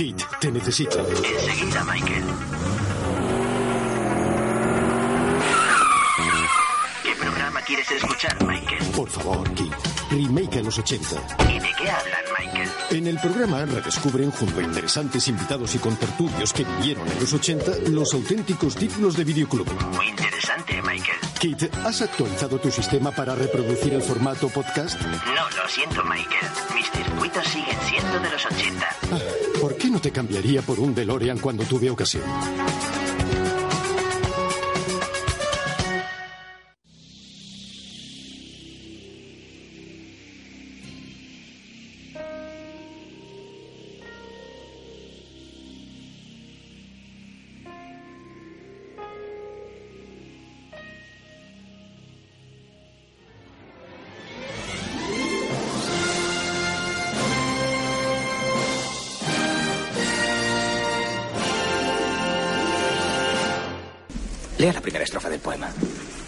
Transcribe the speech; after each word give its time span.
Kit 0.00 0.16
te 0.40 0.50
necesita. 0.50 1.00
Enseguida, 1.00 1.84
Michael. 1.84 2.24
¿Qué 7.02 7.14
programa 7.16 7.60
quieres 7.60 7.90
escuchar, 7.90 8.46
Michael? 8.46 8.82
Por 8.96 9.10
favor, 9.10 9.52
Kit. 9.52 9.74
Remake 10.10 10.60
a 10.60 10.62
los 10.62 10.78
80. 10.78 11.06
¿Y 11.50 11.58
de 11.58 11.68
qué 11.76 11.90
hablan, 11.90 12.24
Michael? 12.38 12.70
En 12.92 13.06
el 13.08 13.18
programa 13.20 13.66
redescubren, 13.66 14.30
junto 14.30 14.60
a 14.60 14.62
interesantes 14.62 15.28
invitados 15.28 15.74
y 15.74 15.78
contertulios 15.78 16.54
que 16.54 16.64
vivieron 16.64 17.06
en 17.06 17.20
los 17.20 17.34
80, 17.34 17.90
los 17.90 18.14
auténticos 18.14 18.76
títulos 18.76 19.18
de 19.18 19.24
videoclub. 19.24 19.68
Muy 19.96 20.08
interesante, 20.08 20.80
Michael. 20.80 21.29
Kit, 21.40 21.74
¿has 21.86 22.02
actualizado 22.02 22.58
tu 22.58 22.70
sistema 22.70 23.10
para 23.10 23.34
reproducir 23.34 23.94
el 23.94 24.02
formato 24.02 24.50
podcast? 24.50 25.00
No, 25.00 25.62
lo 25.62 25.68
siento, 25.68 26.04
Michael. 26.04 26.50
Mis 26.74 26.90
circuitos 26.90 27.48
siguen 27.48 27.78
siendo 27.88 28.20
de 28.20 28.30
los 28.30 28.44
80. 28.44 28.86
Ah, 29.10 29.18
¿Por 29.58 29.74
qué 29.76 29.88
no 29.88 29.98
te 30.02 30.10
cambiaría 30.10 30.60
por 30.60 30.78
un 30.78 30.94
DeLorean 30.94 31.38
cuando 31.38 31.64
tuve 31.64 31.88
ocasión? 31.88 32.24
Lea 64.70 64.74
la 64.78 64.82
primera 64.82 65.02
estrofa 65.04 65.28
del 65.28 65.40
poema. 65.40 65.68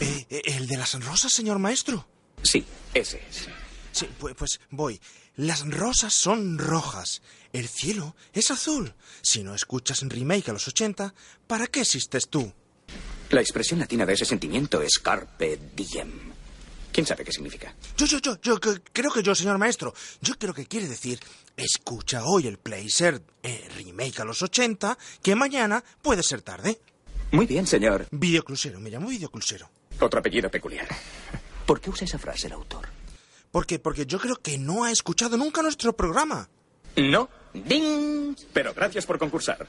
Eh, 0.01 0.27
eh, 0.29 0.43
¿El 0.47 0.67
de 0.67 0.77
las 0.77 1.01
rosas, 1.05 1.33
señor 1.33 1.61
maestro? 1.61 2.09
Sí, 2.43 2.65
ese 2.93 3.23
es. 3.31 3.47
Sí, 3.93 4.09
pues, 4.19 4.35
pues 4.37 4.61
voy. 4.71 5.01
Las 5.37 5.65
rosas 5.65 6.13
son 6.13 6.59
rojas. 6.59 7.23
El 7.53 7.69
cielo 7.69 8.17
es 8.33 8.51
azul. 8.51 8.95
Si 9.23 9.45
no 9.45 9.55
escuchas 9.55 10.01
remake 10.03 10.49
a 10.49 10.53
los 10.55 10.67
80, 10.67 11.15
¿para 11.47 11.69
qué 11.69 11.83
existes 11.83 12.29
tú? 12.29 12.53
La 13.31 13.41
expresión 13.41 13.79
latina 13.79 14.05
de 14.05 14.15
ese 14.15 14.25
sentimiento 14.25 14.83
es 14.83 14.99
carpe 14.99 15.61
diem. 15.77 16.33
¿Quién 16.93 17.07
sabe 17.07 17.25
qué 17.25 17.31
significa? 17.31 17.73
Yo, 17.97 18.07
yo, 18.07 18.19
yo, 18.19 18.41
yo 18.43 18.59
que- 18.61 18.83
creo 18.93 19.13
que 19.13 19.23
yo, 19.23 19.37
señor 19.37 19.57
maestro. 19.59 19.95
Yo 20.21 20.37
creo 20.37 20.53
que 20.53 20.67
quiere 20.67 20.89
decir, 20.89 21.21
escucha 21.57 22.25
hoy 22.25 22.49
el 22.49 22.59
Playser 22.59 23.23
eh, 23.45 23.69
remake 23.77 24.19
a 24.21 24.25
los 24.25 24.43
80, 24.43 24.99
que 25.23 25.37
mañana 25.37 25.85
puede 26.03 26.25
ser 26.25 26.43
tarde. 26.43 26.81
Muy 27.33 27.47
bien, 27.47 27.67
señor. 27.67 28.07
Videoclusero, 28.11 28.79
me 28.79 28.91
llamo 28.91 29.09
Videoclusero. 29.09 29.69
Otro 29.99 30.21
apellido 30.21 30.51
peculiar. 30.51 30.87
¿Por 31.67 31.81
qué 31.81 31.89
usa 31.89 32.05
esa 32.05 32.19
frase 32.19 32.47
el 32.47 32.53
autor? 32.53 32.89
¿Por 33.51 33.67
qué? 33.67 33.79
Porque 33.79 34.05
yo 34.05 34.19
creo 34.19 34.37
que 34.37 34.59
no 34.59 34.85
ha 34.85 34.91
escuchado 34.91 35.39
nunca 35.39 35.63
nuestro 35.63 35.95
programa. 35.95 36.49
No. 36.97 37.31
¡Ding! 37.55 38.37
Pero 38.53 38.75
gracias 38.75 39.07
por 39.07 39.19
concursar. 39.19 39.67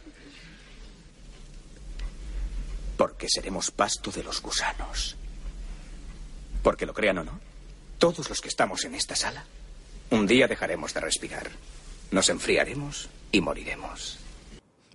Porque 2.98 3.28
seremos 3.30 3.72
pasto 3.72 4.12
de 4.12 4.24
los 4.24 4.42
gusanos. 4.42 5.16
Porque 6.62 6.86
lo 6.86 6.94
crean 6.94 7.20
o 7.20 7.24
no, 7.24 7.40
todos 7.98 8.30
los 8.30 8.42
que 8.42 8.50
estamos 8.50 8.84
en 8.84 8.96
esta 8.96 9.16
sala, 9.16 9.46
un 10.10 10.28
día 10.28 10.48
dejaremos 10.48 10.94
de 10.94 11.00
respirar. 11.00 11.50
Nos 12.12 12.30
enfriaremos 12.30 13.10
y 13.32 13.40
moriremos. 13.42 14.23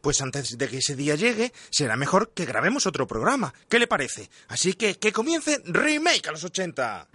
Pues 0.00 0.20
antes 0.20 0.56
de 0.56 0.68
que 0.68 0.78
ese 0.78 0.96
día 0.96 1.14
llegue, 1.14 1.52
será 1.70 1.96
mejor 1.96 2.30
que 2.34 2.46
grabemos 2.46 2.86
otro 2.86 3.06
programa. 3.06 3.54
¿Qué 3.68 3.78
le 3.78 3.86
parece? 3.86 4.30
Así 4.48 4.74
que 4.74 4.96
que 4.96 5.12
comience 5.12 5.60
Remake 5.64 6.28
a 6.28 6.32
los 6.32 6.44
80. 6.44 7.08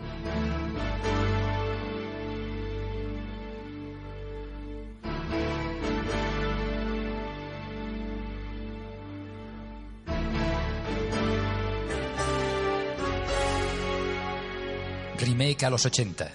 Remake 15.24 15.64
a 15.64 15.70
los 15.70 15.86
80. 15.86 16.30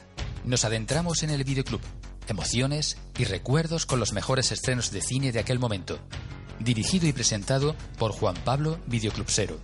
Nos 0.44 0.64
adentramos 0.64 1.22
en 1.22 1.30
el 1.30 1.44
videoclub. 1.44 1.82
Emociones 2.28 2.98
y 3.18 3.24
recuerdos 3.24 3.86
con 3.86 3.98
los 3.98 4.12
mejores 4.12 4.52
estrenos 4.52 4.90
de 4.90 5.00
cine 5.00 5.32
de 5.32 5.38
aquel 5.38 5.58
momento. 5.58 5.98
Dirigido 6.60 7.06
y 7.06 7.14
presentado 7.14 7.74
por 7.98 8.12
Juan 8.12 8.36
Pablo 8.44 8.78
Videoclubsero. 8.86 9.58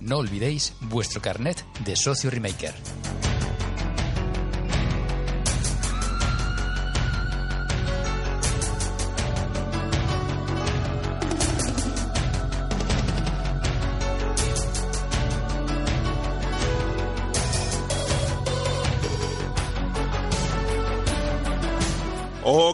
No 0.00 0.18
olvidéis 0.18 0.74
vuestro 0.82 1.22
carnet 1.22 1.64
de 1.86 1.96
socio 1.96 2.30
remaker. 2.30 2.74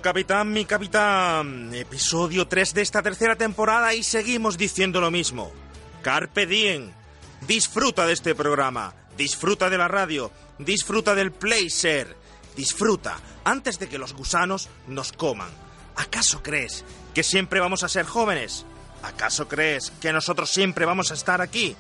Capitán, 0.03 0.53
mi 0.53 0.65
capitán. 0.65 1.73
Episodio 1.73 2.49
3 2.49 2.75
de 2.75 2.83
esta 2.83 3.03
tercera 3.03 3.37
temporada 3.37 3.95
y 3.95 4.03
seguimos 4.03 4.59
diciendo 4.59 5.01
lo 5.01 5.11
mismo. 5.11 5.53
Carpe 6.03 6.45
diem. 6.45 6.91
Disfruta 7.47 8.05
de 8.05 8.13
este 8.13 8.35
programa. 8.35 8.93
Disfruta 9.17 9.71
de 9.71 9.79
la 9.79 9.89
radio. 9.89 10.33
Disfruta 10.59 11.15
del 11.15 11.31
Playser. 11.31 12.17
Disfruta 12.57 13.17
antes 13.45 13.79
de 13.79 13.89
que 13.89 13.99
los 13.99 14.13
gusanos 14.13 14.69
nos 14.89 15.13
coman. 15.13 15.51
¿Acaso 15.95 16.43
crees 16.43 16.85
que 17.15 17.23
siempre 17.23 17.61
vamos 17.61 17.85
a 17.85 17.89
ser 17.89 18.05
jóvenes? 18.05 18.67
¿Acaso 19.05 19.47
crees 19.47 19.93
que 20.01 20.13
nosotros 20.13 20.51
siempre 20.51 20.85
vamos 20.85 21.13
a 21.13 21.15
estar 21.15 21.41
aquí? 21.41 21.77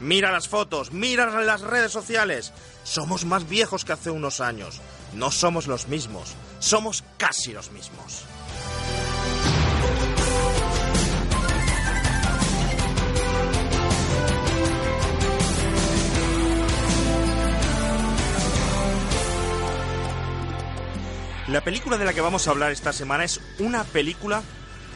Mira 0.00 0.32
las 0.32 0.48
fotos, 0.48 0.92
mira 0.92 1.26
las 1.42 1.60
redes 1.60 1.92
sociales. 1.92 2.52
Somos 2.82 3.24
más 3.24 3.48
viejos 3.48 3.84
que 3.84 3.92
hace 3.92 4.10
unos 4.10 4.40
años. 4.40 4.80
No 5.14 5.30
somos 5.30 5.66
los 5.66 5.88
mismos, 5.88 6.34
somos 6.60 7.02
casi 7.16 7.52
los 7.52 7.72
mismos. 7.72 8.24
La 21.48 21.64
película 21.64 21.98
de 21.98 22.04
la 22.04 22.12
que 22.12 22.20
vamos 22.20 22.46
a 22.46 22.52
hablar 22.52 22.70
esta 22.70 22.92
semana 22.92 23.24
es 23.24 23.40
una 23.58 23.82
película, 23.82 24.40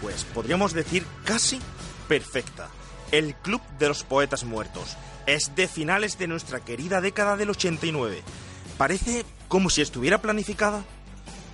pues 0.00 0.22
podríamos 0.22 0.72
decir 0.72 1.04
casi 1.24 1.58
perfecta. 2.06 2.68
El 3.10 3.34
Club 3.34 3.60
de 3.80 3.88
los 3.88 4.04
Poetas 4.04 4.44
Muertos. 4.44 4.96
Es 5.26 5.56
de 5.56 5.66
finales 5.66 6.16
de 6.16 6.28
nuestra 6.28 6.60
querida 6.60 7.00
década 7.00 7.36
del 7.36 7.50
89. 7.50 8.22
Parece 8.78 9.24
como 9.48 9.68
si 9.68 9.82
estuviera 9.82 10.22
planificada. 10.22 10.84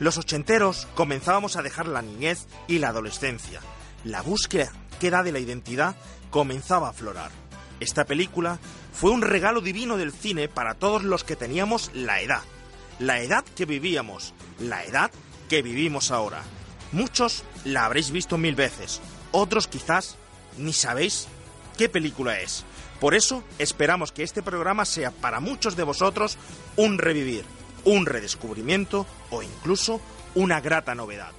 Los 0.00 0.18
ochenteros 0.18 0.88
comenzábamos 0.96 1.54
a 1.54 1.62
dejar 1.62 1.86
la 1.86 2.02
niñez 2.02 2.46
y 2.66 2.78
la 2.78 2.88
adolescencia. 2.88 3.60
La 4.02 4.22
búsqueda 4.22 4.72
de 5.00 5.32
la 5.32 5.38
identidad 5.38 5.96
comenzaba 6.28 6.88
a 6.88 6.90
aflorar. 6.90 7.30
Esta 7.80 8.04
película 8.04 8.58
fue 8.92 9.10
un 9.10 9.22
regalo 9.22 9.62
divino 9.62 9.96
del 9.96 10.12
cine 10.12 10.46
para 10.46 10.74
todos 10.74 11.04
los 11.04 11.24
que 11.24 11.36
teníamos 11.36 11.90
la 11.94 12.20
edad. 12.20 12.42
La 12.98 13.20
edad 13.22 13.44
que 13.56 13.64
vivíamos, 13.64 14.34
la 14.58 14.84
edad 14.84 15.10
que 15.48 15.62
vivimos 15.62 16.10
ahora. 16.10 16.42
Muchos 16.92 17.44
la 17.64 17.86
habréis 17.86 18.10
visto 18.10 18.36
mil 18.36 18.54
veces, 18.54 19.00
otros 19.32 19.68
quizás 19.68 20.16
ni 20.58 20.74
sabéis 20.74 21.28
qué 21.78 21.88
película 21.88 22.40
es. 22.40 22.64
Por 23.00 23.14
eso 23.14 23.42
esperamos 23.58 24.12
que 24.12 24.22
este 24.22 24.42
programa 24.42 24.84
sea 24.84 25.12
para 25.12 25.40
muchos 25.40 25.76
de 25.76 25.84
vosotros 25.84 26.36
un 26.76 26.98
revivir, 26.98 27.44
un 27.84 28.06
redescubrimiento 28.06 29.06
o 29.30 29.42
incluso 29.42 30.00
una 30.34 30.60
grata 30.60 30.94
novedad. 30.94 31.32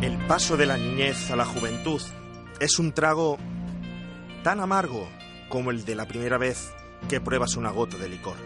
El 0.00 0.18
paso 0.26 0.56
de 0.56 0.66
la 0.66 0.76
niñez 0.76 1.30
a 1.30 1.36
la 1.36 1.44
juventud 1.44 2.00
es 2.58 2.78
un 2.78 2.92
trago 2.92 3.38
tan 4.42 4.60
amargo 4.60 5.08
como 5.48 5.70
el 5.70 5.84
de 5.84 5.94
la 5.94 6.06
primera 6.06 6.38
vez 6.38 6.72
que 7.08 7.20
pruebas 7.20 7.56
una 7.56 7.70
gota 7.70 7.96
de 7.96 8.08
licor. 8.08 8.36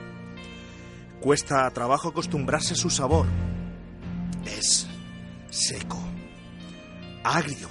Cuesta 1.21 1.71
trabajo 1.71 2.09
acostumbrarse 2.09 2.75
a 2.75 2.77
su 2.77 2.91
sabor. 2.91 3.27
Es 4.45 4.87
seco, 5.51 5.99
agrio, 7.25 7.69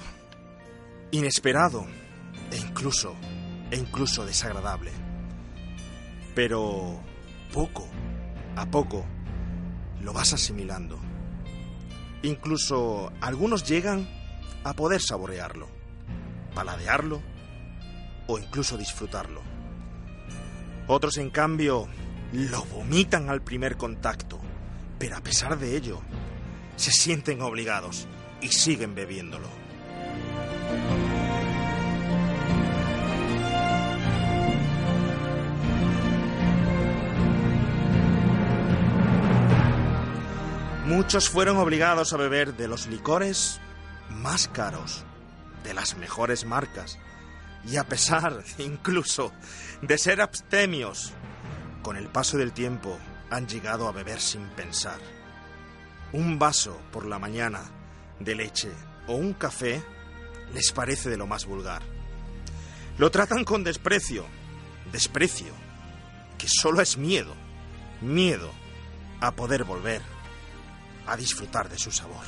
inesperado 1.12 1.86
e 2.50 2.56
incluso, 2.56 3.14
e 3.70 3.76
incluso 3.76 4.24
desagradable. 4.26 4.90
Pero 6.34 7.00
poco 7.52 7.88
a 8.56 8.66
poco 8.66 9.04
lo 10.00 10.12
vas 10.12 10.32
asimilando. 10.32 10.98
Incluso 12.22 13.12
algunos 13.20 13.64
llegan 13.64 14.08
a 14.64 14.74
poder 14.74 15.00
saborearlo, 15.00 15.68
paladearlo 16.54 17.35
o 18.26 18.38
incluso 18.38 18.76
disfrutarlo. 18.76 19.42
Otros, 20.86 21.18
en 21.18 21.30
cambio, 21.30 21.88
lo 22.32 22.64
vomitan 22.66 23.28
al 23.28 23.42
primer 23.42 23.76
contacto, 23.76 24.40
pero 24.98 25.16
a 25.16 25.20
pesar 25.20 25.58
de 25.58 25.76
ello, 25.76 26.00
se 26.76 26.92
sienten 26.92 27.42
obligados 27.42 28.06
y 28.40 28.48
siguen 28.48 28.94
bebiéndolo. 28.94 29.48
Muchos 40.86 41.28
fueron 41.28 41.56
obligados 41.56 42.12
a 42.12 42.16
beber 42.16 42.56
de 42.56 42.68
los 42.68 42.86
licores 42.86 43.60
más 44.08 44.46
caros, 44.46 45.04
de 45.64 45.74
las 45.74 45.96
mejores 45.96 46.44
marcas, 46.44 47.00
y 47.64 47.76
a 47.76 47.84
pesar 47.84 48.42
incluso 48.58 49.32
de 49.82 49.98
ser 49.98 50.20
abstemios, 50.20 51.12
con 51.82 51.96
el 51.96 52.08
paso 52.08 52.36
del 52.36 52.52
tiempo 52.52 52.98
han 53.30 53.46
llegado 53.46 53.88
a 53.88 53.92
beber 53.92 54.20
sin 54.20 54.46
pensar. 54.50 54.98
Un 56.12 56.38
vaso 56.38 56.80
por 56.92 57.06
la 57.06 57.18
mañana 57.18 57.62
de 58.20 58.34
leche 58.34 58.72
o 59.06 59.14
un 59.14 59.34
café 59.34 59.82
les 60.54 60.72
parece 60.72 61.10
de 61.10 61.16
lo 61.16 61.26
más 61.26 61.44
vulgar. 61.46 61.82
Lo 62.98 63.10
tratan 63.10 63.44
con 63.44 63.64
desprecio, 63.64 64.24
desprecio, 64.90 65.52
que 66.38 66.48
solo 66.48 66.80
es 66.80 66.96
miedo, 66.96 67.34
miedo 68.00 68.50
a 69.20 69.32
poder 69.32 69.64
volver 69.64 70.02
a 71.06 71.16
disfrutar 71.16 71.68
de 71.68 71.78
su 71.78 71.90
sabor. 71.90 72.24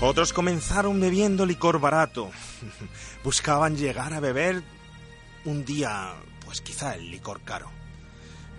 Otros 0.00 0.32
comenzaron 0.32 1.00
bebiendo 1.00 1.44
licor 1.44 1.80
barato. 1.80 2.30
Buscaban 3.24 3.76
llegar 3.76 4.14
a 4.14 4.20
beber 4.20 4.62
un 5.44 5.64
día, 5.64 6.14
pues 6.44 6.60
quizá 6.60 6.94
el 6.94 7.10
licor 7.10 7.40
caro. 7.42 7.68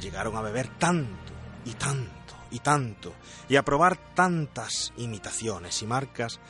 Llegaron 0.02 0.36
a 0.36 0.42
beber 0.42 0.68
tanto 0.68 1.32
y 1.64 1.72
tanto 1.72 2.36
y 2.52 2.60
tanto 2.60 3.14
y 3.48 3.56
a 3.56 3.64
probar 3.64 4.14
tantas 4.16 4.92
imitaciones 4.98 5.82
y 5.82 5.86
marcas 5.86 6.42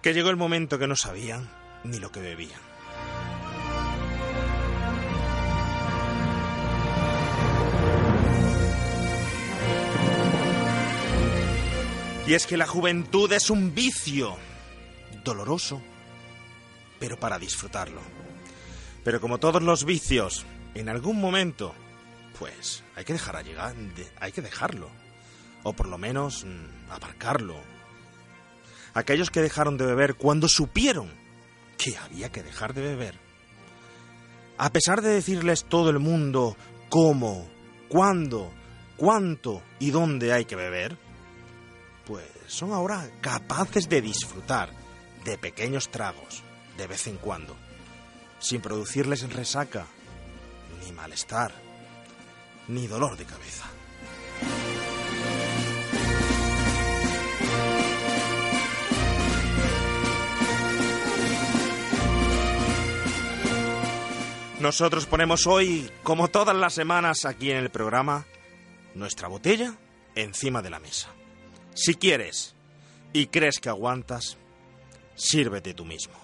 que 0.00 0.14
llegó 0.14 0.30
el 0.30 0.36
momento 0.36 0.78
que 0.78 0.86
no 0.86 0.96
sabían 0.96 1.50
ni 1.84 1.98
lo 1.98 2.10
que 2.10 2.20
bebían. 2.20 2.71
Y 12.26 12.34
es 12.34 12.46
que 12.46 12.56
la 12.56 12.68
juventud 12.68 13.32
es 13.32 13.50
un 13.50 13.74
vicio 13.74 14.36
doloroso, 15.24 15.82
pero 17.00 17.18
para 17.18 17.38
disfrutarlo. 17.38 18.00
Pero 19.02 19.20
como 19.20 19.38
todos 19.38 19.60
los 19.60 19.84
vicios, 19.84 20.46
en 20.74 20.88
algún 20.88 21.20
momento, 21.20 21.74
pues 22.38 22.84
hay 22.94 23.04
que 23.04 23.14
dejar 23.14 23.36
a 23.36 23.42
llegar, 23.42 23.74
hay 24.20 24.30
que 24.30 24.40
dejarlo. 24.40 24.88
O 25.64 25.72
por 25.72 25.88
lo 25.88 25.98
menos 25.98 26.44
mm, 26.44 26.92
aparcarlo. 26.92 27.56
Aquellos 28.94 29.30
que 29.30 29.40
dejaron 29.40 29.76
de 29.76 29.86
beber 29.86 30.14
cuando 30.14 30.48
supieron 30.48 31.10
que 31.76 31.96
había 31.96 32.30
que 32.30 32.44
dejar 32.44 32.72
de 32.72 32.82
beber. 32.82 33.18
A 34.58 34.72
pesar 34.72 35.02
de 35.02 35.10
decirles 35.10 35.64
todo 35.64 35.90
el 35.90 35.98
mundo 35.98 36.56
cómo, 36.88 37.48
cuándo, 37.88 38.52
cuánto 38.96 39.60
y 39.80 39.90
dónde 39.90 40.32
hay 40.32 40.44
que 40.44 40.54
beber, 40.54 40.96
pues 42.06 42.26
son 42.46 42.72
ahora 42.72 43.08
capaces 43.20 43.88
de 43.88 44.00
disfrutar 44.02 44.70
de 45.24 45.38
pequeños 45.38 45.90
tragos 45.90 46.42
de 46.76 46.86
vez 46.86 47.06
en 47.06 47.16
cuando, 47.16 47.56
sin 48.38 48.60
producirles 48.60 49.22
resaca, 49.32 49.86
ni 50.84 50.92
malestar, 50.92 51.52
ni 52.68 52.86
dolor 52.86 53.16
de 53.16 53.24
cabeza. 53.24 53.66
Nosotros 64.60 65.06
ponemos 65.06 65.48
hoy, 65.48 65.90
como 66.04 66.28
todas 66.28 66.54
las 66.54 66.72
semanas 66.72 67.24
aquí 67.24 67.50
en 67.50 67.56
el 67.56 67.70
programa, 67.70 68.26
nuestra 68.94 69.26
botella 69.26 69.74
encima 70.14 70.62
de 70.62 70.70
la 70.70 70.78
mesa. 70.78 71.08
Si 71.74 71.94
quieres 71.94 72.54
y 73.12 73.26
crees 73.26 73.58
que 73.58 73.68
aguantas, 73.68 74.36
sírvete 75.14 75.74
tú 75.74 75.84
mismo. 75.84 76.14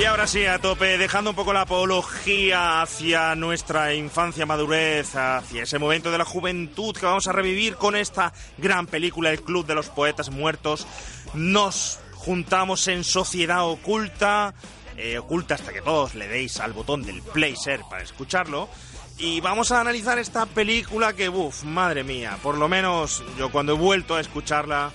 Y 0.00 0.06
ahora 0.06 0.26
sí, 0.26 0.46
a 0.46 0.58
tope, 0.58 0.96
dejando 0.96 1.28
un 1.28 1.36
poco 1.36 1.52
la 1.52 1.60
apología 1.60 2.80
hacia 2.80 3.34
nuestra 3.34 3.92
infancia, 3.92 4.46
madurez, 4.46 5.14
hacia 5.14 5.64
ese 5.64 5.78
momento 5.78 6.10
de 6.10 6.16
la 6.16 6.24
juventud 6.24 6.96
que 6.96 7.04
vamos 7.04 7.26
a 7.26 7.32
revivir 7.32 7.76
con 7.76 7.94
esta 7.94 8.32
gran 8.56 8.86
película, 8.86 9.30
El 9.30 9.42
Club 9.42 9.66
de 9.66 9.74
los 9.74 9.90
Poetas 9.90 10.30
Muertos. 10.30 10.86
Nos 11.34 11.98
juntamos 12.14 12.88
en 12.88 13.04
sociedad 13.04 13.66
oculta, 13.66 14.54
eh, 14.96 15.18
oculta 15.18 15.56
hasta 15.56 15.70
que 15.70 15.82
todos 15.82 16.14
le 16.14 16.28
deis 16.28 16.60
al 16.60 16.72
botón 16.72 17.02
del 17.02 17.20
play 17.20 17.52
share 17.52 17.82
para 17.90 18.02
escucharlo. 18.02 18.70
Y 19.18 19.42
vamos 19.42 19.70
a 19.70 19.82
analizar 19.82 20.18
esta 20.18 20.46
película 20.46 21.12
que, 21.12 21.28
uff, 21.28 21.64
madre 21.64 22.04
mía, 22.04 22.38
por 22.42 22.56
lo 22.56 22.70
menos 22.70 23.22
yo 23.36 23.52
cuando 23.52 23.74
he 23.74 23.76
vuelto 23.76 24.16
a 24.16 24.22
escucharla 24.22 24.92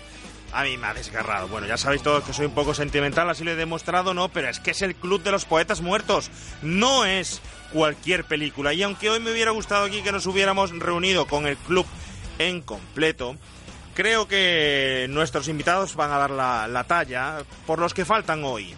a 0.55 0.63
mí 0.63 0.77
me 0.77 0.87
ha 0.87 0.93
desgarrado. 0.93 1.49
Bueno, 1.49 1.67
ya 1.67 1.77
sabéis 1.77 2.01
todos 2.01 2.23
que 2.23 2.31
soy 2.31 2.45
un 2.45 2.53
poco 2.53 2.73
sentimental, 2.73 3.29
así 3.29 3.43
lo 3.43 3.51
he 3.51 3.55
demostrado, 3.55 4.13
no, 4.13 4.29
pero 4.29 4.49
es 4.49 4.61
que 4.61 4.71
es 4.71 4.81
el 4.81 4.95
Club 4.95 5.21
de 5.21 5.31
los 5.31 5.43
Poetas 5.43 5.81
Muertos. 5.81 6.31
No 6.61 7.03
es 7.03 7.41
cualquier 7.73 8.23
película. 8.23 8.73
Y 8.73 8.81
aunque 8.81 9.09
hoy 9.09 9.19
me 9.19 9.31
hubiera 9.31 9.51
gustado 9.51 9.83
aquí 9.83 10.01
que 10.01 10.13
nos 10.13 10.25
hubiéramos 10.25 10.71
reunido 10.71 11.27
con 11.27 11.45
el 11.45 11.57
club 11.57 11.85
en 12.39 12.61
completo, 12.61 13.35
creo 13.93 14.29
que 14.29 15.07
nuestros 15.09 15.49
invitados 15.49 15.95
van 15.95 16.11
a 16.11 16.17
dar 16.19 16.31
la, 16.31 16.69
la 16.69 16.85
talla 16.85 17.43
por 17.67 17.79
los 17.79 17.93
que 17.93 18.05
faltan 18.05 18.45
hoy. 18.45 18.73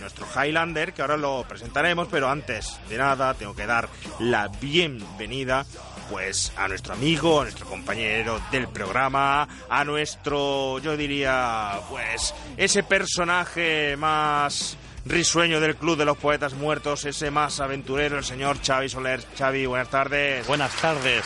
Nuestro 0.00 0.26
Highlander, 0.26 0.92
que 0.92 1.00
ahora 1.00 1.16
lo 1.16 1.46
presentaremos, 1.48 2.08
pero 2.10 2.28
antes 2.28 2.78
de 2.90 2.98
nada 2.98 3.32
tengo 3.34 3.54
que 3.54 3.66
dar 3.66 3.88
la 4.18 4.48
bienvenida 4.48 5.64
pues 6.12 6.52
a 6.58 6.68
nuestro 6.68 6.92
amigo, 6.92 7.40
a 7.40 7.44
nuestro 7.44 7.64
compañero 7.66 8.38
del 8.50 8.68
programa, 8.68 9.48
a 9.70 9.82
nuestro, 9.82 10.78
yo 10.80 10.94
diría, 10.94 11.80
pues 11.88 12.34
ese 12.58 12.82
personaje 12.82 13.96
más 13.96 14.76
risueño 15.06 15.58
del 15.58 15.74
Club 15.76 15.96
de 15.96 16.04
los 16.04 16.18
Poetas 16.18 16.52
Muertos, 16.52 17.06
ese 17.06 17.30
más 17.30 17.60
aventurero, 17.60 18.18
el 18.18 18.24
señor 18.24 18.58
Xavi 18.62 18.90
Soler. 18.90 19.24
Xavi, 19.38 19.64
buenas 19.64 19.88
tardes. 19.88 20.46
Buenas 20.46 20.72
tardes. 20.74 21.24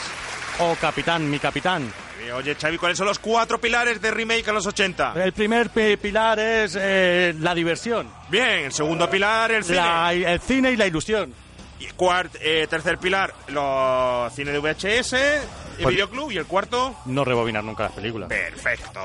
Oh, 0.60 0.76
capitán, 0.80 1.28
mi 1.28 1.40
capitán. 1.40 1.92
Oye, 2.34 2.54
Xavi, 2.54 2.78
¿cuáles 2.78 2.96
son 2.98 3.06
los 3.08 3.18
cuatro 3.18 3.60
pilares 3.60 4.00
de 4.00 4.10
remake 4.12 4.48
a 4.48 4.52
los 4.52 4.66
80? 4.66 5.14
El 5.16 5.32
primer 5.32 5.70
pi- 5.70 5.96
pilar 5.96 6.38
es 6.38 6.76
eh, 6.80 7.34
la 7.40 7.54
diversión, 7.54 8.08
Bien, 8.28 8.64
el 8.66 8.72
segundo 8.72 9.08
pilar, 9.10 9.50
el 9.52 9.64
cine. 9.64 9.76
la- 9.78 10.12
el 10.12 10.40
cine 10.40 10.70
y 10.72 10.76
la 10.76 10.86
ilusión. 10.86 11.32
Y 11.78 11.86
cuart, 11.88 12.34
eh, 12.40 12.66
tercer 12.68 12.98
pilar, 12.98 13.34
los 13.48 14.32
cine 14.34 14.50
de 14.52 14.58
VHS, 14.58 15.12
el 15.14 15.82
Pues- 15.82 15.94
videoclub. 15.94 16.30
Y 16.32 16.38
el 16.38 16.46
cuarto, 16.46 16.96
No 17.06 17.24
rebobinar 17.24 17.62
nunca 17.64 17.84
las 17.84 17.92
películas. 17.92 18.28
perfecto. 18.28 19.00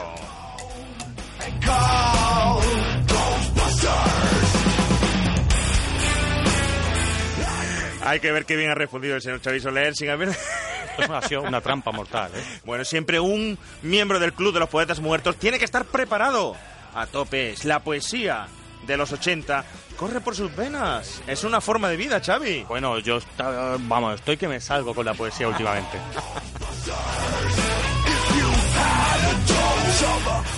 Hay 8.04 8.20
que 8.20 8.32
ver 8.32 8.46
qué 8.46 8.56
bien 8.56 8.72
ha 8.72 8.76
respondido 8.76 9.16
el 9.16 9.22
señor 9.22 9.42
Xavi 9.42 9.60
Soler 9.60 9.96
sin 9.96 10.10
haber 10.10 10.30
ha 11.10 11.22
sido 11.28 11.42
una 11.44 11.62
trampa 11.62 11.92
mortal, 11.92 12.32
¿eh? 12.36 12.44
Bueno, 12.66 12.84
siempre 12.84 13.20
un 13.20 13.58
miembro 13.84 14.20
del 14.20 14.34
Club 14.34 14.54
de 14.54 14.60
los 14.60 14.70
Poetas 14.70 15.00
Muertos 15.00 15.38
tiene 15.38 15.60
que 15.60 15.66
estar 15.66 15.86
preparado. 15.86 16.56
A 16.94 17.06
tope, 17.06 17.52
es 17.52 17.64
la 17.64 17.80
poesía 17.80 18.48
de 18.88 18.98
los 18.98 19.12
80 19.12 19.64
corre 19.98 20.22
por 20.22 20.36
sus 20.36 20.56
venas. 20.56 21.22
Es 21.28 21.44
una 21.44 21.62
forma 21.62 21.88
de 21.90 21.98
vida, 21.98 22.20
Xavi. 22.20 22.64
Bueno, 22.68 23.00
yo 23.00 23.18
está- 23.18 23.78
vamos, 23.80 24.16
estoy 24.16 24.38
que 24.38 24.48
me 24.48 24.60
salgo 24.60 24.94
con 24.96 25.06
la 25.06 25.14
poesía 25.14 25.48
últimamente. 25.48 25.98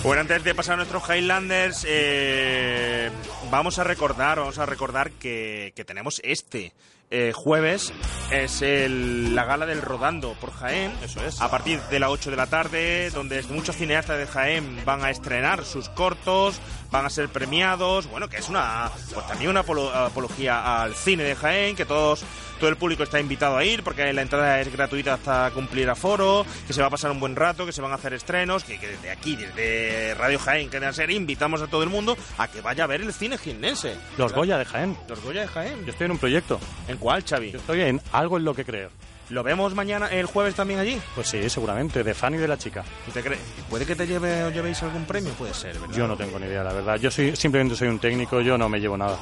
Bueno, 0.02 0.20
antes 0.20 0.44
de 0.44 0.54
pasar 0.54 0.74
a 0.74 0.76
nuestros 0.78 1.02
Highlanders, 1.08 1.84
eh, 1.88 3.10
vamos 3.50 3.78
a 3.78 3.84
recordar, 3.84 4.38
vamos 4.38 4.58
a 4.58 4.66
recordar 4.66 5.10
que, 5.12 5.72
que 5.74 5.84
tenemos 5.84 6.20
este 6.24 6.72
eh, 7.10 7.32
jueves 7.34 7.92
es 8.30 8.60
el- 8.62 9.34
la 9.34 9.44
gala 9.44 9.66
del 9.66 9.80
Rodando 9.82 10.34
por 10.40 10.52
Jaén. 10.52 10.92
Eso 11.02 11.24
es. 11.24 11.40
A 11.40 11.50
partir 11.50 11.80
de 11.82 12.00
las 12.00 12.10
8 12.10 12.30
de 12.30 12.36
la 12.36 12.46
tarde, 12.46 13.10
donde 13.10 13.42
muchos 13.44 13.76
cineastas 13.76 14.18
de 14.18 14.26
Jaén 14.26 14.84
van 14.84 15.04
a 15.04 15.10
estrenar 15.10 15.64
sus 15.64 15.88
cortos, 15.90 16.60
van 16.94 17.06
a 17.06 17.10
ser 17.10 17.28
premiados. 17.28 18.06
Bueno, 18.08 18.28
que 18.28 18.36
es 18.38 18.48
una, 18.48 18.88
pues 19.12 19.26
también 19.26 19.50
una 19.50 19.64
apolo- 19.64 19.92
apología 19.92 20.80
al 20.82 20.94
cine 20.94 21.24
de 21.24 21.34
Jaén, 21.34 21.74
que 21.74 21.84
todos, 21.84 22.24
todo 22.60 22.70
el 22.70 22.76
público 22.76 23.02
está 23.02 23.18
invitado 23.18 23.56
a 23.56 23.64
ir, 23.64 23.82
porque 23.82 24.12
la 24.12 24.22
entrada 24.22 24.60
es 24.60 24.72
gratuita 24.72 25.14
hasta 25.14 25.50
cumplir 25.50 25.90
aforo, 25.90 26.46
que 26.66 26.72
se 26.72 26.80
va 26.80 26.86
a 26.86 26.90
pasar 26.90 27.10
un 27.10 27.18
buen 27.18 27.34
rato, 27.34 27.66
que 27.66 27.72
se 27.72 27.82
van 27.82 27.90
a 27.90 27.96
hacer 27.96 28.14
estrenos, 28.14 28.62
que, 28.62 28.78
que 28.78 28.86
desde 28.86 29.10
aquí, 29.10 29.34
desde 29.34 30.14
Radio 30.14 30.38
Jaén, 30.38 30.70
que 30.70 30.80
ser 30.92 31.10
invitamos 31.10 31.60
a 31.62 31.66
todo 31.66 31.82
el 31.82 31.90
mundo 31.90 32.16
a 32.38 32.46
que 32.46 32.60
vaya 32.60 32.84
a 32.84 32.86
ver 32.86 33.00
el 33.00 33.12
cine 33.12 33.38
jiennense. 33.38 33.96
Los 34.16 34.32
Goya 34.32 34.56
de 34.56 34.64
Jaén. 34.64 34.96
Los 35.08 35.20
Goya 35.20 35.40
de 35.40 35.48
Jaén. 35.48 35.84
Yo 35.84 35.90
estoy 35.90 36.04
en 36.04 36.12
un 36.12 36.18
proyecto. 36.18 36.60
¿En 36.86 36.96
cuál, 36.98 37.24
Xavi? 37.24 37.50
Yo 37.50 37.58
estoy 37.58 37.80
en 37.80 38.00
algo 38.12 38.36
en 38.36 38.44
lo 38.44 38.54
que 38.54 38.64
creo. 38.64 38.90
¿Lo 39.30 39.42
vemos 39.42 39.74
mañana, 39.74 40.08
el 40.08 40.26
jueves 40.26 40.54
también 40.54 40.80
allí? 40.80 41.00
Pues 41.14 41.28
sí, 41.28 41.48
seguramente, 41.48 42.04
de 42.04 42.14
fan 42.14 42.34
y 42.34 42.36
de 42.36 42.46
la 42.46 42.58
chica. 42.58 42.84
¿Y 43.08 43.10
te 43.10 43.22
cree- 43.22 43.38
¿Puede 43.70 43.86
que 43.86 43.96
te 43.96 44.06
lleve 44.06 44.50
llevéis 44.52 44.82
algún 44.82 45.04
premio? 45.06 45.32
Puede 45.32 45.54
ser, 45.54 45.78
¿verdad? 45.78 45.94
Yo 45.96 46.06
no 46.06 46.16
tengo 46.16 46.38
ni 46.38 46.46
idea, 46.46 46.62
la 46.62 46.72
verdad. 46.74 46.96
Yo 46.96 47.10
soy 47.10 47.34
simplemente 47.34 47.74
soy 47.74 47.88
un 47.88 47.98
técnico, 47.98 48.40
yo 48.42 48.58
no 48.58 48.68
me 48.68 48.78
llevo 48.80 48.96
nada. 48.98 49.16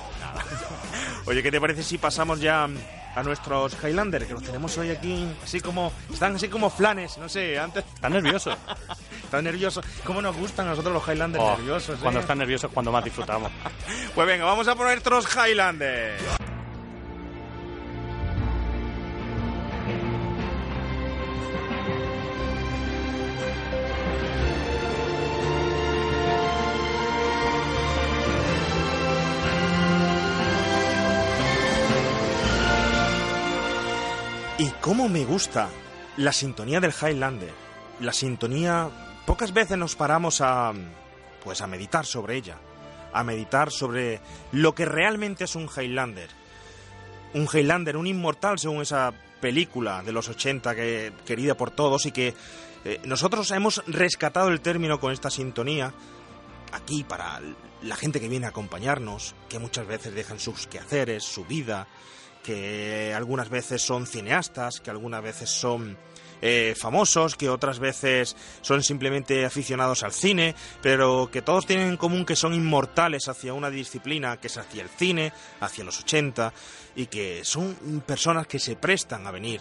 Oye, 1.27 1.43
¿qué 1.43 1.53
te 1.53 1.61
parece 1.61 1.85
si 1.85 1.99
pasamos 1.99 2.41
ya 2.41 2.65
a 3.15 3.23
nuestros 3.23 3.77
Highlander? 3.83 4.27
Que 4.27 4.33
los 4.35 4.43
tenemos 4.43 4.77
hoy 4.77 4.91
aquí, 4.91 5.25
así 5.45 5.61
como. 5.61 5.93
Están 6.13 6.35
así 6.35 6.49
como 6.49 6.69
flanes, 6.69 7.17
no 7.19 7.29
sé, 7.29 7.57
antes. 7.59 7.85
¿Estás 7.95 8.11
nervioso? 8.11 8.51
Están 9.25 9.45
nerviosos. 9.45 9.85
¿Cómo 10.05 10.21
nos 10.21 10.37
gustan 10.37 10.67
a 10.67 10.71
nosotros 10.71 10.93
los 10.95 11.07
Highlanders 11.09 11.45
Oh, 11.45 11.57
nerviosos? 11.57 11.97
eh? 11.97 12.03
Cuando 12.03 12.21
estás 12.21 12.37
nervioso 12.37 12.67
es 12.67 12.73
cuando 12.73 12.91
más 12.93 13.05
disfrutamos. 13.05 13.51
Pues 14.15 14.27
venga, 14.27 14.45
vamos 14.45 14.67
a 14.69 14.75
por 14.75 14.87
nuestros 14.87 15.27
Highlanders. 15.35 16.21
Y 34.63 34.71
cómo 34.81 35.09
me 35.09 35.25
gusta 35.25 35.69
la 36.19 36.33
sintonía 36.33 36.79
del 36.79 36.93
Highlander. 36.93 37.53
La 37.99 38.13
sintonía, 38.13 38.89
pocas 39.27 39.53
veces 39.53 39.77
nos 39.77 39.97
paramos 39.97 40.41
a 40.41 40.73
pues 41.43 41.61
a 41.63 41.67
meditar 41.67 42.07
sobre 42.07 42.37
ella, 42.37 42.59
a 43.13 43.25
meditar 43.25 43.73
sobre 43.73 44.21
lo 44.53 44.73
que 44.73 44.85
realmente 44.85 45.43
es 45.47 45.57
un 45.57 45.69
Highlander. 45.69 46.31
Un 47.35 47.49
Highlander, 47.53 47.97
un 47.97 48.07
inmortal 48.07 48.61
según 48.61 48.83
esa 48.83 49.13
película 49.41 50.05
de 50.05 50.13
los 50.13 50.29
80 50.29 50.77
que 50.77 51.13
querida 51.27 51.57
por 51.57 51.73
todos 51.73 52.07
y 52.07 52.13
que 52.13 52.33
eh, 52.85 53.01
nosotros 53.05 53.51
hemos 53.51 53.83
rescatado 53.89 54.47
el 54.47 54.61
término 54.61 55.01
con 55.01 55.13
esta 55.13 55.29
sintonía 55.29 55.93
aquí 56.71 57.03
para 57.03 57.41
la 57.83 57.97
gente 57.97 58.21
que 58.21 58.29
viene 58.29 58.47
a 58.47 58.51
acompañarnos, 58.51 59.35
que 59.49 59.59
muchas 59.59 59.89
veces 59.89 60.15
dejan 60.15 60.39
sus 60.39 60.69
quehaceres, 60.69 61.25
su 61.25 61.45
vida, 61.45 61.89
que 62.43 63.13
algunas 63.15 63.49
veces 63.49 63.83
son 63.83 64.07
cineastas, 64.07 64.81
que 64.81 64.91
algunas 64.91 65.23
veces 65.23 65.51
son 65.51 65.97
eh, 66.45 66.75
famosos, 66.77 67.37
que 67.37 67.49
otras 67.49 67.79
veces 67.79 68.37
son 68.63 68.83
simplemente 68.83 69.45
aficionados 69.45 70.03
al 70.03 70.13
cine, 70.13 70.57
pero 70.83 71.31
que 71.31 71.41
todos 71.41 71.67
tienen 71.67 71.89
en 71.89 71.97
común 71.97 72.27
que 72.27 72.35
son 72.35 72.53
inmortales 72.53 73.29
hacia 73.29 73.55
una 73.55 73.71
disciplina 73.71 74.39
que 74.39 74.49
es 74.49 74.59
hacia 74.59 74.83
el 74.83 74.89
cine, 74.89 75.33
hacia 75.61 75.85
los 75.85 76.01
80, 76.01 76.53
y 76.97 77.07
que 77.07 77.45
son 77.45 78.03
personas 78.05 78.49
que 78.49 78.59
se 78.59 78.75
prestan 78.75 79.27
a 79.27 79.31
venir 79.31 79.61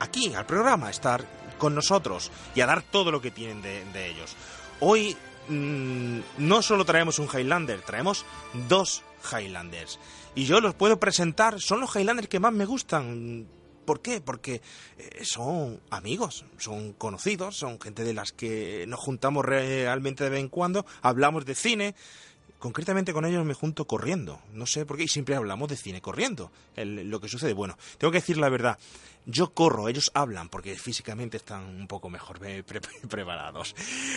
aquí 0.00 0.34
al 0.34 0.44
programa, 0.44 0.88
a 0.88 0.90
estar 0.90 1.24
con 1.56 1.74
nosotros 1.74 2.30
y 2.54 2.60
a 2.60 2.66
dar 2.66 2.82
todo 2.82 3.10
lo 3.10 3.22
que 3.22 3.30
tienen 3.30 3.62
de, 3.62 3.84
de 3.86 4.08
ellos. 4.08 4.36
Hoy 4.80 5.16
mm, 5.48 6.18
no 6.36 6.60
solo 6.60 6.84
traemos 6.84 7.18
un 7.18 7.28
Highlander, 7.32 7.80
traemos 7.80 8.26
dos 8.68 9.02
Highlanders. 9.32 9.98
Y 10.34 10.44
yo 10.44 10.60
los 10.60 10.74
puedo 10.74 11.00
presentar, 11.00 11.60
son 11.60 11.80
los 11.80 11.94
Highlanders 11.96 12.28
que 12.28 12.38
más 12.40 12.52
me 12.52 12.64
gustan. 12.64 13.46
¿Por 13.84 14.00
qué? 14.00 14.20
Porque 14.20 14.60
eh, 14.98 15.20
son 15.24 15.80
amigos, 15.90 16.44
son 16.58 16.92
conocidos, 16.92 17.56
son 17.56 17.80
gente 17.80 18.04
de 18.04 18.12
las 18.14 18.32
que 18.32 18.84
nos 18.86 19.00
juntamos 19.00 19.44
realmente 19.44 20.24
de 20.24 20.30
vez 20.30 20.40
en 20.40 20.48
cuando, 20.48 20.84
hablamos 21.02 21.44
de 21.46 21.54
cine. 21.54 21.94
Concretamente 22.58 23.12
con 23.12 23.24
ellos 23.24 23.44
me 23.44 23.54
junto 23.54 23.86
corriendo. 23.86 24.40
No 24.52 24.66
sé 24.66 24.84
por 24.84 24.96
qué, 24.96 25.04
y 25.04 25.08
siempre 25.08 25.36
hablamos 25.36 25.68
de 25.68 25.76
cine 25.76 26.00
corriendo. 26.02 26.50
El- 26.76 27.08
lo 27.08 27.20
que 27.20 27.28
sucede, 27.28 27.52
bueno, 27.52 27.78
tengo 27.98 28.10
que 28.12 28.18
decir 28.18 28.36
la 28.36 28.48
verdad. 28.48 28.78
Yo 29.30 29.52
corro, 29.52 29.88
ellos 29.90 30.10
hablan 30.14 30.48
porque 30.48 30.74
físicamente 30.74 31.36
están 31.36 31.64
un 31.66 31.86
poco 31.86 32.08
mejor 32.08 32.38
pre- 32.38 32.62
pre- 32.64 32.80
preparados. 33.08 33.74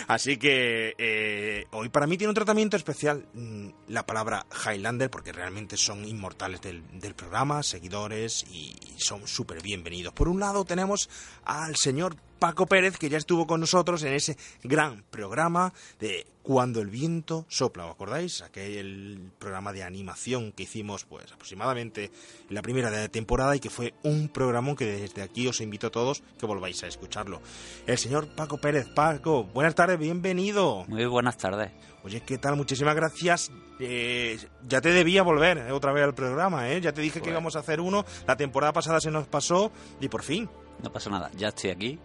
Así 0.08 0.38
que 0.38 0.94
eh, 0.96 1.66
hoy 1.72 1.90
para 1.90 2.06
mí 2.06 2.16
tiene 2.16 2.30
un 2.30 2.34
tratamiento 2.34 2.78
especial 2.78 3.26
mm, 3.34 3.68
la 3.88 4.06
palabra 4.06 4.46
Highlander 4.66 5.10
porque 5.10 5.30
realmente 5.32 5.76
son 5.76 6.06
inmortales 6.06 6.62
del, 6.62 6.82
del 6.98 7.14
programa, 7.14 7.62
seguidores 7.62 8.44
y, 8.50 8.74
son 8.96 9.26
súper 9.28 9.60
bienvenidos. 9.62 10.14
Por 10.14 10.28
un 10.28 10.40
lado 10.40 10.64
tenemos 10.64 11.10
al 11.44 11.76
señor 11.76 12.16
Paco 12.38 12.66
Pérez 12.66 12.96
que 12.98 13.08
ya 13.08 13.18
estuvo 13.18 13.46
con 13.46 13.60
nosotros 13.60 14.02
en 14.04 14.12
ese 14.14 14.36
gran 14.64 15.04
programa 15.10 15.72
de 16.00 16.26
Cuando 16.42 16.80
el 16.80 16.88
viento 16.88 17.46
sopla, 17.48 17.84
¿os 17.86 17.92
acordáis? 17.92 18.42
Aquel 18.42 19.30
programa 19.38 19.72
de 19.72 19.82
animación 19.84 20.50
que 20.52 20.64
hicimos 20.64 21.04
pues 21.04 21.30
aproximadamente 21.32 22.10
en 22.48 22.54
la 22.54 22.62
primera 22.62 22.90
de 22.90 23.08
temporada 23.08 23.54
y 23.54 23.60
que 23.60 23.70
fue 23.70 23.94
un 24.02 24.28
programa 24.28 24.74
que 24.76 25.01
desde 25.02 25.22
aquí 25.22 25.46
os 25.48 25.60
invito 25.60 25.88
a 25.88 25.90
todos 25.90 26.22
que 26.38 26.46
volváis 26.46 26.82
a 26.84 26.86
escucharlo. 26.86 27.40
El 27.86 27.98
señor 27.98 28.28
Paco 28.34 28.58
Pérez, 28.58 28.88
Paco, 28.94 29.44
buenas 29.44 29.74
tardes, 29.74 29.98
bienvenido. 29.98 30.84
Muy 30.88 31.04
buenas 31.06 31.36
tardes. 31.36 31.70
Oye, 32.04 32.20
¿qué 32.20 32.38
tal? 32.38 32.56
Muchísimas 32.56 32.94
gracias. 32.96 33.50
Eh, 33.78 34.38
ya 34.66 34.80
te 34.80 34.90
debía 34.90 35.22
volver 35.22 35.58
eh, 35.58 35.72
otra 35.72 35.92
vez 35.92 36.04
al 36.04 36.14
programa, 36.14 36.68
¿eh? 36.70 36.80
Ya 36.80 36.92
te 36.92 37.00
dije 37.00 37.14
que 37.14 37.20
Bueno. 37.20 37.34
íbamos 37.34 37.56
a 37.56 37.60
hacer 37.60 37.80
uno. 37.80 38.04
La 38.26 38.36
temporada 38.36 38.72
pasada 38.72 39.00
se 39.00 39.10
nos 39.10 39.26
pasó 39.26 39.70
y 40.00 40.08
por 40.08 40.22
fin. 40.22 40.48
No 40.82 40.92
pasa 40.92 41.10
nada, 41.10 41.30
ya 41.36 41.48
estoy 41.48 41.70
aquí 41.70 41.98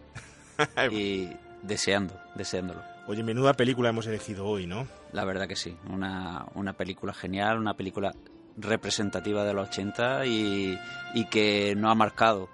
y 0.91 1.29
deseando, 1.63 2.13
deseándolo. 2.35 2.81
Oye, 3.07 3.23
menuda 3.23 3.53
película 3.53 3.89
hemos 3.89 4.05
elegido 4.07 4.45
hoy, 4.45 4.67
¿no? 4.67 4.87
La 5.13 5.23
verdad 5.23 5.47
que 5.47 5.55
sí, 5.55 5.75
una, 5.89 6.45
una 6.55 6.73
película 6.73 7.13
genial, 7.13 7.57
una 7.57 7.73
película 7.75 8.13
representativa 8.57 9.43
de 9.45 9.53
los 9.53 9.69
80 9.69 10.25
y, 10.25 10.77
y 11.13 11.25
que 11.25 11.73
no 11.77 11.89
ha 11.89 11.95
marcado. 11.95 12.49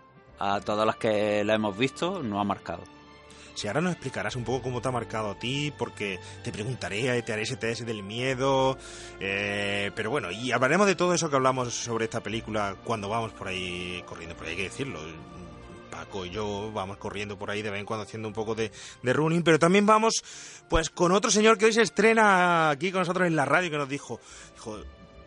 A 0.46 0.60
todas 0.60 0.86
las 0.86 0.98
que 0.98 1.42
la 1.46 1.56
hemos 1.56 1.78
visto, 1.78 2.22
no 2.22 2.42
ha 2.42 2.44
marcado. 2.44 2.84
Si 3.54 3.68
ahora 3.68 3.80
nos 3.80 3.94
explicarás 3.94 4.36
un 4.36 4.44
poco 4.44 4.64
cómo 4.64 4.82
te 4.82 4.90
ha 4.90 4.92
marcado 4.92 5.32
a 5.32 5.40
ti, 5.40 5.72
porque 5.78 6.20
te 6.44 6.52
preguntaré, 6.52 7.22
te 7.22 7.32
haré 7.32 7.44
ese 7.44 7.56
test 7.56 7.84
del 7.84 8.04
miedo, 8.04 8.78
eh, 9.22 9.90
pero 9.96 10.10
bueno, 10.10 10.32
y 10.32 10.52
hablaremos 10.52 10.86
de 10.86 10.96
todo 10.96 11.14
eso 11.14 11.30
que 11.30 11.38
hablamos 11.38 11.74
sobre 11.74 12.06
esta 12.06 12.22
película 12.22 12.76
cuando 12.84 13.08
vamos 13.08 13.32
por 13.32 13.48
ahí 13.48 14.04
corriendo, 14.06 14.36
pero 14.38 14.50
hay 14.50 14.58
que 14.58 14.64
decirlo. 14.64 15.00
Paco 15.90 16.26
y 16.26 16.32
yo 16.32 16.72
vamos 16.74 16.98
corriendo 16.98 17.38
por 17.38 17.50
ahí 17.50 17.62
de 17.62 17.70
vez 17.70 17.80
en 17.80 17.86
cuando 17.86 18.04
haciendo 18.04 18.28
un 18.28 18.34
poco 18.34 18.54
de, 18.54 18.70
de 19.02 19.14
running, 19.14 19.44
pero 19.44 19.60
también 19.60 19.86
vamos 19.86 20.26
pues 20.68 20.90
con 20.90 21.14
otro 21.14 21.32
señor 21.32 21.58
que 21.58 21.66
hoy 21.66 21.74
se 21.74 21.84
estrena 21.84 22.70
aquí 22.72 22.92
con 22.92 23.00
nosotros 23.00 23.28
en 23.28 23.38
la 23.38 23.46
radio 23.46 23.72
que 23.72 23.78
nos 23.78 23.88
dijo, 23.88 24.20
dijo, 24.56 24.80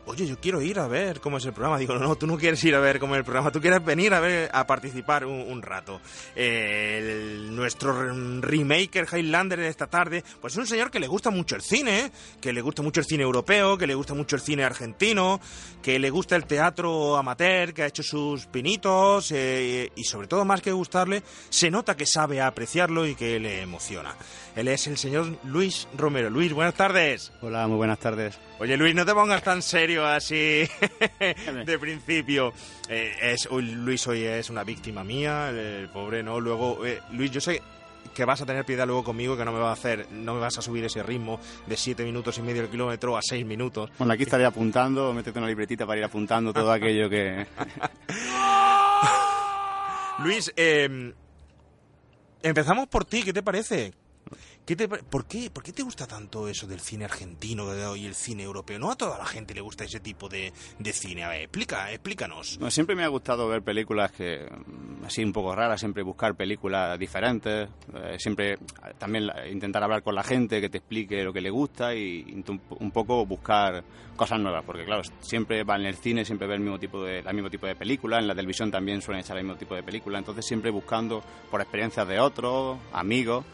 oye, 0.07 0.27
yo 0.27 0.39
quiero 0.41 0.63
ir 0.63 0.79
a 0.79 0.87
ver 0.89 1.21
cómo 1.21 1.39
es 1.39 1.45
el 1.45 1.53
programa. 1.53 1.79
Digo, 1.79 1.95
no, 1.95 2.01
no, 2.01 2.17
tú 2.17 2.27
no 2.27 2.37
quieres 2.39 2.63
ir 2.65 2.75
a 2.75 2.81
ver 2.81 2.99
cómo 2.99 3.15
es 3.15 3.19
el 3.19 3.25
programa, 3.25 3.51
tú 3.51 3.61
quieres 3.61 3.85
venir 3.85 4.15
a 4.15 4.21
ver, 4.21 4.49
a 4.53 4.67
participar 4.67 5.25
un, 5.27 5.41
un 5.41 5.63
rato. 5.63 6.01
Eh, 6.35 6.99
el- 7.01 7.55
nuestro 7.57 7.93
re- 8.01 8.41
remaker 8.41 9.07
Highlander 9.13 9.59
de 9.59 9.69
esta 9.69 9.87
tarde, 9.87 10.23
pues 10.41 10.53
es 10.55 10.59
un 10.59 10.67
señor 10.67 10.91
que 10.91 11.01
le 11.01 11.07
gusta 11.07 11.31
mucho 11.31 11.57
el 11.57 11.63
cine, 11.63 12.11
que 12.41 12.53
le 12.53 12.61
gusta 12.61 12.83
mucho 12.83 13.01
el 13.01 13.07
cine 13.07 13.23
europeo, 13.25 13.77
que 13.79 13.87
le 13.87 13.95
gusta 13.95 14.15
mucho 14.15 14.37
el 14.37 14.43
cine 14.43 14.65
argentino, 14.65 15.41
que 15.83 15.99
le 15.99 16.11
gusta 16.11 16.37
el 16.37 16.45
teatro 16.47 17.17
amateur, 17.17 17.73
que 17.75 17.83
ha 17.83 17.87
hecho 17.87 18.03
sus 18.03 18.47
pinitos, 18.47 19.33
eh, 19.33 19.91
y 19.97 20.05
sobre 20.05 20.29
todo 20.29 20.45
más 20.45 20.61
que 20.61 20.73
gustarle, 20.73 21.23
se 21.49 21.71
nota 21.71 21.97
que 21.97 22.07
sabe 22.07 22.41
apreciarlo 22.41 23.07
y 23.07 23.15
que 23.15 23.39
le 23.41 23.63
emociona. 23.63 24.15
Él 24.55 24.69
es 24.69 24.87
el 24.87 24.97
señor 24.97 25.39
Luis 25.45 25.87
Romero. 25.97 26.31
Luis, 26.31 26.53
buenas 26.53 26.75
tardes. 26.75 27.33
Hola, 27.43 27.67
muy 27.67 27.77
buenas 27.77 27.99
tardes. 27.99 28.39
Oye 28.59 28.77
Luis, 28.79 28.95
no 28.95 29.05
te 29.05 29.13
pongas 29.13 29.43
tan 29.43 29.61
serio 29.61 29.96
comentario 29.97 30.07
así 30.07 30.69
de 31.67 31.79
principio. 31.79 32.53
Eh, 32.89 33.15
es 33.23 33.49
Luis 33.51 34.07
hoy 34.07 34.25
es 34.25 34.51
una 34.51 34.65
víctima 34.65 35.03
mía, 35.05 35.51
el 35.51 35.89
pobre, 35.89 36.23
¿no? 36.23 36.41
Luego, 36.41 36.85
eh, 36.85 37.01
Luis, 37.13 37.31
yo 37.31 37.41
sé 37.41 37.63
que 38.15 38.25
vas 38.25 38.41
a 38.41 38.47
tener 38.47 38.65
piedad 38.65 38.87
luego 38.87 39.05
conmigo, 39.05 39.37
que 39.37 39.45
no 39.45 39.53
me 39.53 39.59
vas 39.59 39.71
a 39.71 39.73
hacer, 39.73 40.07
no 40.11 40.35
me 40.35 40.41
vas 40.41 40.57
a 40.59 40.63
subir 40.63 40.85
ese 40.85 41.03
ritmo 41.03 41.39
de 41.67 41.77
7 41.77 42.05
minutos 42.05 42.39
y 42.39 42.43
medio 42.43 42.63
el 42.63 42.69
kilómetro 42.69 43.17
a 43.17 43.21
6 43.23 43.45
minutos. 43.45 43.91
Bueno, 43.99 44.15
aquí 44.15 44.23
estaré 44.23 44.45
apuntando, 44.45 45.13
métete 45.13 45.39
una 45.39 45.49
libretita 45.49 45.87
para 45.87 45.99
ir 45.99 46.05
apuntando 46.05 46.53
todo 46.53 46.73
aquello 46.73 47.11
que... 47.11 47.47
Luis, 50.21 50.51
eh, 50.57 51.13
empezamos 52.43 52.89
por 52.89 53.05
ti, 53.05 53.23
¿qué 53.23 53.35
te 53.35 53.43
parece? 53.43 53.93
¿Qué 54.67 54.75
te, 54.75 54.89
por, 54.89 55.27
qué, 55.27 55.49
¿Por 55.49 55.63
qué 55.63 55.73
te 55.73 55.85
gusta 55.85 56.09
tanto 56.09 56.49
eso 56.49 56.67
del 56.67 56.81
cine 56.81 57.05
argentino 57.05 57.95
y 57.95 58.05
el 58.05 58.17
cine 58.17 58.43
europeo? 58.43 58.81
No 58.81 58.91
a 58.91 58.97
toda 58.97 59.17
la 59.17 59.25
gente 59.25 59.55
le 59.55 59.61
gusta 59.61 59.85
ese 59.85 60.01
tipo 60.01 60.29
de, 60.29 60.53
de 60.81 60.93
cine. 60.93 61.23
A 61.23 61.29
ver, 61.29 61.43
explica, 61.43 61.93
explícanos. 61.93 62.59
No, 62.59 62.69
siempre 62.69 62.97
me 62.97 63.05
ha 63.05 63.09
gustado 63.09 63.47
ver 63.47 63.63
películas 63.63 64.11
que 64.11 64.41
mm, 64.41 65.05
así 65.05 65.23
un 65.23 65.33
poco 65.33 65.55
raras, 65.55 65.79
siempre 65.79 66.03
buscar 66.03 66.35
películas 66.35 66.99
diferentes, 66.99 67.69
eh, 67.95 68.17
siempre 68.19 68.55
eh, 68.55 68.59
también 68.99 69.31
intentar 69.53 69.85
hablar 69.85 70.03
con 70.03 70.17
la 70.17 70.25
gente 70.25 70.61
que 70.61 70.69
te 70.69 70.79
explique 70.79 71.23
lo 71.23 71.33
que 71.33 71.41
le 71.41 71.51
gusta 71.51 71.95
y 71.95 72.43
un 72.81 72.91
poco 72.91 73.25
buscar 73.25 73.85
cosas 74.17 74.41
nuevas, 74.41 74.65
porque 74.65 74.85
claro, 74.85 75.03
siempre 75.21 75.63
va 75.63 75.77
en 75.77 75.87
el 75.87 75.95
cine, 75.95 76.25
siempre 76.25 76.49
ve 76.49 76.55
el 76.55 76.61
mismo 76.61 76.81
tipo 76.81 77.05
de, 77.05 77.21
el 77.21 77.35
mismo 77.35 77.51
tipo 77.51 77.69
de 77.69 77.77
película, 77.77 78.19
en 78.19 78.27
la 78.27 78.35
televisión 78.35 78.73
también 78.73 79.01
suelen 79.01 79.21
echar 79.21 79.37
el 79.37 79.45
mismo 79.45 79.59
tipo 79.59 79.77
de 79.77 79.85
película, 79.85 80.19
entonces 80.19 80.45
siempre 80.45 80.73
buscando 80.73 81.23
por 81.51 81.61
experiencias 81.61 82.09
de 82.09 82.19
otros, 82.19 82.79
amigos, 82.93 83.45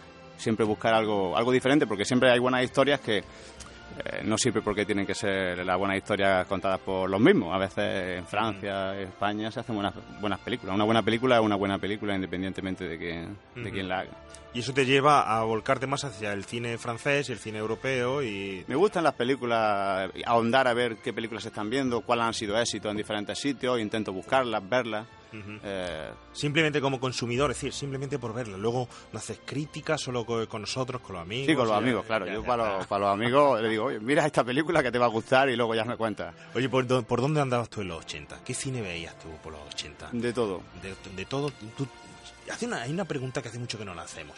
siempre 0.43 0.65
buscar 0.65 0.95
algo, 0.95 1.37
algo 1.37 1.53
diferente, 1.53 1.87
porque 1.87 2.05
siempre 2.05 2.31
hay 2.31 2.39
buenas 2.39 2.63
historias 2.65 3.01
que 3.01 3.19
eh, 3.99 4.23
no 4.25 4.39
sirve 4.39 4.63
porque 4.63 4.87
tienen 4.87 5.07
que 5.07 5.15
ser 5.15 5.65
las 5.65 5.79
buenas 5.79 5.99
historias 5.99 6.47
contadas 6.47 6.81
por 6.81 7.09
los 7.09 7.21
mismos. 7.21 7.55
A 7.55 7.59
veces 7.59 8.19
en 8.19 8.27
Francia, 8.27 8.95
en 8.99 9.09
España 9.09 9.51
se 9.51 9.61
hacen 9.61 9.75
buenas, 9.75 9.95
buenas 10.21 10.41
películas. 10.41 10.75
Una 10.75 10.85
buena 10.85 11.03
película 11.03 11.37
es 11.37 11.43
una 11.43 11.57
buena 11.57 11.79
película 11.79 12.15
independientemente 12.15 12.89
de 12.89 12.99
quién, 12.99 13.39
de 13.55 13.71
quién 13.71 13.89
la 13.89 14.01
haga. 14.01 14.11
Y 14.55 14.61
eso 14.61 14.73
te 14.73 14.85
lleva 14.85 15.39
a 15.39 15.43
volcarte 15.45 15.87
más 15.87 16.05
hacia 16.05 16.33
el 16.33 16.45
cine 16.45 16.77
francés 16.79 17.29
y 17.29 17.33
el 17.33 17.39
cine 17.39 17.59
europeo 17.59 18.23
y... 18.23 18.65
Me 18.67 18.77
gustan 18.77 19.05
las 19.05 19.15
películas, 19.15 20.11
ahondar 20.27 20.69
a 20.69 20.75
ver 20.75 20.97
qué 20.97 21.13
películas 21.13 21.43
se 21.43 21.49
están 21.49 21.71
viendo, 21.71 22.03
cuáles 22.03 22.27
han 22.27 22.35
sido 22.35 22.59
éxitos 22.59 22.91
en 22.91 22.97
diferentes 22.97 23.39
sitios, 23.39 23.81
intento 23.81 24.13
buscarlas, 24.13 24.67
verlas. 24.69 25.07
Eh, 25.63 26.11
Simplemente 26.33 26.81
como 26.81 26.99
consumidor, 27.01 27.51
es 27.51 27.57
decir, 27.57 27.73
simplemente 27.73 28.19
por 28.19 28.35
verla. 28.35 28.57
Luego 28.57 28.89
no 29.13 29.19
haces 29.19 29.41
críticas 29.45 30.01
solo 30.01 30.25
co- 30.27 30.47
con, 30.49 30.63
nosotros, 30.63 31.01
con 31.03 31.15
los 31.15 31.23
amigos. 31.23 31.47
sí, 31.47 31.55
con 31.55 31.65
los 31.67 31.73
ya- 31.75 31.79
amigos, 31.79 32.05
claro. 32.07 32.27
ya- 32.27 32.35
Yo 32.35 32.43
ya 32.43 32.47
para 32.47 32.77
los, 32.79 32.87
para 32.87 33.05
los 33.07 33.15
amigos 33.15 33.61
le 33.63 33.69
digo, 33.69 33.85
oye, 33.85 34.01
mira 34.01 34.27
esta 34.27 34.45
película 34.45 34.83
que 34.83 34.91
te 34.93 34.99
va 34.99 35.07
a 35.07 35.09
gustar 35.09 35.49
y 35.49 35.57
luego 35.57 35.75
ya 35.75 35.85
me 35.85 35.97
cuentas. 35.97 36.35
Oye, 36.55 36.69
¿por, 36.69 36.87
dó- 36.87 37.03
por 37.03 37.21
dónde 37.21 37.41
andabas 37.41 37.69
tú 37.71 37.81
en 37.81 37.89
los 37.89 37.99
80? 38.05 38.43
¿Qué 38.45 38.55
cine 38.55 38.81
veías 38.83 39.19
tú 39.19 39.29
por 39.43 39.53
los 39.53 39.63
80? 39.75 40.11
De 40.13 40.33
todo. 40.33 40.63
de, 40.83 40.95
de 41.17 41.25
todo. 41.25 41.51
Tú, 41.77 41.87
hace 42.51 42.67
una, 42.67 42.83
hay 42.83 42.93
una 42.93 43.05
pregunta 43.05 43.41
que 43.43 43.49
hace 43.49 43.59
mucho 43.59 43.79
que 43.79 43.85
no 43.85 43.95
la 43.95 44.03
hacemos. 44.03 44.37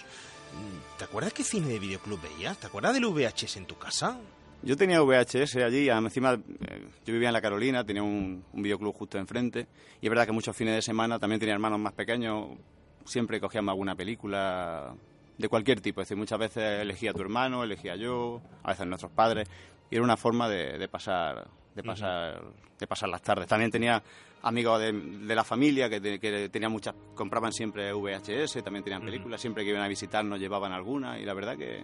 ¿Te 0.99 1.05
acuerdas 1.05 1.33
qué 1.33 1.43
cine 1.43 1.67
de 1.69 1.79
videoclub 1.81 2.21
veías? 2.21 2.57
¿Te 2.59 2.69
acuerdas 2.69 2.95
del 2.95 3.07
VHS 3.07 3.57
en 3.57 3.67
tu 3.67 3.77
casa? 3.77 4.17
Yo 4.65 4.77
tenía 4.77 5.01
VHS 5.03 5.57
allí, 5.57 5.89
encima 5.91 6.35
eh, 6.35 6.87
yo 7.05 7.13
vivía 7.13 7.29
en 7.29 7.35
la 7.35 7.43
Carolina, 7.43 7.85
tenía 7.85 8.03
un, 8.03 8.45
un 8.53 8.63
videoclub 8.63 8.95
justo 8.95 9.19
enfrente 9.19 9.67
y 10.01 10.07
es 10.07 10.11
verdad 10.11 10.25
que 10.27 10.33
muchos 10.33 10.57
fines 10.57 10.75
de 10.75 10.83
semana 10.83 11.19
también 11.19 11.39
tenía 11.39 11.55
hermanos 11.55 11.79
más 11.79 11.93
pequeños, 11.93 12.49
siempre 13.05 13.41
cogíamos 13.41 13.73
alguna 13.73 13.95
película 13.95 14.95
de 15.37 15.49
cualquier 15.49 15.81
tipo, 15.81 16.01
es 16.01 16.07
decir, 16.09 16.17
muchas 16.17 16.39
veces 16.39 16.81
elegía 16.81 17.13
tu 17.13 17.21
hermano, 17.21 17.63
elegía 17.63 17.97
yo, 17.97 18.41
a 18.63 18.69
veces 18.71 18.87
nuestros 18.87 19.13
padres 19.13 19.49
y 19.91 19.97
era 19.97 20.05
una 20.05 20.17
forma 20.17 20.49
de, 20.49 20.79
de 20.79 20.89
pasar 20.89 21.47
de 21.75 21.83
pasar 21.83 22.41
de 22.79 22.87
pasar 22.87 23.09
las 23.09 23.21
tardes. 23.23 23.47
También 23.49 23.71
tenía 23.71 24.03
amigos 24.43 24.81
de, 24.81 24.93
de 24.93 25.35
la 25.35 25.43
familia 25.45 25.91
que, 25.91 26.01
te- 26.01 26.19
que 26.21 26.49
tenían 26.49 26.71
muchas 26.73 26.95
compraban 27.15 27.53
siempre 27.53 27.93
VHS, 27.93 28.63
también 28.65 28.83
tenían 28.85 29.03
películas, 29.05 29.41
siempre 29.41 29.65
que 29.65 29.71
iban 29.71 29.83
a 29.83 29.89
visitarnos 29.89 30.39
llevaban 30.41 30.73
alguna 30.73 31.19
y 31.19 31.25
la 31.25 31.35
verdad 31.35 31.57
que 31.59 31.83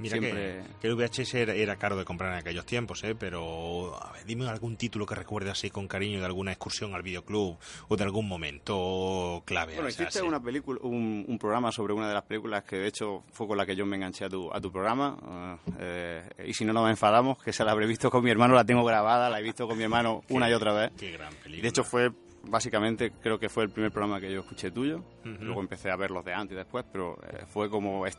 Mira 0.00 0.18
siempre 0.18 0.62
que, 0.62 0.62
que 0.80 0.86
el 0.88 0.96
VHS 0.96 1.34
era, 1.34 1.54
era 1.54 1.76
caro 1.76 1.96
de 1.96 2.04
comprar 2.04 2.32
en 2.32 2.38
aquellos 2.38 2.66
tiempos, 2.66 3.04
¿eh? 3.04 3.14
pero 3.14 3.96
a 4.02 4.12
ver, 4.12 4.24
dime 4.24 4.48
algún 4.48 4.76
título 4.76 5.06
que 5.06 5.14
recuerdes 5.14 5.52
así 5.52 5.70
con 5.70 5.86
cariño 5.86 6.18
de 6.20 6.26
alguna 6.26 6.52
excursión 6.52 6.94
al 6.94 7.02
videoclub 7.02 7.58
o 7.88 7.96
de 7.96 8.04
algún 8.04 8.26
momento 8.28 9.42
clave. 9.44 9.74
Bueno, 9.74 9.90
sí. 9.90 10.20
una 10.20 10.42
película, 10.42 10.80
un, 10.82 11.24
un 11.26 11.38
programa 11.38 11.72
sobre 11.72 11.92
una 11.92 12.08
de 12.08 12.14
las 12.14 12.22
películas 12.24 12.64
que 12.64 12.76
de 12.76 12.88
hecho 12.88 13.22
fue 13.32 13.46
con 13.46 13.56
la 13.56 13.66
que 13.66 13.76
yo 13.76 13.86
me 13.86 13.96
enganché 13.96 14.24
a 14.24 14.28
tu, 14.28 14.52
a 14.52 14.60
tu 14.60 14.70
programa. 14.72 15.58
eh, 15.78 16.22
eh, 16.38 16.44
y 16.48 16.54
si 16.54 16.64
no 16.64 16.72
nos 16.72 16.88
enfadamos, 16.90 17.38
que 17.42 17.52
se 17.52 17.64
la 17.64 17.72
habré 17.72 17.86
visto 17.86 18.10
con 18.10 18.24
mi 18.24 18.30
hermano, 18.30 18.54
la 18.54 18.64
tengo 18.64 18.84
grabada, 18.84 19.30
la 19.30 19.40
he 19.40 19.42
visto 19.42 19.66
con 19.66 19.76
mi 19.76 19.84
hermano 19.84 20.22
una 20.30 20.48
y 20.50 20.52
otra 20.52 20.72
vez. 20.72 20.92
Qué 20.98 21.12
gran 21.12 21.32
película. 21.34 21.62
de 21.62 21.68
hecho 21.68 21.84
fue, 21.84 22.10
básicamente, 22.44 23.12
creo 23.22 23.38
que 23.38 23.48
fue 23.48 23.64
el 23.64 23.70
primer 23.70 23.90
programa 23.92 24.20
que 24.20 24.32
yo 24.32 24.40
escuché 24.40 24.70
tuyo. 24.70 25.02
Luego 25.24 25.60
empecé 25.60 25.90
a 25.90 25.96
ver 25.96 26.10
los 26.10 26.24
de 26.24 26.32
antes 26.34 26.54
y 26.54 26.56
después, 26.58 26.84
pero 26.92 27.16
eh, 27.30 27.44
fue 27.46 27.68
como, 27.70 28.06
est- 28.06 28.18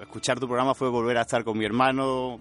escuchar 0.00 0.38
tu 0.40 0.46
programa 0.46 0.74
fue 0.74 0.88
volver 0.88 1.16
a 1.18 1.22
estar 1.22 1.42
con 1.44 1.56
mi 1.58 1.64
hermano, 1.64 2.40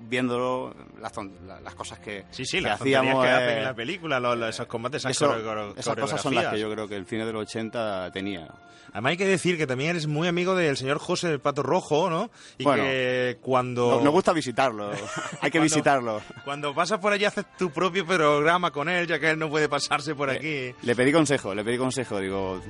viéndolo, 0.00 0.74
las, 1.00 1.12
la- 1.46 1.60
las 1.60 1.74
cosas 1.74 1.98
que, 1.98 2.24
Sí, 2.30 2.44
sí, 2.44 2.58
que 2.58 2.62
las 2.62 2.80
hacíamos. 2.80 3.22
que 3.24 3.28
eh, 3.30 3.32
hacen 3.32 3.58
en 3.58 3.64
la 3.64 3.74
película, 3.74 4.18
los- 4.20 4.36
los- 4.38 4.48
esos 4.50 4.66
combates, 4.66 5.02
esas, 5.04 5.12
eso- 5.12 5.34
esas 5.76 5.96
cosas 5.96 6.20
son 6.20 6.34
las 6.34 6.46
que 6.52 6.58
yo 6.60 6.70
creo 6.72 6.88
que 6.88 6.96
el 6.96 7.06
cine 7.06 7.24
de 7.26 7.32
los 7.32 7.42
80 7.42 8.10
tenía. 8.12 8.48
Además 8.92 9.10
hay 9.10 9.16
que 9.18 9.26
decir 9.26 9.56
que 9.56 9.68
también 9.68 9.90
eres 9.90 10.08
muy 10.08 10.26
amigo 10.26 10.56
del 10.56 10.76
señor 10.76 10.98
José 10.98 11.28
del 11.28 11.38
Pato 11.38 11.62
Rojo, 11.62 12.10
¿no? 12.10 12.28
Y 12.58 12.64
Bueno, 12.64 12.82
que 12.82 13.38
cuando... 13.40 13.88
No- 13.98 14.00
Nos 14.00 14.12
gusta 14.12 14.32
visitarlo, 14.32 14.90
hay 15.40 15.50
que 15.50 15.58
Cuando- 15.58 15.60
visitarlo. 15.62 16.20
Cuando 16.44 16.74
pasas 16.74 16.98
por 16.98 17.12
allí 17.12 17.24
haces 17.24 17.44
tu 17.56 17.70
propio 17.70 18.04
programa 18.04 18.72
con 18.72 18.88
él, 18.88 19.06
ya 19.06 19.20
que 19.20 19.30
él 19.30 19.38
no 19.38 19.48
puede 19.48 19.68
pasarse 19.68 20.16
por 20.16 20.28
aquí. 20.30 20.74
Le 20.82 20.96
pedí 20.96 21.12
consejo, 21.12 21.54
le 21.54 21.62
pedí 21.62 21.78
consejo, 21.78 22.18
digo, 22.18 22.60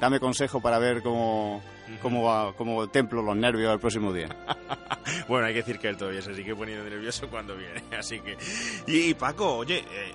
dame 0.00 0.20
consejo 0.20 0.60
para 0.60 0.78
ver 0.78 1.02
cómo, 1.02 1.62
cómo, 2.02 2.22
va- 2.22 2.52
cómo 2.56 2.88
templo 2.88 3.22
los 3.22 3.36
nervios 3.36 3.72
el 3.72 3.80
próximo 3.80 4.12
día. 4.12 4.28
Bueno, 5.28 5.46
hay 5.46 5.52
que 5.54 5.60
decir 5.60 5.78
que 5.78 5.88
él 5.88 5.96
todavía 5.96 6.20
se 6.22 6.34
sigue 6.34 6.54
poniendo 6.54 6.84
nervioso 6.88 7.28
cuando 7.28 7.54
viene, 7.56 7.82
así 7.98 8.20
que... 8.20 8.36
Y, 8.86 9.10
y, 9.10 9.14
Paco, 9.14 9.56
oye, 9.56 9.78
eh, 9.78 10.12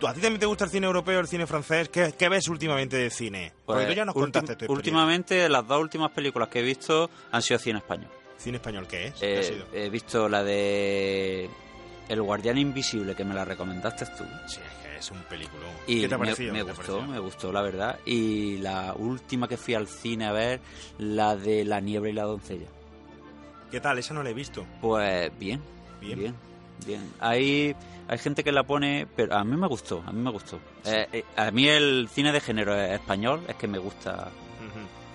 ¿tú, 0.00 0.06
¿a 0.06 0.12
ti 0.14 0.20
también 0.20 0.40
te 0.40 0.46
gusta 0.46 0.64
el 0.64 0.70
cine 0.70 0.86
europeo, 0.86 1.20
el 1.20 1.26
cine 1.28 1.46
francés? 1.46 1.88
¿Qué, 1.90 2.14
qué 2.18 2.28
ves 2.28 2.48
últimamente 2.48 2.96
de 2.96 3.10
cine? 3.10 3.52
Porque 3.64 3.82
Pues, 3.84 3.88
tú 3.88 3.94
ya 3.94 4.04
nos 4.04 4.14
contaste 4.14 4.56
tu 4.56 4.72
últimamente 4.72 5.48
las 5.48 5.66
dos 5.66 5.80
últimas 5.80 6.10
películas 6.12 6.48
que 6.48 6.60
he 6.60 6.62
visto 6.62 7.10
han 7.30 7.42
sido 7.42 7.58
cine 7.58 7.78
español. 7.78 8.10
¿Cine 8.38 8.56
español 8.56 8.86
qué 8.88 9.06
es? 9.08 9.14
¿Qué 9.14 9.36
ha 9.36 9.40
Eh, 9.40 9.44
sido? 9.44 9.66
he 9.74 9.88
visto 9.90 10.28
la 10.28 10.42
de 10.42 11.48
El 12.08 12.22
Guardián 12.22 12.58
Invisible, 12.58 13.14
que 13.14 13.24
me 13.24 13.34
la 13.34 13.44
recomendaste 13.44 14.06
tú. 14.06 14.24
Sí, 14.48 14.60
es 15.02 15.10
un 15.10 15.18
película. 15.24 15.62
Y 15.86 16.00
¿Qué 16.02 16.08
te 16.08 16.14
ha 16.14 16.18
me- 16.18 16.24
parecido? 16.24 16.52
me, 16.52 16.58
¿Qué 16.60 16.64
te 16.64 16.70
ha 16.70 16.74
gustó, 16.74 16.92
parecido? 16.96 17.12
me 17.14 17.18
gustó, 17.20 17.52
la 17.52 17.62
verdad. 17.62 17.98
Y 18.06 18.58
la 18.58 18.94
última 18.96 19.48
que 19.48 19.56
fui 19.56 19.74
al 19.74 19.86
cine 19.88 20.26
a 20.26 20.32
ver, 20.32 20.60
la 20.98 21.36
de 21.36 21.64
La 21.64 21.80
niebla 21.80 22.08
y 22.10 22.12
la 22.12 22.22
doncella. 22.24 22.66
¿Qué 23.70 23.80
tal? 23.80 23.98
Esa 23.98 24.14
no 24.14 24.22
la 24.22 24.30
he 24.30 24.34
visto. 24.34 24.64
Pues 24.80 25.30
bien, 25.38 25.60
Bien. 26.00 26.18
bien, 26.18 26.34
bien. 26.86 27.12
Hay, 27.20 27.74
hay 28.08 28.18
gente 28.18 28.44
que 28.44 28.52
la 28.52 28.64
pone, 28.64 29.06
pero 29.16 29.34
a 29.34 29.44
mí 29.44 29.56
me 29.56 29.66
gustó, 29.66 30.02
a 30.06 30.12
mí 30.12 30.20
me 30.20 30.30
gustó. 30.30 30.58
Eh, 30.84 31.06
eh, 31.12 31.24
a 31.36 31.50
mí 31.50 31.68
el 31.68 32.08
cine 32.12 32.32
de 32.32 32.40
género 32.40 32.74
español 32.80 33.42
es 33.48 33.56
que 33.56 33.66
me 33.68 33.78
gusta 33.78 34.30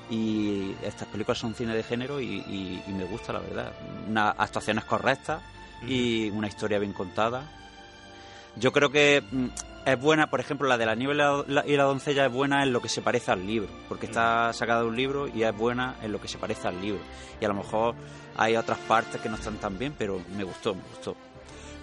y 0.09 0.73
estas 0.83 1.07
películas 1.09 1.37
son 1.37 1.53
cine 1.53 1.75
de 1.75 1.83
género 1.83 2.21
y, 2.21 2.25
y- 2.47 2.81
y 2.87 2.91
me 2.93 3.03
gusta, 3.03 3.33
la 3.33 3.39
verdad. 3.39 3.73
Unas 4.07 4.35
actuaciones 4.37 4.85
correctas 4.85 5.41
y 5.85 6.29
una 6.29 6.47
historia 6.47 6.79
bien 6.79 6.93
contada. 6.93 7.43
Yo 8.55 8.71
creo 8.71 8.89
que 8.89 9.21
mm, 9.29 9.47
es 9.93 9.99
buena, 9.99 10.29
por 10.29 10.39
ejemplo, 10.39 10.67
la 10.67 10.77
de 10.77 10.85
la 10.85 10.95
nieve 10.95 11.13
y 11.13 11.17
la, 11.17 11.43
la- 11.47 11.65
y 11.65 11.75
la 11.77 11.83
doncella 11.83 12.25
es 12.25 12.31
buena 12.31 12.61
en 12.63 12.73
lo 12.73 12.81
que 12.81 12.89
se 12.89 13.01
parece 13.01 13.31
al 13.31 13.45
libro, 13.47 13.69
porque 13.87 14.05
está 14.05 14.51
sacada 14.53 14.81
de 14.81 14.87
un 14.87 14.95
libro 14.95 15.27
y 15.27 15.43
es 15.43 15.55
buena 15.57 15.95
en 16.01 16.11
lo 16.11 16.19
que 16.21 16.27
se 16.27 16.37
parece 16.37 16.67
al 16.67 16.79
libro. 16.81 17.01
Y 17.41 17.45
a 17.45 17.47
lo 17.47 17.53
mejor 17.53 17.95
hay 18.35 18.55
otras 18.55 18.77
partes 18.79 19.19
que 19.21 19.29
no 19.29 19.35
están 19.35 19.55
tan 19.57 19.77
bien, 19.77 19.95
pero 19.97 20.19
me 20.35 20.43
gustó, 20.43 20.75
me 20.75 20.81
gustó. 20.93 21.15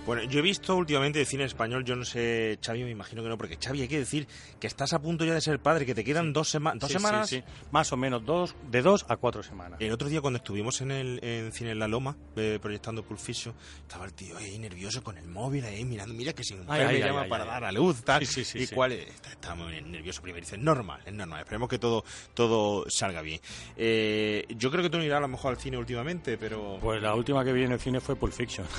Bueno, 0.06 0.22
yo 0.24 0.40
he 0.40 0.42
visto 0.42 0.76
últimamente 0.76 1.18
de 1.18 1.24
cine 1.24 1.44
español, 1.44 1.82
yo 1.82 1.96
no 1.96 2.04
sé, 2.04 2.58
Xavi, 2.62 2.84
me 2.84 2.90
imagino 2.90 3.22
que 3.22 3.28
no, 3.30 3.38
porque 3.38 3.56
Xavi, 3.56 3.80
hay 3.80 3.88
que 3.88 3.98
decir 3.98 4.28
que 4.60 4.66
estás 4.66 4.92
a 4.92 5.00
punto 5.00 5.24
ya 5.24 5.32
de 5.32 5.40
ser 5.40 5.60
padre, 5.60 5.86
que 5.86 5.94
te 5.94 6.04
quedan 6.04 6.34
dos, 6.34 6.50
sema- 6.54 6.74
dos 6.74 6.88
Sí, 6.90 6.98
semanas. 6.98 7.26
sí, 7.30 7.36
sí. 7.38 7.44
Más 7.70 7.90
o 7.90 7.96
menos 7.96 8.22
dos, 8.22 8.54
de 8.70 8.82
dos 8.82 9.06
a 9.08 9.16
cuatro 9.16 9.42
semanas. 9.42 9.80
El 9.80 9.90
otro 9.92 10.10
día 10.10 10.20
cuando 10.20 10.36
estuvimos 10.36 10.82
en 10.82 10.90
el 10.90 11.24
en 11.24 11.50
Cine 11.52 11.70
en 11.70 11.78
la 11.78 11.88
Loma, 11.88 12.18
eh, 12.36 12.58
proyectando 12.60 13.02
Pulp 13.02 13.18
Fiction, 13.18 13.54
estaba 13.80 14.04
el 14.04 14.12
tío 14.12 14.36
ahí 14.36 14.58
nervioso 14.58 15.02
con 15.02 15.16
el 15.16 15.26
móvil 15.26 15.64
ahí 15.64 15.86
mirando, 15.86 16.12
mira 16.12 16.34
que 16.34 16.42
Ay, 16.68 16.86
me 16.86 16.98
llama 17.00 17.22
ay, 17.22 17.30
para 17.30 17.44
ay, 17.44 17.48
dar 17.50 17.64
a 17.64 17.72
luz, 17.72 18.02
tal, 18.04 18.26
Sí, 18.26 18.44
sí, 18.44 18.44
sí, 18.44 18.58
y 18.58 18.66
sí. 18.66 18.74
cuál 18.74 18.92
es? 18.92 19.08
está, 19.08 19.30
está 19.30 19.54
muy 19.54 19.80
nervioso 19.80 20.20
primero, 20.20 20.44
dice, 20.44 20.58
normal, 20.58 21.00
es 21.06 21.14
normal, 21.14 21.40
esperemos 21.40 21.70
que 21.70 21.78
todo 21.78 22.04
todo 22.34 22.84
salga 22.90 23.22
bien. 23.22 23.40
Eh, 23.78 24.44
yo 24.50 24.70
creo 24.70 24.82
que 24.82 24.90
tú 24.90 24.98
no 24.98 25.04
irás 25.04 25.16
a 25.16 25.20
lo 25.22 25.28
mejor 25.28 25.52
al 25.54 25.58
cine 25.60 25.78
últimamente, 25.78 26.36
pero... 26.36 26.76
Pues 26.82 27.00
la 27.00 27.14
última 27.14 27.42
que 27.42 27.54
vi 27.54 27.62
en 27.64 27.72
el 27.72 27.80
cine 27.80 28.00
fue 28.02 28.16
Pulp 28.16 28.34
Fiction. 28.34 28.66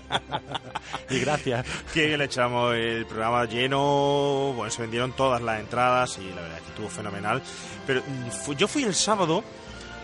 y 1.10 1.18
gracias. 1.20 1.66
Bien 1.94 2.18
le 2.18 2.24
echamos 2.24 2.74
el 2.74 3.06
programa 3.06 3.44
lleno, 3.44 4.52
bueno, 4.54 4.70
se 4.70 4.82
vendieron 4.82 5.12
todas 5.12 5.40
las 5.42 5.60
entradas 5.60 6.18
y 6.18 6.28
la 6.30 6.42
verdad 6.42 6.56
es 6.58 6.62
que 6.62 6.68
estuvo 6.70 6.88
fenomenal. 6.88 7.42
Pero 7.86 8.02
mm, 8.02 8.52
yo 8.52 8.68
fui 8.68 8.82
el 8.84 8.94
sábado 8.94 9.42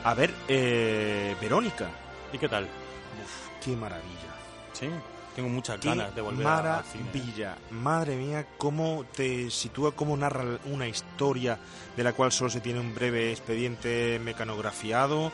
a 0.04 0.14
ver 0.14 0.32
eh, 0.48 1.34
Verónica. 1.40 1.88
¿Y 2.32 2.38
qué 2.38 2.48
tal? 2.48 2.64
Uf, 2.64 3.64
qué 3.64 3.76
maravilla. 3.76 4.34
Sí. 4.72 4.88
Tengo 5.34 5.48
muchas 5.48 5.80
Qué 5.80 5.88
ganas 5.88 6.14
de 6.14 6.20
volver 6.20 6.46
a- 6.46 6.78
al 6.78 6.84
cine. 6.84 7.04
maravilla. 7.12 7.56
Madre 7.70 8.14
mía, 8.14 8.46
cómo 8.56 9.04
te 9.16 9.50
sitúa, 9.50 9.90
cómo 9.90 10.16
narra 10.16 10.44
una 10.66 10.86
historia 10.86 11.58
de 11.96 12.04
la 12.04 12.12
cual 12.12 12.30
solo 12.30 12.50
se 12.50 12.60
tiene 12.60 12.78
un 12.78 12.94
breve 12.94 13.32
expediente 13.32 14.20
mecanografiado. 14.22 15.32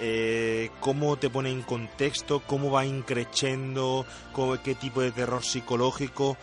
Eh, 0.00 0.70
cómo 0.80 1.16
te 1.16 1.30
pone 1.30 1.50
en 1.50 1.62
contexto, 1.62 2.40
cómo 2.46 2.70
va 2.70 2.84
increciendo, 2.86 4.04
qué 4.64 4.74
tipo 4.74 5.00
de 5.00 5.12
terror 5.12 5.44
psicológico. 5.44 6.36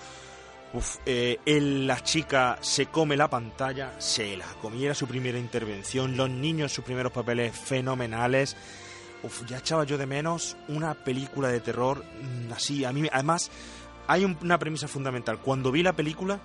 Eh, 1.06 1.40
la 1.86 2.04
chica 2.04 2.58
se 2.60 2.88
come 2.88 3.16
la 3.16 3.30
pantalla, 3.30 3.94
se 4.00 4.36
la 4.36 4.46
comiera 4.62 4.94
su 4.94 5.08
primera 5.08 5.40
intervención, 5.40 6.18
los 6.18 6.30
niños 6.30 6.74
sus 6.74 6.84
primeros 6.84 7.12
papeles 7.14 7.58
fenomenales. 7.58 8.58
Ya 9.48 9.58
echaba 9.60 9.86
yo 9.86 9.98
de 9.98 10.06
menos 10.06 10.56
una 10.68 10.94
película 10.94 11.48
de 11.48 11.60
terror 11.62 12.04
mm, 12.22 12.52
así. 12.54 12.84
A 12.86 12.92
mí, 12.92 13.08
además, 13.12 13.50
hay 14.06 14.24
un- 14.26 14.38
una 14.42 14.60
premisa 14.60 14.88
fundamental. 14.88 15.40
Cuando 15.40 15.72
vi 15.72 15.82
la 15.82 15.94
película, 15.94 16.40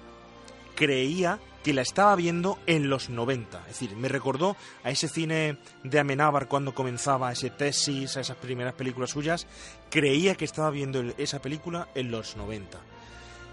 creía 0.76 1.38
que 1.62 1.74
la 1.74 1.82
estaba 1.82 2.16
viendo 2.16 2.58
en 2.66 2.88
los 2.88 3.10
90. 3.10 3.58
Es 3.60 3.66
decir, 3.80 3.94
me 3.96 4.08
recordó 4.08 4.56
a 4.82 4.90
ese 4.90 5.08
cine 5.08 5.58
de 5.84 5.98
Amenábar 6.00 6.48
cuando 6.48 6.74
comenzaba 6.74 7.30
ese 7.32 7.50
tesis, 7.50 8.16
a 8.16 8.20
esas 8.20 8.36
primeras 8.36 8.74
películas 8.74 9.10
suyas. 9.10 9.46
Creía 9.90 10.34
que 10.34 10.44
estaba 10.46 10.70
viendo 10.70 11.02
esa 11.18 11.40
película 11.40 11.88
en 11.94 12.10
los 12.10 12.36
90. 12.36 12.78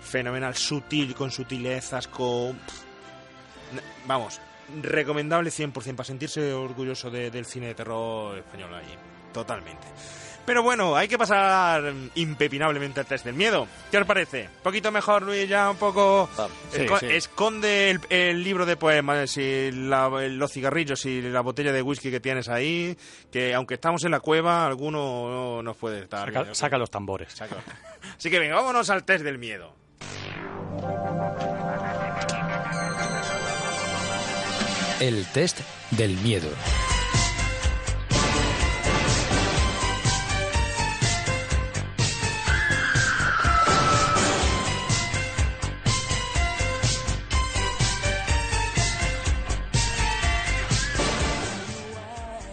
Fenomenal, 0.02 0.56
sutil, 0.56 1.13
con 1.15 1.32
sutilezas, 1.32 2.08
con... 2.08 2.58
Vamos, 4.06 4.39
recomendable 4.82 5.50
100% 5.50 5.96
para 5.96 6.06
sentirse 6.06 6.54
orgulloso 6.54 7.10
de- 7.12 7.30
del 7.32 7.46
cine 7.46 7.67
de 7.67 7.76
terror 7.76 8.38
español 8.38 8.74
ahí. 8.74 8.96
Totalmente. 9.34 9.88
Pero 10.48 10.64
bueno, 10.64 10.96
hay 10.96 11.10
que 11.10 11.18
pasar 11.18 11.94
impepinablemente 12.16 13.02
al 13.02 13.06
test 13.06 13.26
del 13.26 13.36
miedo. 13.36 13.68
¿Qué 13.92 13.98
os 13.98 14.08
parece? 14.08 14.44
¿Un 14.44 14.64
poquito 14.64 14.94
mejor, 14.94 15.22
Luis? 15.24 15.48
Ya 15.50 15.70
un 15.70 15.76
poco... 15.76 16.30
Sí, 16.72 16.80
Esco- 16.84 17.00
sí. 17.02 17.06
Esconde 17.08 17.90
el, 17.90 18.00
el 18.10 18.44
libro 18.46 18.66
de 18.66 18.78
poemas 18.78 19.36
y 19.36 19.72
la- 19.74 20.08
los 20.08 20.52
cigarrillos 20.54 21.06
y 21.06 21.22
la 21.22 21.42
botella 21.42 21.74
de 21.74 21.82
whisky 21.82 22.10
que 22.12 22.22
tienes 22.22 22.48
ahí, 22.48 22.98
que 23.30 23.54
aunque 23.54 23.74
estamos 23.74 24.06
en 24.06 24.12
la 24.12 24.22
cueva, 24.22 24.66
alguno 24.66 25.00
no 25.58 25.64
nos 25.64 25.76
puede 25.76 26.04
estar... 26.04 26.32
Saca, 26.34 26.56
saca 26.56 26.78
los 26.78 26.90
tambores. 26.90 27.34
Saca. 27.34 27.58
Así 28.18 28.30
que 28.30 28.40
venga, 28.40 28.56
vámonos 28.56 28.90
al 28.90 29.04
test 29.04 29.26
del 29.26 29.38
miedo. 29.40 29.76
El 35.00 35.26
test 35.34 35.60
del 35.92 36.16
miedo. 36.18 36.50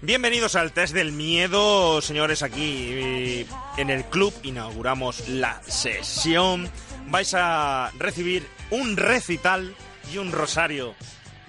Bienvenidos 0.04 0.54
al 0.54 0.72
test 0.72 0.92
del 0.92 1.12
miedo, 1.12 2.02
señores. 2.02 2.42
Aquí 2.42 2.88
eh, 2.92 3.46
en 3.78 3.88
el 3.88 4.04
club 4.04 4.34
inauguramos 4.42 5.30
la 5.30 5.62
sesión. 5.62 6.68
Vais 7.06 7.32
a 7.32 7.90
recibir 7.98 8.46
un 8.68 8.98
recital 8.98 9.74
y 10.12 10.18
un 10.18 10.30
rosario 10.30 10.94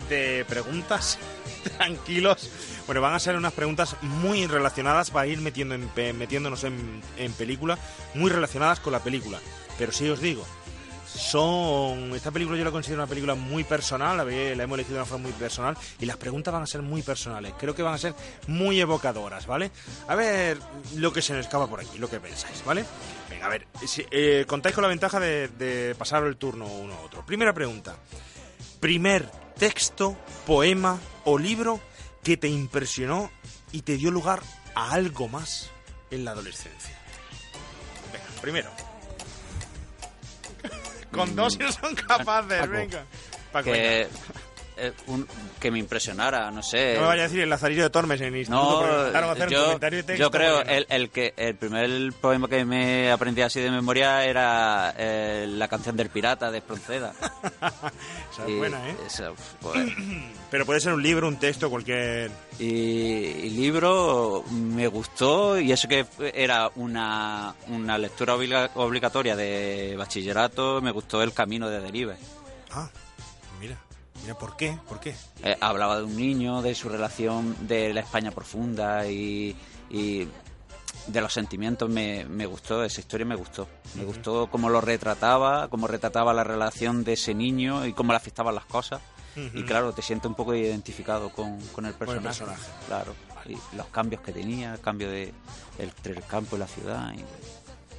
de 0.07 0.45
preguntas. 0.47 1.19
Tranquilos. 1.77 2.49
Bueno, 2.85 3.01
van 3.01 3.15
a 3.15 3.19
ser 3.19 3.35
unas 3.35 3.51
preguntas 3.51 3.97
muy 4.01 4.47
relacionadas 4.47 5.11
para 5.11 5.27
ir 5.27 5.41
metiendo 5.41 5.75
en 5.75 6.17
metiéndonos 6.17 6.63
en, 6.63 7.01
en 7.17 7.33
película, 7.33 7.77
muy 8.13 8.31
relacionadas 8.31 8.79
con 8.79 8.93
la 8.93 9.03
película. 9.03 9.37
Pero 9.77 9.91
sí 9.91 10.07
os 10.07 10.21
digo, 10.21 10.47
son 11.15 12.13
esta 12.15 12.31
película 12.31 12.57
yo 12.57 12.63
la 12.63 12.71
considero 12.71 13.01
una 13.01 13.09
película 13.09 13.35
muy 13.35 13.63
personal 13.63 14.17
la, 14.17 14.25
la 14.25 14.63
hemos 14.63 14.75
elegido 14.75 14.95
de 14.95 15.01
una 15.01 15.05
forma 15.05 15.23
muy 15.23 15.33
personal 15.33 15.77
y 15.99 16.05
las 16.05 16.17
preguntas 16.17 16.53
van 16.53 16.63
a 16.63 16.67
ser 16.67 16.81
muy 16.81 17.01
personales 17.01 17.53
creo 17.57 17.73
que 17.73 17.83
van 17.83 17.93
a 17.93 17.97
ser 17.97 18.13
muy 18.47 18.79
evocadoras 18.79 19.47
vale 19.47 19.71
a 20.07 20.15
ver 20.15 20.59
lo 20.95 21.11
que 21.13 21.21
se 21.21 21.33
nos 21.33 21.45
escapa 21.45 21.67
por 21.67 21.79
aquí 21.79 21.97
lo 21.97 22.09
que 22.09 22.19
pensáis 22.19 22.63
vale 22.65 22.85
venga 23.29 23.45
a 23.45 23.49
ver 23.49 23.67
eh, 24.11 24.45
contáis 24.47 24.75
con 24.75 24.81
la 24.81 24.87
ventaja 24.87 25.19
de, 25.19 25.47
de 25.49 25.95
pasar 25.95 26.23
el 26.23 26.37
turno 26.37 26.65
uno 26.65 26.93
a 26.93 27.01
otro. 27.01 27.25
Primera 27.25 27.53
pregunta 27.53 27.95
primer 28.79 29.29
texto 29.57 30.17
poema 30.45 30.99
o 31.23 31.37
libro 31.37 31.79
que 32.23 32.37
te 32.37 32.47
impresionó 32.47 33.31
y 33.71 33.81
te 33.81 33.97
dio 33.97 34.11
lugar 34.11 34.41
a 34.75 34.91
algo 34.91 35.27
más 35.27 35.71
en 36.11 36.25
la 36.25 36.31
adolescencia. 36.31 36.97
Venga 38.11 38.41
primero 38.41 38.84
con 41.15 41.35
dos 41.35 41.57
no 41.57 41.71
son 41.71 41.95
capaces, 41.95 42.59
Paco. 42.59 42.71
venga. 42.71 43.05
Paco, 43.51 43.71
venga. 43.71 44.07
Que, 44.75 44.87
eh, 44.87 44.93
un- 45.07 45.27
que 45.59 45.71
me 45.71 45.79
impresionara, 45.79 46.51
no 46.51 46.61
sé. 46.63 46.93
No 46.95 47.01
me 47.01 47.07
vaya 47.07 47.23
a 47.23 47.25
decir 47.27 47.41
el 47.41 47.49
Lazarillo 47.49 47.83
de 47.83 47.89
Tormes 47.89 48.19
en 48.21 48.27
el 48.27 48.37
instituto. 48.37 49.11
No, 49.13 49.31
hacer 49.31 49.47
un 49.47 49.53
yo, 49.53 49.63
comentario 49.65 50.03
de 50.03 50.17
yo 50.17 50.31
creo 50.31 50.61
el, 50.61 50.85
el 50.89 51.09
que 51.09 51.33
el 51.37 51.55
primer 51.55 52.13
poema 52.21 52.47
que 52.47 52.65
me 52.65 53.11
aprendí 53.11 53.41
así 53.41 53.59
de 53.61 53.71
memoria 53.71 54.23
era 54.25 54.93
eh, 54.97 55.45
la 55.49 55.67
canción 55.67 55.95
del 55.97 56.09
pirata 56.09 56.51
de 56.51 56.57
Espronceda. 56.59 57.13
Esa 58.31 58.43
es 58.43 58.49
Y 58.49 58.55
buena, 58.57 58.89
¿eh? 58.89 58.95
esa, 59.07 59.31
pues, 59.61 59.87
Pero 60.51 60.65
puede 60.65 60.79
ser 60.79 60.93
un 60.93 61.01
libro, 61.03 61.27
un 61.27 61.37
texto, 61.37 61.69
cualquier... 61.69 62.31
y, 62.59 62.65
y 62.65 63.49
libro 63.51 64.43
me 64.51 64.87
gustó 64.87 65.59
y 65.59 65.71
eso 65.71 65.87
que 65.87 66.05
era 66.33 66.69
una, 66.75 67.55
una 67.67 67.97
lectura 67.97 68.35
obliga- 68.35 68.69
obligatoria 68.75 69.35
de 69.35 69.95
bachillerato, 69.97 70.81
me 70.81 70.91
gustó 70.91 71.21
El 71.23 71.33
camino 71.33 71.69
de 71.69 71.81
Delibes. 71.81 72.19
Ah, 72.71 72.89
mira. 73.59 73.77
Mira, 74.21 74.37
¿por 74.37 74.55
qué? 74.57 74.77
¿Por 74.87 74.99
qué? 74.99 75.13
Eh, 75.43 75.55
hablaba 75.61 75.97
de 75.97 76.03
un 76.03 76.15
niño, 76.15 76.61
de 76.61 76.73
su 76.75 76.89
relación 76.89 77.55
de 77.67 77.93
la 77.93 77.99
España 78.01 78.31
profunda 78.31 79.07
y, 79.07 79.55
y 79.89 80.27
de 81.07 81.21
los 81.21 81.31
sentimientos. 81.33 81.89
Me, 81.89 82.25
me 82.25 82.45
gustó, 82.45 82.83
esa 82.83 83.01
historia 83.01 83.25
me 83.25 83.35
gustó. 83.35 83.67
Me 83.95 84.03
gustó 84.03 84.47
cómo 84.49 84.69
lo 84.69 84.81
retrataba, 84.81 85.67
cómo 85.67 85.87
retrataba 85.87 86.33
la 86.33 86.43
relación 86.43 87.03
de 87.03 87.13
ese 87.13 87.33
niño 87.35 87.85
y 87.85 87.93
cómo 87.93 88.13
le 88.13 88.17
afectaban 88.17 88.55
las 88.55 88.65
cosas. 88.65 89.01
Y 89.53 89.63
claro, 89.63 89.91
te 89.91 90.01
sientes 90.01 90.29
un 90.29 90.35
poco 90.35 90.55
identificado 90.55 91.29
con, 91.29 91.59
con 91.67 91.85
el 91.85 91.93
Con 91.93 92.07
el 92.09 92.21
personaje. 92.21 92.39
personaje. 92.55 92.61
Claro. 92.87 93.13
Y 93.47 93.75
los 93.75 93.87
cambios 93.87 94.21
que 94.21 94.31
tenía, 94.31 94.73
el 94.75 94.79
cambio 94.79 95.09
de, 95.11 95.33
entre 95.77 96.13
el 96.13 96.23
campo 96.23 96.55
y 96.55 96.59
la 96.59 96.67
ciudad. 96.67 97.13
y- 97.13 97.19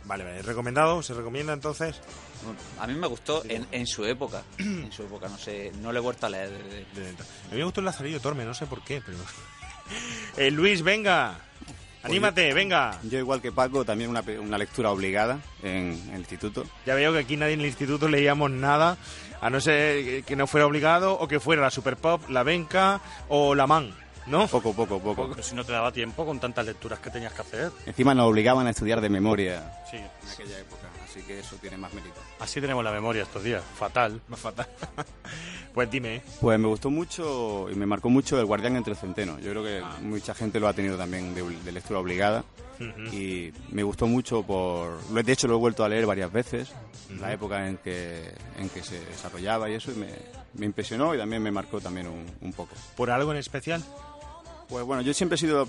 Vale, 0.07 0.25
vale. 0.25 0.42
¿Recomendado? 0.42 1.03
¿Se 1.03 1.14
recomienda 1.14 1.53
entonces? 1.53 2.01
a 2.79 2.87
mí 2.87 2.95
me 2.95 3.07
gustó 3.09 3.42
en, 3.49 3.66
en 3.73 3.87
su 3.87 4.05
época. 4.05 4.42
En 4.59 4.92
su 4.92 5.03
época, 5.03 5.29
no 5.29 5.37
sé, 5.37 5.73
no 5.83 5.90
le 5.92 5.99
he 5.99 6.03
vuelto 6.03 6.27
a 6.27 6.31
leer. 6.31 6.51
De- 6.95 7.11
A 7.51 7.53
mí 7.53 7.59
me 7.59 7.64
gustó 7.64 7.81
el 7.81 7.87
Lazarillo 7.87 8.16
de 8.19 8.23
Tormes, 8.23 8.47
no 8.47 8.55
sé 8.55 8.66
por 8.66 8.83
qué, 8.83 9.03
pero... 9.05 9.19
Eh, 10.37 10.51
Luis, 10.51 10.83
venga. 10.83 11.38
Anímate, 12.03 12.53
venga. 12.53 12.99
Yo, 13.05 13.19
igual 13.21 13.40
que 13.40 13.53
Paco, 13.53 13.85
también 13.85 14.11
una, 14.11 14.23
pe- 14.23 14.38
una 14.38 14.59
lectura 14.59 14.90
obligada 14.90 15.38
en, 15.62 15.92
en 16.09 16.11
el 16.14 16.19
instituto. 16.21 16.64
Ya 16.85 16.95
veo 16.97 17.12
que 17.12 17.21
aquí 17.21 17.37
nadie 17.37 17.55
en 17.55 17.61
el 17.61 17.66
instituto 17.66 18.09
leíamos 18.09 18.51
nada, 18.51 18.97
a 19.40 19.49
no 19.51 19.61
ser 19.61 20.05
que- 20.05 20.23
que 20.25 20.35
no 20.37 20.47
fuera 20.49 20.66
obligado 20.66 21.14
o 21.19 21.29
que 21.29 21.38
fuera 21.40 21.62
la 21.62 21.71
Super 21.71 21.97
Pop, 21.97 22.29
la 22.29 22.42
Benca 22.42 23.01
o 23.29 23.55
la 23.55 23.66
Man, 23.69 23.95
¿no? 24.27 24.47
Poco, 24.49 24.73
poco, 24.73 24.99
poco. 25.01 25.29
Pero 25.31 25.43
si 25.43 25.55
no 25.55 25.65
te 25.65 25.73
daba 25.73 25.93
tiempo 25.93 26.25
con 26.27 26.39
tantas 26.41 26.67
lecturas 26.67 26.99
que 26.99 27.11
tenías 27.11 27.33
que 27.33 27.43
hacer. 27.43 27.73
Encima 27.87 28.15
nos 28.15 28.27
obligaban 28.31 28.67
a 28.67 28.71
estudiar 28.71 29.01
de 29.01 29.09
memoria 29.09 29.73
Sí. 29.91 29.97
en 29.97 30.31
aquella 30.33 30.59
época, 30.59 30.89
así 31.05 31.21
que 31.23 31.39
eso 31.41 31.57
tiene 31.57 31.77
más 31.77 31.93
mérito. 31.95 32.21
Así 32.41 32.61
tenemos 32.61 32.83
la 32.85 32.91
memoria 32.93 33.23
estos 33.23 33.43
días. 33.43 33.62
Fatal. 33.79 34.21
Más 34.29 34.41
fatal. 34.41 34.67
pues 35.75 35.91
dime. 35.91 36.23
Pues 36.41 36.59
me 36.59 36.69
gustó 36.69 36.91
mucho 36.91 37.69
y 37.71 37.75
me 37.75 37.87
marcó 37.87 38.09
mucho 38.11 38.39
El 38.39 38.47
Guardián 38.47 38.77
entre 38.77 38.93
el 38.93 38.99
Centeno. 38.99 39.39
Yo 39.39 39.51
creo 39.51 39.62
que 39.65 39.83
mucha 40.03 40.35
gente 40.35 40.59
lo 40.61 40.69
ha 40.69 40.73
tenido 40.73 40.97
también 40.97 41.35
de, 41.35 41.43
de 41.43 41.73
lectura 41.73 42.01
obligada. 42.01 42.45
Y 43.11 43.53
me 43.71 43.83
gustó 43.83 44.07
mucho 44.07 44.43
por... 44.43 44.99
lo 45.11 45.19
he- 45.19 45.23
De 45.23 45.33
hecho, 45.33 45.49
lo 45.49 45.55
he 45.55 45.59
vuelto 45.59 45.83
a 45.83 45.89
leer 45.89 46.05
varias 46.05 46.31
veces, 46.31 46.69
la 47.19 47.33
época 47.33 47.67
en 47.67 47.79
que, 47.79 48.35
en 48.59 48.69
que 48.69 48.83
se 48.83 49.03
desarrollaba 49.03 49.71
y 49.71 49.75
eso, 49.77 49.93
y 49.93 49.95
me, 49.95 50.09
me 50.53 50.67
impresionó 50.67 51.15
y 51.15 51.19
también 51.19 51.43
me 51.43 51.51
marcó 51.51 51.81
también 51.81 52.07
un, 52.07 52.27
un 52.43 52.53
poco. 52.53 52.75
¿Por 52.95 53.11
algo 53.11 53.33
en 53.33 53.39
especial? 53.39 53.83
Pues 54.69 54.85
bueno, 54.85 55.03
yo 55.03 55.15
siempre 55.15 55.37
he 55.37 55.39
sido... 55.39 55.67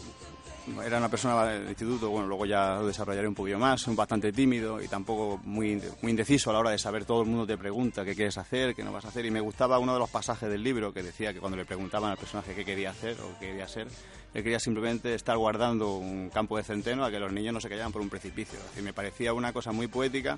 Era 0.85 0.97
una 0.97 1.07
persona 1.07 1.45
del 1.45 1.69
instituto, 1.69 2.09
bueno, 2.09 2.27
luego 2.27 2.45
ya 2.45 2.75
lo 2.75 2.87
desarrollaré 2.87 3.25
un 3.25 3.33
poquillo 3.33 3.57
más, 3.57 3.79
soy 3.79 3.95
bastante 3.95 4.33
tímido 4.33 4.81
y 4.81 4.89
tampoco 4.89 5.39
muy, 5.45 5.81
muy 6.01 6.09
indeciso 6.09 6.49
a 6.49 6.53
la 6.53 6.59
hora 6.59 6.71
de 6.71 6.77
saber, 6.77 7.05
todo 7.05 7.21
el 7.21 7.29
mundo 7.29 7.47
te 7.47 7.57
pregunta 7.57 8.03
qué 8.03 8.13
quieres 8.13 8.37
hacer, 8.37 8.75
qué 8.75 8.83
no 8.83 8.91
vas 8.91 9.05
a 9.05 9.07
hacer, 9.07 9.25
y 9.25 9.31
me 9.31 9.39
gustaba 9.39 9.79
uno 9.79 9.93
de 9.93 9.99
los 9.99 10.09
pasajes 10.09 10.49
del 10.49 10.61
libro 10.61 10.91
que 10.91 11.03
decía 11.03 11.31
que 11.31 11.39
cuando 11.39 11.55
le 11.55 11.63
preguntaban 11.63 12.11
al 12.11 12.17
personaje 12.17 12.53
qué 12.53 12.65
quería 12.65 12.89
hacer 12.89 13.15
o 13.21 13.39
qué 13.39 13.47
quería 13.47 13.65
ser, 13.69 13.87
él 14.33 14.43
quería 14.43 14.59
simplemente 14.59 15.13
estar 15.15 15.37
guardando 15.37 15.95
un 15.95 16.29
campo 16.29 16.57
de 16.57 16.65
centeno 16.65 17.05
a 17.05 17.11
que 17.11 17.19
los 17.19 17.31
niños 17.31 17.53
no 17.53 17.61
se 17.61 17.69
cayeran 17.69 17.93
por 17.93 18.01
un 18.01 18.09
precipicio. 18.09 18.59
Y 18.77 18.81
me 18.81 18.91
parecía 18.91 19.31
una 19.31 19.53
cosa 19.53 19.71
muy 19.71 19.87
poética 19.87 20.37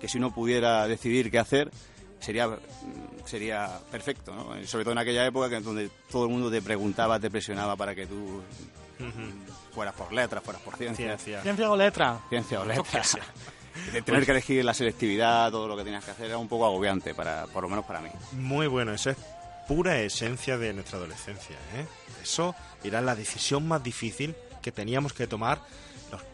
que 0.00 0.08
si 0.08 0.18
uno 0.18 0.34
pudiera 0.34 0.88
decidir 0.88 1.30
qué 1.30 1.38
hacer, 1.38 1.70
sería 2.20 2.48
sería 3.24 3.78
perfecto, 3.90 4.34
¿no? 4.34 4.66
Sobre 4.66 4.84
todo 4.84 4.92
en 4.92 4.98
aquella 4.98 5.26
época 5.26 5.48
que 5.48 5.60
donde 5.60 5.90
todo 6.10 6.24
el 6.24 6.30
mundo 6.30 6.50
te 6.50 6.62
preguntaba, 6.62 7.20
te 7.20 7.30
presionaba 7.30 7.76
para 7.76 7.94
que 7.94 8.06
tú 8.06 8.42
fueras 9.72 9.94
por 9.94 10.12
letras, 10.12 10.42
fueras 10.42 10.62
por 10.62 10.76
ciencia. 10.76 11.06
Ciencia. 11.06 11.42
Ciencia 11.42 11.70
o 11.70 11.76
letra. 11.76 12.20
Ciencia 12.28 12.60
o 12.60 12.64
letras. 12.64 13.18
de 13.92 14.02
tener 14.02 14.24
que 14.24 14.32
elegir 14.32 14.64
la 14.64 14.74
selectividad, 14.74 15.50
todo 15.50 15.68
lo 15.68 15.76
que 15.76 15.84
tenías 15.84 16.04
que 16.04 16.10
hacer, 16.10 16.26
era 16.26 16.38
un 16.38 16.48
poco 16.48 16.66
agobiante, 16.66 17.14
para, 17.14 17.46
por 17.46 17.62
lo 17.62 17.68
menos 17.68 17.84
para 17.84 18.00
mí. 18.00 18.08
Muy 18.32 18.66
bueno, 18.66 18.92
eso 18.92 19.10
es 19.10 19.16
pura 19.66 20.00
esencia 20.00 20.58
de 20.58 20.72
nuestra 20.72 20.98
adolescencia. 20.98 21.56
¿eh? 21.76 21.86
Eso 22.22 22.54
era 22.82 23.00
la 23.00 23.14
decisión 23.14 23.68
más 23.68 23.82
difícil 23.82 24.34
que 24.62 24.72
teníamos 24.72 25.12
que 25.12 25.26
tomar 25.26 25.60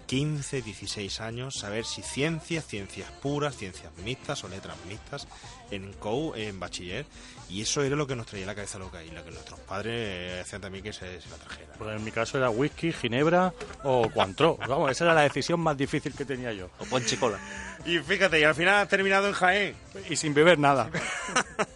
15, 0.07 0.63
16 0.63 1.21
años, 1.21 1.55
saber 1.59 1.85
si 1.85 2.03
ciencias, 2.03 2.67
ciencias 2.67 3.11
puras, 3.23 3.57
ciencias 3.57 3.93
mixtas 4.05 4.45
o 4.45 4.49
letras 4.49 4.77
mixtas 4.89 5.27
en 5.71 5.93
COU, 5.95 6.35
en 6.35 6.61
bachiller. 6.61 7.07
Y 7.49 7.63
eso 7.63 7.83
era 7.83 7.97
lo 7.97 8.07
que 8.07 8.17
nos 8.17 8.27
traía 8.27 8.47
la 8.47 8.55
cabeza 8.55 8.79
loca 8.79 9.03
y 9.03 9.11
lo 9.11 9.25
que 9.25 9.31
nuestros 9.31 9.61
padres 9.61 10.43
hacían 10.43 10.63
también 10.63 10.83
que 10.85 10.93
se, 10.93 11.21
se 11.21 11.29
la 11.29 11.37
trajera. 11.37 11.75
Pues 11.79 11.97
en 11.97 12.05
mi 12.05 12.11
caso 12.11 12.39
era 12.39 12.51
whisky, 12.51 12.93
ginebra 12.93 13.53
o 13.83 14.09
cuantro. 14.11 14.57
Vamos, 14.69 14.91
esa 14.91 15.05
era 15.05 15.15
la 15.15 15.23
decisión 15.23 15.61
más 15.61 15.77
difícil 15.77 16.15
que 16.15 16.25
tenía 16.25 16.53
yo. 16.53 16.71
O 16.79 16.85
ponche 16.85 17.17
cola. 17.19 17.39
Y 17.87 17.99
fíjate, 17.99 18.41
y 18.41 18.45
al 18.45 18.55
final 18.55 18.77
has 18.77 18.89
terminado 18.89 19.29
en 19.29 19.35
Jaén. 19.35 19.77
Y 20.09 20.17
sin 20.17 20.33
beber 20.33 20.59
nada. 20.59 20.91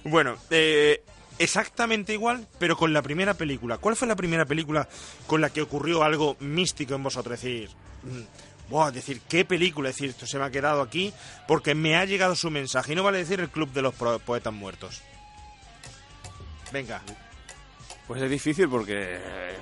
Bueno, 0.04 0.36
eh, 0.50 1.02
exactamente 1.40 2.12
igual, 2.12 2.46
pero 2.58 2.76
con 2.76 2.92
la 2.92 3.02
primera 3.02 3.34
película. 3.34 3.78
¿Cuál 3.78 3.96
fue 3.96 4.06
la 4.06 4.14
primera 4.14 4.44
película 4.44 4.88
con 5.26 5.40
la 5.40 5.50
que 5.50 5.62
ocurrió 5.62 6.04
algo 6.04 6.36
místico 6.38 6.94
en 6.94 7.02
vosotros? 7.02 7.34
Es 7.34 7.42
decir, 7.42 7.70
mm, 8.02 8.70
buah, 8.70 8.90
decir, 8.90 9.22
¿qué 9.28 9.44
película? 9.44 9.88
Es 9.88 9.96
decir, 9.96 10.10
esto 10.10 10.26
se 10.26 10.38
me 10.38 10.44
ha 10.44 10.50
quedado 10.50 10.82
aquí 10.82 11.12
porque 11.48 11.74
me 11.74 11.96
ha 11.96 12.04
llegado 12.04 12.36
su 12.36 12.50
mensaje. 12.50 12.92
Y 12.92 12.94
no 12.96 13.02
vale 13.02 13.18
decir 13.18 13.40
el 13.40 13.48
Club 13.48 13.72
de 13.72 13.82
los 13.82 13.94
Poetas 13.94 14.52
Muertos. 14.52 15.02
Venga. 16.72 17.02
Pues 18.06 18.22
es 18.22 18.30
difícil 18.30 18.68
porque 18.68 19.16
eh, 19.16 19.56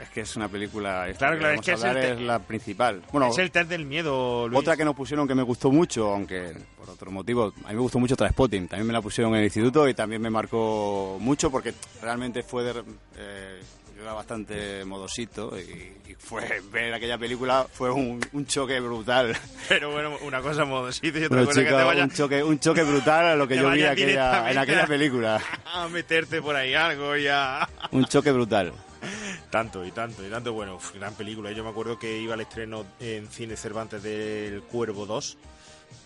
es 0.00 0.08
que 0.10 0.20
es 0.22 0.36
una 0.36 0.48
película. 0.48 1.06
Claro, 1.16 1.38
claro, 1.38 1.54
es 1.54 1.60
que 1.60 1.72
es 1.72 1.82
el 1.84 1.96
es 1.96 2.20
la 2.20 2.38
principal. 2.38 3.02
Bueno, 3.12 3.28
es 3.28 3.38
el 3.38 3.50
test 3.50 3.68
del 3.70 3.84
miedo, 3.86 4.48
Luis. 4.48 4.58
otra 4.60 4.76
que 4.76 4.84
nos 4.84 4.94
pusieron 4.94 5.26
que 5.28 5.34
me 5.34 5.42
gustó 5.42 5.70
mucho, 5.70 6.12
aunque 6.12 6.52
por 6.76 6.90
otro 6.90 7.10
motivo, 7.10 7.52
a 7.64 7.68
mí 7.68 7.74
me 7.74 7.80
gustó 7.80 7.98
mucho 7.98 8.16
Trainspotting. 8.16 8.68
También 8.68 8.86
me 8.86 8.92
la 8.92 9.02
pusieron 9.02 9.32
en 9.34 9.40
el 9.40 9.44
instituto 9.44 9.88
y 9.88 9.94
también 9.94 10.22
me 10.22 10.30
marcó 10.30 11.18
mucho 11.20 11.50
porque 11.50 11.74
realmente 12.02 12.42
fue 12.42 12.64
de, 12.64 12.82
eh, 13.16 13.60
yo 13.96 14.02
era 14.02 14.12
bastante 14.12 14.84
modosito 14.84 15.58
y, 15.58 16.10
y 16.10 16.14
fue 16.18 16.60
ver 16.72 16.94
aquella 16.94 17.18
película 17.18 17.66
fue 17.70 17.90
un, 17.90 18.20
un 18.32 18.46
choque 18.46 18.78
brutal. 18.80 19.36
Pero 19.68 19.90
bueno, 19.90 20.16
una 20.22 20.40
cosa 20.40 20.64
modosito 20.64 21.18
y 21.18 21.24
otra 21.24 21.38
Bueno, 21.38 21.46
cosa 21.46 21.60
que 21.60 21.66
chico, 21.66 21.78
te 21.78 21.84
vaya 21.84 22.04
un 22.04 22.10
choque 22.10 22.42
un 22.44 22.58
choque 22.60 22.82
brutal 22.84 23.26
a 23.26 23.36
lo 23.36 23.48
que 23.48 23.56
yo 23.58 23.70
vi 23.70 23.82
aquella, 23.84 24.50
en 24.50 24.58
aquella 24.58 24.86
película. 24.86 25.40
a 25.64 25.88
meterte 25.88 26.40
por 26.40 26.54
ahí 26.54 26.74
algo 26.74 27.16
ya. 27.16 27.68
Un 27.90 28.04
choque 28.04 28.30
brutal. 28.32 28.72
Tanto 29.50 29.84
y 29.84 29.90
tanto 29.92 30.26
y 30.26 30.30
tanto. 30.30 30.52
Bueno, 30.52 30.78
gran 30.94 31.14
película. 31.14 31.50
Yo 31.52 31.64
me 31.64 31.70
acuerdo 31.70 31.98
que 31.98 32.18
iba 32.18 32.34
al 32.34 32.40
estreno 32.40 32.84
en 33.00 33.28
Cine 33.28 33.56
Cervantes 33.56 34.02
del 34.02 34.62
Cuervo 34.62 35.06
2 35.06 35.38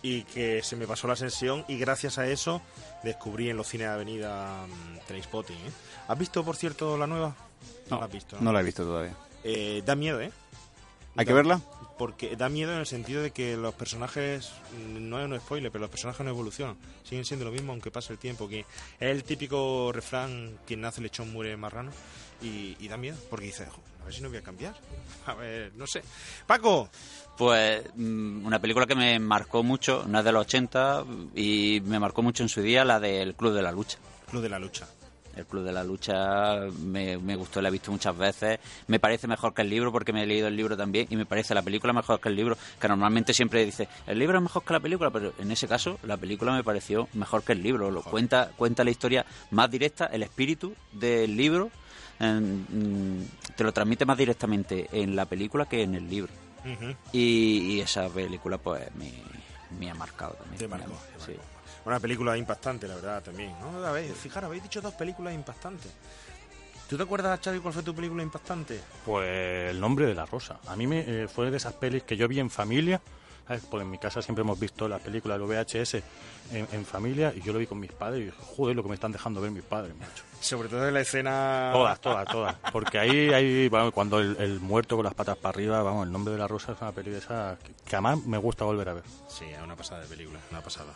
y 0.01 0.23
que 0.23 0.63
se 0.63 0.75
me 0.75 0.87
pasó 0.87 1.07
la 1.07 1.15
sesión 1.15 1.65
y 1.67 1.77
gracias 1.77 2.17
a 2.17 2.27
eso 2.27 2.61
descubrí 3.03 3.49
en 3.49 3.57
los 3.57 3.67
cines 3.67 3.87
de 3.87 3.93
Avenida 3.93 4.63
um, 4.63 4.99
Trainspotting. 5.07 5.57
¿eh? 5.57 5.71
¿Has 6.07 6.17
visto, 6.17 6.43
por 6.43 6.55
cierto, 6.55 6.97
la 6.97 7.07
nueva? 7.07 7.35
No, 7.89 7.99
la 7.99 8.05
has 8.05 8.11
visto. 8.11 8.37
no 8.39 8.51
la 8.53 8.61
he 8.61 8.63
visto 8.63 8.83
todavía. 8.83 9.15
Eh, 9.43 9.83
da 9.85 9.95
miedo, 9.95 10.21
¿eh? 10.21 10.31
¿Hay 11.15 11.25
que 11.25 11.33
verla? 11.33 11.59
Porque 11.97 12.35
da 12.35 12.49
miedo 12.49 12.73
en 12.73 12.79
el 12.79 12.85
sentido 12.87 13.21
de 13.21 13.31
que 13.31 13.55
los 13.55 13.73
personajes, 13.75 14.51
mm, 14.71 15.09
no 15.09 15.19
es 15.19 15.25
un 15.29 15.39
spoiler, 15.39 15.71
pero 15.71 15.81
los 15.81 15.91
personajes 15.91 16.23
no 16.25 16.31
evolucionan. 16.31 16.75
Siguen 17.03 17.23
siendo 17.25 17.45
lo 17.45 17.51
mismo 17.51 17.71
aunque 17.71 17.91
pase 17.91 18.13
el 18.13 18.19
tiempo. 18.19 18.47
Que 18.49 18.61
es 18.61 18.65
el 18.99 19.23
típico 19.23 19.91
refrán, 19.91 20.57
quien 20.65 20.81
nace 20.81 21.01
lechón 21.01 21.31
muere 21.31 21.55
marrano. 21.55 21.91
Y, 22.41 22.75
y 22.79 22.87
da 22.87 22.97
miedo, 22.97 23.17
porque 23.29 23.45
dices, 23.45 23.69
"Jo, 23.69 23.79
a 24.01 24.05
ver 24.05 24.13
si 24.13 24.21
no 24.21 24.27
voy 24.29 24.37
a 24.37 24.41
cambiar. 24.41 24.75
A 25.27 25.33
ver, 25.35 25.71
no 25.75 25.87
sé. 25.87 26.03
Paco, 26.45 26.89
Pues 27.37 27.83
mm, 27.95 28.45
una 28.45 28.59
película 28.59 28.85
que 28.85 28.95
me 28.95 29.17
marcó 29.19 29.63
mucho, 29.63 30.03
no 30.07 30.19
es 30.19 30.25
de 30.25 30.31
los 30.31 30.41
80, 30.45 31.05
y 31.35 31.81
me 31.85 31.99
marcó 31.99 32.21
mucho 32.21 32.43
en 32.43 32.49
su 32.49 32.61
día 32.61 32.83
la 32.83 32.99
del 32.99 33.33
Club 33.35 33.53
de 33.53 33.61
la 33.61 33.71
Lucha. 33.71 33.97
Club 34.29 34.41
de 34.41 34.49
la 34.49 34.59
Lucha. 34.59 34.87
El 35.35 35.45
Club 35.45 35.63
de 35.63 35.71
la 35.71 35.83
Lucha 35.83 36.59
me, 36.79 37.17
me 37.17 37.35
gustó, 37.35 37.61
la 37.61 37.69
he 37.69 37.71
visto 37.71 37.91
muchas 37.91 38.15
veces. 38.17 38.59
Me 38.87 38.99
parece 38.99 39.27
mejor 39.27 39.53
que 39.53 39.63
el 39.63 39.69
libro 39.69 39.91
porque 39.91 40.13
me 40.13 40.23
he 40.23 40.25
leído 40.27 40.47
el 40.47 40.55
libro 40.55 40.77
también 40.77 41.07
y 41.09 41.15
me 41.15 41.25
parece 41.25 41.55
la 41.55 41.61
película 41.61 41.93
mejor 41.93 42.19
que 42.19 42.29
el 42.29 42.35
libro. 42.35 42.57
Que 42.79 42.87
normalmente 42.87 43.33
siempre 43.33 43.65
dice, 43.65 43.87
el 44.05 44.19
libro 44.19 44.37
es 44.37 44.43
mejor 44.43 44.63
que 44.63 44.73
la 44.73 44.79
película, 44.79 45.09
pero 45.09 45.33
en 45.39 45.51
ese 45.51 45.67
caso 45.67 45.99
la 46.03 46.17
película 46.17 46.53
me 46.53 46.63
pareció 46.63 47.07
mejor 47.13 47.43
que 47.43 47.53
el 47.53 47.63
libro. 47.63 47.89
Lo, 47.89 48.03
cuenta, 48.03 48.51
cuenta 48.55 48.83
la 48.83 48.91
historia 48.91 49.25
más 49.51 49.69
directa, 49.71 50.05
el 50.05 50.23
espíritu 50.23 50.73
del 50.91 51.35
libro 51.35 51.71
mm, 52.19 53.21
te 53.55 53.63
lo 53.63 53.71
transmite 53.71 54.05
más 54.05 54.17
directamente 54.17 54.87
en 54.91 55.15
la 55.15 55.25
película 55.25 55.65
que 55.65 55.83
en 55.83 55.95
el 55.95 56.09
libro. 56.09 56.31
Y, 57.11 57.73
y 57.73 57.81
esa 57.81 58.07
película 58.07 58.57
pues 58.57 58.83
me, 58.95 59.11
me 59.79 59.89
ha 59.89 59.95
marcado 59.95 60.33
también. 60.35 60.57
Te 60.57 60.67
marcó, 60.67 60.93
sí. 61.25 61.33
Una 61.85 61.99
película 61.99 62.37
impactante, 62.37 62.87
la 62.87 62.95
verdad, 62.95 63.23
también. 63.23 63.53
¿no? 63.59 63.91
Ver, 63.91 64.11
fijaros, 64.13 64.47
habéis 64.47 64.63
dicho 64.63 64.81
dos 64.81 64.93
películas 64.93 65.33
impactantes. 65.33 65.91
¿Tú 66.89 66.97
te 66.97 67.03
acuerdas, 67.03 67.39
Xavi, 67.43 67.59
cuál 67.59 67.73
fue 67.73 67.83
tu 67.83 67.95
película 67.95 68.23
impactante? 68.23 68.79
Pues 69.05 69.71
el 69.71 69.79
nombre 69.79 70.05
de 70.05 70.13
la 70.13 70.25
rosa. 70.25 70.59
A 70.67 70.75
mí 70.75 70.85
me, 70.85 70.99
eh, 70.99 71.27
fue 71.27 71.49
de 71.49 71.57
esas 71.57 71.73
pelis 71.73 72.03
que 72.03 72.15
yo 72.15 72.27
vi 72.27 72.39
en 72.39 72.49
familia. 72.49 73.01
¿sabes? 73.47 73.63
Porque 73.69 73.83
en 73.83 73.91
mi 73.91 73.97
casa 73.97 74.21
siempre 74.21 74.41
hemos 74.41 74.59
visto 74.59 74.87
las 74.87 75.01
películas, 75.01 75.39
los 75.39 75.49
VHS 75.49 75.95
en, 76.51 76.67
en 76.71 76.85
familia 76.85 77.33
y 77.35 77.41
yo 77.41 77.53
lo 77.53 77.59
vi 77.59 77.67
con 77.67 77.79
mis 77.79 77.91
padres 77.91 78.21
y 78.21 78.25
dije, 78.25 78.37
joder, 78.39 78.75
lo 78.75 78.83
que 78.83 78.89
me 78.89 78.95
están 78.95 79.11
dejando 79.11 79.41
ver 79.41 79.51
mis 79.51 79.63
padres, 79.63 79.95
macho. 79.97 80.23
Sobre 80.39 80.69
todo 80.69 80.87
en 80.87 80.93
la 80.93 81.01
escena... 81.01 81.71
Todas, 81.73 81.99
todas, 82.01 82.27
todas. 82.27 82.55
Porque 82.71 82.99
ahí, 82.99 83.33
ahí 83.33 83.69
bueno, 83.69 83.91
cuando 83.91 84.19
el, 84.19 84.35
el 84.39 84.59
muerto 84.59 84.95
con 84.95 85.05
las 85.05 85.13
patas 85.13 85.37
para 85.37 85.55
arriba, 85.55 85.81
vamos, 85.83 86.05
el 86.05 86.11
nombre 86.11 86.33
de 86.33 86.39
la 86.39 86.47
rosa 86.47 86.73
es 86.73 86.81
una 86.81 86.91
peli 86.91 87.11
de 87.11 87.19
esa 87.19 87.57
que, 87.63 87.73
que 87.89 87.95
además 87.95 88.25
me 88.25 88.37
gusta 88.37 88.65
volver 88.65 88.89
a 88.89 88.93
ver. 88.93 89.03
Sí, 89.27 89.45
es 89.45 89.61
una 89.61 89.75
pasada 89.75 90.01
de 90.01 90.07
película, 90.07 90.39
una 90.51 90.61
pasada. 90.61 90.93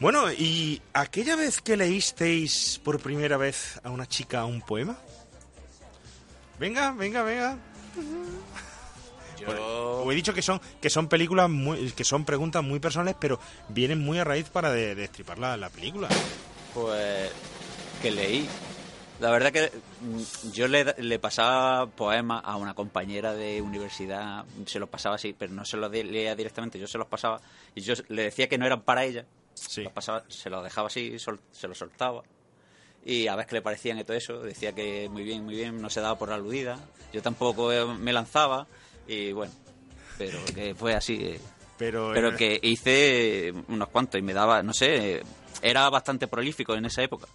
Bueno, 0.00 0.32
¿y 0.32 0.80
aquella 0.94 1.36
vez 1.36 1.60
que 1.60 1.76
leísteis 1.76 2.80
por 2.82 3.00
primera 3.00 3.36
vez 3.36 3.78
a 3.84 3.90
una 3.90 4.06
chica 4.06 4.44
un 4.46 4.62
poema? 4.62 4.96
Venga, 6.58 6.92
venga, 6.92 7.22
venga. 7.22 7.58
Yo- 9.38 10.10
he 10.10 10.14
dicho 10.14 10.32
que 10.34 10.42
son 10.42 10.60
que 10.80 10.90
son 10.90 11.08
películas 11.08 11.48
muy, 11.50 11.90
que 11.92 12.04
son 12.04 12.24
preguntas 12.24 12.62
muy 12.62 12.78
personales, 12.80 13.14
pero 13.20 13.38
vienen 13.68 13.98
muy 14.00 14.18
a 14.18 14.24
raíz 14.24 14.48
para 14.50 14.70
de- 14.70 14.94
destripar 14.94 15.38
la, 15.38 15.56
la 15.56 15.68
película. 15.70 16.08
Pues 16.74 17.30
que 18.02 18.10
leí. 18.10 18.48
La 19.18 19.30
verdad 19.30 19.52
que 19.52 19.70
mm, 20.00 20.50
yo 20.52 20.66
le, 20.66 20.94
le 20.96 21.18
pasaba 21.18 21.86
poemas 21.86 22.42
a 22.44 22.56
una 22.56 22.72
compañera 22.74 23.34
de 23.34 23.60
universidad, 23.60 24.44
se 24.64 24.78
los 24.78 24.88
pasaba 24.88 25.16
así, 25.16 25.34
pero 25.38 25.52
no 25.52 25.64
se 25.66 25.76
los 25.76 25.90
de- 25.90 26.04
leía 26.04 26.34
directamente, 26.34 26.78
yo 26.78 26.86
se 26.86 26.96
los 26.98 27.06
pasaba 27.06 27.40
y 27.74 27.82
yo 27.82 27.92
le 28.08 28.22
decía 28.24 28.48
que 28.48 28.56
no 28.56 28.64
eran 28.66 28.80
para 28.82 29.04
ella. 29.04 29.26
Sí. 29.68 29.82
Los 29.84 29.92
pasaba, 29.92 30.24
se 30.28 30.48
los 30.50 30.62
dejaba 30.64 30.86
así, 30.88 31.18
sol- 31.18 31.40
se 31.52 31.68
los 31.68 31.76
soltaba. 31.78 32.22
Y 33.04 33.26
a 33.28 33.36
ver 33.36 33.46
qué 33.46 33.54
le 33.56 33.62
parecían 33.62 33.98
y 33.98 34.04
todo 34.04 34.16
eso, 34.16 34.40
decía 34.40 34.72
que 34.74 35.08
muy 35.08 35.22
bien, 35.22 35.44
muy 35.44 35.54
bien, 35.54 35.80
no 35.80 35.88
se 35.90 36.00
daba 36.00 36.18
por 36.18 36.30
aludida. 36.32 36.78
Yo 37.12 37.22
tampoco 37.22 37.72
eh, 37.72 37.84
me 37.86 38.12
lanzaba 38.12 38.66
y 39.08 39.32
bueno, 39.32 39.52
pero 40.18 40.38
que 40.54 40.74
fue 40.74 40.94
así. 40.94 41.14
eh. 41.20 41.40
Pero, 41.78 42.10
Pero 42.12 42.28
eh, 42.30 42.36
que 42.36 42.60
hice 42.62 43.52
unos 43.68 43.88
cuantos 43.88 44.18
y 44.18 44.22
me 44.22 44.34
daba, 44.34 44.62
no 44.62 44.74
sé, 44.74 45.22
era 45.62 45.88
bastante 45.88 46.26
prolífico 46.28 46.74
en 46.74 46.84
esa 46.84 47.02
época. 47.02 47.26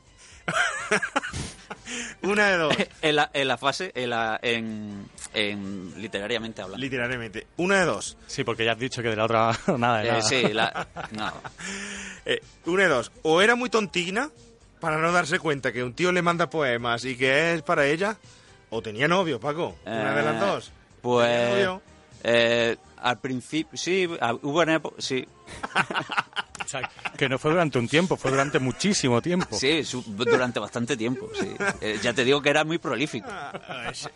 una 2.24 2.48
de 2.50 2.58
dos, 2.58 2.76
en, 3.02 3.16
la, 3.16 3.30
en 3.34 3.48
la 3.48 3.58
fase, 3.58 3.92
en, 3.96 4.10
la, 4.10 4.40
en, 4.42 5.08
en 5.34 5.94
literariamente 6.02 6.62
hablando. 6.62 6.82
literalmente, 6.84 7.48
una 7.58 7.80
de 7.80 7.86
dos. 7.86 8.18
Sí, 8.28 8.44
porque 8.44 8.66
ya 8.66 8.72
has 8.74 8.80
dicho 8.80 9.02
que 9.02 9.10
de 9.10 9.16
la 9.16 9.26
otra 9.26 9.52
nada 9.78 10.00
de 10.00 10.08
Eh, 10.08 10.12
nada. 10.12 10.22
sí, 10.22 10.42
la, 10.54 10.88
no. 11.12 11.34
Eh, 12.26 12.42
una 12.66 12.84
de 12.84 12.90
dos. 12.90 13.12
O 13.24 13.42
era 13.42 13.56
muy 13.56 13.70
tontigna 13.70 14.30
para 14.80 14.98
no 14.98 15.12
darse 15.12 15.40
cuenta 15.40 15.72
que 15.72 15.84
un 15.84 15.94
tío 15.94 16.12
le 16.12 16.22
manda 16.22 16.50
poemas 16.50 17.06
y 17.06 17.16
que 17.18 17.54
es 17.54 17.62
para 17.62 17.86
ella. 17.86 18.18
O 18.70 18.82
tenía 18.82 19.08
novio, 19.08 19.40
Paco. 19.40 19.78
Una 19.86 20.14
de 20.16 20.24
las 20.24 20.36
Eh, 20.36 20.40
dos. 20.46 20.64
¿Tenía 20.66 21.02
Pues 21.02 21.50
novio? 21.52 21.82
eh, 22.24 22.78
al 23.02 23.20
principio, 23.20 23.78
sí, 23.78 24.08
hubo 24.42 24.62
una 24.62 24.76
época, 24.76 24.96
sí, 25.00 25.28
O 26.66 26.68
sea, 26.68 26.90
que 27.18 27.30
no 27.30 27.38
fue 27.38 27.52
durante 27.52 27.78
un 27.78 27.88
tiempo, 27.88 28.18
fue 28.18 28.32
durante 28.32 28.60
muchísimo 28.60 29.22
tiempo. 29.22 29.58
sí, 29.58 29.82
durante 30.08 30.60
bastante 30.60 30.98
tiempo, 30.98 31.30
sí. 31.40 31.52
Eh, 31.82 32.00
ya 32.02 32.14
te 32.14 32.24
digo 32.24 32.42
que 32.42 32.50
era 32.50 32.64
muy 32.64 32.78
prolífico. 32.78 33.28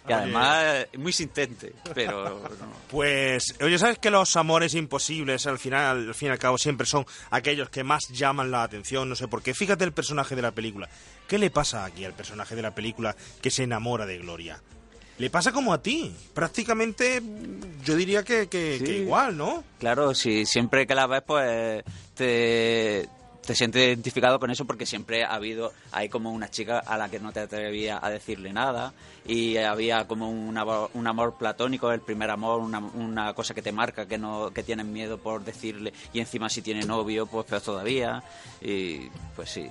Y 0.08 0.12
además 0.12 0.64
eh, 0.66 0.90
muy 0.98 1.10
insistente, 1.10 1.74
pero 1.94 2.24
no. 2.40 2.68
Pues, 2.90 3.56
oye, 3.62 3.78
¿sabes 3.78 4.00
que 4.00 4.10
los 4.10 4.36
amores 4.36 4.74
imposibles 4.74 5.46
al 5.46 5.60
final, 5.60 6.08
al 6.08 6.16
fin 6.16 6.30
y 6.30 6.32
al 6.32 6.40
cabo, 6.40 6.58
siempre 6.58 6.88
son 6.88 7.06
aquellos 7.30 7.70
que 7.70 7.84
más 7.84 8.08
llaman 8.10 8.52
la 8.52 8.64
atención? 8.64 9.08
No 9.08 9.16
sé 9.16 9.28
por 9.28 9.42
qué. 9.42 9.54
Fíjate 9.54 9.84
el 9.84 9.92
personaje 9.92 10.36
de 10.36 10.42
la 10.42 10.52
película. 10.52 10.90
¿Qué 11.28 11.38
le 11.38 11.52
pasa 11.52 11.86
aquí 11.86 12.06
al 12.06 12.14
personaje 12.14 12.56
de 12.56 12.62
la 12.64 12.74
película 12.74 13.16
que 13.42 13.52
se 13.52 13.64
enamora 13.64 14.06
de 14.06 14.18
Gloria? 14.18 14.60
Le 15.20 15.30
pasa 15.30 15.52
como 15.52 15.72
a 15.74 15.82
ti. 15.82 16.14
Prácticamente, 16.34 17.22
yo 17.86 17.96
diría 17.96 18.24
que, 18.24 18.48
que- 18.48 18.78
Sí. 18.80 18.84
que 18.86 18.98
igual, 19.00 19.38
¿no? 19.38 19.64
Claro, 19.78 20.16
si 20.16 20.46
siempre 20.46 20.88
que 20.88 20.96
la 20.96 21.06
ves, 21.08 21.22
pues 21.28 21.84
te, 22.16 23.08
te 23.46 23.56
sientes 23.56 23.86
identificado 23.88 24.40
con 24.40 24.50
eso 24.50 24.66
porque 24.66 24.86
siempre 24.86 25.24
ha 25.24 25.34
habido, 25.34 25.74
hay 25.92 26.08
como 26.10 26.32
una 26.32 26.50
chica 26.50 26.80
a 26.80 26.98
la 26.98 27.10
que 27.10 27.20
no 27.20 27.32
te 27.34 27.42
atrevía 27.42 28.00
a 28.02 28.10
decirle 28.10 28.54
nada 28.54 28.94
y 29.26 29.58
había 29.58 30.08
como 30.08 30.30
un 30.30 30.58
amor, 30.58 30.90
un 30.94 31.06
amor 31.08 31.36
platónico, 31.38 31.92
el 31.92 32.00
primer 32.02 32.30
amor, 32.30 32.62
una, 32.62 32.80
una 32.80 33.34
cosa 33.34 33.54
que 33.54 33.62
te 33.62 33.72
marca, 33.72 34.06
que 34.08 34.18
no 34.18 34.52
que 34.52 34.64
tienes 34.64 34.86
miedo 34.86 35.18
por 35.18 35.44
decirle 35.44 35.94
y 36.14 36.20
encima 36.20 36.48
si 36.50 36.62
tiene 36.62 36.86
novio, 36.86 37.26
pues 37.26 37.46
peor 37.46 37.62
todavía 37.62 38.24
y 38.62 39.10
pues 39.36 39.50
sí. 39.50 39.68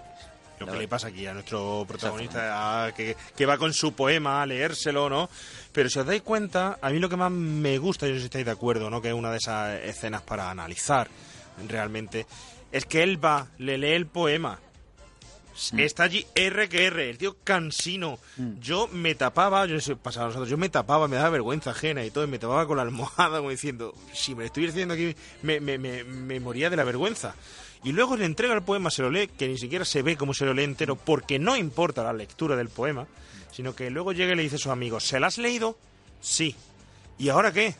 Lo 0.60 0.66
que 0.66 0.78
le 0.78 0.88
pasa 0.88 1.08
aquí 1.08 1.26
a 1.26 1.34
nuestro 1.34 1.84
protagonista, 1.86 2.86
a- 2.86 2.92
que, 2.92 3.16
que 3.36 3.46
va 3.46 3.56
con 3.58 3.72
su 3.72 3.92
poema 3.92 4.42
a 4.42 4.46
leérselo, 4.46 5.08
¿no? 5.08 5.28
Pero 5.72 5.88
si 5.88 5.98
os 5.98 6.06
dais 6.06 6.22
cuenta, 6.22 6.78
a 6.80 6.90
mí 6.90 6.98
lo 6.98 7.08
que 7.08 7.16
más 7.16 7.30
me 7.30 7.78
gusta, 7.78 8.06
yo 8.06 8.12
no 8.12 8.16
sé 8.16 8.20
si 8.22 8.26
estáis 8.26 8.44
de 8.44 8.50
acuerdo, 8.50 8.90
¿no? 8.90 9.00
Que 9.00 9.08
es 9.08 9.14
una 9.14 9.30
de 9.30 9.36
esas 9.38 9.80
escenas 9.82 10.22
para 10.22 10.50
analizar 10.50 11.08
realmente, 11.68 12.26
es 12.72 12.84
que 12.86 13.02
él 13.02 13.22
va, 13.24 13.46
le 13.58 13.78
lee 13.78 13.92
el 13.92 14.06
poema. 14.06 14.58
Está 15.76 16.04
allí 16.04 16.24
R 16.34 16.68
que 16.68 16.86
R, 16.86 17.10
el 17.10 17.18
tío 17.18 17.36
cansino. 17.42 18.18
Yo 18.60 18.88
me 18.88 19.14
tapaba, 19.14 19.66
yo 19.66 19.74
no 19.74 19.80
sé, 19.80 19.96
pasaba 19.96 20.26
a 20.26 20.28
nosotros, 20.28 20.48
yo 20.48 20.56
me 20.56 20.68
tapaba, 20.68 21.08
me 21.08 21.16
daba 21.16 21.30
vergüenza 21.30 21.70
ajena 21.70 22.04
y 22.04 22.10
todo, 22.10 22.24
y 22.24 22.28
me 22.28 22.38
tapaba 22.38 22.66
con 22.66 22.76
la 22.76 22.82
almohada 22.82 23.38
como 23.38 23.50
diciendo, 23.50 23.94
si 24.12 24.34
me 24.34 24.42
lo 24.42 24.46
estuviera 24.46 24.72
haciendo 24.72 24.94
aquí, 24.94 25.14
me, 25.42 25.60
me, 25.60 25.78
me, 25.78 26.04
me 26.04 26.40
moría 26.40 26.70
de 26.70 26.76
la 26.76 26.84
vergüenza. 26.84 27.34
Y 27.84 27.92
luego 27.92 28.16
le 28.16 28.24
entrega 28.24 28.54
el 28.54 28.62
poema, 28.62 28.90
se 28.90 29.02
lo 29.02 29.10
lee, 29.10 29.28
que 29.28 29.48
ni 29.48 29.58
siquiera 29.58 29.84
se 29.84 30.02
ve 30.02 30.16
cómo 30.16 30.34
se 30.34 30.44
lo 30.44 30.54
lee 30.54 30.64
entero, 30.64 30.96
porque 30.96 31.38
no 31.38 31.56
importa 31.56 32.02
la 32.02 32.12
lectura 32.12 32.56
del 32.56 32.68
poema, 32.68 33.06
sino 33.52 33.74
que 33.74 33.90
luego 33.90 34.12
llega 34.12 34.32
y 34.32 34.36
le 34.36 34.42
dice 34.42 34.56
a 34.56 34.58
sus 34.58 34.72
amigos, 34.72 35.04
¿se 35.04 35.20
la 35.20 35.28
has 35.28 35.38
leído? 35.38 35.78
Sí. 36.20 36.54
¿Y 37.18 37.28
ahora 37.28 37.52
qué? 37.52 37.74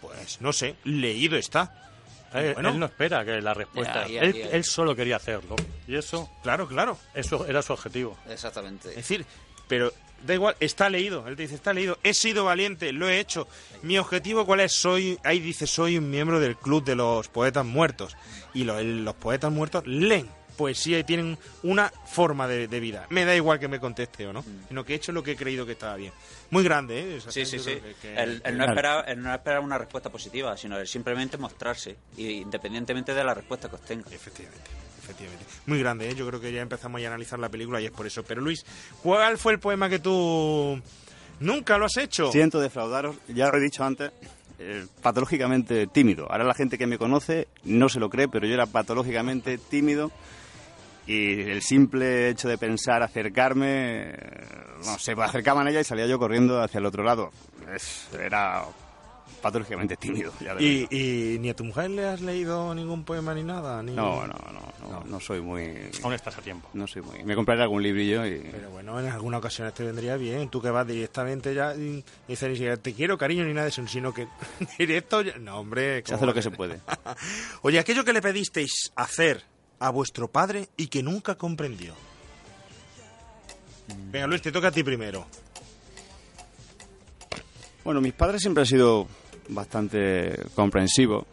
Pues 0.00 0.40
no 0.40 0.52
sé, 0.52 0.76
leído 0.84 1.36
está. 1.36 1.91
Él, 2.34 2.54
Bueno. 2.54 2.68
él 2.70 2.78
no 2.78 2.86
espera 2.86 3.24
que 3.24 3.40
la 3.40 3.54
respuesta. 3.54 4.06
Ya, 4.06 4.14
ya, 4.14 4.20
él, 4.22 4.32
ya. 4.34 4.46
él 4.50 4.64
solo 4.64 4.94
quería 4.96 5.16
hacerlo. 5.16 5.56
Y 5.86 5.96
eso, 5.96 6.30
Claro, 6.42 6.66
claro. 6.68 6.98
eso 7.14 7.46
era 7.46 7.62
su 7.62 7.72
objetivo. 7.72 8.16
Exactamente. 8.28 8.88
Es 8.90 8.96
decir, 8.96 9.24
pero 9.68 9.92
da 10.24 10.34
igual, 10.34 10.54
está 10.60 10.88
leído. 10.88 11.26
Él 11.28 11.36
te 11.36 11.42
dice, 11.42 11.54
está 11.56 11.72
leído. 11.72 11.98
He 12.02 12.14
sido 12.14 12.44
valiente, 12.44 12.92
lo 12.92 13.08
he 13.08 13.18
hecho. 13.18 13.48
Mi 13.82 13.98
objetivo, 13.98 14.46
¿cuál 14.46 14.60
es? 14.60 14.72
Soy, 14.72 15.18
ahí 15.24 15.40
dice, 15.40 15.66
soy 15.66 15.98
un 15.98 16.10
miembro 16.10 16.38
del 16.40 16.56
club 16.56 16.84
de 16.84 16.94
los 16.94 17.28
poetas 17.28 17.64
muertos. 17.66 18.16
Y 18.54 18.64
lo- 18.64 18.78
el- 18.78 19.04
los 19.04 19.14
poetas 19.14 19.50
muertos 19.52 19.86
leen 19.86 20.28
poesía 20.62 21.00
y 21.00 21.04
tienen 21.04 21.36
una 21.64 21.90
forma 22.06 22.46
de, 22.46 22.68
de 22.68 22.78
vida. 22.80 23.06
Me 23.10 23.24
da 23.24 23.34
igual 23.34 23.58
que 23.58 23.66
me 23.66 23.80
conteste 23.80 24.26
o 24.28 24.32
no, 24.32 24.44
sino 24.68 24.84
que 24.84 24.92
he 24.92 24.96
hecho 24.96 25.10
lo 25.10 25.22
que 25.22 25.32
he 25.32 25.36
creído 25.36 25.66
que 25.66 25.72
estaba 25.72 25.96
bien. 25.96 26.12
Muy 26.50 26.62
grande, 26.62 27.00
¿eh? 27.00 27.16
Esa 27.16 27.32
Sí, 27.32 27.44
sí, 27.44 27.58
sí. 27.58 27.72
que- 27.80 27.94
que- 28.00 28.14
él 28.22 28.40
no 28.56 28.64
espera, 28.64 29.00
él 29.08 29.20
no 29.22 29.34
espera 29.34 29.60
una 29.60 29.76
respuesta 29.78 30.08
positiva, 30.10 30.56
sino 30.56 30.78
él 30.78 30.86
simplemente 30.86 31.36
mostrarse, 31.36 31.96
y 32.16 32.28
independientemente 32.42 33.12
de 33.12 33.24
la 33.24 33.34
respuesta 33.34 33.68
que 33.68 33.74
obtenga. 33.74 34.08
Efectivamente, 34.12 34.70
efectivamente. 35.02 35.44
Muy 35.66 35.78
grande, 35.80 36.08
¿eh? 36.10 36.14
Yo 36.14 36.26
creo 36.28 36.40
que 36.40 36.52
ya 36.52 36.60
empezamos 36.62 37.02
a 37.02 37.06
analizar 37.08 37.38
la 37.40 37.48
película 37.48 37.80
y 37.80 37.86
es 37.86 37.90
por 37.90 38.06
eso. 38.06 38.22
Pero 38.22 38.40
Luis, 38.40 38.64
¿cuál 39.02 39.36
fue 39.38 39.52
el 39.54 39.58
poema 39.58 39.88
que 39.88 39.98
tú 39.98 40.80
nunca 41.40 41.76
lo 41.76 41.86
has 41.86 41.96
hecho? 41.96 42.30
Siento 42.30 42.60
defraudaros, 42.60 43.16
ya 43.28 43.48
lo 43.48 43.56
he 43.56 43.60
dicho 43.60 43.82
antes, 43.84 44.12
eh, 44.58 44.86
patológicamente 45.02 45.88
tímido. 45.88 46.30
Ahora 46.30 46.44
la 46.44 46.54
gente 46.54 46.78
que 46.78 46.86
me 46.86 46.96
conoce 46.98 47.48
no 47.64 47.88
se 47.88 47.98
lo 47.98 48.08
cree, 48.10 48.28
pero 48.28 48.46
yo 48.46 48.54
era 48.54 48.66
patológicamente 48.66 49.58
tímido 49.58 50.12
y 51.12 51.40
el 51.50 51.62
simple 51.62 52.28
hecho 52.28 52.48
de 52.48 52.58
pensar 52.58 53.02
acercarme, 53.02 54.10
eh, 54.10 54.46
no 54.84 54.98
se 54.98 55.12
acercaban 55.12 55.66
a 55.66 55.70
ella 55.70 55.80
y 55.80 55.84
salía 55.84 56.06
yo 56.06 56.18
corriendo 56.18 56.60
hacia 56.62 56.78
el 56.78 56.86
otro 56.86 57.02
lado. 57.02 57.30
Es- 57.74 58.08
era 58.18 58.64
patológicamente 59.40 59.96
tímido. 59.96 60.32
Ya 60.40 60.54
¿Y, 60.60 60.86
y 60.90 61.38
ni 61.40 61.50
a 61.50 61.54
tu 61.56 61.64
mujer 61.64 61.90
le 61.90 62.06
has 62.06 62.20
leído 62.20 62.72
ningún 62.76 63.04
poema 63.04 63.34
ni 63.34 63.42
nada? 63.42 63.82
Ni... 63.82 63.92
No, 63.92 64.24
no, 64.24 64.34
no, 64.52 64.88
no, 64.88 65.04
no 65.04 65.18
soy 65.20 65.40
muy... 65.40 65.90
Aún 66.04 66.12
estás 66.14 66.38
a 66.38 66.42
tiempo. 66.42 66.68
No 66.74 66.86
soy 66.86 67.02
muy... 67.02 67.24
Me 67.24 67.34
compraré 67.34 67.62
algún 67.62 67.82
librillo 67.82 68.24
y... 68.24 68.38
Pero 68.52 68.70
bueno, 68.70 69.00
en 69.00 69.06
alguna 69.06 69.38
ocasión 69.38 69.72
te 69.72 69.82
vendría 69.84 70.16
bien. 70.16 70.48
Tú 70.48 70.62
que 70.62 70.70
vas 70.70 70.86
directamente 70.86 71.54
ya 71.54 71.74
y 71.74 72.04
dices 72.28 72.48
ni 72.50 72.54
siquiera 72.54 72.76
te 72.76 72.94
quiero, 72.94 73.18
cariño, 73.18 73.44
ni 73.44 73.52
nada 73.52 73.64
de 73.64 73.70
eso, 73.70 73.84
sino 73.88 74.14
que 74.14 74.28
directo... 74.78 75.22
ya- 75.22 75.36
No, 75.38 75.58
hombre... 75.58 75.96
Se 75.98 76.02
¿cómo 76.04 76.16
hace 76.18 76.26
lo 76.26 76.34
que 76.34 76.42
se 76.42 76.50
puede. 76.52 76.78
Oye, 77.62 77.80
aquello 77.80 78.04
que 78.04 78.12
le 78.12 78.22
pedisteis 78.22 78.92
hacer 78.94 79.42
a 79.82 79.90
vuestro 79.90 80.28
padre 80.28 80.68
y 80.76 80.86
que 80.86 81.02
nunca 81.02 81.34
comprendió. 81.34 81.94
Venga, 84.10 84.26
Luis, 84.26 84.40
te 84.40 84.52
toca 84.52 84.68
a 84.68 84.70
ti 84.70 84.82
primero. 84.82 85.26
Bueno, 87.84 88.00
mis 88.00 88.12
padres 88.12 88.40
siempre 88.40 88.62
han 88.62 88.66
sido 88.66 89.08
bastante 89.48 90.38
comprensivos. 90.54 91.26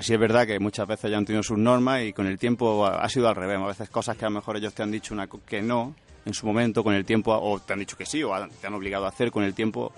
Sí 0.00 0.14
es 0.14 0.20
verdad 0.20 0.46
que 0.46 0.58
muchas 0.58 0.88
veces 0.88 1.10
ya 1.10 1.18
han 1.18 1.26
tenido 1.26 1.42
sus 1.42 1.58
normas 1.58 2.02
y 2.04 2.12
con 2.12 2.26
el 2.26 2.38
tiempo 2.38 2.86
ha 2.86 3.08
sido 3.08 3.28
al 3.28 3.36
revés. 3.36 3.58
A 3.58 3.66
veces 3.66 3.90
cosas 3.90 4.16
que 4.16 4.24
a 4.24 4.30
lo 4.30 4.36
mejor 4.36 4.56
ellos 4.56 4.72
te 4.72 4.82
han 4.82 4.90
dicho 4.90 5.12
una 5.12 5.28
que 5.28 5.60
no 5.60 5.94
en 6.24 6.34
su 6.34 6.46
momento, 6.46 6.82
con 6.82 6.94
el 6.94 7.04
tiempo, 7.04 7.34
o 7.34 7.58
te 7.60 7.72
han 7.72 7.78
dicho 7.78 7.96
que 7.96 8.06
sí, 8.06 8.22
o 8.22 8.30
te 8.60 8.66
han 8.66 8.74
obligado 8.74 9.04
a 9.06 9.08
hacer, 9.08 9.30
con 9.30 9.42
el 9.42 9.54
tiempo 9.54 9.92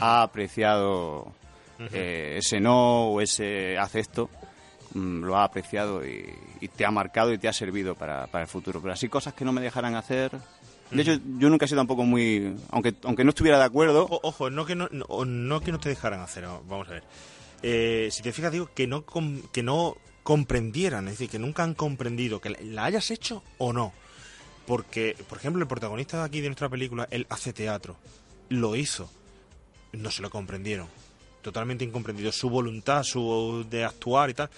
ha 0.00 0.22
apreciado 0.22 1.32
eh, 1.78 2.36
ese 2.38 2.60
no 2.60 3.08
o 3.08 3.20
ese 3.20 3.76
haz 3.78 3.94
esto, 3.96 4.30
lo 4.94 5.36
ha 5.36 5.44
apreciado 5.44 6.06
y, 6.06 6.34
y 6.60 6.68
te 6.68 6.84
ha 6.84 6.90
marcado 6.90 7.32
y 7.32 7.38
te 7.38 7.48
ha 7.48 7.52
servido 7.52 7.94
para, 7.94 8.26
para 8.26 8.42
el 8.42 8.48
futuro. 8.48 8.80
Pero 8.80 8.92
así 8.94 9.08
cosas 9.08 9.34
que 9.34 9.44
no 9.44 9.52
me 9.52 9.60
dejaran 9.60 9.94
hacer... 9.94 10.32
De 10.90 11.00
hecho, 11.00 11.18
yo 11.38 11.48
nunca 11.48 11.64
he 11.64 11.68
sido 11.68 11.80
tampoco 11.80 12.04
muy... 12.04 12.54
Aunque, 12.70 12.94
aunque 13.04 13.24
no 13.24 13.30
estuviera 13.30 13.58
de 13.58 13.64
acuerdo, 13.64 14.06
O- 14.10 14.20
ojo, 14.24 14.50
no 14.50 14.66
que 14.66 14.74
no, 14.74 14.88
no, 14.92 15.24
no 15.24 15.60
que 15.60 15.72
no 15.72 15.80
te 15.80 15.88
dejaran 15.88 16.20
hacer, 16.20 16.44
vamos 16.44 16.86
a 16.88 16.92
ver. 16.92 17.04
Eh, 17.62 18.08
si 18.12 18.22
te 18.22 18.30
fijas, 18.30 18.52
digo 18.52 18.68
que 18.74 18.86
no, 18.86 19.04
que 19.52 19.62
no 19.62 19.96
comprendieran, 20.22 21.06
es 21.08 21.14
decir, 21.14 21.30
que 21.30 21.38
nunca 21.38 21.62
han 21.62 21.72
comprendido, 21.72 22.42
que 22.42 22.50
la, 22.50 22.58
la 22.62 22.84
hayas 22.84 23.10
hecho 23.10 23.42
o 23.56 23.72
no. 23.72 23.94
Porque, 24.66 25.16
por 25.30 25.38
ejemplo, 25.38 25.62
el 25.62 25.68
protagonista 25.68 26.18
de 26.18 26.24
aquí 26.24 26.40
de 26.42 26.48
nuestra 26.48 26.68
película, 26.68 27.08
él 27.10 27.26
hace 27.30 27.54
teatro, 27.54 27.96
lo 28.50 28.76
hizo, 28.76 29.10
no 29.92 30.10
se 30.10 30.20
lo 30.20 30.28
comprendieron, 30.28 30.88
totalmente 31.40 31.84
incomprendido, 31.84 32.30
su 32.32 32.50
voluntad, 32.50 33.02
su 33.02 33.64
de 33.70 33.84
actuar 33.84 34.28
y 34.28 34.34
tal. 34.34 34.50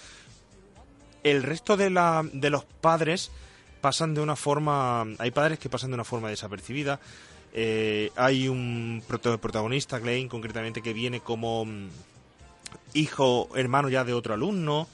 El 1.25 1.41
resto 1.43 1.75
de, 1.75 1.89
la, 1.89 2.23
de 2.31 2.49
los 2.51 2.63
padres 2.65 3.31
pasan 3.81 4.13
de 4.13 4.21
una 4.21 4.35
forma, 4.35 5.05
hay 5.17 5.31
padres 5.31 5.57
que 5.59 5.69
pasan 5.69 5.89
de 5.89 5.95
una 5.95 6.03
forma 6.03 6.29
desapercibida, 6.29 6.99
eh, 7.53 8.11
hay 8.15 8.47
un 8.47 9.01
prota- 9.07 9.37
protagonista, 9.39 9.99
Klein, 9.99 10.27
concretamente, 10.29 10.81
que 10.81 10.93
viene 10.93 11.21
como 11.21 11.65
mm, 11.65 11.87
hijo, 12.93 13.49
hermano 13.55 13.89
ya 13.89 14.03
de 14.03 14.13
otro 14.13 14.33
alumno. 14.35 14.87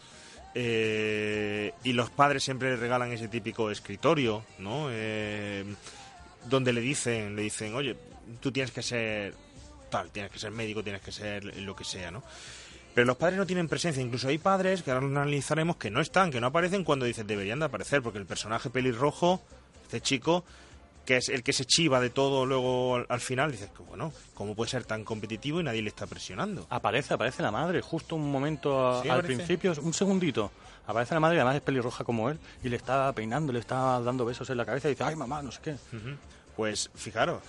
eh, 0.56 1.74
y 1.84 1.94
los 1.94 2.10
padres 2.10 2.44
siempre 2.44 2.70
le 2.72 2.76
regalan 2.76 3.12
ese 3.12 3.28
típico 3.28 3.72
escritorio, 3.72 4.44
¿no? 4.60 4.88
Eh, 4.89 5.63
donde 6.50 6.74
le 6.74 6.82
dicen, 6.82 7.36
le 7.36 7.44
dicen, 7.44 7.74
oye, 7.76 7.96
tú 8.41 8.52
tienes 8.52 8.72
que 8.72 8.82
ser 8.82 9.34
tal, 9.89 10.10
tienes 10.12 10.32
que 10.32 10.39
ser 10.39 10.52
médico, 10.52 10.84
tienes 10.84 11.02
que 11.02 11.12
ser 11.12 11.44
lo 11.58 11.76
que 11.76 11.84
sea, 11.84 12.12
¿no? 12.12 12.24
Pero 12.93 13.08
los 13.08 13.17
padres 13.17 13.38
no 13.38 13.45
tienen 13.45 13.67
presencia, 13.67 14.01
incluso 14.04 14.27
hay 14.27 14.38
padres 14.38 14.84
que 14.84 14.91
ahora 14.91 15.06
lo 15.06 15.19
analizaremos 15.19 15.77
que 15.77 15.89
no 15.89 16.01
están, 16.01 16.30
que 16.32 16.41
no 16.41 16.47
aparecen 16.47 16.84
cuando 16.84 17.06
dicen 17.06 17.25
deberían 17.27 17.60
de 17.60 17.65
aparecer, 17.65 18.01
porque 18.01 18.19
el 18.19 18.25
personaje 18.25 18.69
pelirrojo, 18.69 19.41
este 19.84 20.01
chico, 20.01 20.43
que 21.06 21.17
es 21.17 21.30
el 21.30 21.41
que 21.41 21.54
se 21.54 21.65
chiva 21.65 21.99
de 22.01 22.10
todo 22.10 22.45
luego 22.45 22.95
al, 22.97 23.06
al 23.10 23.19
final, 23.21 23.51
dices 23.51 23.69
que 23.75 23.82
bueno, 23.84 24.12
¿cómo 24.34 24.56
puede 24.56 24.69
ser 24.71 24.84
tan 24.84 25.04
competitivo 25.06 25.60
y 25.60 25.63
nadie 25.63 25.82
le 25.82 25.89
está 25.89 26.06
presionando? 26.06 26.67
Aparece, 26.69 27.13
aparece 27.13 27.41
la 27.41 27.51
madre, 27.51 27.82
justo 27.82 28.15
un 28.15 28.30
momento 28.32 28.88
a- 28.88 29.01
Sí, 29.01 29.10
al 29.10 29.19
aparece. 29.19 29.36
principio, 29.38 29.73
un 29.82 29.93
segundito. 29.93 30.51
Aparece 30.86 31.13
la 31.13 31.19
madre, 31.21 31.38
además 31.38 31.56
es 31.56 31.62
pelirroja 31.62 32.04
como 32.04 32.30
él, 32.30 32.39
y 32.63 32.67
le 32.69 32.75
está 32.75 33.12
peinando, 33.13 33.54
le 33.54 33.60
está 33.60 34.01
dando 34.01 34.25
besos 34.25 34.49
en 34.49 34.58
la 34.58 34.65
cabeza 34.65 34.89
y 34.89 34.91
dice, 34.91 35.04
ay 35.06 35.15
mamá, 35.15 35.41
no 35.41 35.51
sé 35.51 35.60
qué. 35.63 35.75
Pues 36.58 36.89
fijaros. 36.95 37.41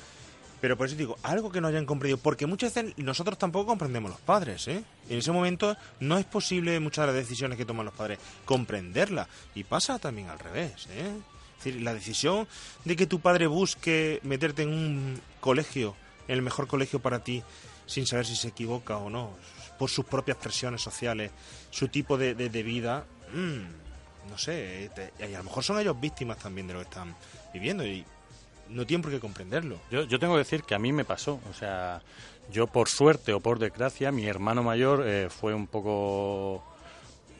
Pero 0.62 0.78
por 0.78 0.86
eso 0.86 0.94
digo, 0.96 1.18
algo 1.24 1.50
que 1.52 1.60
no 1.60 1.66
hayan 1.68 1.84
comprendido, 1.84 2.16
porque 2.18 2.46
muchas 2.46 2.72
veces 2.72 2.94
nosotros 2.96 3.36
tampoco 3.36 3.66
comprendemos 3.66 4.12
los 4.12 4.20
padres, 4.20 4.66
¿eh? 4.68 4.82
En 5.10 5.18
ese 5.18 5.32
momento 5.32 5.76
no 6.00 6.16
es 6.18 6.24
posible 6.24 6.78
muchas 6.80 7.02
de 7.02 7.06
las 7.12 7.16
decisiones 7.16 7.58
que 7.58 7.64
toman 7.66 7.84
los 7.84 7.94
padres 7.94 8.18
comprenderla. 8.46 9.28
Y 9.54 9.64
pasa 9.64 9.98
también 9.98 10.28
al 10.30 10.38
revés, 10.38 10.86
¿eh? 10.92 11.10
Es 11.58 11.64
decir, 11.64 11.82
la 11.82 11.92
decisión 11.92 12.46
de 12.84 12.96
que 12.96 13.06
tu 13.06 13.20
padre 13.20 13.46
busque 13.48 14.20
meterte 14.22 14.62
en 14.62 14.68
un 14.70 15.20
colegio, 15.40 15.94
en 16.28 16.36
el 16.36 16.42
mejor 16.42 16.66
colegio 16.68 17.00
para 17.00 17.24
ti, 17.24 17.42
sin 17.86 18.06
saber 18.06 18.24
si 18.24 18.36
se 18.36 18.48
equivoca 18.48 18.96
o 18.98 19.10
no, 19.10 19.30
por 19.78 19.90
sus 19.90 20.04
propias 20.04 20.36
presiones 20.38 20.80
sociales, 20.80 21.32
su 21.70 21.88
tipo 21.88 22.16
de, 22.16 22.34
de- 22.36 22.62
vida, 22.62 23.04
mm, 23.34 24.30
no 24.30 24.38
sé, 24.38 24.90
te- 24.94 25.12
y 25.28 25.34
a 25.34 25.38
lo 25.38 25.44
mejor 25.44 25.64
son 25.64 25.80
ellos 25.80 26.00
víctimas 26.00 26.38
también 26.38 26.68
de 26.68 26.74
lo 26.74 26.78
que 26.80 26.84
están 26.88 27.16
viviendo 27.52 27.84
y 27.84 28.04
no 28.72 28.86
tienen 28.86 29.02
por 29.02 29.10
qué 29.10 29.20
comprenderlo. 29.20 29.78
Yo, 29.90 30.04
yo 30.04 30.18
tengo 30.18 30.34
que 30.34 30.38
decir 30.38 30.62
que 30.64 30.74
a 30.74 30.78
mí 30.78 30.92
me 30.92 31.04
pasó, 31.04 31.40
o 31.50 31.54
sea, 31.54 32.00
yo 32.50 32.66
por 32.66 32.88
suerte 32.88 33.32
o 33.32 33.40
por 33.40 33.58
desgracia, 33.58 34.10
mi 34.12 34.26
hermano 34.26 34.62
mayor 34.62 35.04
eh, 35.06 35.28
fue 35.30 35.54
un 35.54 35.66
poco, 35.66 36.62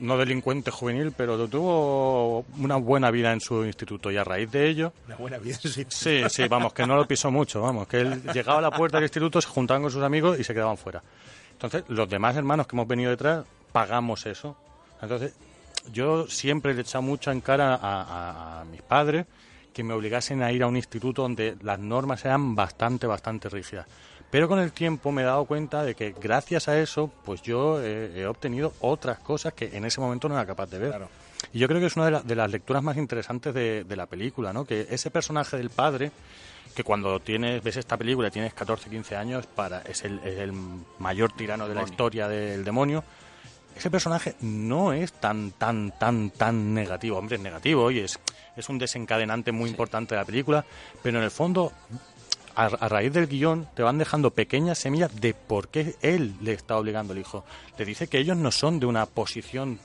no 0.01 0.16
delincuente 0.18 0.70
juvenil, 0.70 1.12
pero 1.16 1.49
tuvo 1.49 2.41
una 2.59 2.76
buena 2.76 3.11
vida 3.11 3.33
en 3.33 3.41
su 3.41 3.64
instituto 3.64 4.11
y 4.11 4.16
a 4.16 4.24
raíz 4.24 4.51
de 4.51 4.68
ello, 4.68 4.93
Una 5.07 5.16
buena 5.16 5.39
vida, 5.39 5.57
sí. 5.57 5.85
sí, 5.89 6.22
sí, 6.28 6.49
vamos, 6.49 6.72
que 6.72 6.87
no 6.87 6.97
lo 6.97 7.07
pisó 7.07 7.30
mucho, 7.30 7.61
vamos, 7.62 7.87
que 7.89 8.01
él 8.01 8.22
llegaba 8.33 8.59
a 8.59 8.62
la 8.62 8.70
puerta 8.70 8.97
del 8.99 9.05
instituto, 9.05 9.41
se 9.41 9.49
juntaban 9.49 9.83
con 9.83 9.91
sus 9.91 10.03
amigos 10.03 10.39
y 10.39 10.45
se 10.45 10.55
quedaban 10.55 10.76
fuera. 10.76 11.03
Entonces, 11.53 11.85
los 11.89 12.09
demás 12.09 12.37
hermanos 12.37 12.66
que 12.66 12.74
hemos 12.76 12.89
venido 12.89 13.11
detrás, 13.11 13.45
pagamos 13.72 14.26
eso. 14.26 14.57
Entonces, 15.01 15.33
yo 15.93 16.26
siempre 16.28 16.74
le 16.74 16.80
he 16.80 16.83
echado 16.83 17.03
mucho 17.03 17.30
en 17.30 17.41
cara 17.41 17.74
a, 17.74 18.03
a- 18.03 18.61
a 18.61 18.64
mis 18.64 18.83
padres 18.83 19.26
que 19.73 19.83
me 19.85 19.95
obligasen 19.95 20.43
a 20.43 20.53
ir 20.53 20.62
a 20.62 20.66
un 20.66 20.77
instituto 20.77 21.23
donde 21.23 21.57
las 21.62 21.79
normas 21.79 22.25
eran 22.25 22.55
bastante, 22.55 23.07
bastante 23.07 23.49
rígidas. 23.49 23.87
Pero 24.31 24.49
con 24.49 24.59
el 24.59 24.73
tiempo 24.73 25.12
me 25.12 25.23
he 25.23 25.25
dado 25.27 25.45
cuenta 25.45 25.83
de 25.85 25.95
que 25.95 26.14
gracias 26.18 26.66
a 26.68 26.79
eso, 26.81 27.11
pues 27.25 27.43
yo 27.43 27.81
eh, 27.83 28.20
he 28.20 28.27
obtenido 28.27 28.73
otras 28.81 29.18
cosas 29.18 29.53
que 29.53 29.77
en 29.77 29.85
ese 29.85 30.01
momento 30.01 30.29
no 30.29 30.35
era 30.37 30.47
capaz 30.47 30.70
de 30.70 30.79
ver. 30.79 30.91
Y 31.53 31.59
yo 31.59 31.68
creo 31.68 31.81
que 31.81 31.87
es 31.87 31.97
una 31.97 32.07
de, 32.07 32.11
la- 32.12 32.23
de 32.23 32.35
las 32.35 32.51
lecturas 32.51 32.83
más 32.83 32.97
interesantes 32.97 33.53
de, 33.53 33.85
de 33.85 33.97
la 33.97 34.07
película, 34.07 34.53
¿no? 34.53 34.64
Que 34.64 34.87
ese 34.89 35.11
personaje 35.11 35.59
del 35.59 35.68
padre, 35.68 36.12
que 36.75 36.83
cuando 36.83 37.20
tienes, 37.20 37.62
ves 37.62 37.77
esta 37.77 37.99
película 37.99 38.29
y 38.29 38.31
tienes 38.31 38.55
14, 38.55 38.89
15 38.89 39.16
años, 39.16 39.47
para, 39.47 39.83
es, 39.83 40.03
el, 40.05 40.18
es 40.25 40.39
el 40.39 40.53
mayor 40.99 41.33
tirano 41.33 41.68
de 41.68 41.75
la 41.75 41.83
historia 41.83 42.27
del 42.29 42.64
demonio, 42.64 43.05
ese 43.77 43.91
personaje 43.91 44.35
no 44.41 44.93
es 44.93 45.12
tan, 45.12 45.53
tan, 45.53 45.93
tan, 45.99 46.31
tan 46.31 46.75
negativo. 46.75 47.18
Hombre, 47.18 47.37
es 47.37 47.43
negativo 47.43 47.91
y 47.91 48.01
es, 48.01 48.18
es 48.57 48.68
un 48.68 48.79
desencadenante 48.79 49.53
muy 49.53 49.70
importante 49.70 50.14
de 50.14 50.20
la 50.20 50.25
película, 50.27 50.64
pero 51.03 51.18
en 51.18 51.25
el 51.25 51.31
fondo, 51.31 51.73
a, 52.55 52.66
a 52.66 52.89
raíz 52.89 53.12
del 53.12 53.27
guion, 53.27 53.68
te 53.75 53.83
van 53.83 53.99
dejando 53.99 54.31
pequeñas 54.31 54.79
semillas 54.79 55.20
de 55.20 55.35
por 55.35 55.68
qué 55.68 55.97
él 56.03 56.35
le 56.41 56.53
está 56.53 56.77
obligando 56.77 57.12
al 57.12 57.18
hijo. 57.18 57.45
Le 57.79 57.85
dice 57.85 58.09
que 58.09 58.18
ellos 58.18 58.37
no 58.37 58.51
son 58.51 58.81
de 58.81 58.87
una 58.87 59.07
posición 59.07 59.79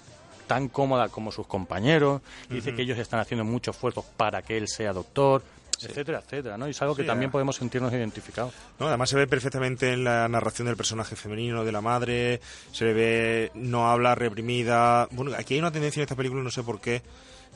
tan 0.47 0.69
cómoda 0.69 1.09
como 1.09 1.31
sus 1.31 1.45
compañeros, 1.45 2.21
dice 2.49 2.73
que 2.73 2.81
ellos 2.81 2.97
están 2.97 3.19
haciendo 3.19 3.43
mucho 3.43 3.71
esfuerzo 3.71 4.03
para 4.15 4.41
que 4.41 4.57
él 4.57 4.67
sea 4.67 4.93
doctor, 4.93 5.43
etcétera, 5.81 6.19
etcétera, 6.19 6.57
¿no? 6.57 6.67
Y 6.67 6.71
es 6.71 6.81
algo 6.81 6.95
que 6.95 7.03
Sí, 7.03 7.07
también 7.07 7.29
ah. 7.29 7.31
podemos 7.31 7.55
sentirnos 7.55 7.91
identificados. 7.93 8.53
¿no? 8.79 8.87
Además 8.87 9.09
se 9.09 9.15
ve 9.17 9.27
perfectamente 9.27 9.93
en 9.93 10.03
la 10.03 10.27
narración 10.27 10.67
del 10.67 10.77
personaje 10.77 11.15
femenino, 11.15 11.63
de 11.63 11.71
la 11.71 11.81
madre, 11.81 12.41
se 12.71 12.85
le 12.85 12.93
ve, 12.93 13.51
no 13.55 13.89
habla 13.89 14.15
reprimida. 14.15 15.07
Bueno, 15.11 15.31
aquí 15.37 15.55
hay 15.55 15.59
una 15.59 15.71
tendencia 15.71 16.01
en 16.01 16.03
esta 16.03 16.15
película, 16.15 16.41
no 16.41 16.51
sé 16.51 16.63
por 16.63 16.79
qué, 16.79 17.01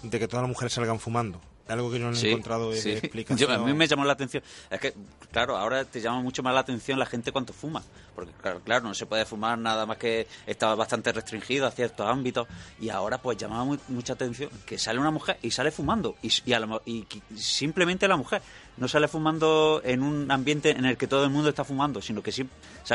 de 0.03 0.19
que 0.19 0.27
todas 0.27 0.43
las 0.43 0.49
mujeres 0.49 0.73
salgan 0.73 0.99
fumando. 0.99 1.41
Algo 1.67 1.89
que 1.91 1.99
no 1.99 2.11
he 2.11 2.29
encontrado 2.29 2.71
de, 2.71 2.77
sí. 2.81 2.91
de 2.91 2.97
explicación. 2.99 3.49
Yo- 3.49 3.55
a 3.55 3.59
mí 3.59 3.73
me 3.73 3.87
llamó 3.87 4.03
la 4.05 4.13
atención. 4.13 4.43
Es 4.69 4.79
que, 4.79 4.93
claro, 5.31 5.57
ahora 5.57 5.85
te 5.85 6.01
llama 6.01 6.21
mucho 6.21 6.43
más 6.43 6.53
la 6.53 6.59
atención 6.61 6.99
la 6.99 7.05
gente 7.05 7.31
cuando 7.31 7.53
fuma. 7.53 7.81
Porque, 8.15 8.33
claro, 8.41 8.59
claro, 8.61 8.83
no 8.83 8.93
se 8.93 9.05
puede 9.05 9.25
fumar 9.25 9.57
nada 9.57 9.85
más 9.85 9.97
que 9.97 10.27
estaba 10.45 10.75
bastante 10.75 11.11
restringido 11.13 11.65
a 11.65 11.71
ciertos 11.71 12.05
ámbitos. 12.07 12.47
Y 12.79 12.89
ahora, 12.89 13.19
pues, 13.21 13.37
llamaba 13.37 13.63
mu- 13.63 13.77
mucha 13.87 14.13
atención 14.13 14.49
que 14.65 14.77
sale 14.77 14.99
una 14.99 15.11
mujer 15.11 15.37
y 15.41 15.51
sale 15.51 15.71
fumando. 15.71 16.15
Y, 16.21 16.27
s- 16.27 16.41
y, 16.45 16.51
a 16.53 16.59
lo 16.59 16.67
mo- 16.67 16.81
y 16.85 17.03
qui- 17.05 17.21
simplemente 17.37 18.07
la 18.07 18.17
mujer. 18.17 18.41
No 18.77 18.87
sale 18.87 19.07
fumando 19.07 19.81
en 19.83 20.01
un 20.01 20.29
ambiente 20.31 20.71
en 20.71 20.85
el 20.85 20.97
que 20.97 21.07
todo 21.07 21.23
el 21.23 21.29
mundo 21.29 21.49
está 21.49 21.63
fumando, 21.63 22.01
sino 22.01 22.21
que 22.23 22.31
sale 22.31 22.47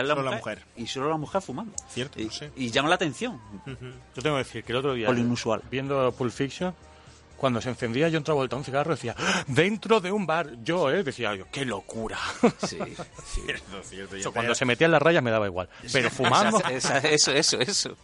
la 0.08 0.14
Solo 0.14 0.16
mujer, 0.16 0.24
la 0.24 0.30
mujer. 0.36 0.62
y 0.76 0.86
solo 0.86 1.08
la 1.10 1.16
mujer 1.16 1.40
fumando. 1.42 1.72
Cierto, 1.88 2.20
y, 2.20 2.24
no 2.26 2.32
sé. 2.32 2.50
y 2.56 2.70
llama 2.70 2.88
la 2.88 2.94
atención. 2.96 3.40
Yo 3.66 4.22
tengo 4.22 4.36
que 4.36 4.44
decir 4.44 4.64
que 4.64 4.72
el 4.72 4.78
otro 4.78 4.94
día, 4.94 5.06
Por 5.06 5.14
lo 5.16 5.20
inusual. 5.20 5.62
viendo 5.70 6.10
Pulp 6.12 6.32
Fiction, 6.32 6.74
cuando 7.36 7.60
se 7.60 7.68
encendía 7.68 8.08
yo 8.08 8.18
otra 8.20 8.34
vuelta 8.34 8.56
un 8.56 8.64
cigarro, 8.64 8.92
decía, 8.94 9.14
¡Ah! 9.18 9.44
dentro 9.46 10.00
de 10.00 10.10
un 10.12 10.26
bar, 10.26 10.50
yo, 10.62 10.90
¿eh? 10.90 11.02
Decía 11.02 11.34
yo, 11.34 11.44
¡qué 11.52 11.64
locura! 11.64 12.18
Sí. 12.66 12.78
Cierto, 13.24 13.82
cierto. 13.82 14.16
Eso, 14.16 14.32
cuando 14.32 14.54
se 14.54 14.64
metía 14.64 14.86
en 14.86 14.92
las 14.92 15.02
rayas 15.02 15.22
me 15.22 15.30
daba 15.30 15.46
igual. 15.46 15.68
Pero 15.92 16.10
fumando... 16.10 16.58
Esa- 16.70 16.98
esa- 16.98 17.32
eso, 17.32 17.32
eso, 17.32 17.60
eso. 17.60 17.96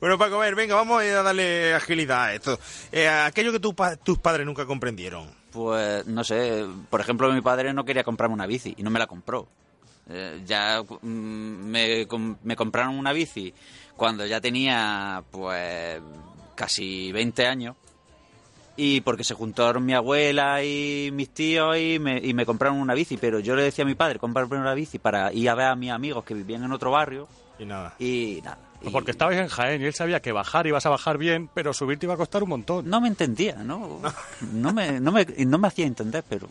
Bueno, 0.00 0.16
Paco, 0.18 0.36
a 0.36 0.44
ver, 0.44 0.54
venga, 0.54 0.74
vamos 0.74 1.02
a 1.02 1.22
darle 1.22 1.74
agilidad 1.74 2.24
a 2.24 2.34
esto. 2.34 2.58
Eh, 2.92 3.08
aquello 3.08 3.52
que 3.52 3.60
tu 3.60 3.74
tus 4.02 4.18
padres 4.18 4.46
nunca 4.46 4.64
comprendieron. 4.66 5.28
Pues 5.52 6.06
no 6.06 6.22
sé, 6.24 6.64
por 6.88 7.00
ejemplo, 7.00 7.30
mi 7.32 7.40
padre 7.40 7.72
no 7.74 7.84
quería 7.84 8.04
comprarme 8.04 8.34
una 8.34 8.46
bici 8.46 8.74
y 8.76 8.82
no 8.82 8.90
me 8.90 8.98
la 8.98 9.06
compró. 9.06 9.48
Eh, 10.08 10.40
ya 10.46 10.82
mm, 10.82 11.06
me, 11.06 12.06
com- 12.06 12.36
me 12.42 12.56
compraron 12.56 12.96
una 12.98 13.12
bici 13.12 13.52
cuando 13.96 14.24
ya 14.26 14.40
tenía 14.40 15.22
pues 15.30 16.00
casi 16.54 17.12
20 17.12 17.46
años 17.46 17.76
y 18.82 19.02
porque 19.02 19.24
se 19.24 19.34
juntaron 19.34 19.84
mi 19.84 19.92
abuela 19.92 20.64
y 20.64 21.10
mis 21.12 21.28
tíos 21.28 21.76
y 21.76 21.98
me, 21.98 22.16
y 22.16 22.32
me 22.32 22.46
compraron 22.46 22.78
una 22.78 22.94
bici, 22.94 23.18
pero 23.18 23.38
yo 23.38 23.54
le 23.54 23.62
decía 23.62 23.84
a 23.84 23.86
mi 23.86 23.94
padre 23.94 24.18
comprarme 24.18 24.56
una 24.56 24.72
bici 24.72 24.98
para 24.98 25.30
ir 25.34 25.50
a 25.50 25.54
ver 25.54 25.66
a 25.66 25.76
mis 25.76 25.90
amigos 25.90 26.24
que 26.24 26.32
vivían 26.32 26.64
en 26.64 26.72
otro 26.72 26.90
barrio 26.90 27.28
Y 27.58 27.66
nada. 27.66 27.94
y 27.98 28.40
nada. 28.42 28.56
Pues 28.80 28.90
porque 28.90 29.10
estabais 29.10 29.38
en 29.38 29.48
Jaén 29.48 29.82
y 29.82 29.84
él 29.84 29.92
sabía 29.92 30.22
que 30.22 30.32
bajar 30.32 30.66
ibas 30.66 30.86
a 30.86 30.88
bajar 30.88 31.18
bien, 31.18 31.50
pero 31.52 31.74
subir 31.74 31.98
te 31.98 32.06
iba 32.06 32.14
a 32.14 32.16
costar 32.16 32.42
un 32.42 32.48
montón. 32.48 32.88
No 32.88 33.02
me 33.02 33.08
entendía, 33.08 33.56
¿no? 33.56 34.00
No 34.50 34.72
me, 34.72 34.98
no 34.98 35.12
me, 35.12 35.26
no 35.26 35.58
me 35.58 35.68
hacía 35.68 35.84
entender, 35.84 36.24
pero... 36.26 36.48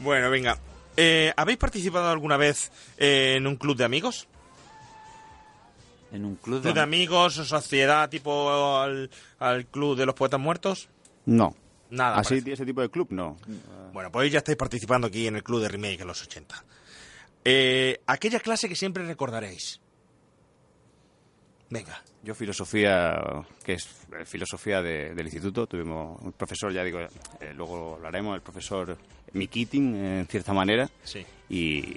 Bueno, 0.00 0.30
venga. 0.30 0.58
Eh, 0.96 1.32
¿Habéis 1.36 1.58
participado 1.58 2.10
alguna 2.10 2.36
vez 2.36 2.72
eh, 2.96 3.34
en 3.36 3.46
un 3.46 3.54
club 3.54 3.76
de 3.76 3.84
amigos? 3.84 4.26
En 6.10 6.24
un 6.24 6.34
club 6.34 6.60
¿Club 6.62 6.74
de 6.74 6.80
amigos 6.80 7.38
o 7.38 7.44
sociedad 7.44 8.08
tipo 8.10 8.76
al, 8.80 9.08
al 9.38 9.66
club 9.66 9.96
de 9.96 10.06
los 10.06 10.16
poetas 10.16 10.40
muertos? 10.40 10.88
No. 11.24 11.54
Nada. 11.90 12.18
Así, 12.18 12.34
parece. 12.34 12.52
ese 12.52 12.66
tipo 12.66 12.80
de 12.82 12.90
club, 12.90 13.08
no. 13.10 13.36
Bueno, 13.92 14.10
pues 14.12 14.30
ya 14.30 14.38
estáis 14.38 14.58
participando 14.58 15.06
aquí 15.06 15.26
en 15.26 15.36
el 15.36 15.42
club 15.42 15.60
de 15.62 15.68
remake 15.68 16.00
en 16.02 16.06
los 16.06 16.22
80. 16.22 16.64
Eh, 17.44 18.00
aquella 18.06 18.40
clase 18.40 18.68
que 18.68 18.76
siempre 18.76 19.06
recordaréis. 19.06 19.80
Venga. 21.70 22.02
Yo 22.22 22.34
filosofía, 22.34 23.20
que 23.64 23.74
es 23.74 23.86
eh, 24.18 24.24
filosofía 24.24 24.80
de- 24.82 25.14
del 25.14 25.26
instituto, 25.26 25.66
tuvimos 25.66 26.20
un 26.22 26.32
profesor, 26.32 26.72
ya 26.72 26.82
digo, 26.82 26.98
eh, 27.00 27.08
luego 27.54 27.94
hablaremos, 27.96 28.34
el 28.34 28.42
profesor 28.42 28.96
Mikitin, 29.34 29.94
en 29.94 30.26
cierta 30.26 30.52
manera, 30.54 30.88
Sí. 31.04 31.24
y 31.50 31.92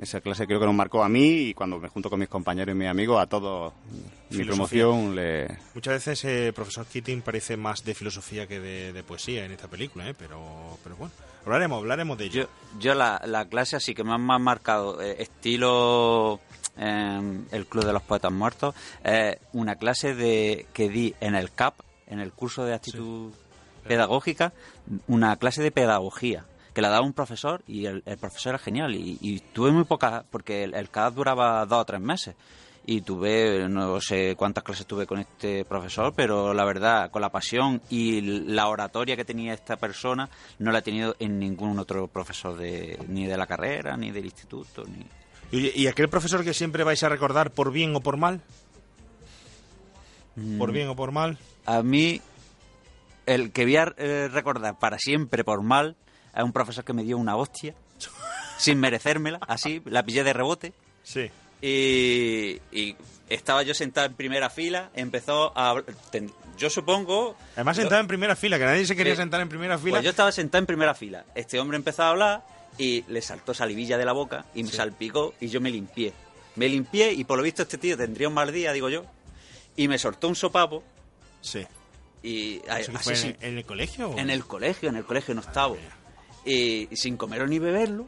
esa 0.00 0.20
clase 0.20 0.46
creo 0.46 0.58
que 0.58 0.66
nos 0.66 0.74
marcó 0.74 1.04
a 1.04 1.08
mí 1.08 1.48
y 1.48 1.54
cuando 1.54 1.78
me 1.78 1.88
junto 1.88 2.08
con 2.08 2.18
mis 2.18 2.28
compañeros 2.28 2.74
y 2.74 2.78
mis 2.78 2.88
amigos, 2.88 3.20
a 3.20 3.26
todos, 3.26 3.72
mi 4.30 4.38
Filosofía. 4.38 4.84
promoción 4.84 5.14
le... 5.14 5.58
Muchas 5.74 5.94
veces 5.94 6.24
eh, 6.24 6.52
profesor 6.54 6.86
Keating 6.86 7.22
parece 7.22 7.56
más 7.56 7.84
de 7.84 7.94
filosofía 7.94 8.46
que 8.46 8.60
de, 8.60 8.92
de 8.92 9.02
poesía 9.02 9.44
en 9.44 9.52
esta 9.52 9.68
película, 9.68 10.08
¿eh? 10.08 10.14
pero, 10.18 10.78
pero 10.82 10.96
bueno, 10.96 11.12
hablaremos, 11.44 11.78
hablaremos 11.78 12.18
de 12.18 12.24
ello. 12.24 12.42
Yo, 12.42 12.80
yo 12.80 12.94
la, 12.94 13.20
la 13.26 13.46
clase 13.46 13.76
así 13.76 13.94
que 13.94 14.04
más 14.04 14.18
me 14.18 14.34
ha 14.34 14.38
marcado, 14.38 15.00
eh, 15.02 15.16
estilo 15.22 16.40
eh, 16.76 17.42
el 17.50 17.66
Club 17.66 17.84
de 17.84 17.92
los 17.92 18.02
Poetas 18.02 18.32
Muertos, 18.32 18.74
es 19.04 19.36
una 19.52 19.76
clase 19.76 20.14
de 20.14 20.66
que 20.72 20.88
di 20.88 21.14
en 21.20 21.34
el 21.34 21.52
CAP, 21.52 21.74
en 22.06 22.20
el 22.20 22.32
curso 22.32 22.64
de 22.64 22.74
actitud 22.74 23.32
pedagógica, 23.86 24.52
una 25.06 25.36
clase 25.36 25.62
de 25.62 25.70
pedagogía 25.70 26.44
que 26.72 26.82
la 26.82 26.88
daba 26.88 27.04
un 27.04 27.12
profesor 27.12 27.62
y 27.66 27.86
el, 27.86 28.02
el 28.06 28.18
profesor 28.18 28.50
era 28.50 28.58
genial 28.58 28.94
y, 28.94 29.18
y 29.20 29.40
tuve 29.40 29.70
muy 29.70 29.84
pocas, 29.84 30.24
porque 30.30 30.64
el, 30.64 30.74
el 30.74 30.90
CAP 30.90 31.14
duraba 31.14 31.64
dos 31.66 31.80
o 31.80 31.84
tres 31.84 32.00
meses 32.00 32.34
y 32.84 33.02
tuve, 33.02 33.68
no 33.68 34.00
sé 34.00 34.34
cuántas 34.36 34.64
clases 34.64 34.86
tuve 34.86 35.06
con 35.06 35.20
este 35.20 35.64
profesor, 35.64 36.12
pero 36.16 36.52
la 36.52 36.64
verdad, 36.64 37.10
con 37.10 37.22
la 37.22 37.30
pasión 37.30 37.80
y 37.90 38.20
la 38.20 38.68
oratoria 38.68 39.16
que 39.16 39.24
tenía 39.24 39.54
esta 39.54 39.76
persona, 39.76 40.28
no 40.58 40.72
la 40.72 40.80
he 40.80 40.82
tenido 40.82 41.14
en 41.20 41.38
ningún 41.38 41.78
otro 41.78 42.08
profesor 42.08 42.56
de, 42.56 42.98
ni 43.08 43.26
de 43.26 43.36
la 43.36 43.46
carrera, 43.46 43.96
ni 43.96 44.10
del 44.10 44.24
instituto, 44.24 44.82
ni... 44.84 45.06
¿Y, 45.52 45.82
y 45.82 45.86
aquel 45.86 46.08
profesor 46.08 46.42
que 46.42 46.54
siempre 46.54 46.82
vais 46.82 47.02
a 47.02 47.08
recordar 47.08 47.50
por 47.50 47.72
bien 47.72 47.94
o 47.94 48.00
por 48.00 48.16
mal? 48.16 48.40
¿Por 50.58 50.72
bien 50.72 50.88
o 50.88 50.96
por 50.96 51.12
mal? 51.12 51.38
A 51.66 51.82
mí, 51.82 52.22
el 53.26 53.52
que 53.52 53.64
voy 53.64 53.76
a 53.76 53.94
eh, 53.98 54.28
recordar 54.32 54.78
para 54.78 54.98
siempre 54.98 55.44
por 55.44 55.62
mal, 55.62 55.94
es 56.34 56.42
un 56.42 56.52
profesor 56.52 56.84
que 56.84 56.92
me 56.92 57.02
dio 57.02 57.18
una 57.18 57.36
hostia, 57.36 57.74
sin 58.58 58.78
merecérmela, 58.80 59.38
así, 59.46 59.82
la 59.86 60.02
pillé 60.04 60.24
de 60.24 60.32
rebote. 60.32 60.72
Sí. 61.02 61.30
Y, 61.60 62.60
y 62.72 62.96
estaba 63.28 63.62
yo 63.62 63.72
sentado 63.74 64.06
en 64.06 64.14
primera 64.14 64.50
fila, 64.50 64.90
empezó 64.94 65.52
a... 65.56 65.80
ten- 66.10 66.32
Yo 66.58 66.68
supongo... 66.70 67.36
Además 67.54 67.76
sentado 67.76 68.00
en 68.00 68.06
primera 68.08 68.36
fila, 68.36 68.58
que 68.58 68.64
nadie 68.64 68.84
se 68.86 68.96
quería 68.96 69.16
sentar 69.16 69.40
en 69.40 69.48
primera 69.48 69.78
fila. 69.78 69.92
Pues 69.92 70.04
yo 70.04 70.10
estaba 70.10 70.32
sentado 70.32 70.60
en 70.60 70.66
primera 70.66 70.94
fila. 70.94 71.24
Este 71.34 71.58
hombre 71.60 71.76
empezó 71.76 72.02
a 72.02 72.10
hablar 72.10 72.42
y 72.78 73.04
le 73.08 73.22
saltó 73.22 73.54
salivilla 73.54 73.96
de 73.98 74.04
la 74.04 74.12
boca 74.12 74.44
y 74.54 74.64
me 74.64 74.70
salpicó 74.70 75.34
y 75.40 75.48
yo 75.48 75.60
me 75.60 75.70
limpié. 75.70 76.12
Me 76.56 76.68
limpié 76.68 77.12
y 77.12 77.24
por 77.24 77.36
lo 77.38 77.44
visto 77.44 77.62
este 77.62 77.78
tío 77.78 77.96
tendría 77.96 78.28
un 78.28 78.34
mal 78.34 78.52
día, 78.52 78.72
digo 78.72 78.88
yo. 78.88 79.04
Y 79.76 79.88
me 79.88 79.98
soltó 79.98 80.28
un 80.28 80.34
sopapo 80.36 80.82
Sí. 81.40 81.66
y 82.22 82.56
¿Eso 82.58 82.66
que 82.92 82.98
así 82.98 83.04
fue 83.04 83.16
sin- 83.16 83.36
en, 83.40 83.52
en 83.52 83.58
el 83.58 83.64
colegio? 83.64 84.10
o? 84.10 84.18
en 84.18 84.30
el 84.30 84.44
colegio, 84.44 84.88
en 84.88 84.96
el 84.96 85.04
colegio 85.04 85.32
en 85.32 85.38
octavo. 85.38 85.76
Y, 86.44 86.88
y 86.92 86.96
sin 86.96 87.16
comer 87.16 87.48
ni 87.48 87.58
beberlo. 87.58 88.06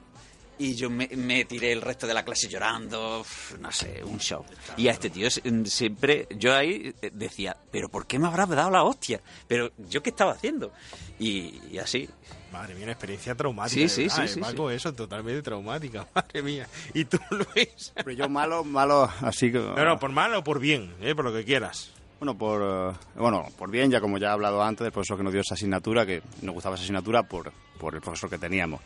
Y 0.57 0.77
yo 0.77 0.89
me, 0.89 1.09
me 1.17 1.45
tiré 1.47 1.73
el 1.73 1.81
resto 1.83 2.07
de 2.07 2.15
la 2.15 2.25
clase 2.25 2.49
llorando, 2.49 3.27
no 3.61 3.73
sé, 3.73 4.05
un 4.05 4.21
show. 4.21 4.45
Y 4.77 4.87
a 4.87 4.93
este 4.93 5.11
tío 5.11 5.29
se- 5.29 5.43
siempre, 5.67 6.29
yo 6.39 6.55
ahí 6.55 6.95
eh, 7.03 7.11
decía, 7.13 7.57
pero 7.73 7.89
¿por 7.89 8.07
qué 8.07 8.21
me 8.21 8.29
habrás 8.29 8.49
dado 8.49 8.71
la 8.71 8.85
hostia? 8.85 9.21
Pero 9.49 9.73
yo 9.89 10.01
qué 10.01 10.11
estaba 10.11 10.31
haciendo. 10.31 10.73
Y, 11.19 11.61
y 11.73 11.79
así. 11.79 12.09
Madre 12.53 12.75
mía, 12.77 12.85
una 12.85 12.93
experiencia 12.93 13.35
traumática. 13.35 13.81
Sí, 13.89 13.89
sí, 13.89 14.23
eh, 14.23 14.29
sí, 14.29 14.39
Paco, 14.39 14.71
eso 14.71 14.93
totalmente 14.93 15.43
traumática. 15.43 16.07
Madre 16.15 16.41
mía. 16.43 16.69
¿Y 16.95 17.05
tú, 17.05 17.19
Luis? 17.33 17.93
Pero 17.97 18.13
yo 18.13 18.29
malo, 18.29 18.63
malo, 18.63 19.11
así 19.23 19.51
que... 19.51 19.59
No, 19.59 19.85
no, 19.85 19.99
por 19.99 20.11
mal 20.13 20.33
o 20.37 20.45
por 20.45 20.61
bien, 20.61 20.95
¿eh? 21.01 21.17
por 21.17 21.25
lo 21.25 21.33
que 21.33 21.45
quieras. 21.45 21.91
Bueno, 22.25 22.39
por, 22.39 22.63
eh, 22.63 22.97
bueno, 23.17 23.45
por 23.59 23.71
bien, 23.71 23.91
ya 23.91 24.01
como 24.01 24.17
ya 24.17 24.29
he 24.29 24.31
hablado 24.31 24.63
antes, 24.63 24.83
del 24.83 24.93
profesor 24.93 25.19
que 25.19 25.25
nos 25.25 25.33
dio 25.35 25.43
esa 25.43 25.53
asignatura, 25.55 26.07
que 26.07 26.23
nos 26.41 26.55
gustaba 26.55 26.75
esa 26.75 26.85
asignatura 26.85 27.23
por, 27.23 27.53
por 27.79 27.95
el 27.95 28.01
profesor 28.01 28.31
que 28.31 28.39
teníamos. 28.39 28.81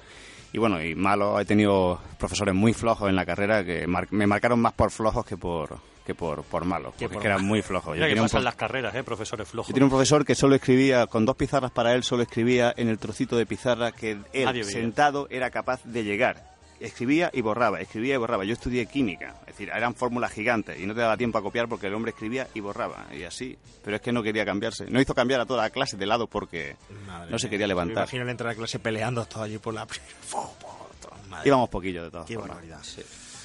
Y 0.53 0.59
bueno, 0.59 0.82
y 0.82 0.97
malo, 0.97 1.39
he 1.39 1.45
tenido 1.45 2.01
profesores 2.18 2.53
muy 2.53 2.72
flojos 2.72 3.09
en 3.09 3.14
la 3.14 3.24
carrera 3.24 3.64
que 3.64 3.86
mar- 3.86 4.09
me 4.11 4.26
marcaron 4.26 4.59
más 4.59 4.72
por 4.72 4.91
flojos 4.91 5.24
que 5.24 5.36
por 5.36 5.78
que 6.05 6.14
por, 6.16 6.43
por 6.43 6.64
malos, 6.64 6.95
Que 6.95 7.05
porque 7.05 7.14
por 7.16 7.22
que 7.22 7.28
eran 7.28 7.45
muy 7.45 7.61
flojos. 7.62 7.91
Yo 7.91 7.95
Mira 7.97 8.07
que 8.07 8.11
tenía 8.12 8.22
un 8.22 8.28
pasan 8.28 8.43
las 8.43 8.55
carreras, 8.57 8.95
¿eh? 8.95 9.05
Profesores 9.05 9.47
flojos. 9.47 9.68
yo 9.68 9.74
tenía 9.74 9.84
un 9.84 9.91
profesor 9.91 10.24
que 10.24 10.34
solo 10.34 10.55
escribía, 10.57 11.07
con 11.07 11.26
dos 11.26 11.36
pizarras 11.36 11.70
para 11.70 11.95
él, 11.95 12.03
solo 12.03 12.22
escribía 12.22 12.72
en 12.76 12.89
el 12.89 12.99
trocito 12.99 13.36
de 13.36 13.45
pizarra 13.47 13.93
que 13.93 14.12
él, 14.12 14.24
Nadie 14.47 14.62
veía. 14.62 14.72
sentado, 14.72 15.28
era 15.30 15.51
capaz 15.51 15.84
de 15.84 16.03
llegar. 16.05 16.47
Escribía 16.80 17.28
y 17.32 17.40
borraba, 17.40 17.80
escribía 17.80 18.14
y 18.14 18.16
borraba. 18.18 18.44
Yo 18.44 18.52
estudié 18.52 18.86
química, 18.86 19.34
es 19.40 19.46
decir, 19.48 19.68
eran 19.74 19.94
fórmulas 19.96 20.30
gigantes 20.30 20.78
y 20.78 20.86
no 20.86 20.94
te 20.94 21.00
daba 21.00 21.16
tiempo 21.16 21.36
a 21.38 21.42
copiar 21.42 21.68
porque 21.68 21.88
el 21.88 21.94
hombre 21.94 22.10
escribía 22.12 22.46
y 22.54 22.60
borraba, 22.60 23.06
y 23.12 23.24
así. 23.24 23.58
Pero 23.82 23.96
es 23.96 24.02
que 24.02 24.12
no 24.12 24.22
quería 24.22 24.44
cambiarse. 24.44 24.86
No 24.88 25.00
hizo 25.00 25.12
cambiar 25.14 25.40
a 25.40 25.46
toda 25.46 25.62
la 25.64 25.70
clase 25.70 25.96
de 25.96 26.06
lado 26.06 26.28
porque 26.28 26.76
Madre 27.06 27.30
no 27.32 27.38
se 27.38 27.46
mía. 27.46 27.50
quería 27.50 27.66
Me 27.66 27.68
levantar. 27.68 27.96
imagino 28.04 28.22
el 28.22 28.28
entrar 28.28 28.52
a 28.52 28.54
clase 28.54 28.78
peleando 28.78 29.24
todos 29.26 29.46
allí 29.46 29.58
por 29.58 29.74
la... 29.74 29.86
Madre 31.28 31.48
Íbamos 31.48 31.68
poquillo 31.68 32.04
de 32.04 32.10
todas 32.10 32.26
Qué 32.26 32.34
formas. 32.34 32.56
barbaridad. 32.56 32.80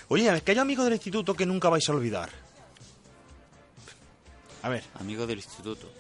Oye, 0.10 0.36
es 0.36 0.44
que 0.44 0.52
hay 0.52 0.58
amigos 0.60 0.86
del 0.86 0.94
instituto 0.94 1.34
que 1.34 1.46
nunca 1.46 1.70
vais 1.70 1.88
a 1.90 1.92
olvidar. 1.94 2.30
A 4.62 4.70
ver, 4.70 4.84
Amigo 5.00 5.26
del 5.28 5.38
instituto. 5.40 5.92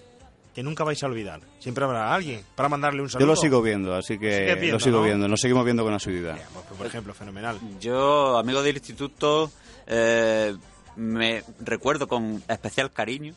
Que 0.53 0.63
nunca 0.63 0.83
vais 0.83 1.01
a 1.03 1.07
olvidar. 1.07 1.41
Siempre 1.59 1.83
habrá 1.83 2.13
alguien 2.13 2.43
para 2.55 2.69
mandarle 2.69 3.01
un 3.01 3.09
saludo. 3.09 3.25
Yo 3.27 3.31
lo 3.33 3.35
sigo 3.35 3.61
viendo, 3.61 3.95
así 3.95 4.17
que 4.19 4.55
viendo, 4.55 4.73
lo 4.73 4.79
sigo 4.79 4.97
¿no? 4.99 5.03
viendo. 5.03 5.27
Nos 5.27 5.41
seguimos 5.41 5.65
viendo 5.65 5.83
con 5.83 5.93
asiduidad. 5.93 6.35
Bien, 6.35 6.47
pues, 6.53 6.65
por 6.77 6.85
ejemplo, 6.87 7.13
fenomenal. 7.13 7.59
Yo, 7.79 8.37
amigo 8.37 8.61
del 8.61 8.77
instituto, 8.77 9.51
eh, 9.87 10.55
me 10.95 11.43
recuerdo 11.59 12.07
con 12.07 12.43
especial 12.47 12.91
cariño 12.91 13.33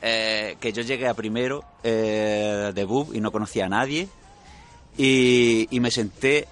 eh, 0.00 0.56
que 0.60 0.72
yo 0.72 0.82
llegué 0.82 1.08
a 1.08 1.14
primero 1.14 1.64
eh, 1.82 2.70
de 2.74 2.84
BUB 2.84 3.14
y 3.14 3.20
no 3.20 3.32
conocía 3.32 3.66
a 3.66 3.68
nadie 3.68 4.08
y, 4.96 5.66
y 5.70 5.80
me 5.80 5.90
senté 5.90 6.46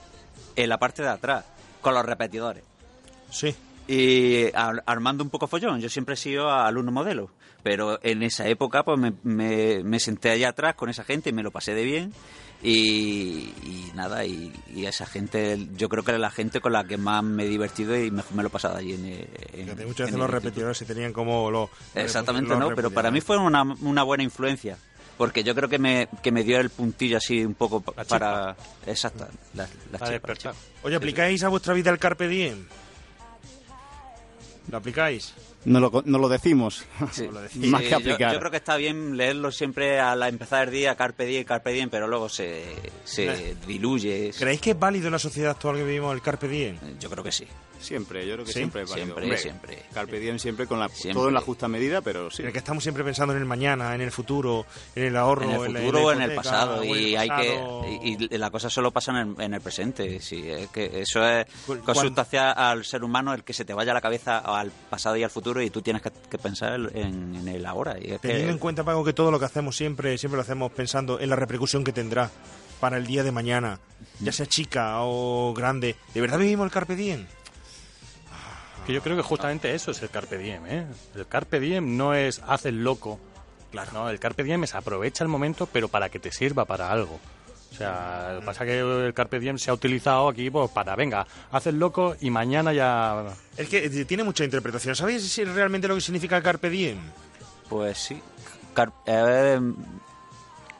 en 0.56 0.68
la 0.68 0.78
parte 0.78 1.02
de 1.02 1.08
atrás 1.10 1.44
con 1.80 1.94
los 1.94 2.04
repetidores 2.04 2.64
Sí. 3.30 3.54
Y 3.88 4.46
ar- 4.54 4.82
armando 4.86 5.22
un 5.24 5.30
poco 5.30 5.46
follón. 5.46 5.80
Yo 5.80 5.88
siempre 5.88 6.14
he 6.14 6.16
sido 6.18 6.50
alumno 6.50 6.92
modelo, 6.92 7.30
pero 7.62 7.98
en 8.02 8.22
esa 8.22 8.46
época 8.48 8.82
pues 8.84 8.98
me, 8.98 9.12
me- 9.22 9.82
me 9.84 10.00
senté 10.00 10.30
allá 10.30 10.48
atrás 10.50 10.74
con 10.74 10.88
esa 10.88 11.04
gente 11.04 11.30
y 11.30 11.32
me 11.32 11.42
lo 11.42 11.50
pasé 11.50 11.74
de 11.74 11.84
bien. 11.84 12.12
Y, 12.62 13.52
y 13.62 13.92
nada, 13.94 14.24
y, 14.24 14.52
y 14.74 14.86
esa 14.86 15.06
gente, 15.06 15.68
yo 15.76 15.88
creo 15.88 16.02
que 16.02 16.10
era 16.12 16.18
la 16.18 16.30
gente 16.30 16.60
con 16.60 16.72
la 16.72 16.84
que 16.84 16.96
más 16.96 17.22
me 17.22 17.44
he 17.44 17.48
divertido 17.48 17.96
y 18.02 18.10
mejor 18.10 18.34
me 18.34 18.42
lo 18.42 18.48
he 18.48 18.50
pasado 18.50 18.76
allí 18.78 18.94
en, 18.94 19.04
en 19.52 19.66
muchas 19.86 20.06
veces 20.06 20.14
en 20.14 20.18
los 20.18 20.30
repetidores 20.30 20.78
se 20.78 20.84
tenían 20.86 21.12
como 21.12 21.50
los... 21.50 21.68
Exactamente, 21.94 22.50
los 22.50 22.58
no, 22.58 22.74
pero 22.74 22.90
para 22.90 23.10
mí 23.10 23.20
fue 23.20 23.36
una, 23.36 23.62
una 23.62 24.02
buena 24.02 24.22
influencia. 24.24 24.78
Porque 25.18 25.44
yo 25.44 25.54
creo 25.54 25.68
que 25.68 25.78
me, 25.78 26.08
que 26.22 26.32
me 26.32 26.44
dio 26.44 26.58
el 26.58 26.68
puntillo 26.70 27.16
así 27.18 27.44
un 27.44 27.54
poco 27.54 27.82
La 27.96 28.04
para... 28.04 28.56
Exacto, 28.86 29.26
la, 29.54 29.64
la 29.92 29.98
Para 29.98 30.10
chispa, 30.10 30.10
despertar. 30.10 30.54
la 30.54 30.60
chispa. 30.60 30.78
Oye, 30.82 30.96
¿aplicáis 30.96 31.42
a 31.44 31.48
vuestra 31.48 31.72
vida 31.72 31.90
el 31.90 31.98
Carpe 31.98 32.26
Diem? 32.28 32.66
¿Lo 34.70 34.78
aplicáis? 34.78 35.32
No 35.64 35.80
lo, 35.80 36.02
no 36.04 36.18
lo 36.18 36.28
decimos. 36.28 36.84
Sí. 37.12 37.28
Lo 37.32 37.46
Sí, 37.48 37.58
Más 37.68 37.82
que 37.82 37.90
yo- 37.90 37.96
aplicar. 37.96 38.32
Yo, 38.32 38.38
creo 38.38 38.50
que 38.50 38.56
está 38.58 38.76
bien 38.76 39.16
leerlo 39.16 39.50
siempre 39.52 39.98
al 40.00 40.22
empezar 40.24 40.68
el 40.68 40.74
día, 40.74 40.94
carpe 40.96 41.24
diem, 41.24 41.44
carpe 41.44 41.70
diem, 41.72 41.88
pero 41.90 42.06
luego 42.08 42.28
se, 42.28 42.64
se 43.04 43.56
diluye. 43.66 44.32
¿Creéis 44.38 44.60
que 44.60 44.70
es 44.72 44.78
válido 44.78 45.06
en 45.06 45.12
la 45.12 45.18
sociedad 45.18 45.52
actual 45.52 45.76
que 45.76 45.84
vivimos 45.84 46.14
el 46.14 46.22
Carpe 46.22 46.48
Diem? 46.48 46.76
Yo 47.00 47.08
creo 47.10 47.22
que 47.24 47.32
sí. 47.32 47.46
Siempre, 47.80 48.26
yo 48.26 48.34
creo 48.34 48.44
que 48.46 48.52
¿Sí? 48.52 48.58
siempre 48.60 48.82
es 48.82 48.90
válido. 48.90 49.06
Siempre, 49.06 49.24
Hombre, 49.24 49.38
siempre. 49.38 49.82
Carpe 49.92 50.18
diem 50.20 50.38
siempre 50.38 50.66
con 50.66 50.80
la, 50.80 50.88
Siempre. 50.88 51.14
todo 51.14 51.28
en 51.28 51.34
la 51.34 51.40
justa 51.40 51.68
medida, 51.68 52.00
pero 52.00 52.30
sí. 52.30 52.42
En 52.42 52.48
el 52.48 52.52
que 52.52 52.58
estamos 52.58 52.82
siempre 52.82 53.04
pensando 53.04 53.32
en 53.34 53.38
el 53.40 53.46
mañana, 53.46 53.94
en 53.94 54.00
el 54.00 54.10
futuro, 54.10 54.66
en 54.94 55.04
el 55.04 55.16
ahorro, 55.16 55.44
En 55.44 55.50
el 55.50 55.72
la- 55.74 55.80
futuro 55.80 55.98
la 56.00 56.04
o 56.06 56.12
en 56.12 56.22
el 56.22 56.34
pasado 56.34 56.82
el 56.82 56.90
y 57.00 57.16
hay 57.16 57.28
que 57.28 57.98
y, 58.02 58.34
y 58.34 58.38
la 58.38 58.50
cosa 58.50 58.68
solo 58.70 58.90
pasa 58.90 59.12
en 59.12 59.16
el, 59.18 59.40
en 59.40 59.54
el 59.54 59.60
presente 59.60 60.20
sí 60.20 60.48
es 60.50 60.68
que 60.70 61.00
eso 61.00 61.24
es 61.26 61.46
consultancia 61.84 62.52
al 62.52 62.84
ser 62.84 63.04
humano 63.04 63.32
el 63.34 63.44
que 63.44 63.52
se 63.52 63.64
te 63.64 63.74
vaya 63.74 63.92
la 63.94 64.00
cabeza 64.00 64.38
al 64.38 64.70
pasado 64.90 65.16
y 65.16 65.22
al 65.22 65.30
futuro 65.30 65.62
y 65.62 65.70
tú 65.70 65.82
tienes 65.82 66.02
que, 66.02 66.10
que 66.30 66.38
pensar 66.38 66.74
en, 66.94 67.36
en 67.36 67.48
el 67.48 67.64
ahora 67.66 67.96
y 68.00 68.12
es 68.12 68.20
que- 68.20 68.28
Teniendo 68.28 68.52
en 68.52 68.58
cuenta, 68.58 68.84
Paco, 68.84 69.04
que 69.04 69.12
todo 69.12 69.30
lo 69.30 69.38
que 69.38 69.44
hacemos 69.44 69.76
siempre, 69.76 70.16
siempre 70.18 70.36
lo 70.36 70.42
hacemos 70.42 70.72
pensando 70.72 71.20
en 71.20 71.30
la 71.30 71.36
repercusión 71.36 71.84
que 71.84 71.92
tendrá 71.92 72.30
para 72.80 72.98
el 72.98 73.06
día 73.06 73.22
de 73.22 73.32
mañana, 73.32 73.80
ya 74.20 74.32
sea 74.32 74.44
chica 74.46 74.96
o 75.00 75.54
grande. 75.54 75.96
¿De 76.12 76.20
verdad 76.20 76.38
vivimos 76.38 76.66
el 76.66 76.70
Carpe 76.70 76.94
Diem? 76.94 77.26
Que 78.86 78.92
yo 78.92 79.02
creo 79.02 79.16
que 79.16 79.22
justamente 79.22 79.74
eso 79.74 79.90
es 79.90 80.00
el 80.02 80.10
Carpe 80.10 80.38
Diem, 80.38 80.64
¿eh? 80.66 80.86
El 81.16 81.26
Carpe 81.26 81.58
Diem 81.58 81.96
no 81.96 82.14
es 82.14 82.40
haz 82.46 82.66
el 82.66 82.84
loco. 82.84 83.18
Claro. 83.72 83.90
No, 83.92 84.08
el 84.08 84.20
Carpe 84.20 84.44
Diem 84.44 84.62
es 84.64 84.74
aprovecha 84.74 85.24
el 85.24 85.28
momento, 85.28 85.66
pero 85.66 85.88
para 85.88 86.08
que 86.08 86.18
te 86.20 86.30
sirva 86.30 86.64
para 86.64 86.90
algo. 86.90 87.18
O 87.72 87.74
sea, 87.76 88.30
lo 88.34 88.40
que 88.40 88.46
pasa 88.46 88.64
es 88.64 88.70
que 88.70 88.78
el 89.06 89.12
Carpe 89.12 89.38
Diem 89.40 89.58
se 89.58 89.70
ha 89.70 89.74
utilizado 89.74 90.28
aquí 90.28 90.48
pues, 90.50 90.70
para, 90.70 90.94
venga, 90.96 91.26
haz 91.50 91.66
el 91.66 91.78
loco 91.78 92.14
y 92.20 92.30
mañana 92.30 92.72
ya... 92.72 93.24
Es 93.56 93.68
que 93.68 93.84
eh, 93.84 94.04
tiene 94.06 94.22
mucha 94.24 94.44
interpretación. 94.44 94.94
¿Sabéis 94.96 95.28
si 95.30 95.44
realmente 95.44 95.88
lo 95.88 95.94
que 95.96 96.00
significa 96.00 96.36
el 96.36 96.42
Carpe 96.42 96.70
Diem? 96.70 96.98
pues 97.68 97.98
sí 97.98 98.22
Car- 98.72 98.92
eh, 99.04 99.60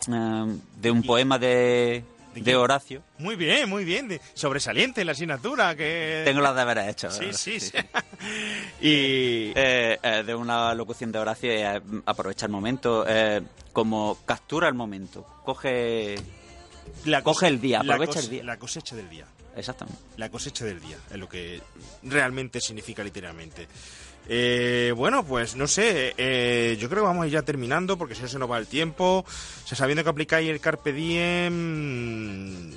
eh, 0.08 0.56
de 0.80 0.90
un 0.90 1.02
poema 1.02 1.38
de, 1.38 2.04
¿De? 2.44 2.56
Horacio 2.56 3.02
Muy 3.18 3.36
bien, 3.36 3.68
muy 3.68 3.84
bien. 3.84 4.08
de- 4.08 4.20
sobresaliente 4.34 5.04
la 5.04 5.12
asignatura 5.12 5.74
que... 5.76 6.22
tengo 6.24 6.40
los 6.40 6.54
deberes 6.56 6.88
hechos 6.88 7.14
Sí, 7.16 7.32
sí, 7.32 7.60
sí. 7.60 7.72
y... 8.80 9.52
Eh, 9.54 9.98
eh, 10.02 10.22
de 10.26 10.34
una 10.34 10.74
locución 10.74 11.12
de 11.12 11.18
Horacio 11.18 11.50
eh, 11.50 11.80
aprovecha 12.06 12.46
el 12.46 12.52
momento 12.52 13.04
eh, 13.08 13.42
como 13.72 14.18
captura 14.24 14.68
el 14.68 14.74
momento 14.74 15.24
coge 15.44 16.16
La 17.04 17.22
coge 17.22 17.46
el 17.48 17.60
día, 17.60 17.80
aprovecha 17.80 18.20
el 18.20 18.28
día. 18.28 18.42
La 18.44 18.58
cosecha 18.58 18.96
del 18.96 19.08
día. 19.08 19.26
exactamente 19.56 19.98
La 20.16 20.30
cosecha 20.30 20.64
del 20.64 20.80
día, 20.80 20.96
es 21.10 21.16
lo 21.16 21.28
que 21.28 21.60
realmente 22.02 22.60
significa 22.60 23.02
literalmente. 23.04 23.66
Eh, 24.28 24.92
bueno, 24.96 25.24
pues 25.24 25.56
no 25.56 25.66
sé, 25.66 26.14
eh, 26.16 26.76
yo 26.80 26.88
creo 26.88 27.02
que 27.02 27.06
vamos 27.06 27.24
a 27.24 27.26
ir 27.26 27.32
ya 27.32 27.42
terminando 27.42 27.96
porque 27.96 28.14
si 28.14 28.22
no 28.22 28.28
se 28.28 28.38
nos 28.38 28.50
va 28.50 28.58
el 28.58 28.66
tiempo. 28.66 29.24
O 29.24 29.66
sea, 29.66 29.76
sabiendo 29.76 30.02
que 30.02 30.10
aplicáis 30.10 30.48
el 30.50 30.60
Carpe 30.60 30.92
Diem, 30.92 32.72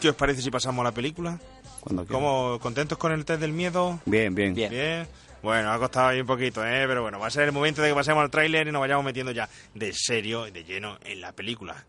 ¿qué 0.00 0.10
os 0.10 0.16
parece 0.16 0.42
si 0.42 0.50
pasamos 0.50 0.82
a 0.82 0.84
la 0.84 0.92
película? 0.92 1.38
Cuando 1.80 2.04
quieras. 2.04 2.22
¿Cómo, 2.22 2.58
¿Contentos 2.60 2.98
con 2.98 3.12
el 3.12 3.24
test 3.24 3.40
del 3.40 3.52
miedo? 3.52 4.00
Bien, 4.04 4.34
bien. 4.34 4.54
Bien. 4.54 4.70
Bien. 4.70 5.06
Bueno, 5.42 5.72
ha 5.72 5.78
costado 5.78 6.08
ahí 6.08 6.20
un 6.20 6.26
poquito, 6.26 6.64
¿eh? 6.64 6.84
Pero 6.86 7.02
bueno, 7.02 7.18
va 7.18 7.26
a 7.26 7.30
ser 7.30 7.44
el 7.44 7.52
momento 7.52 7.82
de 7.82 7.88
que 7.88 7.94
pasemos 7.94 8.22
al 8.22 8.30
tráiler 8.30 8.68
y 8.68 8.72
nos 8.72 8.80
vayamos 8.80 9.04
metiendo 9.04 9.32
ya 9.32 9.48
de 9.74 9.92
serio 9.92 10.46
y 10.46 10.52
de 10.52 10.62
lleno 10.62 10.98
en 11.04 11.20
la 11.20 11.32
película. 11.32 11.84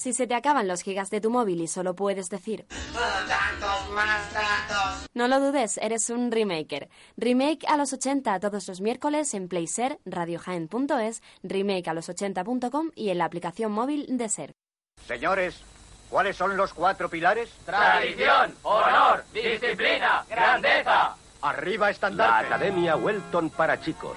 Si 0.00 0.14
se 0.14 0.26
te 0.26 0.34
acaban 0.34 0.66
los 0.66 0.80
gigas 0.80 1.10
de 1.10 1.20
tu 1.20 1.28
móvil 1.28 1.60
y 1.60 1.68
solo 1.68 1.94
puedes 1.94 2.30
decir... 2.30 2.64
No 5.12 5.28
lo 5.28 5.40
dudes, 5.40 5.76
eres 5.76 6.08
un 6.08 6.32
remaker. 6.32 6.88
Remake 7.18 7.66
a 7.68 7.76
los 7.76 7.92
80 7.92 8.40
todos 8.40 8.66
los 8.66 8.80
miércoles 8.80 9.34
en 9.34 9.46
Playser, 9.46 9.98
radiojaen.es, 10.06 11.22
remake 11.42 11.88
a 11.88 11.92
los 11.92 12.08
80.com 12.08 12.92
y 12.94 13.10
en 13.10 13.18
la 13.18 13.26
aplicación 13.26 13.72
móvil 13.72 14.06
de 14.16 14.30
Ser. 14.30 14.54
Señores, 15.06 15.60
¿cuáles 16.08 16.34
son 16.34 16.56
los 16.56 16.72
cuatro 16.72 17.10
pilares? 17.10 17.50
Tradición, 17.66 18.54
honor, 18.62 19.22
disciplina, 19.34 20.24
grandeza. 20.30 21.14
Arriba 21.42 21.88
La 21.88 21.90
estandarte. 21.90 22.46
Academia 22.46 22.96
Welton 22.96 23.50
para 23.50 23.78
chicos. 23.78 24.16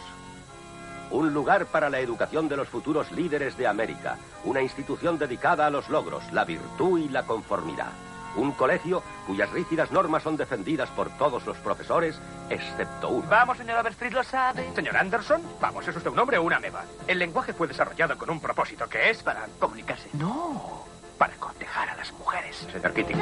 Un 1.13 1.31
lugar 1.31 1.67
para 1.67 1.91
la 1.91 1.99
educación 1.99 2.49
de 2.49 2.57
los 2.57 2.67
futuros 2.67 3.11
líderes 3.11 3.55
de 3.55 3.67
América. 3.67 4.17
Una 4.45 4.61
institución 4.63 5.19
dedicada 5.19 5.67
a 5.67 5.69
los 5.69 5.87
logros, 5.87 6.23
la 6.33 6.43
virtud 6.43 6.97
y 6.99 7.07
la 7.07 7.21
conformidad. 7.23 7.91
Un 8.35 8.51
colegio 8.53 9.03
cuyas 9.27 9.51
rígidas 9.51 9.91
normas 9.91 10.23
son 10.23 10.37
defendidas 10.37 10.89
por 10.89 11.11
todos 11.11 11.45
los 11.45 11.55
profesores, 11.57 12.19
excepto 12.49 13.09
uno. 13.09 13.27
Vamos, 13.29 13.59
señor 13.59 13.77
Overstreet, 13.77 14.11
lo 14.11 14.23
sabe. 14.23 14.67
Señor 14.73 14.97
Anderson, 14.97 15.43
vamos, 15.61 15.87
¿es 15.87 15.95
usted 15.95 16.09
un 16.09 16.17
hombre 16.17 16.39
o 16.39 16.43
una 16.43 16.59
meba? 16.59 16.83
El 17.05 17.19
lenguaje 17.19 17.53
fue 17.53 17.67
desarrollado 17.67 18.17
con 18.17 18.31
un 18.31 18.39
propósito 18.39 18.89
que 18.89 19.11
es 19.11 19.21
para 19.21 19.45
comunicarse. 19.59 20.09
No, 20.13 20.83
Para 21.19 21.35
cortejar 21.35 21.89
a 21.91 21.95
las 21.95 22.11
mujeres. 22.13 22.67
Señor 22.71 22.91
Keating. 22.91 23.21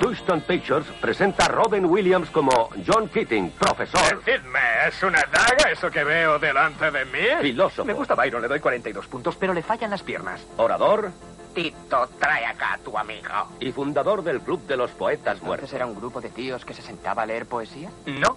Touchstone 0.00 0.42
Pictures 0.42 0.86
presenta 1.00 1.46
a 1.46 1.48
Robin 1.48 1.84
Williams 1.86 2.30
como 2.30 2.70
John 2.86 3.08
Keating, 3.08 3.50
profesor, 3.52 4.22
Decidme, 4.24 4.58
¿es 4.86 5.02
una 5.02 5.20
daga 5.32 5.70
eso 5.72 5.90
que 5.90 6.04
veo 6.04 6.38
delante 6.38 6.90
de 6.90 7.04
mí? 7.06 7.18
filósofo, 7.40 7.84
Me 7.84 7.92
gusta 7.92 8.14
Byron, 8.14 8.40
le 8.42 8.48
doy 8.48 8.60
42 8.60 9.06
puntos, 9.08 9.36
pero 9.36 9.52
le 9.52 9.62
fallan 9.62 9.90
las 9.90 10.02
piernas. 10.02 10.40
orador 10.56 11.10
Tito, 11.54 12.08
trae 12.20 12.46
acá 12.46 12.74
a 12.74 12.78
tu 12.78 12.96
amigo. 12.96 13.28
y 13.58 13.72
fundador 13.72 14.22
del 14.22 14.40
Club 14.40 14.64
de 14.66 14.76
los 14.76 14.90
Poetas 14.92 15.42
Muertos. 15.42 15.72
era 15.72 15.86
un 15.86 15.96
grupo 15.96 16.20
de 16.20 16.30
tíos 16.30 16.64
que 16.64 16.74
se 16.74 16.82
sentaba 16.82 17.22
a 17.22 17.26
leer 17.26 17.46
poesía? 17.46 17.90
No, 18.06 18.36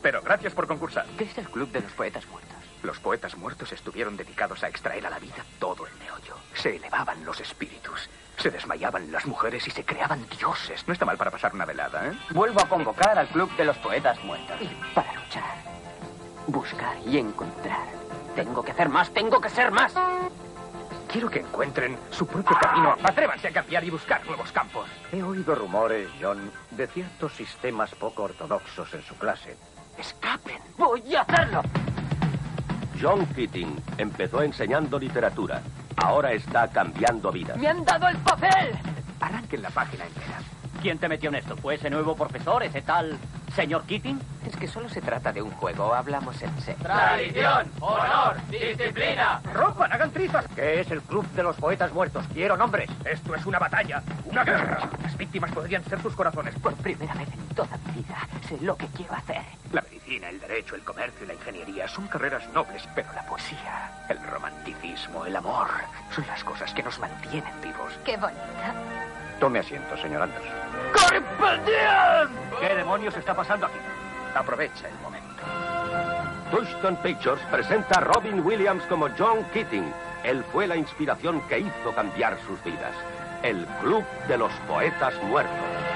pero 0.00 0.22
gracias 0.22 0.54
por 0.54 0.66
concursar. 0.66 1.04
¿Qué 1.18 1.24
es 1.24 1.36
el 1.36 1.48
Club 1.50 1.70
de 1.72 1.80
los 1.82 1.92
Poetas 1.92 2.26
Muertos? 2.28 2.52
Los 2.82 2.98
poetas 2.98 3.36
muertos 3.36 3.70
estuvieron 3.72 4.16
dedicados 4.16 4.64
a 4.64 4.68
extraer 4.68 5.06
a 5.06 5.10
la 5.10 5.20
vida 5.20 5.44
todo 5.60 5.86
el 5.86 5.92
meollo. 5.98 6.34
Se 6.54 6.74
elevaban 6.76 7.24
los 7.24 7.38
espíritus, 7.40 8.08
se 8.36 8.50
desmayaban 8.50 9.10
las 9.12 9.26
mujeres 9.26 9.66
y 9.66 9.70
se 9.70 9.84
creaban 9.84 10.26
dioses. 10.28 10.86
No 10.86 10.92
está 10.92 11.04
mal 11.04 11.16
para 11.16 11.30
pasar 11.30 11.54
una 11.54 11.64
velada, 11.64 12.08
¿eh? 12.08 12.12
Vuelvo 12.30 12.60
a 12.60 12.68
convocar 12.68 13.18
al 13.18 13.28
Club 13.28 13.54
de 13.56 13.64
los 13.64 13.76
Poetas 13.78 14.22
Muertos. 14.24 14.56
Para 14.94 15.12
luchar, 15.12 15.44
buscar 16.46 16.96
y 17.06 17.18
encontrar 17.18 18.02
Tengo 18.34 18.62
que 18.62 18.72
hacer 18.72 18.88
más, 18.88 19.12
tengo 19.12 19.40
que 19.40 19.50
ser 19.50 19.70
más. 19.70 19.94
Quiero 21.12 21.28
que 21.28 21.40
encuentren 21.40 21.98
su 22.10 22.26
propio 22.26 22.56
camino. 22.58 22.96
Atrévanse 23.02 23.48
a 23.48 23.52
cambiar 23.52 23.84
y 23.84 23.90
buscar 23.90 24.24
nuevos 24.24 24.50
campos. 24.50 24.88
He 25.12 25.22
oído 25.22 25.54
rumores, 25.54 26.08
John, 26.20 26.50
de 26.70 26.86
ciertos 26.86 27.34
sistemas 27.34 27.94
poco 27.94 28.22
ortodoxos 28.22 28.94
en 28.94 29.02
su 29.02 29.14
clase. 29.16 29.56
Escapen. 29.98 30.58
Voy 30.78 31.14
a 31.14 31.20
hacerlo. 31.20 31.62
John 33.00 33.26
Keating 33.34 33.82
empezó 33.98 34.42
enseñando 34.42 34.98
literatura. 34.98 35.60
Ahora 35.96 36.32
está 36.32 36.68
cambiando 36.68 37.30
vidas. 37.32 37.56
¡Me 37.58 37.68
han 37.68 37.84
dado 37.84 38.08
el 38.08 38.16
papel! 38.18 38.72
Arranquen 39.20 39.62
la 39.62 39.70
página 39.70 40.04
entera. 40.04 40.38
¿Quién 40.82 40.98
te 40.98 41.08
metió 41.08 41.28
en 41.28 41.36
esto? 41.36 41.56
¿Fue 41.56 41.76
ese 41.76 41.88
nuevo 41.90 42.16
profesor, 42.16 42.60
ese 42.64 42.82
tal 42.82 43.16
señor 43.54 43.84
Keating? 43.84 44.20
Es 44.44 44.56
que 44.56 44.66
solo 44.66 44.88
se 44.88 45.00
trata 45.00 45.32
de 45.32 45.40
un 45.40 45.52
juego, 45.52 45.94
hablamos 45.94 46.42
en 46.42 46.60
serio. 46.60 46.82
Tradición, 46.82 47.70
honor, 47.78 48.36
disciplina. 48.50 49.40
¡Rompan, 49.54 49.92
hagan 49.92 50.10
trizas! 50.10 50.44
¿Qué 50.56 50.80
es 50.80 50.90
el 50.90 51.00
Club 51.02 51.24
de 51.34 51.44
los 51.44 51.54
Poetas 51.54 51.92
Muertos? 51.92 52.24
Quiero 52.34 52.56
nombres. 52.56 52.90
Esto 53.04 53.32
es 53.36 53.46
una 53.46 53.60
batalla, 53.60 54.02
una 54.24 54.42
guerra. 54.42 54.90
Las 55.00 55.16
víctimas 55.16 55.52
podrían 55.52 55.84
ser 55.84 56.02
tus 56.02 56.16
corazones. 56.16 56.56
Por 56.56 56.74
primera 56.74 57.14
vez 57.14 57.28
en 57.32 57.54
toda 57.54 57.78
mi 57.86 58.02
vida 58.02 58.16
sé 58.48 58.58
lo 58.60 58.76
que 58.76 58.88
quiero 58.88 59.14
hacer. 59.14 59.42
La 59.70 59.82
medicina, 59.82 60.30
el 60.30 60.40
derecho, 60.40 60.74
el 60.74 60.82
comercio 60.82 61.22
y 61.22 61.28
la 61.28 61.34
ingeniería 61.34 61.86
son 61.86 62.08
carreras 62.08 62.42
nobles, 62.52 62.82
pero 62.92 63.06
la 63.14 63.24
poesía, 63.24 64.04
el 64.08 64.20
romanticismo, 64.20 65.26
el 65.26 65.36
amor, 65.36 65.68
son 66.12 66.26
las 66.26 66.42
cosas 66.42 66.74
que 66.74 66.82
nos 66.82 66.98
mantienen 66.98 67.54
vivos. 67.62 67.92
Qué 68.04 68.16
bonito. 68.16 68.40
Tome 69.42 69.58
asiento, 69.58 69.96
señor 69.96 70.22
Anderson. 70.22 70.52
¿Qué 72.60 72.74
demonios 72.76 73.16
está 73.16 73.34
pasando 73.34 73.66
aquí? 73.66 73.74
Aprovecha 74.36 74.86
el 74.86 74.94
momento. 75.02 75.42
Touchstone 76.52 76.96
Pictures 77.02 77.42
presenta 77.50 77.98
a 77.98 78.02
Robin 78.02 78.38
Williams 78.46 78.84
como 78.84 79.08
John 79.18 79.44
Keating. 79.52 79.92
Él 80.22 80.44
fue 80.52 80.68
la 80.68 80.76
inspiración 80.76 81.40
que 81.48 81.58
hizo 81.58 81.92
cambiar 81.92 82.38
sus 82.46 82.62
vidas. 82.62 82.94
El 83.42 83.66
Club 83.80 84.04
de 84.28 84.38
los 84.38 84.52
Poetas 84.68 85.14
Muertos. 85.24 85.91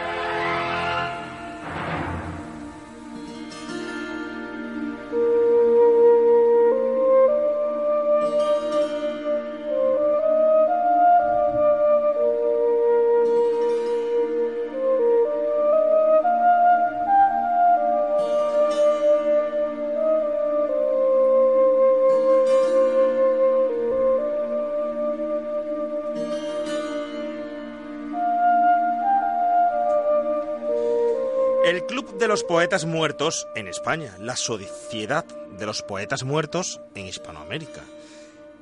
Los 32.37 32.45
Poetas 32.45 32.85
Muertos 32.85 33.49
en 33.55 33.67
España, 33.67 34.15
la 34.21 34.37
Sociedad 34.37 35.25
de 35.25 35.65
los 35.65 35.81
Poetas 35.81 36.23
Muertos 36.23 36.83
en 36.95 37.07
Hispanoamérica. 37.07 37.81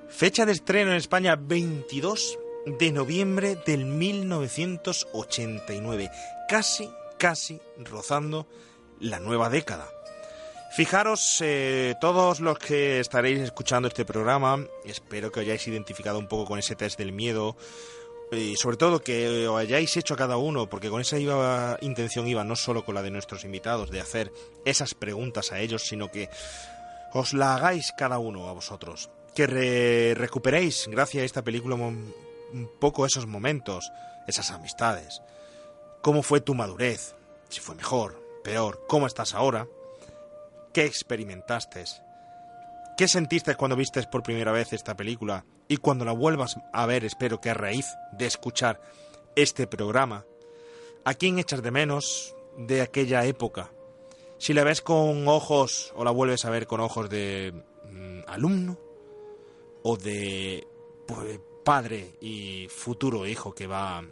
Fecha 0.09 0.47
de 0.47 0.53
estreno 0.53 0.93
en 0.93 0.97
España 0.97 1.35
22 1.35 2.39
de 2.67 2.93
noviembre 2.93 3.59
del 3.67 3.85
1989, 3.85 6.09
casi, 6.49 6.89
casi 7.19 7.61
rozando 7.79 8.47
la 9.01 9.19
nueva 9.19 9.51
década. 9.51 9.89
Fijaros, 10.77 11.39
eh, 11.41 11.97
todos 12.01 12.39
los 12.39 12.61
que 12.61 13.01
estaréis 13.01 13.41
escuchando 13.41 13.89
este 13.89 14.05
programa, 14.05 14.65
espero 14.85 15.33
que 15.33 15.41
hayáis 15.41 15.67
identificado 15.67 16.21
un 16.21 16.29
poco 16.29 16.45
con 16.45 16.61
ese 16.61 16.77
test 16.77 16.97
del 16.97 17.11
miedo, 17.11 17.57
y 18.33 18.57
sobre 18.57 18.77
todo 18.77 19.03
que 19.03 19.47
os 19.49 19.59
hayáis 19.59 19.97
hecho 19.97 20.15
a 20.15 20.17
cada 20.17 20.37
uno, 20.37 20.69
porque 20.69 20.91
con 20.91 21.01
esa 21.01 21.19
iba, 21.19 21.79
intención 21.83 22.27
iba 22.27 22.43
no 22.45 22.57
solo 22.57 22.85
con 22.85 22.95
la 22.95 23.03
de 23.03 23.11
nuestros 23.11 23.45
invitados, 23.45 23.91
de 23.91 24.01
hacer 24.01 24.33
esas 24.65 24.95
preguntas 24.95 25.53
a 25.53 25.61
ellos, 25.61 25.83
sino 25.83 26.11
que 26.11 26.29
os 27.13 27.33
la 27.35 27.55
hagáis 27.55 27.93
cada 27.97 28.19
uno 28.19 28.49
a 28.49 28.53
vosotros. 28.53 29.11
Que 29.35 29.47
re- 29.47 30.15
recuperéis, 30.15 30.87
gracias 30.89 31.23
a 31.23 31.27
esta 31.27 31.43
película, 31.43 31.75
un 31.77 32.71
poco 32.81 33.07
esos 33.07 33.27
momentos, 33.27 33.91
esas 34.27 34.51
amistades. 34.51 35.23
¿Cómo 36.03 36.23
fue 36.23 36.41
tu 36.41 36.55
madurez? 36.55 37.15
Si 37.49 37.61
fue 37.61 37.75
mejor, 37.75 38.21
peor, 38.43 38.85
¿cómo 38.89 39.07
estás 39.07 39.35
ahora? 39.35 39.67
¿Qué 40.73 40.85
experimentaste? 40.85 41.85
¿Qué 42.97 43.09
sentiste 43.09 43.57
cuando 43.57 43.75
vistes 43.75 44.07
por 44.07 44.23
primera 44.23 44.53
vez 44.53 44.73
esta 44.73 44.97
película? 44.97 45.45
Y 45.67 45.79
cuando 45.79 46.05
la 46.05 46.13
vuelvas 46.13 46.61
a 46.73 46.87
ver, 46.87 47.05
espero 47.05 47.41
que 47.41 47.51
a 47.51 47.55
raíz 47.55 47.87
de 48.13 48.27
escuchar 48.27 48.81
este 49.35 49.67
programa, 49.67 50.25
¿a 51.05 51.15
quién 51.15 51.41
echas 51.41 51.61
de 51.61 51.73
menos 51.73 52.37
de 52.57 52.83
aquella 52.83 53.25
época? 53.25 53.73
Si 54.39 54.55
la 54.55 54.63
ves 54.63 54.81
con 54.81 55.27
ojos 55.27 55.93
o 55.97 56.05
la 56.05 56.13
vuelves 56.13 56.45
a 56.45 56.51
ver 56.51 56.69
con 56.69 56.81
ojos 56.81 57.11
de 57.11 57.65
mm, 57.91 58.21
alumno 58.29 58.79
o 59.83 59.97
de 59.97 60.65
pues, 61.09 61.41
padre 61.65 62.15
y 62.21 62.69
futuro 62.69 63.27
hijo 63.27 63.53
que 63.53 63.67
va 63.67 64.05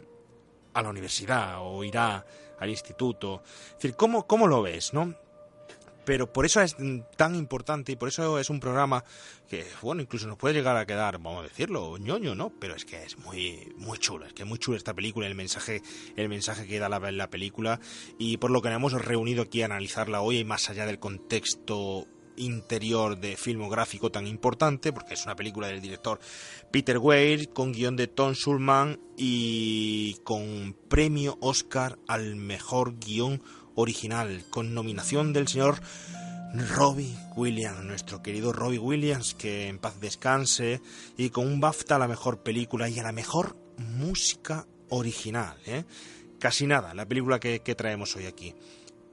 a 0.73 0.81
la 0.81 0.89
universidad 0.89 1.59
o 1.61 1.85
irá 1.85 2.25
al 2.59 2.69
instituto. 2.69 3.43
Es 3.45 3.75
decir, 3.75 3.95
¿cómo, 3.95 4.27
cómo 4.27 4.45
lo 4.45 4.61
ves, 4.61 4.93
no? 4.93 5.22
Pero 6.05 6.31
por 6.31 6.45
eso 6.45 6.61
es 6.61 6.75
tan 7.15 7.35
importante 7.35 7.91
y 7.91 7.95
por 7.95 8.09
eso 8.09 8.39
es 8.39 8.49
un 8.49 8.59
programa 8.59 9.03
que, 9.47 9.65
bueno, 9.81 10.01
incluso 10.01 10.27
nos 10.27 10.37
puede 10.37 10.55
llegar 10.55 10.75
a 10.75 10.85
quedar, 10.85 11.17
vamos 11.19 11.39
a 11.39 11.47
decirlo, 11.47 11.97
ñoño, 11.97 12.35
¿no? 12.35 12.51
Pero 12.59 12.75
es 12.75 12.85
que 12.85 13.03
es 13.03 13.17
muy, 13.17 13.73
muy 13.77 13.97
chulo, 13.97 14.25
es 14.25 14.33
que 14.33 14.43
es 14.43 14.47
muy 14.47 14.59
chulo 14.59 14.77
esta 14.77 14.93
película, 14.93 15.27
el 15.27 15.35
mensaje, 15.35 15.81
el 16.15 16.29
mensaje 16.29 16.67
que 16.67 16.79
da 16.79 16.89
la, 16.89 16.99
la 17.11 17.29
película 17.29 17.79
y 18.17 18.37
por 18.37 18.51
lo 18.51 18.61
que 18.61 18.69
nos 18.69 18.77
hemos 18.77 18.93
reunido 18.93 19.43
aquí 19.43 19.61
a 19.61 19.65
analizarla 19.65 20.21
hoy 20.21 20.39
y 20.39 20.45
más 20.45 20.69
allá 20.69 20.85
del 20.85 20.99
contexto 20.99 22.07
interior 22.35 23.19
de 23.19 23.37
filmográfico 23.37 24.11
tan 24.11 24.27
importante, 24.27 24.91
porque 24.91 25.13
es 25.13 25.25
una 25.25 25.35
película 25.35 25.67
del 25.67 25.81
director 25.81 26.19
Peter 26.71 26.97
Weir, 26.97 27.49
con 27.49 27.71
guion 27.71 27.95
de 27.95 28.07
Tom 28.07 28.33
Schulman 28.33 28.99
y 29.17 30.15
con 30.23 30.75
premio 30.89 31.37
Oscar 31.41 31.99
al 32.07 32.35
mejor 32.35 32.99
guion 32.99 33.41
original, 33.75 34.43
con 34.49 34.73
nominación 34.73 35.33
del 35.33 35.47
señor 35.47 35.81
Robbie 36.53 37.17
Williams, 37.35 37.83
nuestro 37.83 38.21
querido 38.21 38.53
Robbie 38.53 38.77
Williams, 38.77 39.33
que 39.33 39.67
en 39.67 39.79
paz 39.79 39.99
descanse, 39.99 40.81
y 41.17 41.29
con 41.31 41.47
un 41.47 41.59
BAFTA 41.59 41.95
a 41.95 41.99
la 41.99 42.07
mejor 42.07 42.43
película 42.43 42.87
y 42.89 42.99
a 42.99 43.03
la 43.03 43.11
mejor 43.11 43.55
música 43.77 44.67
original. 44.89 45.57
¿eh? 45.65 45.83
Casi 46.39 46.67
nada, 46.67 46.93
la 46.93 47.07
película 47.07 47.39
que, 47.39 47.61
que 47.61 47.73
traemos 47.73 48.15
hoy 48.15 48.27
aquí. 48.27 48.53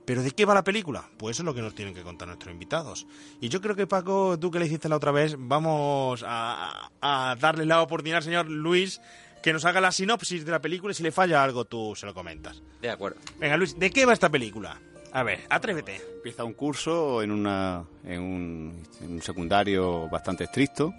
¿Pero 0.04 0.22
de 0.22 0.32
qué 0.32 0.44
va 0.44 0.54
la 0.54 0.64
película? 0.64 1.08
Pues 1.16 1.36
eso 1.36 1.42
es 1.42 1.46
lo 1.46 1.54
que 1.54 1.62
nos 1.62 1.74
tienen 1.74 1.94
que 1.94 2.02
contar 2.02 2.26
nuestros 2.28 2.52
invitados. 2.52 3.06
Y 3.40 3.48
yo 3.48 3.61
creo 3.61 3.76
que 3.76 3.86
Paco, 3.86 4.38
tú 4.38 4.50
que 4.50 4.58
le 4.58 4.66
hiciste 4.66 4.88
la 4.88 4.96
otra 4.96 5.12
vez, 5.12 5.36
vamos 5.38 6.24
a, 6.26 6.90
a 7.00 7.36
darle 7.38 7.64
la 7.64 7.80
oportunidad 7.80 8.18
al 8.18 8.24
señor 8.24 8.50
Luis 8.50 9.00
que 9.43 9.53
nos 9.53 9.64
haga 9.64 9.80
la 9.80 9.93
sinopsis 9.93 10.45
de 10.45 10.51
la 10.51 10.61
película 10.61 10.93
y 10.93 10.95
si 10.95 11.03
le 11.03 11.12
falla 11.12 11.43
algo 11.43 11.64
tú 11.64 11.95
se 11.95 12.07
lo 12.07 12.14
comentas. 12.14 12.62
De 12.80 12.91
acuerdo. 12.91 13.18
Venga 13.38 13.57
Luis, 13.57 13.78
¿de 13.78 13.91
qué 13.91 14.05
va 14.07 14.12
esta 14.12 14.28
película? 14.28 14.78
A 15.12 15.22
ver, 15.22 15.41
atrévete. 15.49 16.01
Empieza 16.16 16.45
un 16.45 16.53
curso 16.53 17.22
en, 17.22 17.32
una, 17.32 17.84
en, 18.05 18.20
un, 18.20 18.82
en 19.01 19.12
un 19.12 19.22
secundario 19.22 20.09
bastante 20.09 20.45
estricto. 20.45 20.93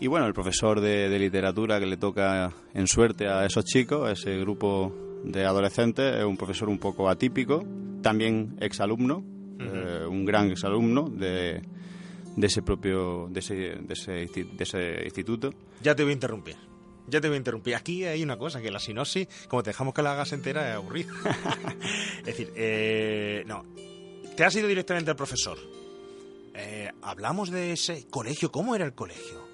Y 0.00 0.08
bueno, 0.08 0.26
el 0.26 0.34
profesor 0.34 0.80
de, 0.80 1.08
de 1.08 1.18
literatura 1.20 1.78
que 1.78 1.86
le 1.86 1.96
toca 1.96 2.52
en 2.74 2.88
suerte 2.88 3.28
a 3.28 3.46
esos 3.46 3.64
chicos, 3.64 4.08
a 4.08 4.10
ese 4.10 4.36
grupo 4.38 4.92
de 5.22 5.44
adolescentes, 5.44 6.16
es 6.16 6.24
un 6.24 6.36
profesor 6.36 6.68
un 6.68 6.78
poco 6.78 7.08
atípico, 7.08 7.64
también 8.02 8.56
exalumno, 8.58 9.22
eh, 9.60 10.04
un 10.04 10.24
gran 10.24 10.50
exalumno 10.50 11.08
de, 11.08 11.62
de 12.34 12.46
ese 12.48 12.62
propio 12.62 13.28
de 13.30 13.38
ese, 13.38 13.54
de, 13.54 13.92
ese, 13.94 14.12
de 14.12 14.64
ese 14.64 15.04
instituto. 15.04 15.54
Ya 15.80 15.94
te 15.94 16.02
voy 16.02 16.10
a 16.10 16.14
interrumpir. 16.14 16.56
Ya 17.06 17.20
te 17.20 17.28
voy 17.28 17.34
a 17.34 17.38
interrumpir. 17.38 17.74
Aquí 17.74 18.04
hay 18.04 18.22
una 18.22 18.38
cosa, 18.38 18.60
que 18.60 18.70
la 18.70 18.78
sinopsis, 18.78 19.28
como 19.48 19.62
te 19.62 19.70
dejamos 19.70 19.94
que 19.94 20.02
la 20.02 20.12
hagas 20.12 20.32
entera, 20.32 20.70
es 20.70 20.76
aburrida. 20.76 21.12
es 22.18 22.24
decir, 22.24 22.52
eh, 22.56 23.42
no. 23.46 23.64
Te 24.36 24.44
has 24.44 24.54
ido 24.54 24.68
directamente 24.68 25.10
al 25.10 25.16
profesor. 25.16 25.58
Eh, 26.54 26.90
hablamos 27.02 27.50
de 27.50 27.72
ese 27.72 28.06
colegio. 28.08 28.52
¿Cómo 28.52 28.74
era 28.74 28.84
el 28.84 28.94
colegio? 28.94 29.51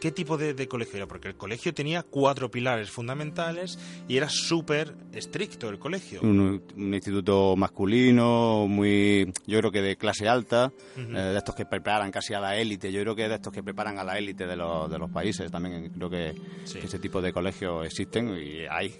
¿Qué 0.00 0.10
tipo 0.10 0.38
de, 0.38 0.54
de 0.54 0.66
colegio 0.66 0.96
era? 0.96 1.06
Porque 1.06 1.28
el 1.28 1.36
colegio 1.36 1.74
tenía 1.74 2.02
cuatro 2.02 2.50
pilares 2.50 2.90
fundamentales 2.90 3.78
y 4.08 4.16
era 4.16 4.28
súper 4.30 4.94
estricto 5.12 5.68
el 5.68 5.78
colegio. 5.78 6.20
Un, 6.22 6.62
un 6.74 6.94
instituto 6.94 7.54
masculino, 7.56 8.66
muy, 8.66 9.30
yo 9.46 9.58
creo 9.58 9.70
que 9.70 9.82
de 9.82 9.96
clase 9.96 10.26
alta, 10.26 10.72
eh, 10.96 11.02
de 11.02 11.36
estos 11.36 11.54
que 11.54 11.66
preparan 11.66 12.10
casi 12.10 12.32
a 12.32 12.40
la 12.40 12.56
élite. 12.56 12.90
Yo 12.90 13.02
creo 13.02 13.14
que 13.14 13.28
de 13.28 13.34
estos 13.34 13.52
que 13.52 13.62
preparan 13.62 13.98
a 13.98 14.04
la 14.04 14.16
élite 14.18 14.46
de 14.46 14.56
los, 14.56 14.90
de 14.90 14.98
los 14.98 15.10
países. 15.10 15.50
También 15.50 15.90
creo 15.90 16.08
que, 16.08 16.34
que 16.72 16.86
ese 16.86 16.98
tipo 16.98 17.20
de 17.20 17.32
colegios 17.32 17.84
existen 17.84 18.36
y 18.36 18.66
hay. 18.70 18.94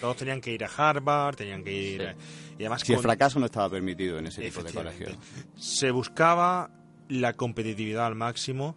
Todos 0.00 0.16
tenían 0.18 0.40
que 0.40 0.52
ir 0.52 0.64
a 0.64 0.68
Harvard, 0.68 1.36
tenían 1.36 1.64
que 1.64 1.72
ir... 1.72 2.16
Y 2.58 2.62
además 2.62 2.82
Si 2.82 2.92
el 2.92 3.00
fracaso 3.00 3.40
no 3.40 3.46
estaba 3.46 3.68
permitido 3.68 4.18
en 4.18 4.28
ese 4.28 4.42
tipo 4.42 4.62
de 4.62 4.72
colegios. 4.72 5.16
se 5.56 5.90
buscaba 5.90 6.70
la 7.08 7.32
competitividad 7.32 8.06
al 8.06 8.14
máximo 8.14 8.76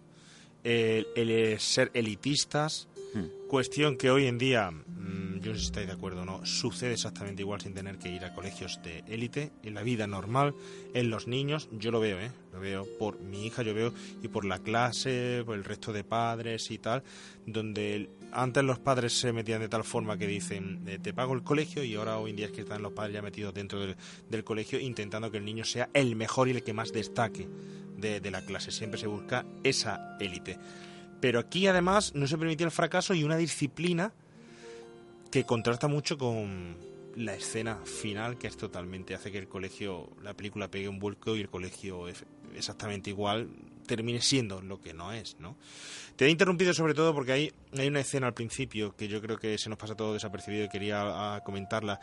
el, 0.67 1.07
el 1.15 1.59
ser 1.59 1.91
elitistas, 1.93 2.87
Hmm. 3.13 3.47
cuestión 3.47 3.95
que 3.95 4.11
hoy 4.11 4.25
en 4.25 4.37
día, 4.37 4.69
mm, 4.69 5.39
yo 5.39 5.51
no 5.51 5.55
sé 5.55 5.59
si 5.61 5.65
estáis 5.67 5.87
de 5.87 5.93
acuerdo 5.93 6.23
o 6.23 6.25
no, 6.25 6.45
sucede 6.45 6.93
exactamente 6.93 7.41
igual 7.41 7.61
sin 7.61 7.73
tener 7.73 7.97
que 7.97 8.09
ir 8.09 8.25
a 8.25 8.33
colegios 8.33 8.81
de 8.83 8.99
élite, 9.07 9.51
en 9.63 9.75
la 9.75 9.83
vida 9.83 10.07
normal, 10.07 10.53
en 10.93 11.09
los 11.09 11.25
niños, 11.25 11.69
yo 11.71 11.91
lo 11.91 12.01
veo, 12.01 12.19
¿eh? 12.19 12.31
Lo 12.51 12.59
veo 12.59 12.85
por 12.99 13.19
mi 13.21 13.45
hija, 13.45 13.63
yo 13.63 13.73
veo, 13.73 13.93
y 14.21 14.27
por 14.27 14.43
la 14.43 14.59
clase, 14.59 15.43
por 15.45 15.55
el 15.55 15.63
resto 15.63 15.93
de 15.93 16.03
padres 16.03 16.69
y 16.69 16.79
tal, 16.79 17.01
donde 17.45 18.09
antes 18.33 18.63
los 18.63 18.79
padres 18.79 19.13
se 19.13 19.31
metían 19.31 19.61
de 19.61 19.69
tal 19.69 19.85
forma 19.85 20.17
que 20.17 20.27
dicen, 20.27 20.83
eh, 20.85 20.99
te 21.01 21.13
pago 21.13 21.33
el 21.33 21.43
colegio, 21.43 21.83
y 21.85 21.95
ahora 21.95 22.17
hoy 22.17 22.31
en 22.31 22.35
día 22.35 22.47
es 22.47 22.51
que 22.51 22.61
están 22.61 22.81
los 22.81 22.91
padres 22.91 23.13
ya 23.13 23.21
metidos 23.21 23.53
dentro 23.53 23.79
del, 23.79 23.95
del 24.29 24.43
colegio 24.43 24.79
intentando 24.79 25.31
que 25.31 25.37
el 25.37 25.45
niño 25.45 25.63
sea 25.63 25.89
el 25.93 26.17
mejor 26.17 26.49
y 26.49 26.51
el 26.51 26.63
que 26.63 26.73
más 26.73 26.91
destaque 26.91 27.47
de, 27.97 28.31
la 28.31 28.41
clase. 28.41 28.71
Siempre 28.71 28.99
se 28.99 29.07
busca 29.07 29.45
esa 29.63 30.17
élite. 30.19 30.57
Pero 31.19 31.39
aquí 31.39 31.67
además 31.67 32.13
no 32.15 32.27
se 32.27 32.37
permitía 32.37 32.65
el 32.65 32.71
fracaso 32.71 33.13
y 33.13 33.23
una 33.23 33.37
disciplina 33.37 34.13
que 35.31 35.43
contrasta 35.43 35.87
mucho 35.87 36.17
con 36.17 36.77
la 37.15 37.33
escena 37.33 37.77
final, 37.83 38.37
que 38.37 38.47
es 38.47 38.55
totalmente, 38.55 39.15
hace 39.15 39.31
que 39.31 39.39
el 39.39 39.47
colegio, 39.47 40.11
la 40.21 40.35
película 40.35 40.69
pegue 40.69 40.87
un 40.87 40.99
vuelco 40.99 41.35
y 41.35 41.41
el 41.41 41.49
colegio 41.49 42.07
es 42.07 42.23
exactamente 42.55 43.09
igual 43.09 43.49
termine 43.87 44.21
siendo 44.21 44.61
lo 44.61 44.79
que 44.79 44.93
no 44.93 45.11
es, 45.11 45.39
¿no? 45.39 45.57
Te 46.15 46.25
he 46.25 46.29
interrumpido 46.29 46.73
sobre 46.73 46.93
todo 46.93 47.13
porque 47.13 47.31
hay, 47.31 47.53
hay 47.75 47.87
una 47.87 48.01
escena 48.01 48.27
al 48.27 48.33
principio 48.33 48.95
que 48.95 49.07
yo 49.07 49.21
creo 49.21 49.37
que 49.37 49.57
se 49.57 49.69
nos 49.69 49.79
pasa 49.79 49.95
todo 49.95 50.13
desapercibido 50.13 50.65
y 50.65 50.69
quería 50.69 51.01
ah, 51.35 51.43
comentarla, 51.43 51.99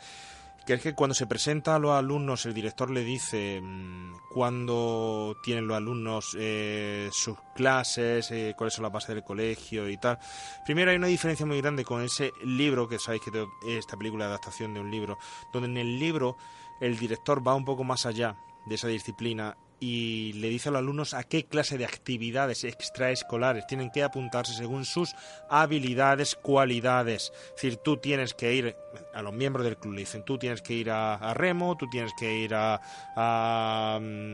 que 0.65 0.73
es 0.73 0.81
que 0.81 0.95
cuando 0.95 1.13
se 1.13 1.27
presenta 1.27 1.75
a 1.75 1.79
los 1.79 1.91
alumnos 1.91 2.45
el 2.45 2.53
director 2.53 2.89
le 2.89 3.03
dice 3.03 3.61
mm, 3.61 4.13
cuándo 4.33 5.37
tienen 5.43 5.67
los 5.67 5.77
alumnos 5.77 6.35
eh, 6.39 7.09
sus 7.11 7.37
clases, 7.53 8.31
eh, 8.31 8.53
cuáles 8.57 8.73
son 8.73 8.83
las 8.83 8.91
bases 8.91 9.09
del 9.15 9.23
colegio 9.23 9.87
y 9.89 9.97
tal. 9.97 10.17
Primero 10.65 10.91
hay 10.91 10.97
una 10.97 11.07
diferencia 11.07 11.45
muy 11.45 11.61
grande 11.61 11.83
con 11.85 12.01
ese 12.01 12.31
libro, 12.43 12.87
que 12.87 12.97
sabéis 12.99 13.23
que 13.23 13.31
te- 13.31 13.47
esta 13.77 13.95
película 13.97 14.25
es 14.25 14.29
adaptación 14.29 14.73
de 14.73 14.79
un 14.79 14.89
libro, 14.89 15.17
donde 15.53 15.69
en 15.69 15.77
el 15.77 15.99
libro 15.99 16.37
el 16.81 16.97
director 16.97 17.45
va 17.47 17.55
un 17.55 17.65
poco 17.65 17.83
más 17.83 18.05
allá 18.05 18.35
de 18.65 18.75
esa 18.75 18.87
disciplina 18.87 19.55
y 19.79 20.33
le 20.33 20.49
dice 20.49 20.69
a 20.69 20.71
los 20.71 20.79
alumnos 20.79 21.13
a 21.13 21.23
qué 21.23 21.45
clase 21.45 21.77
de 21.77 21.85
actividades 21.85 22.63
extraescolares 22.63 23.67
tienen 23.67 23.91
que 23.91 24.03
apuntarse 24.03 24.53
según 24.53 24.85
sus 24.85 25.13
habilidades, 25.49 26.35
cualidades. 26.35 27.31
Es 27.49 27.53
decir, 27.55 27.77
tú 27.77 27.97
tienes 27.97 28.33
que 28.33 28.53
ir, 28.53 28.75
a 29.13 29.21
los 29.21 29.33
miembros 29.33 29.65
del 29.65 29.77
club 29.77 29.93
le 29.95 29.99
dicen, 30.01 30.23
tú 30.23 30.37
tienes 30.37 30.61
que 30.61 30.73
ir 30.73 30.89
a, 30.89 31.33
remo, 31.33 31.75
tú 31.77 31.87
tienes 31.89 32.13
que 32.17 32.39
ir 32.39 32.55
a, 32.55 32.79
a, 33.15 33.99
mm, 34.01 34.33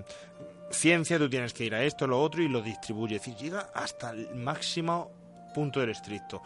ciencia, 0.70 1.18
tú 1.18 1.30
tienes 1.30 1.54
que 1.54 1.66
ir 1.66 1.76
a 1.76 1.84
esto, 1.84 2.06
lo 2.08 2.22
otro, 2.22 2.42
y 2.44 2.48
lo 2.48 2.62
distribuye. 2.62 3.16
Es 3.16 3.22
decir, 3.26 3.36
llega 3.36 3.70
hasta 3.74 4.12
el 4.12 4.36
máximo 4.36 5.12
punto 5.54 5.80
del 5.80 5.89
estricto. 5.89 6.42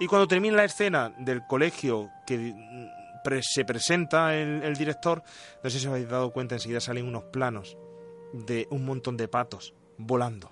Y 0.00 0.06
cuando 0.06 0.26
termina 0.26 0.56
la 0.56 0.64
escena 0.64 1.14
del 1.18 1.46
colegio 1.46 2.10
que 2.26 2.36
mm, 2.36 3.22
pre- 3.22 3.42
se 3.42 3.64
presenta 3.64 4.34
el, 4.34 4.62
el 4.62 4.76
director, 4.76 5.22
no 5.62 5.70
sé 5.70 5.78
si 5.78 5.86
os 5.86 5.92
habéis 5.92 6.08
dado 6.08 6.32
cuenta, 6.32 6.56
enseguida 6.56 6.80
salen 6.80 7.06
unos 7.06 7.24
planos 7.24 7.76
de 8.32 8.66
un 8.70 8.84
montón 8.84 9.16
de 9.16 9.28
patos 9.28 9.74
volando, 9.98 10.50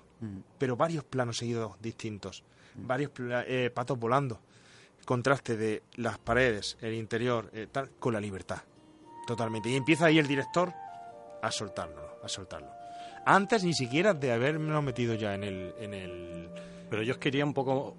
pero 0.57 0.75
varios 0.75 1.03
planos 1.03 1.37
seguidos 1.37 1.75
distintos, 1.81 2.43
varios 2.75 3.11
pla- 3.11 3.43
eh, 3.47 3.69
patos 3.73 3.97
volando. 3.99 4.39
Contraste 5.05 5.57
de 5.57 5.81
las 5.95 6.17
paredes, 6.19 6.77
el 6.81 6.93
interior, 6.93 7.49
eh, 7.53 7.67
tal, 7.71 7.89
con 7.99 8.13
la 8.13 8.19
libertad, 8.19 8.59
totalmente. 9.25 9.69
Y 9.69 9.75
empieza 9.75 10.05
ahí 10.05 10.19
el 10.19 10.27
director 10.27 10.71
a 11.41 11.51
soltarlo, 11.51 12.19
a 12.23 12.27
soltarlo. 12.27 12.69
Antes 13.25 13.63
ni 13.63 13.73
siquiera 13.73 14.13
de 14.13 14.31
haberme 14.31 14.79
metido 14.81 15.15
ya 15.15 15.33
en 15.35 15.43
el, 15.43 15.73
en 15.79 15.93
el 15.93 16.49
Pero 16.89 17.01
yo 17.03 17.13
os 17.13 17.17
quería 17.19 17.43
un 17.45 17.53
poco 17.53 17.95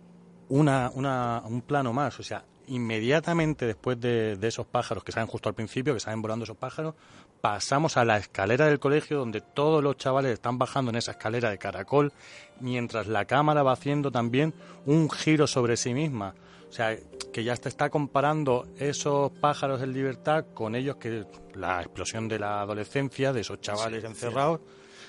una, 0.48 0.90
una- 0.94 1.42
un 1.46 1.62
plano 1.62 1.92
más. 1.92 2.18
O 2.20 2.22
sea, 2.22 2.44
inmediatamente 2.66 3.66
después 3.66 4.00
de, 4.00 4.36
de 4.36 4.48
esos 4.48 4.66
pájaros 4.66 5.02
que 5.04 5.12
salen 5.12 5.28
justo 5.28 5.48
al 5.48 5.54
principio, 5.54 5.94
que 5.94 6.00
salen 6.00 6.20
volando 6.22 6.44
esos 6.44 6.56
pájaros, 6.56 6.94
pasamos 7.40 7.96
a 7.96 8.04
la 8.04 8.18
escalera 8.18 8.66
del 8.66 8.78
colegio 8.78 9.18
donde 9.18 9.40
todos 9.40 9.82
los 9.82 9.96
chavales 9.96 10.32
están 10.32 10.58
bajando 10.58 10.90
en 10.90 10.96
esa 10.96 11.12
escalera 11.12 11.50
de 11.50 11.58
caracol, 11.58 12.12
mientras 12.60 13.06
la 13.06 13.24
cámara 13.24 13.62
va 13.62 13.72
haciendo 13.72 14.10
también 14.10 14.54
un 14.86 15.10
giro 15.10 15.46
sobre 15.46 15.76
sí 15.76 15.94
misma. 15.94 16.34
O 16.68 16.72
sea, 16.72 16.96
que 17.32 17.42
ya 17.42 17.56
te 17.56 17.68
está 17.68 17.90
comparando 17.90 18.68
esos 18.78 19.32
pájaros 19.32 19.82
en 19.82 19.92
libertad 19.92 20.44
con 20.54 20.74
ellos 20.74 20.96
que 20.96 21.24
la 21.54 21.80
explosión 21.80 22.28
de 22.28 22.38
la 22.38 22.60
adolescencia, 22.60 23.32
de 23.32 23.40
esos 23.40 23.60
chavales 23.60 24.02
Sí, 24.02 24.06
encerrados, 24.06 24.60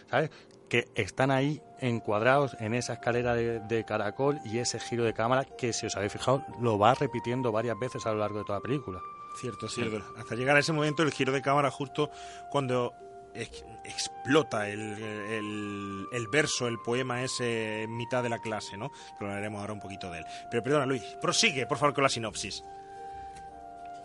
¿sabes? 0.09 0.31
Que 0.69 0.87
están 0.95 1.29
ahí 1.31 1.61
encuadrados 1.79 2.55
en 2.59 2.73
esa 2.73 2.93
escalera 2.93 3.35
de, 3.35 3.59
de 3.59 3.83
caracol 3.83 4.39
y 4.45 4.59
ese 4.59 4.79
giro 4.79 5.03
de 5.03 5.13
cámara 5.13 5.45
que, 5.45 5.73
si 5.73 5.85
os 5.85 5.95
habéis 5.95 6.13
fijado, 6.13 6.43
lo 6.59 6.79
va 6.79 6.95
repitiendo 6.95 7.51
varias 7.51 7.77
veces 7.77 8.05
a 8.05 8.11
lo 8.11 8.19
largo 8.19 8.39
de 8.39 8.45
toda 8.45 8.59
la 8.59 8.63
película. 8.63 9.01
Cierto, 9.39 9.67
cierto. 9.67 10.03
Hasta 10.17 10.35
llegar 10.35 10.55
a 10.57 10.59
ese 10.59 10.73
momento, 10.73 11.03
el 11.03 11.11
giro 11.11 11.31
de 11.31 11.41
cámara 11.41 11.71
justo 11.71 12.11
cuando 12.49 12.93
ex- 13.33 13.65
explota 13.85 14.67
el, 14.69 14.79
el- 14.81 16.05
el 16.11 16.27
verso, 16.27 16.67
el 16.67 16.77
poema 16.79 17.23
ese 17.23 17.83
en 17.83 17.95
mitad 17.97 18.21
de 18.23 18.29
la 18.29 18.39
clase, 18.39 18.77
¿no? 18.77 18.91
Que 19.17 19.25
hablaremos 19.25 19.61
ahora 19.61 19.73
un 19.73 19.79
poquito 19.79 20.11
de 20.11 20.19
él. 20.19 20.25
Pero 20.49 20.61
perdona, 20.63 20.85
Luis, 20.85 21.01
prosigue, 21.21 21.65
por 21.65 21.77
favor, 21.77 21.93
con 21.95 22.03
la 22.03 22.09
sinopsis. 22.09 22.63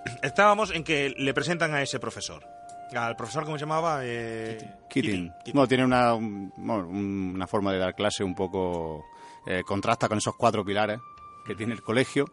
Estábamos 0.23 0.71
en 0.73 0.85
que 0.85 1.11
le 1.17 1.35
presentan 1.35 1.75
a 1.75 1.83
ese 1.83 1.99
profesor. 1.99 2.47
Al 2.95 3.17
profesor, 3.17 3.45
¿cómo 3.45 3.57
se 3.59 3.63
llamaba? 3.65 4.01
Eh, 4.05 4.75
Keating. 4.89 5.33
Bueno, 5.53 5.67
tiene 5.67 5.85
una, 5.85 6.15
un- 6.15 6.53
bueno, 6.57 6.87
una 6.89 7.47
forma 7.49 7.73
de 7.73 7.79
dar 7.79 7.95
clase 7.95 8.23
un 8.23 8.35
poco... 8.35 9.05
eh, 9.47 9.63
contrasta 9.67 10.09
con 10.09 10.19
esos 10.19 10.35
cuatro 10.37 10.65
pilares 10.65 11.01
que 11.45 11.55
tiene 11.57 11.73
el 11.75 11.83
colegio 11.83 12.27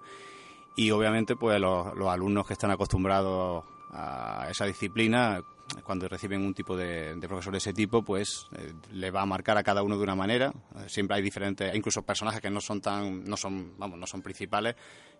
y 0.76 0.92
obviamente 0.92 1.36
pues 1.36 1.60
los, 1.60 1.96
los 1.96 2.10
alumnos 2.10 2.48
que 2.48 2.54
están 2.54 2.72
acostumbrados 2.72 3.64
a 3.92 4.48
esa 4.50 4.66
disciplina 4.66 5.44
cuando 5.84 6.08
reciben 6.08 6.42
un 6.42 6.54
tipo 6.54 6.76
de, 6.76 7.16
de 7.16 7.28
profesor 7.28 7.52
de 7.54 7.58
ese 7.58 7.74
tipo 7.74 8.04
pues 8.04 8.48
eh, 8.54 8.74
le 8.92 9.12
va 9.12 9.22
a 9.22 9.26
marcar 9.26 9.58
a 9.58 9.64
cada 9.64 9.84
uno 9.84 9.98
de 9.98 10.04
una 10.04 10.16
manera. 10.16 10.54
Eh, 10.76 10.86
siempre 10.88 11.18
hay 11.18 11.24
diferentes 11.24 11.74
incluso 11.76 12.02
personajes 12.02 12.42
que 12.42 12.50
no 12.50 12.62
son 12.62 12.82
tan 12.82 13.24
no 13.24 13.38
son 13.38 13.78
vamos 13.78 13.98
no 14.00 14.08
son 14.08 14.22
principales 14.22 14.76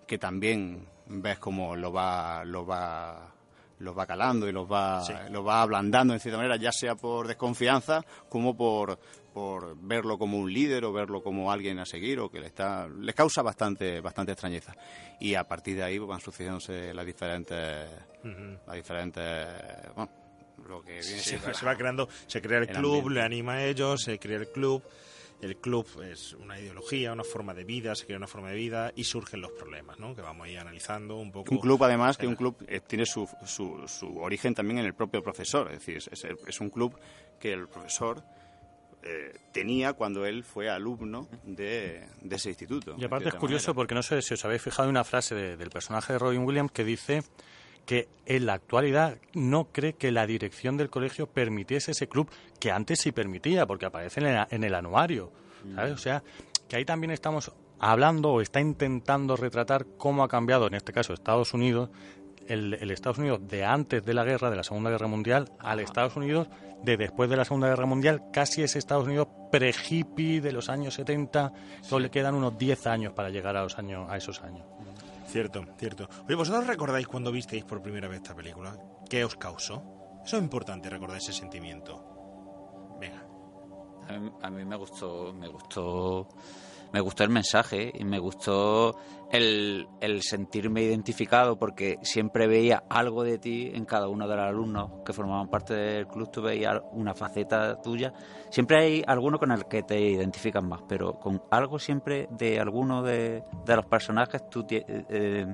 que 0.08 0.18
también 0.18 0.88
ves 1.08 1.40
como 1.40 1.76
lo 1.76 1.92
va 1.92 2.44
lo 2.46 2.66
va 2.66 3.34
los 3.84 3.98
va 3.98 4.06
calando 4.06 4.48
y 4.48 4.52
los 4.52 4.66
va, 4.72 5.04
Sí. 5.04 5.14
los 5.32 5.46
va 5.46 5.62
ablandando 5.62 6.14
en 6.14 6.20
cierta 6.20 6.38
manera, 6.38 6.56
ya 6.56 6.72
sea 6.72 6.96
por 6.96 7.28
desconfianza 7.28 8.04
como 8.30 8.56
por, 8.56 8.98
por 9.34 9.76
verlo 9.80 10.18
como 10.18 10.38
un 10.38 10.52
líder 10.52 10.86
o 10.86 10.94
verlo 10.94 11.22
como 11.22 11.52
alguien 11.52 11.80
a 11.80 11.86
seguir 11.86 12.20
o 12.20 12.30
que 12.30 12.40
le 12.40 12.48
está 12.48 12.88
les 12.88 13.14
causa 13.16 13.42
bastante 13.42 14.00
bastante 14.02 14.32
extrañeza 14.32 14.74
y 15.20 15.36
a 15.36 15.44
partir 15.48 15.76
de 15.78 15.84
ahí 15.84 15.98
pues, 15.98 16.08
van 16.10 16.20
sucediéndose 16.22 16.94
las 16.94 17.06
diferentes 17.06 17.90
Ujú. 18.24 18.58
las 18.68 18.76
diferentes 18.76 19.48
bueno, 19.96 20.12
lo 20.68 20.82
que 20.82 20.92
viene 20.94 21.04
Sí, 21.04 21.20
siendo 21.32 21.54
se 21.54 21.66
va 21.66 21.76
creando, 21.76 22.08
se 22.28 22.42
crea 22.42 22.60
el 22.60 22.70
el 22.70 22.76
club, 22.76 22.96
ambiente. 22.98 23.14
le 23.16 23.22
anima 23.26 23.54
a 23.54 23.66
ellos, 23.66 24.02
se 24.04 24.18
crea 24.20 24.38
el 24.38 24.48
club. 24.48 24.82
El 25.44 25.58
club 25.58 25.86
es 26.10 26.34
una 26.34 26.58
ideología, 26.60 27.12
una 27.12 27.24
forma 27.26 27.54
de 27.54 27.66
vida, 27.66 27.96
se 27.96 28.06
crea 28.06 28.18
una 28.18 28.28
forma 28.28 28.50
de 28.50 28.56
vida 28.56 28.94
y 28.96 29.04
surgen 29.04 29.42
los 29.42 29.52
problemas, 29.52 30.00
¿no? 30.00 30.16
Que 30.16 30.22
vamos 30.22 30.48
a 30.48 30.50
ir 30.50 30.58
analizando 30.58 31.18
un 31.18 31.32
poco. 31.32 31.54
Un 31.54 31.60
club, 31.60 31.84
además, 31.84 32.18
que 32.18 32.28
un 32.28 32.36
club 32.36 32.56
eh, 32.68 32.80
tiene 32.80 33.06
su, 33.06 33.28
su, 33.46 33.86
su 33.88 34.20
origen 34.20 34.56
también 34.56 34.78
en 34.80 34.86
el 34.86 34.94
propio 34.94 35.22
profesor. 35.22 35.68
Es 35.72 35.80
decir, 35.80 35.98
es, 35.98 36.08
es- 36.08 36.26
es 36.48 36.62
un 36.62 36.70
club 36.70 36.98
que 37.40 37.52
el 37.52 37.68
profesor 37.68 38.24
eh, 39.04 39.34
tenía 39.52 39.92
cuando 39.94 40.26
él 40.26 40.46
fue 40.46 40.70
alumno 40.70 41.28
de, 41.44 42.08
de 42.22 42.36
ese 42.38 42.50
instituto. 42.50 42.96
Y 42.98 43.04
aparte 43.04 43.28
es 43.28 43.36
curioso 43.36 43.68
manera. 43.72 43.76
porque 43.76 43.96
no 43.96 44.04
sé 44.04 44.22
si 44.22 44.36
os 44.36 44.46
habéis 44.46 44.62
fijado 44.62 44.86
en 44.86 44.92
una 44.92 45.04
frase 45.04 45.36
de- 45.36 45.58
del 45.58 45.70
personaje 45.70 46.14
de 46.14 46.20
Robin 46.20 46.44
Williams 46.46 46.72
que 46.72 46.86
dice 46.86 47.22
que 47.86 48.08
en 48.26 48.46
la 48.46 48.54
actualidad 48.54 49.18
no 49.34 49.66
cree 49.72 49.94
que 49.94 50.12
la 50.12 50.26
dirección 50.26 50.78
del 50.78 50.90
colegio 50.90 51.28
permitiese 51.28 51.92
ese 51.92 52.08
club, 52.08 52.30
que 52.60 52.72
antes 52.72 53.00
sí 53.02 53.12
permitía, 53.12 53.66
porque 53.66 53.86
aparece 53.86 54.22
en 54.22 54.28
el, 54.28 54.48
en 54.50 54.64
el 54.64 54.76
anuario. 54.76 55.32
¿sabes? 55.76 55.94
O 55.94 55.98
sea, 55.98 56.24
que 56.68 56.76
ahí 56.76 56.86
también 56.86 57.12
estamos 57.12 57.52
hablando 57.80 58.32
o 58.32 58.42
está 58.42 58.62
intentando 58.62 59.36
retratar 59.36 59.86
cómo 59.98 60.24
ha 60.24 60.28
cambiado, 60.28 60.68
en 60.68 60.74
este 60.74 60.94
caso, 60.94 61.14
Estados 61.14 61.54
Unidos, 61.54 61.90
el, 62.48 62.74
el 62.74 62.92
Estados 62.92 63.18
Unidos 63.18 63.42
de 63.48 63.66
antes 63.66 64.06
de 64.06 64.14
la 64.14 64.24
guerra, 64.24 64.50
de 64.50 64.58
la 64.58 64.64
Segunda 64.64 64.90
Guerra 64.90 65.08
Mundial, 65.08 65.52
al 65.60 65.80
Estados 65.80 66.16
Unidos 66.16 66.48
de 66.84 66.98
después 66.98 67.30
de 67.30 67.38
la 67.38 67.46
Segunda 67.46 67.70
Guerra 67.70 67.86
Mundial, 67.86 68.24
casi 68.32 68.62
ese 68.62 68.78
Estados 68.78 69.06
Unidos 69.06 69.28
pre-hippie 69.52 70.42
de 70.42 70.52
los 70.52 70.70
años 70.70 70.94
70, 70.96 71.54
solo 71.82 72.04
le 72.04 72.12
quedan 72.12 72.36
unos 72.36 72.58
10 72.58 72.88
años 72.88 73.14
para 73.14 73.30
llegar 73.30 73.56
a, 73.56 73.64
los 73.64 73.78
años, 73.78 74.10
a 74.10 74.18
esos 74.18 74.42
años. 74.42 74.66
Cierto, 75.34 75.66
cierto. 75.80 76.08
Oye, 76.28 76.36
¿vosotros 76.36 76.68
recordáis 76.68 77.08
cuando 77.08 77.32
visteis 77.32 77.64
por 77.64 77.82
primera 77.82 78.08
vez 78.08 78.18
esta 78.18 78.36
película? 78.36 78.78
¿Qué 79.10 79.26
os 79.26 79.36
causó? 79.36 79.82
Eso 80.24 80.38
es 80.38 80.44
importante, 80.44 80.92
recordar 80.92 81.18
ese 81.18 81.34
sentimiento. 81.34 82.96
Venga. 83.00 83.26
A 84.10 84.20
mí, 84.20 84.32
a 84.44 84.50
mí 84.52 84.64
me 84.64 84.76
gustó, 84.76 85.34
me 85.34 85.48
gustó 85.48 86.28
me 86.94 87.02
gustó 87.02 87.24
el 87.24 87.30
mensaje 87.32 87.92
y 87.94 88.06
me 88.06 88.20
gustó 88.20 88.96
el, 89.32 89.88
el 90.00 90.22
sentirme 90.22 90.84
identificado 90.84 91.58
porque 91.58 91.98
siempre 92.04 92.46
veía 92.48 92.84
algo 92.88 93.24
de 93.24 93.40
ti 93.40 93.72
en 93.74 93.84
cada 93.86 94.08
uno 94.08 94.28
de 94.28 94.36
los 94.36 94.46
alumnos 94.46 94.92
que 95.04 95.12
formaban 95.12 95.50
parte 95.50 95.74
del 95.74 96.08
club, 96.08 96.30
tú 96.32 96.42
veías 96.44 96.80
una 96.92 97.16
faceta 97.16 97.82
tuya. 97.82 98.14
Siempre 98.50 98.80
hay 98.80 99.04
alguno 99.08 99.40
con 99.40 99.52
el 99.52 99.66
que 99.66 99.82
te 99.82 100.00
identificas 100.00 100.64
más, 100.64 100.82
pero 100.88 101.14
con 101.20 101.42
algo 101.50 101.80
siempre 101.80 102.28
de 102.30 102.60
alguno 102.60 103.02
de, 103.02 103.44
los 103.66 103.86
personajes 103.88 104.48
tú 104.50 104.62
tie- 104.64 104.86
eh, 104.88 105.48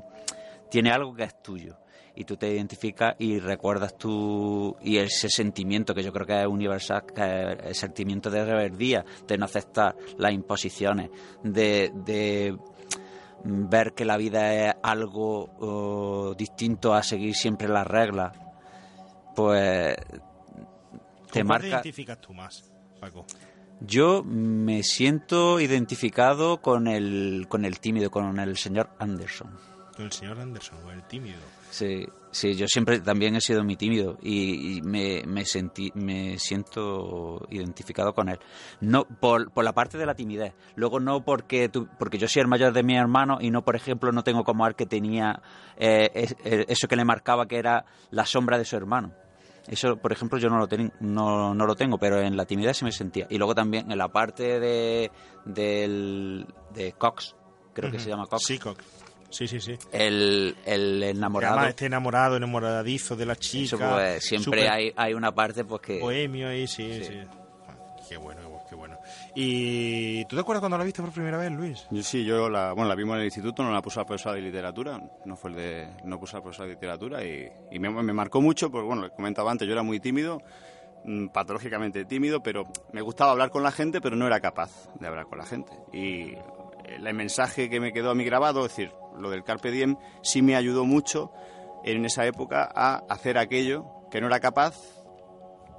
tiene 0.69 0.91
algo 0.91 1.13
que 1.15 1.23
es 1.23 1.41
tuyo 1.41 1.77
y 2.19 2.25
tú 2.25 2.35
te 2.35 2.51
identificas 2.53 3.15
y 3.17 3.39
recuerdas 3.39 3.97
tu 3.97 4.75
y 4.81 4.97
ese 4.97 5.29
sentimiento 5.29 5.95
que 5.95 6.03
yo 6.03 6.11
creo 6.11 6.27
que 6.27 6.41
es 6.41 6.47
universal 6.47 7.05
que 7.05 7.23
es 7.23 7.67
el 7.67 7.75
sentimiento 7.75 8.29
de 8.29 8.43
rebeldía 8.43 9.05
de 9.25 9.37
no 9.37 9.45
aceptar 9.45 9.95
las 10.17 10.33
imposiciones 10.33 11.09
de, 11.43 11.91
de 12.05 12.57
ver 13.45 13.93
que 13.93 14.03
la 14.03 14.17
vida 14.17 14.53
es 14.53 14.75
algo 14.83 15.49
oh, 15.61 16.35
distinto 16.37 16.93
a 16.93 17.03
seguir 17.03 17.35
siempre 17.35 17.69
las 17.69 17.87
reglas 17.87 18.37
pues 19.33 19.95
te 19.95 20.19
¿Con 20.19 20.27
cuál 20.27 21.31
te 21.31 21.43
marca 21.45 21.67
identificas 21.67 22.19
tú 22.19 22.33
más, 22.33 22.69
Paco? 22.99 23.25
yo 23.79 24.25
me 24.25 24.83
siento 24.83 25.61
identificado 25.61 26.61
con 26.61 26.87
el 26.87 27.45
con 27.47 27.63
el 27.63 27.79
tímido 27.79 28.11
con 28.11 28.37
el 28.39 28.57
señor 28.57 28.89
Anderson 28.99 29.68
Con 29.99 30.05
el 30.05 30.13
señor 30.13 30.39
Anderson, 30.39 30.77
o 30.85 30.91
el 30.91 31.03
tímido. 31.03 31.39
Sí, 31.71 32.07
sí, 32.31 32.55
yo 32.55 32.67
siempre 32.69 33.01
también 33.01 33.35
he 33.35 33.41
sido 33.41 33.65
muy 33.65 33.75
tímido 33.75 34.17
y, 34.21 34.77
y 34.77 34.81
me, 34.81 35.23
me, 35.27 35.43
sentí, 35.43 35.91
me 35.93 36.39
siento 36.39 37.45
identificado 37.49 38.13
con 38.13 38.29
él. 38.29 38.39
No 38.79 39.03
por, 39.03 39.51
por 39.51 39.65
la 39.65 39.73
parte 39.73 39.97
de 39.97 40.05
la 40.05 40.15
timidez, 40.15 40.53
luego 40.75 41.01
no 41.01 41.25
porque 41.25 41.67
tu- 41.67 41.87
porque 41.99 42.17
yo 42.17 42.29
soy 42.29 42.43
el 42.43 42.47
mayor 42.47 42.71
de 42.71 42.81
mis 42.81 42.95
hermanos 42.97 43.39
y 43.41 43.51
no, 43.51 43.61
por 43.65 43.75
ejemplo, 43.75 44.13
no 44.13 44.23
tengo 44.23 44.45
como 44.45 44.65
él 44.67 44.75
que 44.75 44.85
tenía 44.85 45.41
eh, 45.75 46.09
es- 46.13 46.35
eh, 46.45 46.63
eso 46.69 46.87
que 46.87 46.95
le 46.95 47.03
marcaba 47.03 47.45
que 47.45 47.57
era 47.57 47.83
la 48.11 48.25
sombra 48.25 48.57
de 48.57 48.63
su 48.63 48.77
hermano. 48.77 49.11
Eso, 49.67 49.97
por 49.97 50.13
ejemplo, 50.13 50.39
yo 50.39 50.47
no 50.47 50.59
lo, 50.59 50.67
ten- 50.69 50.93
no, 51.01 51.53
no 51.53 51.65
lo 51.65 51.75
tengo, 51.75 51.97
pero 51.97 52.21
en 52.21 52.37
la 52.37 52.45
timidez 52.45 52.77
sí 52.77 52.85
me 52.85 52.93
sentía. 52.93 53.27
Y 53.29 53.37
luego 53.37 53.53
también 53.53 53.91
en 53.91 53.97
la 53.97 54.07
parte 54.07 54.61
de, 54.61 55.11
del, 55.45 56.47
de 56.73 56.93
Cox, 56.93 57.35
creo 57.73 57.91
que 57.91 57.99
se 57.99 58.09
llama 58.09 58.25
Cox. 58.27 58.43
Sí, 58.45 58.57
Cox. 58.57 58.83
Sí, 59.29 59.47
sí, 59.47 59.59
sí. 59.59 59.77
El, 59.91 60.55
el 60.65 61.03
enamorado. 61.03 61.53
Además, 61.55 61.69
este 61.69 61.85
enamorado, 61.85 62.37
enamoradizo 62.37 63.15
de 63.15 63.25
la 63.25 63.35
chica. 63.35 63.65
Eso, 63.65 63.77
pues, 63.77 64.23
siempre 64.25 64.67
hay, 64.67 64.91
hay 64.95 65.13
una 65.13 65.33
parte 65.33 65.63
pues 65.65 65.81
que... 65.81 65.99
Bohemio 65.99 66.49
ahí, 66.49 66.67
sí, 66.67 67.03
sí. 67.03 67.19
Ah, 67.67 67.75
Qué 68.07 68.17
bueno, 68.17 68.41
qué 68.67 68.75
bueno. 68.75 68.97
¿Y 69.35 70.25
tú 70.25 70.35
te 70.35 70.41
acuerdas 70.41 70.61
cuando 70.61 70.77
la 70.79 70.83
viste 70.83 71.01
por 71.03 71.11
primera 71.11 71.37
vez, 71.37 71.51
Luis? 71.51 71.85
Yo 71.91 72.01
sí, 72.01 72.25
yo 72.25 72.49
la, 72.49 72.73
bueno, 72.73 72.89
la 72.89 72.95
vimos 72.95 73.13
en 73.15 73.19
el 73.21 73.25
instituto, 73.25 73.61
no 73.63 73.71
la 73.71 73.81
puse 73.83 73.99
al 73.99 74.05
profesor 74.07 74.33
de 74.33 74.41
literatura, 74.41 74.99
no 75.25 75.35
fue 75.35 75.51
el 75.51 75.55
de, 75.55 75.87
no 76.05 76.19
puse 76.19 76.35
al 76.35 76.41
profesor 76.41 76.65
de 76.65 76.73
literatura 76.73 77.23
y, 77.23 77.47
y 77.71 77.77
me, 77.79 77.89
me 77.89 78.13
marcó 78.13 78.41
mucho, 78.41 78.71
porque 78.71 78.87
bueno, 78.87 79.09
comentaba 79.11 79.51
antes, 79.51 79.67
yo 79.67 79.73
era 79.73 79.83
muy 79.83 79.99
tímido, 79.99 80.41
mm, 81.05 81.27
patológicamente 81.27 82.03
tímido, 82.05 82.41
pero 82.41 82.63
me 82.91 83.01
gustaba 83.01 83.31
hablar 83.31 83.51
con 83.51 83.61
la 83.61 83.71
gente, 83.71 84.01
pero 84.01 84.15
no 84.15 84.25
era 84.25 84.39
capaz 84.39 84.89
de 84.99 85.05
hablar 85.07 85.27
con 85.27 85.37
la 85.37 85.45
gente. 85.45 85.71
Y 85.93 86.33
el 86.95 87.13
mensaje 87.13 87.69
que 87.69 87.79
me 87.79 87.93
quedó 87.93 88.11
a 88.11 88.15
mí 88.15 88.23
grabado, 88.23 88.65
es 88.65 88.71
decir, 88.71 88.91
lo 89.17 89.29
del 89.29 89.43
Carpe 89.43 89.71
Diem, 89.71 89.97
sí 90.21 90.41
me 90.41 90.55
ayudó 90.55 90.85
mucho 90.85 91.31
en 91.83 92.05
esa 92.05 92.25
época 92.25 92.69
a 92.73 93.03
hacer 93.09 93.37
aquello 93.37 93.85
que 94.11 94.21
no 94.21 94.27
era 94.27 94.39
capaz, 94.39 94.75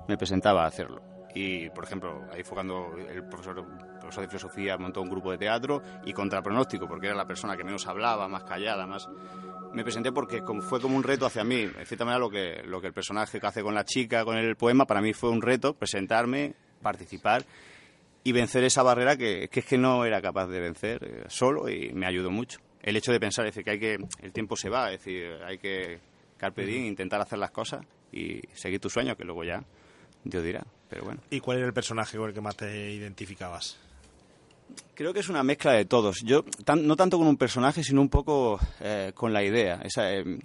me 0.08 0.16
presentaba 0.16 0.64
a 0.64 0.68
hacerlo. 0.68 1.02
Y, 1.34 1.70
por 1.70 1.84
ejemplo, 1.84 2.26
ahí 2.32 2.42
fue 2.42 2.60
el 2.60 3.24
profesor, 3.28 3.64
de 3.64 4.26
filosofía 4.26 4.76
montó 4.76 5.00
un 5.00 5.08
grupo 5.08 5.30
de 5.30 5.38
teatro 5.38 5.80
y 6.04 6.12
contra 6.12 6.42
pronóstico, 6.42 6.88
porque 6.88 7.06
era 7.06 7.16
la 7.16 7.26
persona 7.26 7.56
que 7.56 7.62
menos 7.62 7.86
hablaba, 7.86 8.28
más 8.28 8.44
callada, 8.44 8.86
más... 8.86 9.08
Me 9.72 9.84
presenté 9.84 10.10
porque 10.10 10.42
fue 10.62 10.80
como 10.80 10.96
un 10.96 11.04
reto 11.04 11.26
hacia 11.26 11.44
mí. 11.44 11.66
De 11.66 11.86
cierta 11.86 12.04
manera, 12.04 12.18
lo 12.18 12.28
que, 12.28 12.60
lo 12.64 12.80
que 12.80 12.88
el 12.88 12.92
personaje 12.92 13.38
que 13.38 13.46
hace 13.46 13.62
con 13.62 13.72
la 13.72 13.84
chica, 13.84 14.24
con 14.24 14.36
el 14.36 14.56
poema, 14.56 14.84
para 14.84 15.00
mí 15.00 15.12
fue 15.12 15.30
un 15.30 15.40
reto, 15.40 15.74
presentarme, 15.74 16.56
participar 16.82 17.44
y 18.24 18.32
vencer 18.32 18.64
esa 18.64 18.82
barrera 18.82 19.16
que, 19.16 19.48
que 19.50 19.60
es 19.60 19.66
que 19.66 19.78
no 19.78 20.04
era 20.04 20.20
capaz 20.20 20.46
de 20.48 20.60
vencer 20.60 21.04
eh, 21.04 21.24
solo 21.28 21.68
y 21.68 21.92
me 21.92 22.06
ayudó 22.06 22.30
mucho. 22.30 22.58
El 22.82 22.96
hecho 22.96 23.12
de 23.12 23.20
pensar, 23.20 23.46
es 23.46 23.54
decir, 23.54 23.64
que 23.64 23.70
hay 23.72 23.78
que... 23.80 23.98
El 24.22 24.32
tiempo 24.32 24.56
se 24.56 24.68
va, 24.68 24.92
es 24.92 24.98
decir, 25.04 25.32
hay 25.46 25.58
que... 25.58 25.98
Carpe 26.38 26.64
diem, 26.64 26.84
intentar 26.86 27.20
hacer 27.20 27.38
las 27.38 27.50
cosas 27.50 27.84
y 28.12 28.40
seguir 28.54 28.80
tus 28.80 28.92
sueños, 28.94 29.16
que 29.16 29.24
luego 29.24 29.44
ya 29.44 29.62
Dios 30.24 30.42
dirá. 30.42 30.64
Pero 30.88 31.04
bueno. 31.04 31.20
¿Y 31.30 31.40
cuál 31.40 31.58
era 31.58 31.66
el 31.66 31.74
personaje 31.74 32.16
con 32.16 32.28
el 32.28 32.34
que 32.34 32.40
más 32.40 32.56
te 32.56 32.90
identificabas? 32.92 33.78
Creo 34.94 35.12
que 35.12 35.20
es 35.20 35.28
una 35.28 35.42
mezcla 35.42 35.72
de 35.72 35.84
todos. 35.84 36.20
Yo 36.24 36.44
tan- 36.64 36.86
no 36.86 36.96
tanto 36.96 37.18
con 37.18 37.26
un 37.26 37.36
personaje, 37.36 37.82
sino 37.82 38.00
un 38.00 38.08
poco 38.08 38.58
eh, 38.80 39.12
con 39.14 39.32
la 39.32 39.42
idea. 39.42 39.80
Esa, 39.82 40.12
eh, 40.14 40.20
eh, 40.20 40.38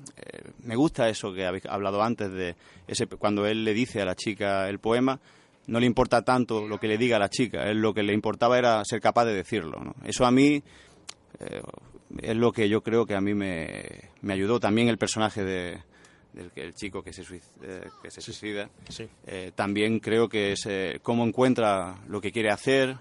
me 0.63 0.75
gusta 0.75 1.07
eso 1.09 1.33
que 1.33 1.45
habéis 1.45 1.65
hablado 1.65 2.01
antes 2.01 2.31
de 2.31 2.55
ese 2.87 3.05
cuando 3.07 3.45
él 3.45 3.63
le 3.63 3.73
dice 3.73 4.01
a 4.01 4.05
la 4.05 4.15
chica 4.15 4.67
el 4.69 4.79
poema. 4.79 5.19
No 5.67 5.79
le 5.79 5.85
importa 5.85 6.23
tanto 6.23 6.67
lo 6.67 6.79
que 6.79 6.87
le 6.87 6.97
diga 6.97 7.15
a 7.17 7.19
la 7.19 7.29
chica. 7.29 7.69
Él 7.69 7.79
lo 7.79 7.93
que 7.93 8.03
le 8.03 8.13
importaba 8.13 8.57
era 8.57 8.83
ser 8.85 9.01
capaz 9.01 9.25
de 9.25 9.33
decirlo. 9.33 9.79
¿no? 9.79 9.95
Eso 10.03 10.25
a 10.25 10.31
mí 10.31 10.61
eh, 11.39 11.61
es 12.21 12.35
lo 12.35 12.51
que 12.51 12.69
yo 12.69 12.81
creo 12.81 13.05
que 13.05 13.15
a 13.15 13.21
mí 13.21 13.33
me, 13.33 14.11
me 14.21 14.33
ayudó. 14.33 14.59
También 14.59 14.89
el 14.89 14.97
personaje 14.97 15.43
de, 15.43 15.79
del 16.35 16.51
que 16.51 16.61
el 16.61 16.73
chico 16.75 17.01
que 17.01 17.13
se, 17.13 17.23
eh, 17.63 17.89
que 18.01 18.11
se 18.11 18.21
suicida. 18.21 18.69
Eh, 19.25 19.51
también 19.55 19.99
creo 19.99 20.27
que 20.27 20.51
es 20.51 20.65
eh, 20.67 20.99
cómo 21.01 21.25
encuentra 21.25 21.97
lo 22.07 22.21
que 22.21 22.31
quiere 22.31 22.51
hacer 22.51 22.97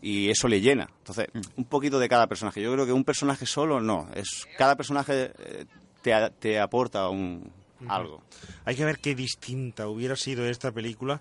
y 0.00 0.30
eso 0.30 0.48
le 0.48 0.60
llena. 0.60 0.88
Entonces, 0.98 1.28
un 1.56 1.64
poquito 1.66 1.98
de 1.98 2.08
cada 2.08 2.26
personaje. 2.26 2.60
Yo 2.60 2.72
creo 2.72 2.86
que 2.86 2.92
un 2.92 3.04
personaje 3.04 3.46
solo 3.46 3.80
no. 3.80 4.08
Es 4.14 4.48
cada 4.58 4.76
personaje 4.76 5.32
eh, 5.38 5.66
te, 6.00 6.12
te 6.40 6.58
aporta 6.58 7.08
un, 7.08 7.52
algo. 7.86 8.22
Hay 8.64 8.76
que 8.76 8.84
ver 8.84 8.98
qué 8.98 9.14
distinta 9.14 9.88
hubiera 9.88 10.16
sido 10.16 10.46
esta 10.46 10.72
película 10.72 11.20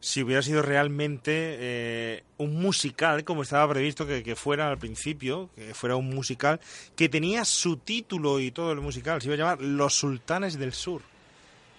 si 0.00 0.22
hubiera 0.22 0.42
sido 0.42 0.62
realmente 0.62 1.32
eh, 1.58 2.24
un 2.36 2.54
musical, 2.60 3.24
como 3.24 3.42
estaba 3.42 3.68
previsto 3.72 4.06
que, 4.06 4.22
que 4.22 4.36
fuera 4.36 4.68
al 4.68 4.78
principio, 4.78 5.50
que 5.56 5.74
fuera 5.74 5.96
un 5.96 6.08
musical, 6.10 6.60
que 6.94 7.08
tenía 7.08 7.44
su 7.44 7.78
título 7.78 8.38
y 8.40 8.50
todo 8.52 8.72
el 8.72 8.80
musical, 8.80 9.20
se 9.20 9.26
iba 9.26 9.34
a 9.34 9.38
llamar 9.38 9.60
Los 9.60 9.94
Sultanes 9.94 10.58
del 10.58 10.72
Sur. 10.72 11.02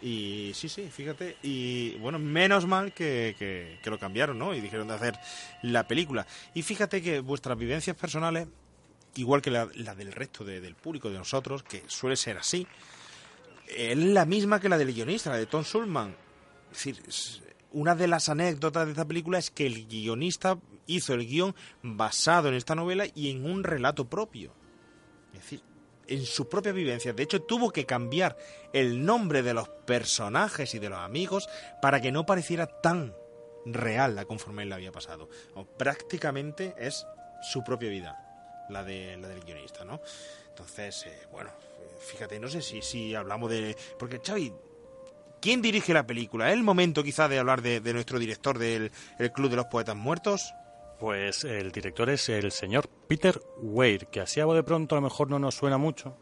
Y 0.02 0.52
sí, 0.54 0.70
sí, 0.70 0.90
fíjate, 0.90 1.38
y 1.44 1.98
bueno, 1.98 2.20
menos 2.20 2.66
mal 2.66 2.94
que, 2.94 3.36
que- 3.38 3.90
lo 3.90 4.00
cambiaron, 4.00 4.38
¿no? 4.40 4.54
Y 4.56 4.62
dijeron 4.62 4.88
de 4.88 4.94
hacer 4.94 5.16
la 5.62 5.88
película. 5.88 6.26
Y 6.54 6.62
fíjate 6.62 7.02
que 7.02 7.20
vuestras 7.20 7.58
vivencias 7.58 7.98
personales, 7.98 8.48
igual 9.16 9.42
que 9.42 9.52
la, 9.52 9.68
la 9.76 9.96
del 9.96 10.12
resto 10.14 10.44
de- 10.46 10.62
del 10.62 10.76
público, 10.76 11.10
de 11.10 11.18
nosotros, 11.18 11.64
que 11.64 11.84
suele 11.88 12.16
ser 12.16 12.38
así, 12.38 12.66
es 13.68 13.98
la 13.98 14.26
misma 14.26 14.60
que 14.60 14.70
la 14.70 14.78
del 14.78 14.94
guionista, 14.94 15.32
la 15.32 15.38
de 15.38 15.46
Tom 15.48 15.64
Sulman. 15.66 16.16
Es 16.72 16.86
decir, 16.86 17.02
una 17.72 17.96
de 17.96 18.08
las 18.08 18.30
anécdotas 18.30 18.86
de 18.86 18.92
esta 18.92 19.06
película 19.06 19.38
es 19.38 19.52
que 19.52 19.66
el 19.66 19.88
guionista 19.88 20.58
hizo 20.88 21.14
el 21.14 21.28
guion 21.28 21.56
basado 21.84 22.50
en 22.50 22.56
esta 22.56 22.76
novela 22.76 23.06
y 23.14 23.32
en 23.32 23.46
un 23.46 23.64
relato 23.64 24.10
propio. 24.10 24.54
Es 25.34 25.42
decir, 25.42 25.62
en 26.08 26.26
su 26.26 26.50
propia 26.50 26.72
vivencia. 26.72 27.14
De 27.14 27.24
hecho, 27.24 27.42
tuvo 27.44 27.72
que 27.72 27.86
cambiar 27.86 28.38
el 28.74 29.06
nombre 29.06 29.44
de 29.44 29.54
los 29.54 29.70
personajes 29.70 30.74
y 30.74 30.80
de 30.80 30.90
los 30.90 31.00
amigos 31.00 31.48
para 31.82 32.02
que 32.02 32.12
no 32.12 32.26
pareciera 32.26 32.66
tan 32.66 33.14
real 33.66 34.16
la 34.16 34.26
conforme 34.26 34.64
él 34.64 34.70
la 34.70 34.76
había 34.76 34.92
pasado. 34.92 35.30
O 35.54 35.66
prácticamente 35.66 36.74
es 36.78 37.06
su 37.44 37.64
propia 37.64 37.90
vida, 37.90 38.66
la, 38.70 38.84
de, 38.84 39.18
la 39.18 39.28
del 39.28 39.42
guionista, 39.42 39.86
¿no? 39.86 40.02
Entonces, 40.50 41.06
eh, 41.06 41.28
bueno, 41.32 41.52
eh, 41.52 41.98
fíjate, 42.00 42.40
no 42.40 42.48
sé 42.48 42.62
si, 42.62 42.82
si 42.82 43.14
hablamos 43.14 43.52
de... 43.52 43.78
Porque, 43.98 44.20
Xavi, 44.20 44.52
¿quién 45.42 45.62
dirige 45.62 45.94
la 45.94 46.06
película? 46.06 46.50
¿Es 46.50 46.54
el 46.54 46.64
momento 46.64 47.04
quizá 47.04 47.28
de 47.28 47.40
hablar 47.40 47.62
de, 47.62 47.82
nuestro 47.94 48.20
director 48.20 48.58
del 48.58 48.92
el 49.18 49.32
Club 49.32 49.50
de 49.50 49.56
los 49.58 49.66
Poetas 49.66 49.96
Muertos? 49.96 50.54
Pues 51.00 51.44
el 51.44 51.72
director 51.72 52.10
es 52.10 52.28
el 52.30 52.52
señor 52.52 52.90
Peter 53.08 53.42
Weir, 53.62 54.08
que 54.08 54.20
así 54.20 54.42
a 54.42 54.46
de 54.46 54.64
pronto 54.64 54.96
a 54.96 54.98
lo 54.98 55.04
mejor 55.04 55.30
no 55.30 55.40
nos 55.40 55.56
suena 55.56 55.78
mucho, 55.78 56.18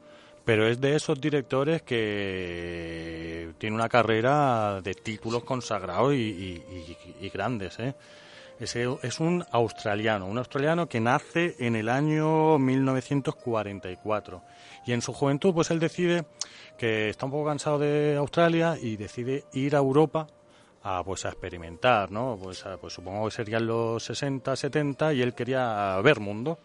pero 0.45 0.67
es 0.67 0.79
de 0.79 0.95
esos 0.95 1.19
directores 1.19 1.81
que 1.81 3.53
tiene 3.57 3.75
una 3.75 3.89
carrera 3.89 4.81
de 4.81 4.93
títulos 4.93 5.43
consagrados 5.43 6.13
y, 6.13 6.61
grandes. 7.33 7.79
¿eh? 7.79 7.95
Ese 8.59 8.87
es 9.01 9.19
un 9.19 9.43
australiano, 9.51 10.27
un 10.27 10.37
australiano 10.37 10.87
que 10.87 10.99
nace 10.99 11.55
en 11.59 11.75
el 11.75 11.89
año 11.89 12.59
1944 12.59 14.43
y 14.87 14.93
en 14.93 15.01
su 15.01 15.13
juventud 15.13 15.53
pues 15.53 15.69
él 15.69 15.79
decide 15.79 16.25
que 16.77 17.09
está 17.09 17.25
un 17.25 17.31
poco 17.31 17.45
cansado 17.45 17.77
de 17.77 18.15
Australia 18.17 18.77
y 18.81 18.95
decide 18.97 19.43
ir 19.53 19.75
a 19.75 19.79
Europa 19.79 20.27
a 20.83 21.03
pues 21.03 21.25
a 21.25 21.29
experimentar, 21.29 22.11
¿no? 22.11 22.39
Pues, 22.41 22.65
a- 22.65 22.77
pues 22.77 22.93
supongo 22.93 23.25
que 23.25 23.31
serían 23.31 23.67
los 23.67 24.01
60, 24.03 24.55
70 24.55 25.13
y 25.13 25.21
él 25.21 25.33
quería 25.33 25.99
ver 26.01 26.19
mundo. 26.19 26.57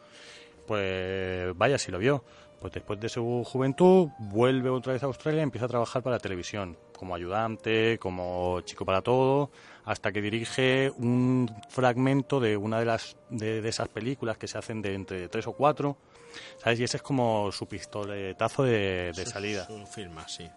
Pues 0.67 1.57
vaya 1.57 1.79
si 1.79 1.91
lo 1.91 1.99
vio, 1.99 2.23
Pues 2.61 2.73
después 2.75 3.01
de 3.01 3.09
su 3.09 3.43
juventud 3.45 4.09
vuelve 4.21 4.71
otra 4.71 4.93
vez 4.93 5.03
a 5.03 5.07
Australia 5.07 5.41
y 5.41 5.43
empieza 5.43 5.65
a 5.65 5.69
trabajar 5.69 6.01
para 6.01 6.15
la 6.17 6.21
televisión, 6.21 6.77
como 6.97 7.17
ayudante, 7.17 7.99
como 7.99 8.61
chico 8.61 8.85
para 8.85 9.03
todo, 9.03 9.51
hasta 9.85 10.13
que 10.13 10.23
dirige 10.23 10.93
un 10.97 11.51
fragmento 11.71 12.39
de 12.39 12.57
una 12.57 12.79
de 12.79 12.85
las 12.85 13.17
de, 13.31 13.61
de 13.61 13.69
esas 13.69 13.89
películas 13.89 14.37
que 14.39 14.47
se 14.47 14.59
hacen 14.59 14.81
de 14.81 14.95
entre 14.95 15.29
tres 15.29 15.49
o 15.49 15.53
cuatro, 15.55 15.97
¿sabes? 16.59 16.81
Y 16.81 16.85
ese 16.85 16.97
es 16.99 17.03
como 17.03 17.51
su 17.53 17.67
pistoletazo 17.67 18.65
de, 18.65 19.13
de 19.15 19.25
Su- 19.25 19.31
salida. 19.31 19.65
Su 19.67 19.87
firma, 19.87 20.27
sí. 20.29 20.49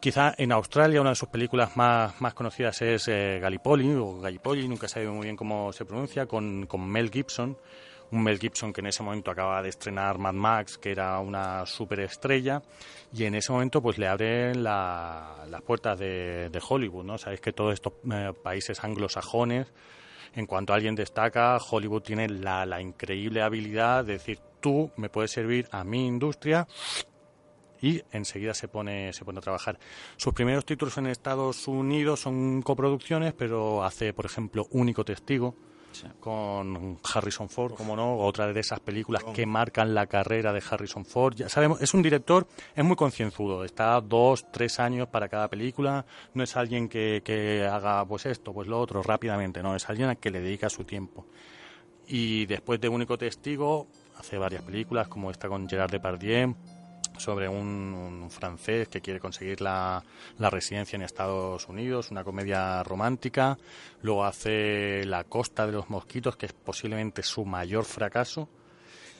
Quizá 0.00 0.34
en 0.36 0.52
Australia 0.52 1.00
una 1.00 1.10
de 1.10 1.16
sus 1.16 1.28
películas 1.30 1.76
más, 1.76 2.20
más 2.20 2.34
conocidas 2.34 2.80
es 2.82 3.08
eh, 3.08 3.38
Gallipoli, 3.40 3.90
o 3.94 4.20
Gallipoli, 4.20 4.68
nunca 4.68 4.86
sabe 4.86 5.08
muy 5.08 5.24
bien 5.24 5.36
cómo 5.36 5.72
se 5.72 5.86
pronuncia, 5.86 6.26
con, 6.26 6.66
con 6.66 6.86
Mel 6.86 7.10
Gibson. 7.10 7.56
Un 8.10 8.22
Mel 8.22 8.38
Gibson 8.38 8.72
que 8.72 8.82
en 8.82 8.88
ese 8.88 9.02
momento 9.02 9.30
acaba 9.30 9.62
de 9.62 9.70
estrenar 9.70 10.18
Mad 10.18 10.34
Max, 10.34 10.76
que 10.76 10.90
era 10.92 11.18
una 11.20 11.64
superestrella, 11.64 12.62
y 13.14 13.24
en 13.24 13.34
ese 13.34 13.50
momento 13.50 13.80
pues 13.80 13.96
le 13.96 14.06
abren 14.06 14.62
la- 14.62 15.46
las 15.48 15.62
puertas 15.62 15.98
de, 15.98 16.50
de 16.50 16.62
Hollywood, 16.68 17.04
¿no? 17.04 17.16
Sabéis 17.16 17.40
que 17.40 17.52
todos 17.54 17.72
estos 17.72 17.94
eh, 18.12 18.32
países 18.42 18.84
anglosajones, 18.84 19.72
en 20.34 20.44
cuanto 20.46 20.74
alguien 20.74 20.94
destaca, 20.94 21.56
Hollywood 21.56 22.02
tiene 22.02 22.28
la, 22.28 22.66
la 22.66 22.78
increíble 22.80 23.40
habilidad 23.40 24.04
de 24.04 24.12
decir, 24.14 24.38
tú 24.64 24.90
me 24.96 25.10
puedes 25.10 25.30
servir 25.30 25.68
a 25.72 25.84
mi 25.84 26.06
industria 26.06 26.66
y 27.82 28.00
enseguida 28.12 28.54
se 28.54 28.66
pone 28.66 29.12
se 29.12 29.22
pone 29.22 29.40
a 29.40 29.42
trabajar. 29.42 29.78
Sus 30.16 30.32
primeros 30.32 30.64
títulos 30.64 30.96
en 30.96 31.06
Estados 31.06 31.68
Unidos 31.68 32.20
son 32.20 32.62
coproducciones, 32.62 33.34
pero 33.34 33.84
hace, 33.84 34.14
por 34.14 34.24
ejemplo, 34.24 34.66
Único 34.70 35.04
Testigo 35.04 35.54
con 36.18 36.98
Harrison 37.04 37.50
Ford, 37.50 37.74
como 37.74 37.94
no, 37.94 38.16
otra 38.16 38.52
de 38.54 38.58
esas 38.58 38.80
películas 38.80 39.22
que 39.34 39.44
marcan 39.44 39.94
la 39.94 40.06
carrera 40.06 40.50
de 40.54 40.62
Harrison 40.68 41.04
Ford. 41.04 41.34
Ya 41.36 41.50
sabemos, 41.50 41.82
es 41.82 41.92
un 41.92 42.00
director, 42.00 42.46
es 42.74 42.84
muy 42.84 42.96
concienzudo, 42.96 43.64
está 43.64 44.00
dos, 44.00 44.50
tres 44.50 44.80
años 44.80 45.08
para 45.08 45.28
cada 45.28 45.48
película, 45.48 46.06
no 46.32 46.42
es 46.42 46.56
alguien 46.56 46.88
que, 46.88 47.20
que 47.22 47.66
haga 47.66 48.04
pues 48.06 48.24
esto, 48.24 48.54
pues 48.54 48.66
lo 48.66 48.80
otro 48.80 49.02
rápidamente, 49.02 49.62
no, 49.62 49.76
es 49.76 49.86
alguien 49.90 50.08
a 50.08 50.14
que 50.14 50.30
le 50.30 50.40
dedica 50.40 50.70
su 50.70 50.84
tiempo. 50.84 51.26
Y 52.06 52.46
después 52.46 52.80
de 52.80 52.88
Único 52.88 53.16
Testigo, 53.16 53.86
hace 54.18 54.38
varias 54.38 54.62
películas, 54.62 55.08
como 55.08 55.30
esta 55.30 55.48
con 55.48 55.68
Gerard 55.68 55.90
Depardieu, 55.90 56.54
sobre 57.16 57.48
un, 57.48 58.20
un 58.22 58.30
francés 58.30 58.88
que 58.88 59.00
quiere 59.00 59.20
conseguir 59.20 59.60
la, 59.60 60.02
la 60.38 60.50
residencia 60.50 60.96
en 60.96 61.02
Estados 61.02 61.68
Unidos, 61.68 62.10
una 62.10 62.24
comedia 62.24 62.82
romántica. 62.82 63.56
Luego 64.02 64.24
hace 64.24 65.04
La 65.04 65.24
Costa 65.24 65.66
de 65.66 65.72
los 65.72 65.90
Mosquitos, 65.90 66.36
que 66.36 66.46
es 66.46 66.52
posiblemente 66.52 67.22
su 67.22 67.44
mayor 67.44 67.84
fracaso. 67.84 68.48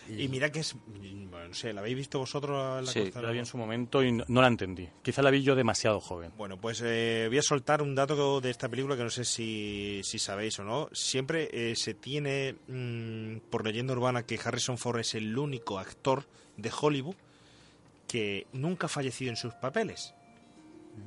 Y 0.09 0.28
mira 0.28 0.50
que 0.50 0.61
es. 0.61 0.74
Bueno, 0.84 1.48
no 1.48 1.55
sé, 1.55 1.72
¿la 1.72 1.80
habéis 1.80 1.96
visto 1.96 2.18
vosotros? 2.18 2.84
La 2.84 2.90
Sí, 2.90 3.00
Costa 3.00 3.22
la 3.22 3.30
vi 3.30 3.38
en 3.38 3.46
su 3.46 3.57
momento 3.57 4.02
y 4.02 4.12
no, 4.12 4.24
no 4.28 4.40
la 4.40 4.48
entendí. 4.48 4.88
Quizá 5.02 5.22
la 5.22 5.30
vi 5.30 5.42
yo 5.42 5.55
demasiado 5.55 6.00
joven. 6.00 6.32
Bueno, 6.36 6.61
pues 6.61 6.82
eh, 6.84 7.26
voy 7.28 7.38
a 7.38 7.42
soltar 7.42 7.82
un 7.82 7.94
dato 7.94 8.40
de 8.40 8.50
esta 8.50 8.68
película 8.68 8.96
que 8.96 9.02
no 9.02 9.11
sé 9.11 9.24
si, 9.24 10.00
si 10.05 10.18
sabéis 10.18 10.59
o 10.59 10.64
no. 10.64 10.88
Siempre 10.92 11.48
eh, 11.52 11.76
se 11.76 11.94
tiene 11.94 12.57
mm, 12.68 13.48
por 13.50 13.64
leyenda 13.64 13.92
urbana 13.92 14.24
que 14.24 14.38
Harrison 14.42 14.78
Ford 14.78 15.00
es 15.00 15.14
el 15.14 15.36
único 15.36 15.78
actor 15.78 16.26
de 16.57 16.70
Hollywood 16.80 17.16
que 18.07 18.46
nunca 18.52 18.86
ha 18.86 18.88
fallecido 18.88 19.30
en 19.30 19.36
sus 19.36 19.55
papeles. 19.55 20.14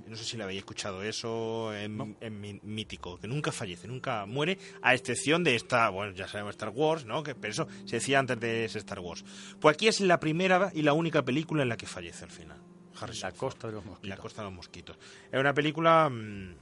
No 0.08 0.16
sé 0.16 0.24
si 0.24 0.38
le 0.38 0.44
habéis 0.44 0.60
escuchado 0.60 1.04
eso 1.04 1.76
en, 1.76 2.60
mítico, 2.64 3.18
que 3.20 3.28
nunca 3.28 3.52
fallece, 3.52 3.88
nunca 3.88 4.26
muere, 4.26 4.58
a 4.82 4.94
excepción 4.94 5.44
de 5.44 5.56
esta, 5.56 5.90
bueno, 5.90 6.14
ya 6.14 6.28
sabemos 6.28 6.52
Star 6.52 6.70
Wars, 6.70 7.06
¿no? 7.06 7.24
Que, 7.24 7.36
pero 7.36 7.52
eso 7.52 7.68
se 7.86 7.98
decía 7.98 8.20
antes 8.20 8.40
de 8.40 8.66
Star 8.66 9.00
Wars. 9.00 9.24
Pues 9.60 9.76
aquí 9.76 9.88
es 9.88 10.00
la 10.00 10.20
primera 10.20 10.72
y 10.74 10.82
la 10.82 10.94
única 10.94 11.24
película 11.24 11.64
en 11.64 11.70
la 11.70 11.78
que 11.78 11.88
fallece 11.88 12.24
al 12.24 12.32
final. 12.32 12.58
Harrison 13.00 13.30
La 13.32 13.38
Costa 13.38 13.68
de 13.68 13.74
los 13.74 13.86
Mosquitos. 13.86 14.10
La 14.10 14.18
Costa 14.18 14.42
de 14.42 14.46
los 14.46 14.54
Mosquitos. 14.54 14.98
Es 15.32 15.40
una 15.40 15.54
película 15.54 16.10
mm, 16.10 16.56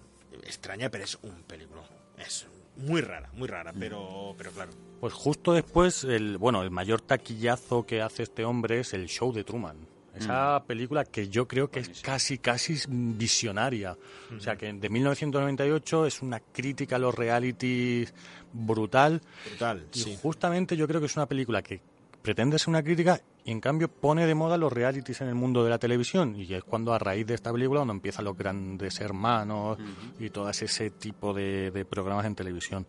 extraña, 0.44 0.90
pero 0.90 1.04
es 1.04 1.18
un 1.22 1.44
película. 1.44 1.82
Es 2.18 2.48
muy 2.78 3.02
rara, 3.02 3.30
muy 3.34 3.48
rara, 3.48 3.74
pero, 3.78 4.36
pero 4.38 4.52
claro. 4.52 4.72
Pues 5.00 5.14
justo 5.14 5.54
después, 5.54 6.04
el, 6.04 6.38
bueno, 6.38 6.62
el 6.64 6.72
mayor 6.72 7.02
taquillazo 7.02 7.86
que 7.86 8.02
hace 8.02 8.24
este 8.24 8.44
hombre 8.44 8.80
es 8.80 8.94
el 8.94 9.08
show 9.08 9.32
de 9.34 9.44
Truman. 9.44 9.88
Esa 10.18 10.64
película 10.66 11.04
que 11.06 11.28
yo 11.28 11.48
creo 11.48 11.70
que 11.70 11.82
es 11.82 12.02
casi, 12.02 12.38
casi 12.38 12.80
visionaria. 12.88 13.98
O 14.36 14.40
sea, 14.40 14.56
que 14.56 14.72
de 14.72 14.90
1998 14.90 16.06
es 16.06 16.22
una 16.22 16.40
crítica 16.40 16.96
a 16.96 17.00
los 17.00 17.14
realities 17.14 18.14
brutal. 18.54 19.22
Brutal, 19.50 19.88
Y 19.94 20.00
sí. 20.00 20.18
justamente 20.22 20.78
yo 20.78 20.88
creo 20.88 21.00
que 21.00 21.08
es 21.08 21.16
una 21.16 21.26
película 21.26 21.62
que 21.62 21.82
pretende 22.22 22.58
ser 22.58 22.70
una 22.70 22.82
crítica 22.82 23.22
y 23.44 23.52
en 23.52 23.62
cambio 23.62 23.88
pone 23.88 24.26
de 24.26 24.34
moda 24.34 24.58
los 24.58 24.74
realities 24.74 25.22
en 25.22 25.28
el 25.28 25.36
mundo 25.36 25.64
de 25.64 25.70
la 25.70 25.78
televisión. 25.78 26.36
Y 26.36 26.52
es 26.54 26.64
cuando 26.64 26.94
a 26.94 27.00
raíz 27.00 27.28
de 27.28 27.36
esta 27.36 27.52
película 27.52 27.80
cuando 27.82 27.94
empiezan 27.94 28.26
los 28.26 28.36
grandes 28.36 29.00
hermanos 29.00 29.78
y 30.20 30.30
todo 30.32 30.50
ese 30.50 30.90
tipo 30.90 31.34
de, 31.34 31.70
de 31.72 31.86
programas 31.86 32.26
en 32.26 32.34
televisión. 32.36 32.88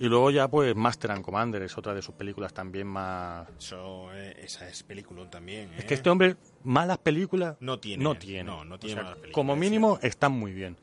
Y 0.00 0.08
luego 0.08 0.30
ya 0.30 0.48
pues 0.48 0.74
Master 0.74 1.10
and 1.10 1.22
Commander 1.22 1.60
es 1.60 1.76
otra 1.76 1.92
de 1.92 2.00
sus 2.00 2.14
películas 2.14 2.54
también 2.54 2.86
más... 2.86 3.46
Eso, 3.58 4.10
eh, 4.14 4.34
esa 4.42 4.66
es 4.66 4.82
película 4.82 5.28
también. 5.28 5.70
Es 5.74 5.84
¿eh? 5.84 5.86
que 5.86 5.92
este 5.92 6.08
hombre 6.08 6.36
malas 6.64 6.96
películas 6.96 7.58
No 7.60 7.78
tiene. 7.78 8.02
No 8.02 8.14
tiene. 8.14 8.44
No, 8.44 8.64
no 8.64 8.78
tiene 8.78 8.94
O 8.94 8.96
sea, 8.96 9.02
malas 9.02 9.18
películas, 9.18 9.34
Como 9.34 9.56
mínimo 9.56 9.98
están 10.00 10.32
muy 10.32 10.52
bien. 10.52 10.78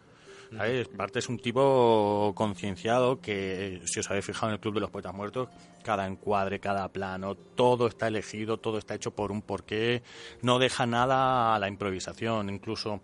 ¿Sabes? 0.55 0.87
Parte 0.87 1.19
es 1.19 1.29
un 1.29 1.39
tipo 1.39 2.31
concienciado 2.35 3.19
que, 3.19 3.81
si 3.85 3.99
os 3.99 4.09
habéis 4.09 4.25
fijado 4.25 4.47
en 4.47 4.53
el 4.53 4.59
Club 4.59 4.75
de 4.75 4.79
los 4.81 4.89
Poetas 4.89 5.13
Muertos, 5.13 5.49
cada 5.83 6.05
encuadre, 6.05 6.59
cada 6.59 6.87
plano, 6.87 7.35
todo 7.35 7.87
está 7.87 8.07
elegido, 8.07 8.57
todo 8.57 8.77
está 8.77 8.95
hecho 8.95 9.11
por 9.11 9.31
un 9.31 9.41
porqué, 9.41 10.03
no 10.41 10.59
deja 10.59 10.85
nada 10.85 11.55
a 11.55 11.59
la 11.59 11.67
improvisación. 11.67 12.49
Incluso 12.49 13.01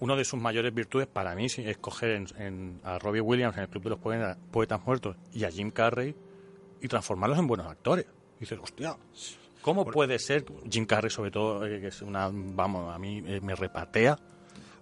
una 0.00 0.16
de 0.16 0.24
sus 0.24 0.40
mayores 0.40 0.74
virtudes 0.74 1.06
para 1.06 1.34
mí 1.34 1.46
es 1.46 1.78
coger 1.78 2.10
en- 2.10 2.26
en- 2.38 2.80
a 2.84 2.98
Robbie 2.98 3.20
Williams 3.20 3.56
en 3.56 3.62
el 3.64 3.68
Club 3.68 3.84
de 3.84 3.90
los 3.90 3.98
Poetas, 3.98 4.36
Poetas 4.50 4.80
Muertos 4.86 5.16
y 5.32 5.44
a 5.44 5.50
Jim 5.50 5.70
Carrey 5.70 6.14
y 6.80 6.88
transformarlos 6.88 7.38
en 7.38 7.46
buenos 7.46 7.66
actores. 7.66 8.06
Y 8.36 8.40
dices, 8.40 8.58
hostia, 8.62 8.96
¿cómo 9.62 9.84
puede 9.86 10.18
ser 10.18 10.44
Jim 10.70 10.84
Carrey, 10.86 11.10
sobre 11.10 11.30
todo, 11.30 11.64
eh, 11.66 11.80
que 11.80 11.86
es 11.88 12.02
una, 12.02 12.30
vamos, 12.32 12.94
a 12.94 12.98
mí 12.98 13.22
eh, 13.26 13.40
me 13.42 13.54
repatea? 13.54 14.12
A 14.12 14.16
mí 14.16 14.20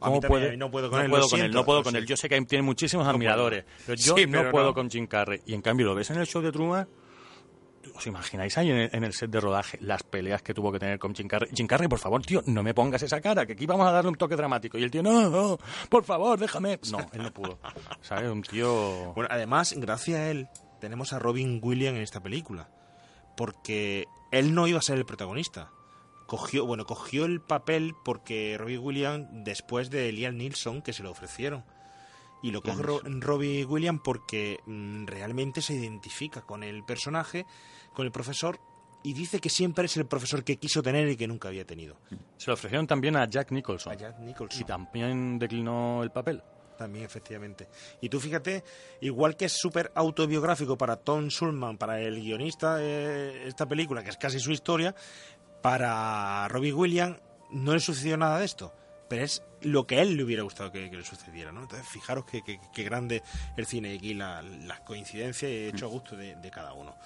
¿Cómo 0.00 0.20
también, 0.20 0.42
puede? 0.42 0.56
no 0.56 0.70
puedo 0.70 0.90
con 0.90 1.00
él, 1.00 1.10
puedo 1.10 1.28
con 1.28 1.40
él, 1.40 1.52
no 1.52 1.64
puedo 1.64 1.82
con 1.84 1.94
él. 1.94 2.04
Yo 2.06 2.16
sé 2.16 2.28
que 2.28 2.40
tiene 2.42 2.62
muchísimos 2.62 3.06
No 3.06 3.12
admiradores, 3.12 3.62
puedo. 3.64 3.76
pero 3.86 3.94
yo 4.00 4.16
Sí, 4.16 4.26
no 4.26 4.38
pero 4.40 4.50
puedo 4.50 4.66
no. 4.66 4.74
con 4.74 4.90
Jim 4.90 5.06
Carrey. 5.06 5.40
Y 5.46 5.54
en 5.54 5.62
cambio 5.62 5.86
lo 5.86 5.94
ves 5.94 6.10
en 6.10 6.18
el 6.18 6.26
show 6.26 6.42
de 6.42 6.50
Truman, 6.50 6.88
¿os 7.94 8.06
imagináis 8.06 8.56
ahí 8.58 8.70
en 8.70 9.04
el, 9.04 9.12
set 9.12 9.30
de 9.30 9.40
rodaje 9.40 9.78
las 9.80 10.02
peleas 10.02 10.42
que 10.42 10.54
tuvo 10.54 10.72
que 10.72 10.78
tener 10.78 10.98
con 10.98 11.14
Jim 11.14 11.28
Carrey? 11.28 11.50
Jim 11.54 11.66
Carrey, 11.66 11.88
por 11.88 11.98
favor, 11.98 12.22
tío, 12.22 12.42
no 12.46 12.62
me 12.62 12.74
pongas 12.74 13.02
esa 13.02 13.20
cara, 13.20 13.46
que 13.46 13.52
aquí 13.54 13.66
vamos 13.66 13.86
a 13.86 13.92
darle 13.92 14.10
un 14.10 14.16
toque 14.16 14.36
dramático. 14.36 14.78
Y 14.78 14.82
el 14.82 14.90
tío, 14.90 15.02
no, 15.02 15.28
no, 15.30 15.58
por 15.88 16.04
favor, 16.04 16.38
déjame. 16.38 16.78
No, 16.90 16.98
él 17.12 17.22
no 17.22 17.32
pudo. 17.32 17.58
¿Sabes? 18.00 18.30
Un 18.30 18.42
tío... 18.42 19.12
Bueno, 19.14 19.28
además, 19.30 19.74
gracias 19.76 20.18
a 20.20 20.30
él, 20.30 20.48
tenemos 20.80 21.12
a 21.12 21.18
Robin 21.18 21.60
Williams 21.62 21.96
en 21.96 22.02
esta 22.02 22.20
película. 22.22 22.68
Porque 23.36 24.06
él 24.30 24.54
no 24.54 24.66
iba 24.66 24.78
a 24.78 24.82
ser 24.82 24.98
el 24.98 25.06
protagonista. 25.06 25.70
Cogió, 26.26 26.66
bueno, 26.66 26.84
cogió 26.86 27.24
el 27.24 27.40
papel 27.40 27.94
porque 28.04 28.56
Robin 28.58 28.80
Williams, 28.80 29.26
después 29.44 29.90
de 29.90 30.10
Liam 30.12 30.36
Neeson, 30.36 30.82
que 30.82 30.92
se 30.92 31.02
lo 31.02 31.10
ofrecieron. 31.10 31.64
Y 32.42 32.50
lo 32.50 32.60
coge 32.60 32.82
Ro- 32.82 33.00
Robbie 33.04 33.64
Williams 33.64 34.00
porque 34.02 34.58
mm, 34.66 35.06
realmente 35.06 35.62
se 35.62 35.74
identifica 35.74 36.40
con 36.42 36.62
el 36.64 36.82
personaje, 36.84 37.46
con 37.92 38.06
el 38.06 38.12
profesor, 38.12 38.58
y 39.04 39.14
dice 39.14 39.40
que 39.40 39.48
siempre 39.50 39.86
es 39.86 39.96
el 39.96 40.06
profesor 40.06 40.44
que 40.44 40.56
quiso 40.58 40.82
tener 40.82 41.08
y 41.08 41.16
que 41.16 41.26
nunca 41.26 41.48
había 41.48 41.64
tenido. 41.64 41.96
Se 42.36 42.46
lo 42.48 42.54
ofrecieron 42.54 42.86
también 42.86 43.16
a 43.16 43.28
Jack 43.28 43.50
Nicholson. 43.50 43.92
A 43.92 43.96
Jack 43.96 44.18
Nicholson. 44.20 44.60
Y 44.60 44.64
también 44.64 45.38
declinó 45.38 46.02
el 46.02 46.10
papel. 46.10 46.42
También, 46.78 47.04
efectivamente. 47.04 47.68
Y 48.00 48.08
tú 48.08 48.18
fíjate, 48.18 48.64
igual 49.00 49.36
que 49.36 49.44
es 49.44 49.52
súper 49.52 49.92
autobiográfico 49.94 50.76
para 50.78 50.96
Tom 50.96 51.28
Schulman, 51.28 51.78
para 51.78 52.00
el 52.00 52.20
guionista 52.20 52.76
de 52.76 53.46
esta 53.46 53.66
película, 53.66 54.02
que 54.02 54.10
es 54.10 54.16
casi 54.16 54.40
su 54.40 54.50
historia, 54.52 54.94
para 55.60 56.48
Robbie 56.48 56.72
Williams 56.72 57.18
no 57.50 57.74
le 57.74 57.80
sucedió 57.80 58.16
nada 58.16 58.38
de 58.38 58.44
esto. 58.44 58.72
Pero 59.08 59.24
es 59.24 59.42
lo 59.60 59.86
que 59.86 59.98
a 59.98 60.02
él 60.02 60.16
le 60.16 60.24
hubiera 60.24 60.42
gustado 60.42 60.72
que, 60.72 60.88
que 60.90 60.96
le 60.96 61.04
sucediera, 61.04 61.52
¿no? 61.52 61.60
Entonces, 61.62 61.86
fijaros 61.86 62.24
qué 62.24 62.42
que, 62.42 62.58
que 62.72 62.82
grande 62.82 63.22
el 63.56 63.66
cine 63.66 63.92
y 63.92 63.98
aquí 63.98 64.14
la- 64.14 64.42
las 64.42 64.80
coincidencias 64.80 65.50
y 65.50 65.66
hecho 65.66 65.86
a 65.86 65.88
gusto 65.90 66.16
de, 66.16 66.34
de 66.36 66.50
cada 66.50 66.72
uno. 66.72 66.96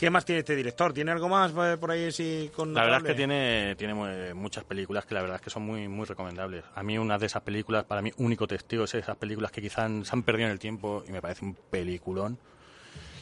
¿Qué 0.00 0.08
más 0.08 0.24
tiene 0.24 0.38
este 0.38 0.56
director? 0.56 0.94
¿Tiene 0.94 1.10
algo 1.10 1.28
más 1.28 1.52
eh, 1.52 1.76
por 1.78 1.90
ahí 1.90 2.06
así 2.06 2.50
con 2.56 2.72
La 2.72 2.84
verdad 2.84 3.00
es 3.02 3.04
que 3.04 3.14
tiene, 3.14 3.74
tiene 3.76 3.92
mu- 3.92 4.34
muchas 4.34 4.64
películas 4.64 5.04
que 5.04 5.14
la 5.14 5.20
verdad 5.20 5.36
es 5.36 5.42
que 5.42 5.50
son 5.50 5.62
muy, 5.62 5.88
muy 5.88 6.06
recomendables. 6.06 6.64
A 6.74 6.82
mí 6.82 6.96
una 6.96 7.18
de 7.18 7.26
esas 7.26 7.42
películas, 7.42 7.84
para 7.84 8.00
mí 8.00 8.10
único 8.16 8.46
testigo, 8.46 8.84
es 8.84 8.94
esas 8.94 9.18
películas 9.18 9.50
que 9.50 9.60
quizás 9.60 9.90
se 10.08 10.16
han 10.16 10.22
perdido 10.22 10.46
en 10.46 10.52
el 10.52 10.58
tiempo 10.58 11.04
y 11.06 11.12
me 11.12 11.20
parece 11.20 11.44
un 11.44 11.54
peliculón. 11.54 12.38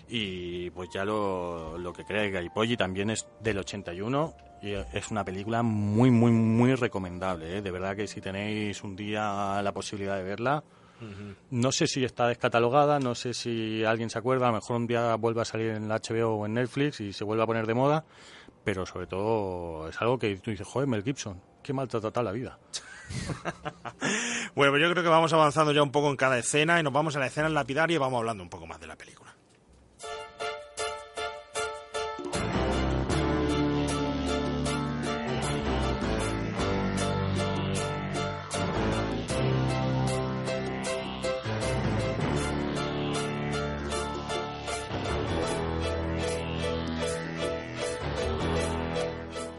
Y 0.08 0.70
pues 0.70 0.88
ya 0.94 1.04
lo, 1.04 1.76
lo 1.78 1.92
que 1.92 2.04
crea 2.04 2.30
Gallipolli 2.30 2.76
también 2.76 3.10
es 3.10 3.26
del 3.40 3.58
81 3.58 4.34
y 4.62 4.72
es 4.72 5.10
una 5.10 5.24
película 5.24 5.64
muy, 5.64 6.12
muy, 6.12 6.30
muy 6.30 6.74
recomendable. 6.76 7.58
¿eh? 7.58 7.60
De 7.62 7.70
verdad 7.72 7.96
que 7.96 8.06
si 8.06 8.20
tenéis 8.20 8.84
un 8.84 8.94
día 8.94 9.60
la 9.62 9.72
posibilidad 9.72 10.16
de 10.16 10.22
verla, 10.22 10.62
No 11.51 11.72
sé 11.72 11.86
si 11.86 12.05
está 12.05 12.26
descatalogada, 12.26 12.99
no 12.99 13.14
sé 13.14 13.34
si 13.34 13.84
alguien 13.84 14.11
se 14.11 14.18
acuerda, 14.18 14.46
a 14.46 14.51
lo 14.51 14.57
mejor 14.57 14.76
un 14.76 14.86
día 14.86 15.14
vuelve 15.14 15.42
a 15.42 15.44
salir 15.44 15.70
en 15.70 15.88
la 15.88 16.01
HBO 16.01 16.34
o 16.34 16.46
en 16.46 16.55
Netflix 16.55 17.01
y 17.01 17.12
se 17.12 17.24
vuelve 17.24 17.42
a 17.42 17.46
poner 17.46 17.66
de 17.66 17.74
moda, 17.74 18.05
pero 18.64 18.84
sobre 18.84 19.07
todo 19.07 19.88
es 19.88 20.01
algo 20.01 20.18
que 20.18 20.36
tú 20.36 20.51
dices, 20.51 20.66
joder, 20.66 20.88
Mel 20.88 21.05
Gibson, 21.05 21.40
qué 21.62 21.72
mal 21.72 21.88
trata 21.88 22.22
la 22.22 22.32
vida. 22.32 22.59
Bueno, 24.55 24.72
pues 24.72 24.82
yo 24.82 24.90
creo 24.90 25.05
que 25.05 25.09
vamos 25.09 25.32
avanzando 25.32 25.72
ya 25.72 25.82
un 25.82 25.92
poco 25.92 26.11
en 26.11 26.16
cada 26.16 26.36
escena 26.36 26.80
y 26.80 26.82
nos 26.82 26.92
vamos 26.92 27.14
a 27.14 27.20
la 27.20 27.26
escena 27.26 27.49
lapidaria 27.49 27.94
y 27.94 27.99
vamos 27.99 28.18
hablando 28.18 28.42
un 28.42 28.51
poco 28.51 28.66
más 28.66 28.80
de 28.80 28.88
la 28.88 28.96
película. 28.96 29.27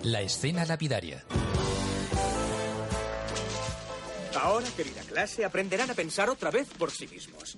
La 0.09 0.21
escena 0.21 0.65
lapidaria. 0.65 1.23
Ahora, 4.41 4.65
querida 4.75 5.03
clase, 5.03 5.45
aprenderán 5.45 5.91
a 5.91 5.93
pensar 5.93 6.31
otra 6.31 6.49
vez 6.49 6.67
por 6.79 6.89
sí 6.89 7.07
mismos. 7.07 7.55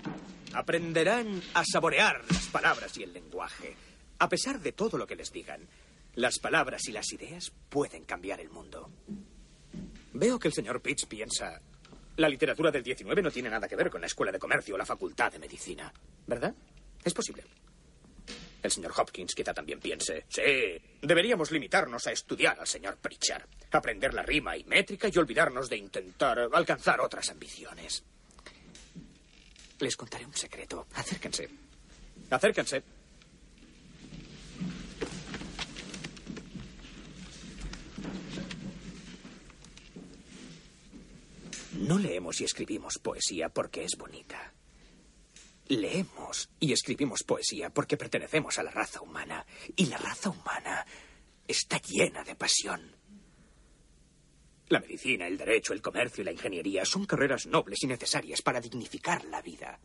Aprenderán 0.52 1.42
a 1.54 1.64
saborear 1.64 2.22
las 2.30 2.48
palabras 2.48 2.98
y 2.98 3.04
el 3.04 3.14
lenguaje. 3.14 3.78
A 4.20 4.28
pesar 4.28 4.60
de 4.60 4.74
todo 4.74 4.98
lo 4.98 5.08
que 5.08 5.16
les 5.16 5.32
digan, 5.32 5.62
las 6.16 6.40
palabras 6.40 6.90
y 6.90 6.92
las 6.92 7.14
ideas 7.14 7.54
pueden 7.70 8.04
cambiar 8.04 8.42
el 8.42 8.50
mundo. 8.50 8.92
Veo 10.12 10.38
que 10.38 10.50
el 10.50 10.54
señor 10.54 10.82
Pitts 10.82 11.06
piensa... 11.06 11.62
La 12.18 12.28
literatura 12.28 12.70
del 12.70 12.84
19 12.84 13.22
no 13.22 13.32
tiene 13.32 13.50
nada 13.50 13.70
que 13.70 13.78
ver 13.78 13.90
con 13.90 14.02
la 14.02 14.08
escuela 14.08 14.34
de 14.34 14.40
comercio 14.40 14.76
o 14.76 14.78
la 14.78 14.86
facultad 14.86 15.32
de 15.32 15.40
medicina. 15.40 15.94
¿Verdad? 16.28 16.54
Es 17.02 17.14
posible. 17.14 17.46
El 18.62 18.72
señor 18.72 18.94
Hopkins 18.96 19.34
quizá 19.34 19.54
también 19.54 19.80
piense, 19.80 20.26
sí, 20.30 20.42
deberíamos 21.02 21.52
limitarnos 21.52 22.06
a 22.08 22.12
estudiar 22.12 22.60
al 22.60 22.68
señor 22.68 22.98
Pritchard, 22.98 23.48
aprender 23.72 24.14
la 24.14 24.22
rima 24.22 24.56
y 24.56 24.64
métrica 24.66 25.10
y 25.12 25.18
olvidarnos 25.18 25.70
de 25.70 25.78
intentar 25.78 26.48
alcanzar 26.52 27.02
otras 27.02 27.30
ambiciones. 27.30 28.04
Les 29.80 29.98
contaré 29.98 30.26
un 30.26 30.34
secreto. 30.36 30.86
Acérquense. 30.94 31.50
Acérquense. 32.30 32.84
No 41.80 41.98
leemos 41.98 42.40
y 42.42 42.44
escribimos 42.44 43.00
poesía 43.00 43.50
porque 43.50 43.84
es 43.84 43.98
bonita. 43.98 44.54
Leemos 45.72 46.50
y 46.60 46.74
escribimos 46.74 47.24
poesía 47.24 47.70
porque 47.70 47.96
pertenecemos 47.96 48.60
a 48.60 48.64
la 48.64 48.72
raza 48.72 49.00
humana. 49.02 49.46
Y 49.78 49.86
la 49.86 49.98
raza 49.98 50.30
humana 50.30 50.86
está 51.48 51.80
llena 51.80 52.26
de 52.26 52.36
pasión. 52.36 52.94
La 54.68 54.82
medicina, 54.82 55.28
el 55.28 55.38
derecho, 55.38 55.72
el 55.72 55.82
comercio 55.82 56.24
y 56.24 56.26
la 56.26 56.34
ingeniería 56.34 56.84
son 56.84 57.06
carreras 57.06 57.48
nobles 57.48 57.82
y 57.84 57.88
necesarias 57.88 58.42
para 58.42 58.60
dignificar 58.60 59.24
la 59.24 59.42
vida. 59.42 59.80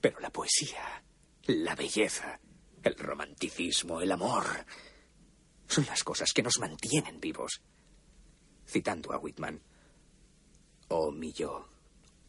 Pero 0.00 0.20
la 0.20 0.30
poesía, 0.30 1.04
la 1.48 1.74
belleza, 1.74 2.40
el 2.82 2.94
romanticismo, 2.94 4.00
el 4.00 4.10
amor, 4.10 4.46
son 5.68 5.84
las 5.84 6.02
cosas 6.02 6.32
que 6.32 6.42
nos 6.42 6.58
mantienen 6.58 7.20
vivos. 7.20 7.60
Citando 8.66 9.12
a 9.12 9.18
Whitman, 9.18 9.62
oh 10.88 11.12
mi 11.12 11.30
yo, 11.34 11.68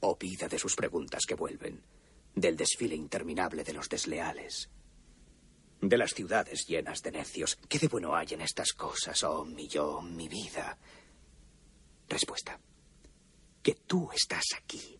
oh 0.01 0.17
vida 0.17 0.49
de 0.49 0.59
sus 0.59 0.75
preguntas 0.75 1.21
que 1.25 1.35
vuelven, 1.35 1.92
del 2.35 2.57
desfile 2.57 2.95
interminable 2.95 3.63
de 3.63 3.73
los 3.73 3.89
desleales, 3.89 4.69
de 5.81 5.97
las 5.97 6.11
ciudades 6.11 6.65
llenas 6.65 7.01
de 7.01 7.11
necios. 7.11 7.57
¿Qué 7.67 7.79
de 7.79 7.87
bueno 7.87 8.15
hay 8.15 8.27
en 8.31 8.41
estas 8.41 8.73
cosas, 8.73 9.23
oh 9.23 9.45
mi 9.45 9.67
yo, 9.67 10.01
mi 10.01 10.27
vida? 10.27 10.77
Respuesta. 12.07 12.59
Que 13.61 13.75
tú 13.75 14.09
estás 14.13 14.45
aquí, 14.57 14.99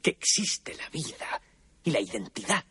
que 0.00 0.10
existe 0.10 0.74
la 0.74 0.88
vida 0.90 1.40
y 1.84 1.90
la 1.90 2.00
identidad, 2.00 2.64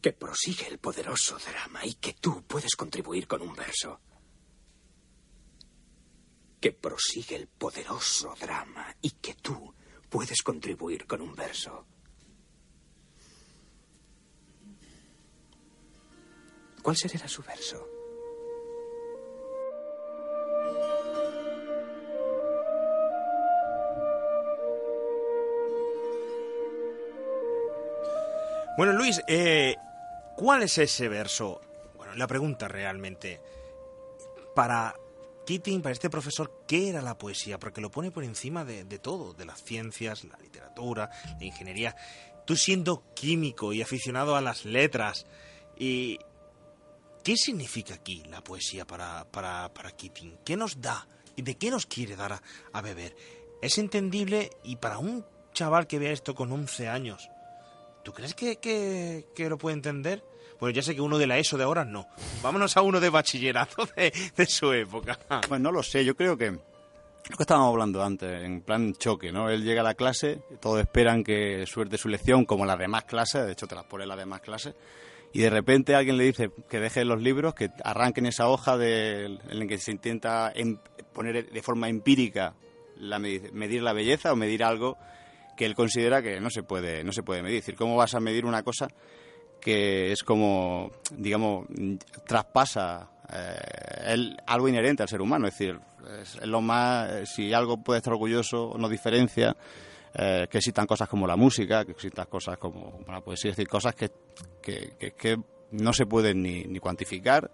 que 0.00 0.12
prosigue 0.12 0.68
el 0.68 0.78
poderoso 0.78 1.38
drama 1.38 1.84
y 1.84 1.94
que 1.94 2.14
tú 2.14 2.44
puedes 2.46 2.76
contribuir 2.76 3.26
con 3.26 3.42
un 3.42 3.54
verso. 3.54 4.00
Que 6.60 6.72
prosigue 6.72 7.36
el 7.36 7.48
poderoso 7.48 8.34
drama 8.40 8.94
y 9.00 9.10
que 9.10 9.34
tú 9.34 9.74
puedes 10.08 10.42
contribuir 10.42 11.06
con 11.06 11.20
un 11.20 11.34
verso. 11.34 11.86
¿Cuál 16.86 16.96
será 16.96 17.26
su 17.26 17.42
verso? 17.42 17.88
Bueno, 28.76 28.92
Luis, 28.92 29.20
eh, 29.26 29.74
¿cuál 30.36 30.62
es 30.62 30.78
ese 30.78 31.08
verso? 31.08 31.60
Bueno, 31.96 32.14
la 32.14 32.28
pregunta 32.28 32.68
realmente. 32.68 33.40
Para 34.54 34.94
Keating, 35.44 35.82
para 35.82 35.92
este 35.92 36.08
profesor, 36.08 36.62
¿qué 36.68 36.90
era 36.90 37.02
la 37.02 37.18
poesía? 37.18 37.58
Porque 37.58 37.80
lo 37.80 37.90
pone 37.90 38.12
por 38.12 38.22
encima 38.22 38.64
de, 38.64 38.84
de 38.84 39.00
todo, 39.00 39.32
de 39.32 39.44
las 39.44 39.60
ciencias, 39.60 40.22
la 40.22 40.38
literatura, 40.38 41.10
la 41.40 41.44
ingeniería. 41.44 41.96
Tú 42.44 42.54
siendo 42.54 43.02
químico 43.12 43.72
y 43.72 43.82
aficionado 43.82 44.36
a 44.36 44.40
las 44.40 44.64
letras, 44.64 45.26
y 45.76 46.18
¿qué 47.26 47.36
significa 47.36 47.94
aquí 47.94 48.22
la 48.30 48.40
poesía 48.40 48.86
para, 48.86 49.24
para, 49.24 49.74
para 49.74 49.90
Keating? 49.90 50.38
¿Qué 50.44 50.56
nos 50.56 50.80
da? 50.80 51.08
¿Y 51.34 51.42
de 51.42 51.56
qué 51.56 51.72
nos 51.72 51.84
quiere 51.86 52.14
dar 52.14 52.34
a, 52.34 52.42
a 52.72 52.80
beber? 52.80 53.16
Es 53.60 53.78
entendible 53.78 54.50
y 54.62 54.76
para 54.76 54.98
un 54.98 55.24
chaval 55.52 55.88
que 55.88 55.98
vea 55.98 56.12
esto 56.12 56.36
con 56.36 56.52
11 56.52 56.88
años, 56.88 57.28
¿Tú 58.04 58.12
crees 58.12 58.34
que, 58.34 58.58
que, 58.58 59.26
que, 59.34 59.48
lo 59.48 59.58
puede 59.58 59.74
entender? 59.74 60.22
Bueno, 60.60 60.72
ya 60.72 60.80
sé 60.80 60.94
que 60.94 61.00
uno 61.00 61.18
de 61.18 61.26
la 61.26 61.38
ESO 61.38 61.58
de 61.58 61.64
ahora 61.64 61.84
no. 61.84 62.06
Vámonos 62.40 62.76
a 62.76 62.82
uno 62.82 63.00
de 63.00 63.10
bachillerato 63.10 63.84
de, 63.96 64.12
de 64.36 64.46
su 64.46 64.72
época. 64.72 65.18
Pues 65.48 65.60
no 65.60 65.72
lo 65.72 65.82
sé, 65.82 66.04
yo 66.04 66.14
creo 66.14 66.36
que 66.36 66.52
lo 66.52 67.36
que 67.36 67.42
estábamos 67.42 67.72
hablando 67.72 68.04
antes, 68.04 68.44
en 68.44 68.60
plan 68.60 68.94
choque, 68.94 69.32
¿no? 69.32 69.50
Él 69.50 69.64
llega 69.64 69.80
a 69.80 69.84
la 69.84 69.94
clase, 69.94 70.38
todos 70.60 70.78
esperan 70.78 71.24
que 71.24 71.66
suerte 71.66 71.98
su 71.98 72.08
lección, 72.08 72.44
como 72.44 72.64
las 72.64 72.78
demás 72.78 73.02
clases, 73.02 73.44
de 73.44 73.50
hecho 73.50 73.66
te 73.66 73.74
las 73.74 73.84
pone 73.86 74.06
las 74.06 74.16
demás 74.16 74.40
clases, 74.40 74.76
y 75.32 75.40
de 75.40 75.50
repente 75.50 75.94
alguien 75.94 76.16
le 76.16 76.24
dice 76.24 76.50
que 76.68 76.80
deje 76.80 77.04
los 77.04 77.20
libros, 77.20 77.54
que 77.54 77.70
arranquen 77.84 78.26
esa 78.26 78.48
hoja 78.48 78.76
de, 78.78 79.26
en 79.26 79.58
la 79.58 79.66
que 79.66 79.78
se 79.78 79.90
intenta 79.90 80.52
em, 80.54 80.78
poner 81.12 81.50
de 81.50 81.62
forma 81.62 81.88
empírica 81.88 82.54
la, 82.98 83.18
medir 83.18 83.82
la 83.82 83.92
belleza 83.92 84.32
o 84.32 84.36
medir 84.36 84.64
algo 84.64 84.96
que 85.56 85.66
él 85.66 85.74
considera 85.74 86.22
que 86.22 86.40
no 86.40 86.50
se 86.50 86.62
puede 86.62 87.02
no 87.02 87.12
se 87.12 87.22
puede 87.22 87.42
medir. 87.42 87.58
Es 87.58 87.64
decir, 87.64 87.76
¿cómo 87.76 87.96
vas 87.96 88.14
a 88.14 88.20
medir 88.20 88.44
una 88.44 88.62
cosa 88.62 88.88
que 89.60 90.12
es 90.12 90.22
como, 90.22 90.92
digamos, 91.10 91.66
traspasa 92.26 93.10
eh, 93.32 94.36
algo 94.46 94.68
inherente 94.68 95.02
al 95.02 95.08
ser 95.08 95.20
humano? 95.20 95.48
Es 95.48 95.58
decir, 95.58 95.78
es, 96.20 96.46
lo 96.46 96.60
más, 96.60 97.28
si 97.28 97.52
algo 97.52 97.78
puede 97.78 97.98
estar 97.98 98.12
orgulloso, 98.12 98.74
nos 98.78 98.90
diferencia, 98.90 99.56
eh, 100.18 100.46
que 100.50 100.58
existan 100.58 100.86
cosas 100.86 101.08
como 101.08 101.26
la 101.26 101.36
música, 101.36 101.84
que 101.84 101.92
existan 101.92 102.26
cosas 102.26 102.58
como 102.58 103.00
la 103.08 103.20
poesía, 103.20 103.50
es 103.50 103.56
decir, 103.56 103.68
cosas 103.68 103.94
que, 103.94 104.10
que, 104.62 104.94
que, 104.98 105.12
que 105.12 105.36
no 105.72 105.92
se 105.92 106.06
pueden 106.06 106.42
ni, 106.42 106.64
ni, 106.64 106.78
cuantificar, 106.78 107.50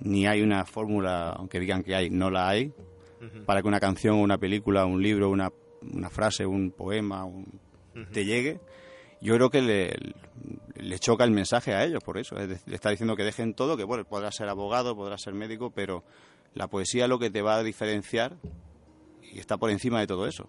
ni 0.00 0.26
hay 0.26 0.42
una 0.42 0.64
fórmula, 0.64 1.30
aunque 1.30 1.60
digan 1.60 1.82
que 1.82 1.94
hay, 1.94 2.10
no 2.10 2.30
la 2.30 2.48
hay, 2.48 2.66
uh 2.66 3.24
-huh. 3.24 3.44
para 3.44 3.62
que 3.62 3.68
una 3.68 3.80
canción, 3.80 4.16
una 4.16 4.38
película, 4.38 4.84
un 4.84 5.02
libro, 5.02 5.30
una 5.30 5.50
una 5.82 6.10
frase, 6.10 6.46
un 6.46 6.70
poema, 6.70 7.24
un, 7.24 7.46
uh 7.94 7.98
-huh. 7.98 8.10
te 8.10 8.24
llegue, 8.24 8.60
yo 9.20 9.34
creo 9.34 9.50
que 9.50 9.62
le, 9.62 9.94
le, 10.76 10.98
choca 10.98 11.24
el 11.24 11.30
mensaje 11.30 11.74
a 11.74 11.84
ellos 11.84 12.02
por 12.04 12.18
eso. 12.18 12.36
Es, 12.36 12.66
le 12.66 12.74
está 12.74 12.90
diciendo 12.90 13.16
que 13.16 13.24
dejen 13.24 13.54
todo, 13.54 13.76
que 13.76 13.84
bueno, 13.84 14.04
podrá 14.04 14.30
ser 14.30 14.48
abogado, 14.48 14.94
podrá 14.94 15.18
ser 15.18 15.34
médico, 15.34 15.70
pero 15.70 16.04
la 16.54 16.68
poesía 16.68 17.04
es 17.04 17.08
lo 17.08 17.18
que 17.18 17.30
te 17.30 17.42
va 17.42 17.56
a 17.56 17.62
diferenciar 17.62 18.36
y 19.22 19.38
está 19.38 19.56
por 19.56 19.70
encima 19.70 20.00
de 20.00 20.06
todo 20.06 20.26
eso. 20.26 20.48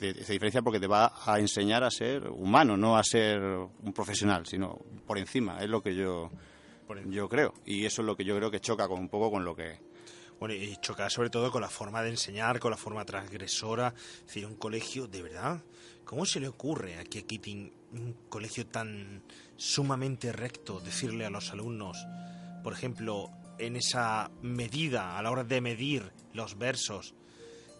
Se 0.00 0.32
diferencia 0.32 0.62
porque 0.62 0.80
te 0.80 0.86
va 0.86 1.12
a 1.26 1.38
enseñar 1.38 1.84
a 1.84 1.90
ser 1.90 2.26
humano, 2.28 2.74
no 2.74 2.96
a 2.96 3.04
ser 3.04 3.42
un 3.42 3.92
profesional, 3.92 4.46
sino 4.46 4.78
por 5.06 5.18
encima. 5.18 5.60
Es 5.60 5.68
lo 5.68 5.82
que 5.82 5.94
yo, 5.94 6.30
yo 7.06 7.28
creo. 7.28 7.52
Y 7.66 7.84
eso 7.84 8.00
es 8.00 8.06
lo 8.06 8.16
que 8.16 8.24
yo 8.24 8.34
creo 8.36 8.50
que 8.50 8.60
choca 8.60 8.88
con 8.88 8.98
un 8.98 9.10
poco 9.10 9.30
con 9.30 9.44
lo 9.44 9.54
que 9.54 9.78
bueno, 10.40 10.54
y 10.54 10.74
chocar 10.78 11.12
sobre 11.12 11.28
todo 11.28 11.50
con 11.50 11.60
la 11.60 11.68
forma 11.68 12.02
de 12.02 12.08
enseñar, 12.08 12.60
con 12.60 12.70
la 12.70 12.78
forma 12.78 13.04
transgresora. 13.04 13.92
Es 14.20 14.26
decir, 14.26 14.46
un 14.46 14.56
colegio, 14.56 15.06
de 15.06 15.20
verdad, 15.20 15.62
¿cómo 16.06 16.24
se 16.24 16.40
le 16.40 16.48
ocurre 16.48 16.96
aquí 16.96 17.18
a 17.18 17.26
Keating, 17.26 17.70
un 17.92 18.16
colegio 18.30 18.66
tan 18.66 19.22
sumamente 19.56 20.32
recto, 20.32 20.80
decirle 20.80 21.26
a 21.26 21.30
los 21.30 21.50
alumnos, 21.50 21.98
por 22.64 22.72
ejemplo, 22.72 23.28
en 23.58 23.76
esa 23.76 24.30
medida, 24.40 25.18
a 25.18 25.22
la 25.22 25.30
hora 25.30 25.44
de 25.44 25.60
medir 25.60 26.10
los 26.32 26.56
versos, 26.56 27.14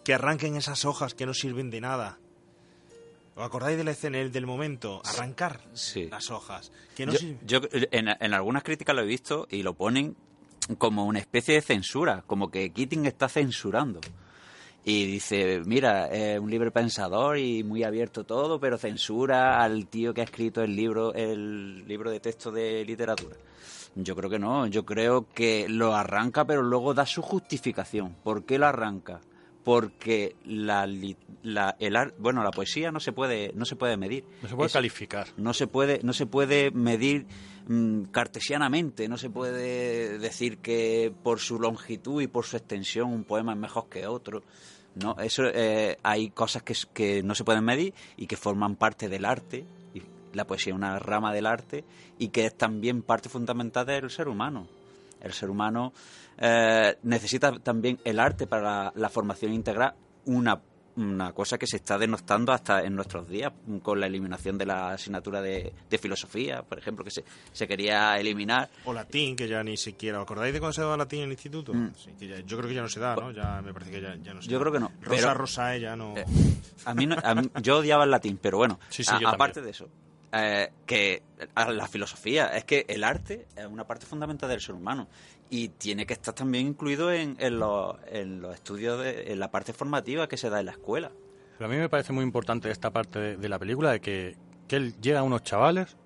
que 0.03 0.13
arranquen 0.13 0.55
esas 0.55 0.85
hojas 0.85 1.13
que 1.13 1.25
no 1.25 1.33
sirven 1.33 1.69
de 1.69 1.81
nada? 1.81 2.17
¿Os 3.35 3.43
acordáis 3.45 3.77
de 3.77 3.83
la 3.83 3.91
escena, 3.91 4.17
del 4.17 4.45
momento? 4.45 5.01
Arrancar 5.05 5.61
Sí. 5.73 6.07
las 6.09 6.29
hojas. 6.31 6.71
Que 6.95 7.05
no 7.05 7.13
yo, 7.13 7.19
sirve- 7.19 7.37
yo 7.45 7.59
en, 7.91 8.09
en 8.09 8.33
algunas 8.33 8.63
críticas 8.63 8.95
lo 8.95 9.01
he 9.03 9.05
visto 9.05 9.47
y 9.49 9.63
lo 9.63 9.73
ponen 9.73 10.15
como 10.77 11.05
una 11.05 11.19
especie 11.19 11.55
de 11.55 11.61
censura, 11.61 12.23
como 12.27 12.51
que 12.51 12.71
Keating 12.71 13.05
está 13.05 13.29
censurando. 13.29 13.99
Y 14.83 15.05
dice, 15.05 15.61
mira, 15.65 16.07
es 16.07 16.39
un 16.39 16.49
libre 16.49 16.71
pensador 16.71 17.37
y 17.37 17.63
muy 17.63 17.83
abierto 17.83 18.23
todo, 18.23 18.59
pero 18.59 18.77
censura 18.79 19.63
al 19.63 19.87
tío 19.87 20.13
que 20.13 20.21
ha 20.21 20.23
escrito 20.23 20.61
el 20.63 20.75
libro, 20.75 21.13
el 21.13 21.87
libro 21.87 22.09
de 22.09 22.19
texto 22.19 22.51
de 22.51 22.83
literatura. 22.83 23.35
Yo 23.93 24.15
creo 24.15 24.29
que 24.29 24.39
no, 24.39 24.65
yo 24.67 24.83
creo 24.85 25.27
que 25.33 25.67
lo 25.69 25.95
arranca, 25.95 26.45
pero 26.45 26.63
luego 26.63 26.93
da 26.95 27.05
su 27.05 27.21
justificación. 27.21 28.15
¿Por 28.23 28.43
qué 28.43 28.57
lo 28.57 28.65
arranca? 28.67 29.21
Porque 29.63 30.35
la, 30.45 30.87
la- 31.43 31.75
el 31.79 31.95
bueno, 32.17 32.43
la 32.43 32.51
poesía 32.51 32.91
no 32.91 32.99
se 32.99 33.11
puede, 33.11 33.51
no 33.55 33.65
se 33.65 33.75
puede 33.75 33.95
medir. 33.97 34.23
No 34.41 34.49
se 34.49 34.55
puede 34.55 34.67
Es- 34.67 34.73
calificar. 34.73 35.27
no 35.37 35.53
se 35.53 35.67
puede 35.67 35.99
no 36.03 36.13
se 36.13 36.25
puede 36.25 36.71
medir 36.71 37.25
mm, 37.67 38.03
cartesianamente 38.05 39.07
no 39.07 39.17
se 39.17 39.29
puede 39.29 40.17
decir 40.19 40.57
que 40.57 41.13
por 41.23 41.39
su 41.39 41.59
longitud 41.59 42.21
y 42.21 42.27
por 42.27 42.45
su 42.45 42.57
extensión 42.57 43.11
un 43.13 43.23
poema 43.23 43.53
es 43.53 43.59
mejor 43.59 43.87
que 43.89 44.07
otro 44.07 44.41
no 44.95 45.15
eso 45.19 45.43
eh, 45.45 45.97
hay 46.03 46.31
cosas 46.31 46.63
que, 46.63 46.75
que 46.93 47.21
no 47.23 47.35
se 47.35 47.43
pueden 47.43 47.63
medir 47.63 47.93
y 48.17 48.25
que 48.27 48.35
forman 48.35 48.75
parte 48.75 49.09
del 49.09 49.25
arte 49.25 49.63
y 49.93 50.01
la 50.33 50.45
poesía 50.45 50.73
es 50.73 50.77
una 50.77 50.97
rama 50.99 51.31
del 51.33 51.45
arte 51.45 51.83
y 52.17 52.29
que 52.29 52.45
es 52.45 52.57
también 52.57 53.03
parte 53.03 53.29
fundamental 53.29 53.85
del 53.85 54.09
ser 54.09 54.27
humano 54.27 54.67
el 55.21 55.33
ser 55.33 55.49
humano 55.49 55.93
eh, 56.37 56.97
necesita 57.03 57.51
también 57.59 57.99
el 58.03 58.19
arte 58.19 58.47
para 58.47 58.61
la, 58.85 58.93
la 58.95 59.09
formación 59.09 59.53
integral, 59.53 59.93
una, 60.25 60.59
una 60.95 61.31
cosa 61.33 61.57
que 61.57 61.67
se 61.67 61.77
está 61.77 61.97
denostando 61.97 62.51
hasta 62.51 62.83
en 62.83 62.95
nuestros 62.95 63.27
días 63.29 63.51
con 63.81 63.99
la 63.99 64.07
eliminación 64.07 64.57
de 64.57 64.65
la 64.65 64.91
asignatura 64.91 65.41
de, 65.41 65.71
de 65.89 65.97
filosofía, 65.97 66.63
por 66.63 66.77
ejemplo, 66.79 67.05
que 67.05 67.11
se, 67.11 67.23
se 67.53 67.67
quería 67.67 68.19
eliminar. 68.19 68.69
O 68.85 68.93
latín, 68.93 69.35
que 69.35 69.47
ya 69.47 69.63
ni 69.63 69.77
siquiera. 69.77 70.17
¿Os 70.19 70.23
acordáis 70.23 70.53
de 70.53 70.59
cuando 70.59 70.73
se 70.73 70.81
daba 70.81 70.97
latín 70.97 71.19
en 71.19 71.25
el 71.25 71.31
instituto? 71.31 71.73
Mm. 71.73 71.93
Sí, 71.95 72.11
que 72.19 72.27
ya- 72.27 72.39
yo 72.41 72.57
creo 72.57 72.67
que 72.69 72.75
ya 72.75 72.81
no 72.81 72.89
se 72.89 72.99
da, 72.99 73.15
¿no? 73.15 73.31
Ya 73.31 73.61
me 73.61 73.73
parece 73.73 73.91
que 73.91 74.01
ya, 74.01 74.15
ya 74.15 74.33
no 74.33 74.41
se 74.41 74.49
Yo 74.49 74.57
da. 74.57 74.61
creo 74.63 74.73
que 74.73 74.79
no, 74.79 74.91
Rosa 75.01 75.21
pero- 75.27 75.33
Rosae 75.35 75.79
ya 75.79 75.95
no. 75.95 76.17
Eh, 76.17 76.25
a 76.85 76.93
mí, 76.93 77.05
no- 77.05 77.15
a 77.23 77.35
mí- 77.35 77.49
yo 77.61 77.77
odiaba 77.77 78.03
el 78.03 78.11
latín, 78.11 78.37
pero 78.41 78.57
bueno, 78.57 78.79
Sí, 78.89 79.03
sí, 79.03 79.13
a- 79.23 79.29
aparte 79.29 79.61
de 79.61 79.69
eso, 79.71 79.87
eh, 80.33 80.69
que 80.85 81.23
a 81.55 81.71
la 81.71 81.87
filosofía, 81.87 82.47
es 82.55 82.63
que 82.65 82.85
el 82.87 83.03
arte 83.03 83.47
es 83.55 83.65
una 83.65 83.85
parte 83.85 84.05
fundamental 84.05 84.49
del 84.49 84.61
ser 84.61 84.75
humano 84.75 85.07
y 85.49 85.69
tiene 85.69 86.05
que 86.05 86.13
estar 86.13 86.33
también 86.33 86.67
incluido 86.67 87.11
en, 87.11 87.35
en 87.39 87.59
los, 87.59 87.95
en 88.07 88.41
los 88.41 88.53
estudios, 88.55 89.01
de, 89.03 89.31
en 89.31 89.39
la 89.39 89.51
parte 89.51 89.73
formativa 89.73 90.27
que 90.27 90.37
se 90.37 90.49
da 90.49 90.59
en 90.59 90.67
la 90.67 90.71
escuela. 90.73 91.11
Pero 91.57 91.69
a 91.69 91.73
mí 91.73 91.77
me 91.79 91.89
parece 91.89 92.13
muy 92.13 92.23
importante 92.23 92.71
esta 92.71 92.91
parte 92.91 93.19
de, 93.19 93.37
de 93.37 93.49
la 93.49 93.59
película 93.59 93.91
de 93.91 93.99
que, 93.99 94.35
que 94.67 94.77
él 94.77 94.95
llega 95.01 95.19
a 95.19 95.23
unos 95.23 95.43
chavales 95.43 95.97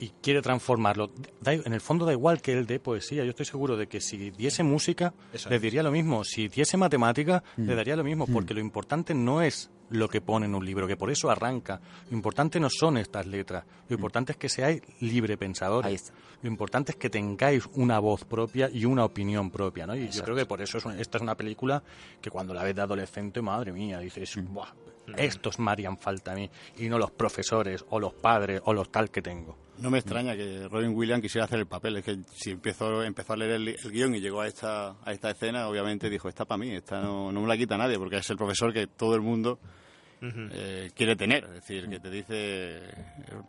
y 0.00 0.10
quiere 0.22 0.42
transformarlo. 0.42 1.10
Da 1.40 1.52
en 1.54 1.72
el 1.72 1.80
fondo 1.80 2.04
da 2.04 2.12
igual 2.12 2.40
que 2.40 2.52
él 2.52 2.66
dé 2.66 2.78
poesía. 2.78 3.24
Yo 3.24 3.30
estoy 3.30 3.46
seguro 3.46 3.76
de 3.76 3.86
que 3.88 4.00
si 4.00 4.30
diese 4.30 4.62
música, 4.62 5.12
Eso 5.32 5.48
le 5.50 5.56
es. 5.56 5.62
diría 5.62 5.82
lo 5.82 5.90
mismo. 5.90 6.22
Si 6.24 6.48
diese 6.48 6.76
matemática, 6.76 7.42
Mm. 7.56 7.66
le 7.68 7.74
daría 7.74 7.96
lo 7.96 8.04
mismo. 8.04 8.26
Porque 8.26 8.54
lo 8.54 8.60
importante 8.60 9.14
no 9.14 9.42
es 9.42 9.70
lo 9.90 10.08
que 10.08 10.20
pone 10.20 10.46
en 10.46 10.54
un 10.54 10.64
libro, 10.64 10.86
que 10.86 10.96
por 10.96 11.10
eso 11.10 11.30
arranca. 11.30 11.80
Lo 12.10 12.16
importante 12.16 12.60
no 12.60 12.68
son 12.70 12.98
estas 12.98 13.26
letras. 13.26 13.64
Lo 13.88 13.96
importante 13.96 14.32
es 14.32 14.38
que 14.38 14.48
seáis 14.48 14.82
libre 15.00 15.36
pensadores. 15.36 16.12
Mm. 16.12 16.42
Lo 16.42 16.48
importante 16.50 16.92
es 16.92 16.96
que 16.98 17.10
tengáis 17.10 17.64
una 17.74 17.98
voz 17.98 18.24
propia 18.24 18.68
y 18.72 18.84
una 18.84 19.04
opinión 19.04 19.50
propia, 19.50 19.86
¿no? 19.86 19.96
Y 19.96 20.08
yo 20.08 20.22
creo 20.22 20.36
que 20.36 20.46
por 20.46 20.60
eso 20.60 20.78
es 20.78 20.84
un- 20.84 20.98
esta 20.98 21.18
es 21.18 21.22
una 21.22 21.34
película 21.34 21.82
que 22.20 22.30
cuando 22.30 22.54
la 22.54 22.62
ves 22.62 22.76
de 22.76 22.82
adolescente, 22.82 23.40
madre 23.42 23.72
mía, 23.72 23.98
dices, 24.00 24.36
Mm. 24.36 24.52
Buah, 24.54 24.68
estos 25.16 25.58
me 25.58 25.70
harían 25.70 25.96
falta 25.98 26.32
a 26.32 26.34
mí, 26.34 26.50
y 26.76 26.88
no 26.88 26.98
los 26.98 27.10
profesores, 27.10 27.84
o 27.90 27.98
los 28.00 28.14
padres, 28.14 28.60
o 28.64 28.72
los 28.74 28.90
tal 28.90 29.10
que 29.10 29.22
tengo. 29.22 29.56
No 29.78 29.90
me 29.90 29.98
extraña 29.98 30.34
que 30.34 30.66
Robin 30.68 30.90
Williams 30.94 31.22
quisiera 31.22 31.44
hacer 31.44 31.60
el 31.60 31.66
papel. 31.66 31.98
Es 31.98 32.04
que 32.04 32.18
si 32.34 32.50
empezó, 32.50 33.02
empezó 33.04 33.34
a 33.34 33.36
leer 33.36 33.52
el, 33.52 33.68
el 33.68 33.92
guion 33.92 34.14
y 34.14 34.20
llegó 34.20 34.40
a 34.40 34.48
esta, 34.48 34.96
a 35.04 35.12
esta 35.12 35.30
escena, 35.30 35.68
obviamente 35.68 36.10
dijo, 36.10 36.28
esta 36.28 36.44
para 36.44 36.58
mí, 36.58 36.70
esta 36.74 37.00
no, 37.00 37.30
no 37.30 37.40
me 37.42 37.46
la 37.46 37.56
quita 37.56 37.76
nadie, 37.76 37.96
porque 37.96 38.16
es 38.16 38.28
el 38.30 38.36
profesor 38.36 38.72
que 38.72 38.88
todo 38.88 39.14
el 39.14 39.20
mundo 39.20 39.60
eh, 40.20 40.90
quiere 40.96 41.14
tener. 41.14 41.44
Es 41.44 41.50
decir, 41.54 41.88
que 41.88 42.00
te 42.00 42.10
dice 42.10 42.32
eh, 42.34 42.90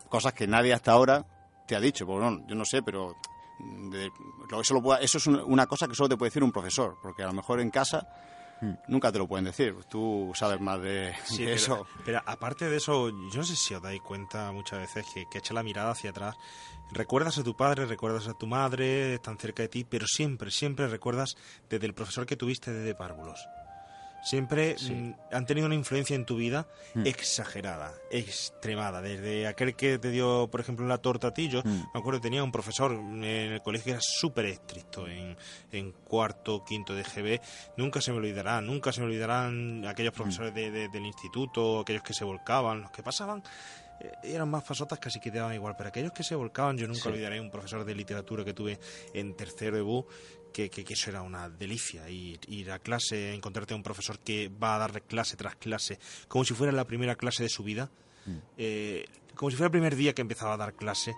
cosas 0.08 0.32
que 0.32 0.46
nadie 0.46 0.72
hasta 0.72 0.92
ahora 0.92 1.26
te 1.66 1.74
ha 1.74 1.80
dicho. 1.80 2.06
Porque 2.06 2.24
no, 2.24 2.46
yo 2.46 2.54
no 2.54 2.64
sé, 2.64 2.80
pero 2.82 3.16
de- 3.90 4.10
lo- 4.50 4.60
eso, 4.60 4.74
lo 4.74 4.82
pueda- 4.82 5.00
eso 5.00 5.18
es 5.18 5.26
una, 5.26 5.44
una 5.44 5.66
cosa 5.66 5.88
que 5.88 5.94
solo 5.96 6.08
te 6.10 6.16
puede 6.16 6.30
decir 6.30 6.44
un 6.44 6.52
profesor, 6.52 6.96
porque 7.02 7.24
a 7.24 7.26
lo 7.26 7.32
mejor 7.32 7.60
en 7.60 7.70
casa 7.70 8.06
nunca 8.88 9.10
te 9.12 9.18
lo 9.18 9.26
pueden 9.26 9.44
decir. 9.46 9.74
Tú 9.88 10.32
sabes 10.34 10.60
más 10.60 10.80
de, 10.82 11.14
Sí, 11.24 11.38
de 11.38 11.44
pero, 11.44 11.56
eso. 11.56 11.86
pero 12.04 12.22
aparte 12.26 12.68
de 12.68 12.76
eso, 12.76 13.08
yo 13.08 13.36
no 13.38 13.44
sé 13.44 13.56
si 13.56 13.74
os 13.74 13.82
dais 13.82 14.00
cuenta 14.02 14.52
muchas 14.52 14.80
veces 14.80 15.06
que, 15.12 15.24
que 15.30 15.38
echa 15.38 15.54
la 15.54 15.62
mirada 15.62 15.90
hacia 15.92 16.10
atrás. 16.10 16.36
Recuerdas 16.92 17.38
a 17.38 17.44
tu 17.44 17.56
padre, 17.56 17.86
recuerdas 17.86 18.26
a 18.26 18.34
tu 18.34 18.46
madre, 18.48 19.14
están 19.14 19.38
cerca 19.38 19.62
de 19.62 19.68
ti, 19.68 19.84
pero 19.84 20.06
siempre, 20.08 20.50
siempre 20.50 20.88
recuerdas 20.88 21.36
desde 21.68 21.86
el 21.86 21.94
profesor 21.94 22.26
que 22.26 22.36
tuviste 22.36 22.72
desde 22.72 22.94
párvulos. 22.96 23.46
Siempre 24.22 24.76
mm, 24.80 25.12
han 25.32 25.46
tenido 25.46 25.66
una 25.66 25.74
influencia 25.74 26.14
en 26.16 26.24
tu 26.26 26.36
vida 26.36 26.66
Mm. 26.94 27.06
exagerada, 27.06 27.92
extremada. 28.10 29.00
Desde 29.00 29.46
aquel 29.46 29.74
que 29.76 29.98
te 29.98 30.10
dio, 30.10 30.48
por 30.50 30.60
ejemplo, 30.60 30.86
la 30.86 30.98
torta 30.98 31.28
a 31.28 31.34
ti, 31.34 31.48
yo 31.48 31.62
Mm. 31.64 31.68
me 31.94 32.00
acuerdo 32.00 32.20
que 32.20 32.24
tenía 32.24 32.42
un 32.44 32.52
profesor 32.52 32.92
en 32.92 33.24
el 33.24 33.62
colegio 33.62 33.84
que 33.86 33.90
era 33.92 34.00
súper 34.02 34.46
estricto, 34.46 35.06
en, 35.08 35.36
en 35.72 35.92
cuarto, 35.92 36.64
quinto 36.64 36.94
de 36.94 37.02
GB. 37.04 37.40
Nunca 37.76 38.00
se 38.00 38.10
me 38.12 38.18
olvidará, 38.18 38.60
nunca 38.60 38.92
se 38.92 39.00
me 39.00 39.06
olvidarán 39.06 39.84
aquellos 39.86 40.12
profesores 40.12 40.52
de- 40.54 40.70
de- 40.70 40.88
del 40.88 41.06
instituto, 41.06 41.80
aquellos 41.80 42.02
que 42.02 42.12
se 42.14 42.24
volcaban, 42.24 42.82
los 42.82 42.90
que 42.90 43.02
pasaban. 43.02 43.42
eh, 44.02 44.12
Eran 44.22 44.48
más 44.48 44.64
pasotas 44.64 44.98
casi 44.98 45.20
que 45.20 45.30
te 45.30 45.36
daban 45.36 45.54
igual, 45.54 45.74
pero 45.76 45.90
aquellos 45.90 46.12
que 46.12 46.22
se 46.24 46.34
volcaban, 46.34 46.78
yo 46.78 46.86
nunca 46.88 47.02
Sí. 47.02 47.08
olvidaré 47.10 47.38
un 47.38 47.50
profesor 47.50 47.84
de 47.84 47.94
literatura 47.94 48.42
que 48.46 48.54
tuve 48.54 48.78
en 49.12 49.34
tercero 49.36 49.76
de 49.76 49.82
BU, 49.82 50.06
que, 50.50 50.70
que, 50.70 50.84
que 50.84 50.94
eso 50.94 51.10
era 51.10 51.22
una 51.22 51.48
delicia, 51.48 52.08
ir, 52.10 52.40
ir 52.48 52.70
a 52.70 52.78
clase, 52.78 53.34
encontrarte 53.34 53.74
a 53.74 53.76
un 53.76 53.82
profesor 53.82 54.18
que 54.18 54.48
va 54.48 54.76
a 54.76 54.78
darle 54.78 55.00
clase 55.02 55.36
tras 55.36 55.56
clase, 55.56 55.98
como 56.28 56.44
si 56.44 56.54
fuera 56.54 56.72
la 56.72 56.84
primera 56.86 57.14
clase 57.16 57.42
de 57.42 57.48
su 57.48 57.62
vida, 57.62 57.90
eh, 58.58 59.06
como 59.34 59.50
si 59.50 59.56
fuera 59.56 59.66
el 59.66 59.72
primer 59.72 59.96
día 59.96 60.14
que 60.14 60.22
empezaba 60.22 60.54
a 60.54 60.56
dar 60.56 60.74
clase. 60.74 61.14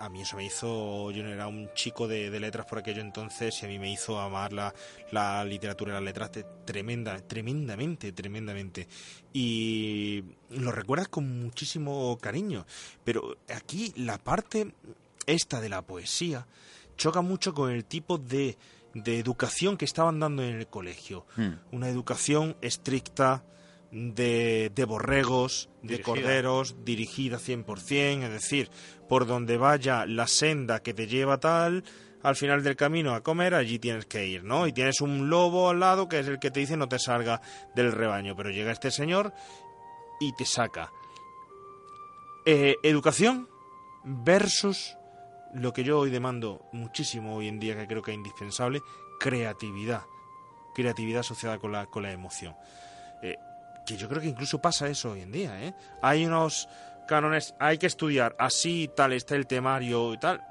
A 0.00 0.08
mí 0.08 0.22
eso 0.22 0.36
me 0.36 0.44
hizo, 0.44 1.12
yo 1.12 1.22
no 1.22 1.30
era 1.30 1.46
un 1.46 1.70
chico 1.72 2.08
de, 2.08 2.30
de 2.30 2.40
letras 2.40 2.66
por 2.66 2.78
aquello 2.80 3.00
entonces 3.00 3.62
y 3.62 3.64
a 3.64 3.68
mí 3.68 3.78
me 3.78 3.90
hizo 3.90 4.18
amar 4.18 4.52
la, 4.52 4.74
la 5.12 5.44
literatura 5.44 5.92
y 5.92 5.94
las 5.94 6.02
letras 6.02 6.32
de- 6.32 6.44
tremenda, 6.64 7.16
tremendamente, 7.20 8.10
tremendamente. 8.12 8.88
Y 9.32 10.24
lo 10.50 10.72
recuerdas 10.72 11.06
con 11.08 11.40
muchísimo 11.40 12.18
cariño. 12.20 12.66
Pero 13.04 13.36
aquí 13.54 13.92
la 13.96 14.18
parte 14.18 14.74
esta 15.26 15.60
de 15.60 15.68
la 15.68 15.82
poesía 15.82 16.44
choca 16.98 17.22
mucho 17.22 17.54
con 17.54 17.70
el 17.70 17.86
tipo 17.86 18.18
de, 18.18 18.58
de 18.92 19.18
educación 19.18 19.78
que 19.78 19.86
estaban 19.86 20.20
dando 20.20 20.42
en 20.42 20.56
el 20.56 20.66
colegio. 20.66 21.24
Mm. 21.36 21.52
Una 21.72 21.88
educación 21.88 22.56
estricta, 22.60 23.44
de, 23.90 24.70
de 24.74 24.84
borregos, 24.84 25.70
de 25.82 25.96
Dirigida. 25.96 26.04
corderos, 26.04 26.84
dirigida 26.84 27.38
100%, 27.38 28.24
es 28.24 28.30
decir, 28.30 28.70
por 29.08 29.26
donde 29.26 29.56
vaya 29.56 30.06
la 30.06 30.26
senda 30.26 30.82
que 30.82 30.94
te 30.94 31.06
lleva 31.06 31.38
tal, 31.40 31.84
al 32.22 32.36
final 32.36 32.62
del 32.62 32.76
camino 32.76 33.14
a 33.14 33.22
comer, 33.22 33.54
allí 33.54 33.78
tienes 33.78 34.04
que 34.06 34.26
ir, 34.26 34.44
¿no? 34.44 34.66
Y 34.66 34.72
tienes 34.72 35.00
un 35.00 35.30
lobo 35.30 35.70
al 35.70 35.80
lado 35.80 36.08
que 36.08 36.18
es 36.18 36.26
el 36.26 36.38
que 36.38 36.50
te 36.50 36.60
dice 36.60 36.76
no 36.76 36.88
te 36.88 36.98
salga 36.98 37.40
del 37.74 37.92
rebaño, 37.92 38.34
pero 38.36 38.50
llega 38.50 38.72
este 38.72 38.90
señor 38.90 39.32
y 40.20 40.34
te 40.34 40.44
saca. 40.44 40.90
Eh, 42.44 42.76
educación 42.82 43.48
versus 44.04 44.97
lo 45.54 45.72
que 45.72 45.84
yo 45.84 45.98
hoy 45.98 46.10
demando 46.10 46.68
muchísimo 46.72 47.36
hoy 47.36 47.48
en 47.48 47.58
día, 47.60 47.76
que 47.76 47.86
creo 47.86 48.02
que 48.02 48.10
es 48.12 48.16
indispensable, 48.16 48.82
creatividad. 49.20 50.02
Creatividad 50.74 51.20
asociada 51.20 51.58
con 51.58 51.72
la, 51.72 51.86
con 51.86 52.02
la 52.02 52.12
emoción. 52.12 52.54
Eh, 53.22 53.36
que 53.86 53.96
yo 53.96 54.08
creo 54.08 54.20
que 54.20 54.28
incluso 54.28 54.60
pasa 54.60 54.88
eso 54.88 55.12
hoy 55.12 55.22
en 55.22 55.32
día, 55.32 55.60
¿eh? 55.62 55.74
Hay 56.02 56.24
unos 56.26 56.68
cánones, 57.08 57.54
hay 57.58 57.78
que 57.78 57.86
estudiar 57.86 58.36
así 58.38 58.82
y 58.84 58.88
tal, 58.88 59.12
está 59.12 59.34
el 59.34 59.46
temario 59.46 60.12
y 60.14 60.18
tal. 60.18 60.42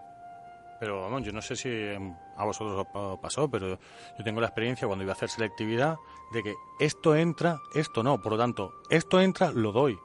Pero 0.80 1.02
vamos, 1.02 1.24
yo 1.24 1.32
no 1.32 1.42
sé 1.42 1.56
si 1.56 1.70
em, 1.70 2.14
a 2.36 2.44
vosotros 2.46 2.78
os 2.80 2.88
pa- 2.88 3.22
pasó, 3.22 3.50
pero 3.50 3.80
yo 4.18 4.24
tengo 4.24 4.42
la 4.42 4.48
experiencia 4.48 4.88
cuando 4.88 5.04
iba 5.04 5.14
a 5.14 5.16
hacer 5.16 5.30
selectividad 5.30 5.98
de 6.34 6.44
que 6.44 6.56
esto 6.80 7.16
entra, 7.16 7.60
esto 7.74 8.04
no. 8.04 8.20
Por 8.22 8.34
lo 8.34 8.38
tanto, 8.38 8.74
esto 8.90 9.20
entra, 9.22 9.52
lo 9.52 9.72
doy. 9.72 9.98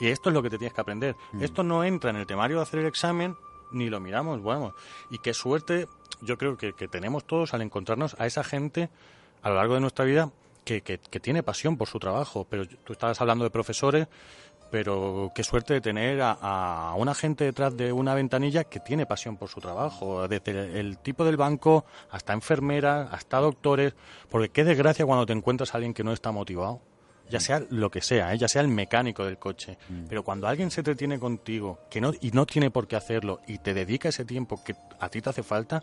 Y 0.00 0.08
esto 0.08 0.28
es 0.30 0.34
lo 0.34 0.42
que 0.42 0.50
te 0.50 0.58
tienes 0.58 0.74
que 0.74 0.80
aprender. 0.80 1.16
Esto 1.40 1.62
no 1.62 1.84
entra 1.84 2.10
en 2.10 2.16
el 2.16 2.26
temario 2.26 2.56
de 2.56 2.62
hacer 2.62 2.80
el 2.80 2.86
examen, 2.86 3.36
ni 3.74 3.90
lo 3.90 4.00
miramos, 4.00 4.40
bueno. 4.40 4.74
Y 5.10 5.18
qué 5.18 5.34
suerte, 5.34 5.88
yo 6.22 6.38
creo 6.38 6.56
que, 6.56 6.72
tenemos 6.72 7.24
todos 7.24 7.54
al 7.54 7.62
encontrarnos 7.62 8.16
a 8.18 8.26
esa 8.26 8.44
gente 8.44 8.88
a 9.42 9.50
lo 9.50 9.56
largo 9.56 9.74
de 9.74 9.80
nuestra 9.80 10.04
vida 10.04 10.30
que, 10.64 10.80
que, 10.80 10.98
que 10.98 11.20
tiene 11.20 11.42
pasión 11.42 11.76
por 11.76 11.88
su 11.88 11.98
trabajo. 11.98 12.46
Pero 12.48 12.66
tú 12.66 12.92
estabas 12.92 13.20
hablando 13.20 13.44
de 13.44 13.50
profesores, 13.50 14.08
pero 14.70 15.30
qué 15.34 15.44
suerte 15.44 15.74
de 15.74 15.80
tener 15.80 16.20
a, 16.22 16.32
a 16.32 16.94
una 16.94 17.14
gente 17.14 17.44
detrás 17.44 17.76
de 17.76 17.92
una 17.92 18.14
ventanilla 18.14 18.64
que 18.64 18.80
tiene 18.80 19.06
pasión 19.06 19.36
por 19.36 19.48
su 19.48 19.60
trabajo, 19.60 20.26
desde 20.26 20.80
el 20.80 20.98
tipo 20.98 21.24
del 21.24 21.36
banco 21.36 21.84
hasta 22.10 22.32
enfermeras, 22.32 23.08
hasta 23.12 23.38
doctores, 23.38 23.94
porque 24.30 24.48
qué 24.48 24.64
desgracia 24.64 25.06
cuando 25.06 25.26
te 25.26 25.32
encuentras 25.32 25.74
a 25.74 25.78
alguien 25.78 25.94
que 25.94 26.02
no 26.02 26.12
está 26.12 26.32
motivado. 26.32 26.80
Ya 27.30 27.40
sea 27.40 27.62
lo 27.70 27.90
que 27.90 28.00
sea, 28.00 28.32
¿eh? 28.34 28.38
ya 28.38 28.48
sea 28.48 28.62
el 28.62 28.68
mecánico 28.68 29.24
del 29.24 29.38
coche. 29.38 29.78
Pero 30.08 30.22
cuando 30.22 30.46
alguien 30.46 30.70
se 30.70 30.80
entretiene 30.80 31.18
contigo 31.18 31.80
que 31.90 32.00
no, 32.00 32.12
y 32.20 32.30
no 32.32 32.46
tiene 32.46 32.70
por 32.70 32.86
qué 32.86 32.96
hacerlo 32.96 33.40
y 33.46 33.58
te 33.58 33.74
dedica 33.74 34.08
ese 34.10 34.24
tiempo 34.24 34.62
que 34.64 34.74
a 35.00 35.08
ti 35.08 35.20
te 35.20 35.30
hace 35.30 35.42
falta, 35.42 35.82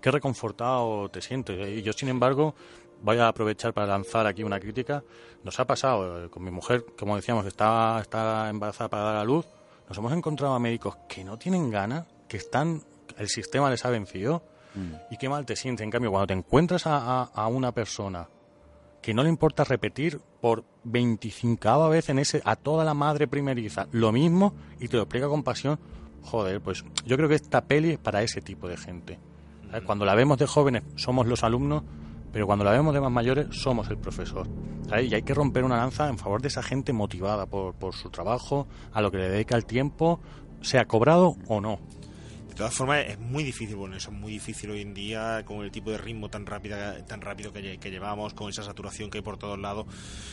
qué 0.00 0.10
reconfortado 0.10 1.08
te 1.10 1.20
sientes. 1.22 1.58
¿eh? 1.58 1.76
Y 1.76 1.82
yo, 1.82 1.92
sin 1.92 2.08
embargo, 2.08 2.54
voy 3.02 3.18
a 3.18 3.28
aprovechar 3.28 3.72
para 3.72 3.86
lanzar 3.86 4.26
aquí 4.26 4.42
una 4.42 4.60
crítica. 4.60 5.02
Nos 5.44 5.58
ha 5.60 5.66
pasado 5.66 6.24
eh, 6.24 6.30
con 6.30 6.42
mi 6.44 6.50
mujer, 6.50 6.84
como 6.98 7.16
decíamos, 7.16 7.46
está, 7.46 7.98
está 8.00 8.48
embarazada 8.50 8.88
para 8.88 9.02
dar 9.04 9.16
a 9.16 9.24
luz. 9.24 9.46
Nos 9.88 9.98
hemos 9.98 10.12
encontrado 10.12 10.54
a 10.54 10.58
médicos 10.58 10.96
que 11.08 11.24
no 11.24 11.36
tienen 11.38 11.70
ganas, 11.70 12.06
que 12.28 12.36
están, 12.36 12.82
el 13.18 13.28
sistema 13.28 13.68
les 13.70 13.84
ha 13.84 13.90
vencido. 13.90 14.42
Y 15.10 15.18
qué 15.18 15.28
mal 15.28 15.44
te 15.44 15.54
sientes. 15.54 15.84
En 15.84 15.90
cambio, 15.90 16.10
cuando 16.10 16.28
te 16.28 16.32
encuentras 16.32 16.86
a, 16.86 16.96
a- 16.96 17.30
a 17.34 17.46
una 17.46 17.72
persona 17.72 18.26
que 19.02 19.12
no 19.12 19.24
le 19.24 19.28
importa 19.28 19.64
repetir 19.64 20.20
por 20.40 20.64
25 20.84 21.88
vez 21.90 22.08
en 22.08 22.20
ese 22.20 22.40
a 22.44 22.56
toda 22.56 22.84
la 22.84 22.94
madre 22.94 23.26
primeriza 23.26 23.88
lo 23.90 24.12
mismo 24.12 24.54
y 24.80 24.88
te 24.88 24.96
lo 24.96 25.02
explica 25.02 25.28
con 25.28 25.42
pasión, 25.42 25.78
joder, 26.22 26.60
pues 26.60 26.84
yo 27.04 27.16
creo 27.16 27.28
que 27.28 27.34
esta 27.34 27.62
peli 27.62 27.90
es 27.90 27.98
para 27.98 28.22
ese 28.22 28.40
tipo 28.40 28.68
de 28.68 28.76
gente. 28.76 29.18
¿Sabes? 29.66 29.82
Cuando 29.84 30.04
la 30.04 30.14
vemos 30.14 30.38
de 30.38 30.46
jóvenes 30.46 30.84
somos 30.94 31.26
los 31.26 31.42
alumnos, 31.42 31.82
pero 32.32 32.46
cuando 32.46 32.64
la 32.64 32.70
vemos 32.70 32.94
de 32.94 33.00
más 33.00 33.10
mayores 33.10 33.48
somos 33.50 33.90
el 33.90 33.98
profesor. 33.98 34.46
¿sabes? 34.88 35.10
Y 35.10 35.14
hay 35.14 35.22
que 35.22 35.34
romper 35.34 35.64
una 35.64 35.76
lanza 35.76 36.08
en 36.08 36.16
favor 36.16 36.40
de 36.40 36.48
esa 36.48 36.62
gente 36.62 36.92
motivada 36.92 37.46
por, 37.46 37.74
por 37.74 37.94
su 37.94 38.08
trabajo, 38.08 38.68
a 38.92 39.02
lo 39.02 39.10
que 39.10 39.18
le 39.18 39.28
dedica 39.28 39.56
el 39.56 39.66
tiempo, 39.66 40.20
sea 40.60 40.84
cobrado 40.84 41.36
o 41.48 41.60
no. 41.60 41.80
De 42.52 42.56
todas 42.58 42.74
formas, 42.74 43.06
es 43.08 43.18
muy 43.18 43.44
difícil, 43.44 43.76
bueno, 43.76 43.96
eso 43.96 44.10
es 44.10 44.16
muy 44.16 44.30
difícil 44.32 44.68
hoy 44.70 44.82
en 44.82 44.92
día, 44.92 45.42
con 45.46 45.62
el 45.64 45.70
tipo 45.72 45.90
de 45.90 45.96
ritmo 45.96 46.28
tan 46.28 46.44
rápida, 46.44 47.02
tan 47.06 47.22
rápido 47.22 47.50
que, 47.50 47.60
lle- 47.60 47.78
que 47.78 47.90
llevamos, 47.90 48.34
con 48.34 48.50
esa 48.50 48.62
saturación 48.62 49.08
que 49.10 49.18
hay 49.18 49.22
por 49.24 49.38
todos 49.38 49.58
lados. 49.58 49.86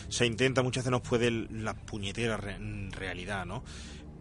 Se 0.10 0.26
intenta, 0.26 0.62
muchas 0.62 0.84
veces 0.84 0.92
nos 0.92 1.02
puede 1.02 1.32
la 1.32 1.74
puñetera 1.76 2.36
re- 2.36 2.58
realidad, 2.92 3.46
¿no? 3.46 3.64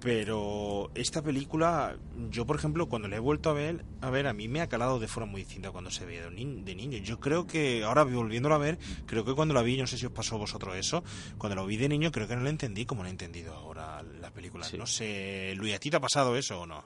Pero 0.00 0.92
esta 0.94 1.22
película, 1.22 1.96
yo 2.30 2.46
por 2.46 2.54
ejemplo, 2.54 2.88
cuando 2.88 3.08
la 3.08 3.16
he 3.16 3.18
vuelto 3.18 3.50
a 3.50 3.52
ver, 3.52 3.84
a 4.00 4.10
ver, 4.10 4.28
a 4.28 4.32
mí 4.32 4.46
me 4.46 4.60
ha 4.60 4.68
calado 4.68 5.00
de 5.00 5.08
forma 5.08 5.32
muy 5.32 5.40
distinta 5.42 5.72
cuando 5.72 5.90
se 5.90 6.06
veía 6.06 6.30
de 6.30 6.74
niño. 6.76 6.98
Yo 6.98 7.18
creo 7.18 7.48
que, 7.48 7.82
ahora 7.82 8.04
volviéndola 8.04 8.54
a 8.54 8.58
ver, 8.58 8.78
creo 9.06 9.24
que 9.24 9.34
cuando 9.34 9.54
la 9.54 9.62
vi, 9.62 9.76
no 9.76 9.88
sé 9.88 9.98
si 9.98 10.06
os 10.06 10.12
pasó 10.12 10.36
a 10.36 10.38
vosotros 10.38 10.76
eso, 10.76 11.02
cuando 11.36 11.56
la 11.56 11.64
vi 11.64 11.76
de 11.76 11.88
niño 11.88 12.12
creo 12.12 12.28
que 12.28 12.36
no 12.36 12.42
la 12.42 12.50
entendí 12.50 12.86
como 12.86 13.02
la 13.02 13.08
he 13.08 13.10
entendido 13.10 13.54
ahora 13.54 14.04
la 14.04 14.30
película. 14.30 14.64
No 14.78 14.86
sé, 14.86 15.54
Luis, 15.56 15.74
¿a 15.74 15.80
ti 15.80 15.90
te 15.90 15.96
ha 15.96 16.00
pasado 16.00 16.36
eso 16.36 16.60
o 16.60 16.66
no? 16.66 16.84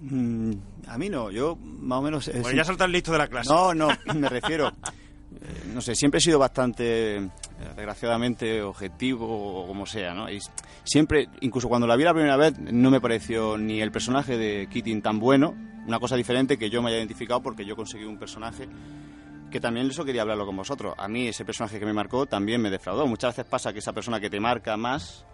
Mm, 0.00 0.52
a 0.88 0.98
mí 0.98 1.08
no, 1.08 1.30
yo 1.30 1.56
más 1.56 1.98
o 1.98 2.02
menos... 2.02 2.28
eh, 2.28 2.32
Bueno, 2.34 2.48
sí- 2.50 2.56
ya 2.56 2.64
saltas 2.64 2.90
listo 2.90 3.12
de 3.12 3.18
la 3.18 3.28
clase. 3.28 3.48
No, 3.50 3.74
no, 3.74 3.88
me 4.14 4.28
refiero... 4.28 4.68
eh, 4.68 5.62
no 5.72 5.80
sé, 5.80 5.94
siempre 5.94 6.18
he 6.18 6.20
sido 6.20 6.38
bastante, 6.38 7.16
eh, 7.16 7.28
desgraciadamente, 7.76 8.62
objetivo 8.62 9.62
o 9.62 9.66
como 9.66 9.86
sea, 9.86 10.14
¿no? 10.14 10.30
Y 10.30 10.38
siempre, 10.84 11.28
incluso 11.40 11.68
cuando 11.68 11.86
la 11.86 11.96
vi 11.96 12.04
la 12.04 12.12
primera 12.14 12.36
vez, 12.36 12.58
no 12.58 12.90
me 12.90 13.00
pareció 13.00 13.56
ni 13.58 13.80
el 13.80 13.90
personaje 13.90 14.36
de 14.36 14.68
Keating 14.70 15.02
tan 15.02 15.18
bueno, 15.18 15.54
una 15.86 15.98
cosa 15.98 16.16
diferente 16.16 16.58
que 16.58 16.68
yo 16.70 16.82
me 16.82 16.88
haya 16.90 16.98
identificado 16.98 17.40
porque 17.42 17.64
yo 17.64 17.74
conseguí 17.76 18.04
un 18.04 18.18
personaje 18.18 18.68
que 19.50 19.60
también 19.60 19.88
eso 19.88 20.04
quería 20.04 20.22
hablarlo 20.22 20.44
con 20.44 20.56
vosotros. 20.56 20.94
A 20.98 21.06
mí 21.08 21.28
ese 21.28 21.44
personaje 21.44 21.78
que 21.78 21.86
me 21.86 21.92
marcó 21.92 22.26
también 22.26 22.60
me 22.60 22.68
defraudó. 22.70 23.06
Muchas 23.06 23.36
veces 23.36 23.48
pasa 23.50 23.72
que 23.72 23.78
esa 23.78 23.92
persona 23.92 24.18
que 24.20 24.28
te 24.28 24.40
marca 24.40 24.76
más 24.76 25.24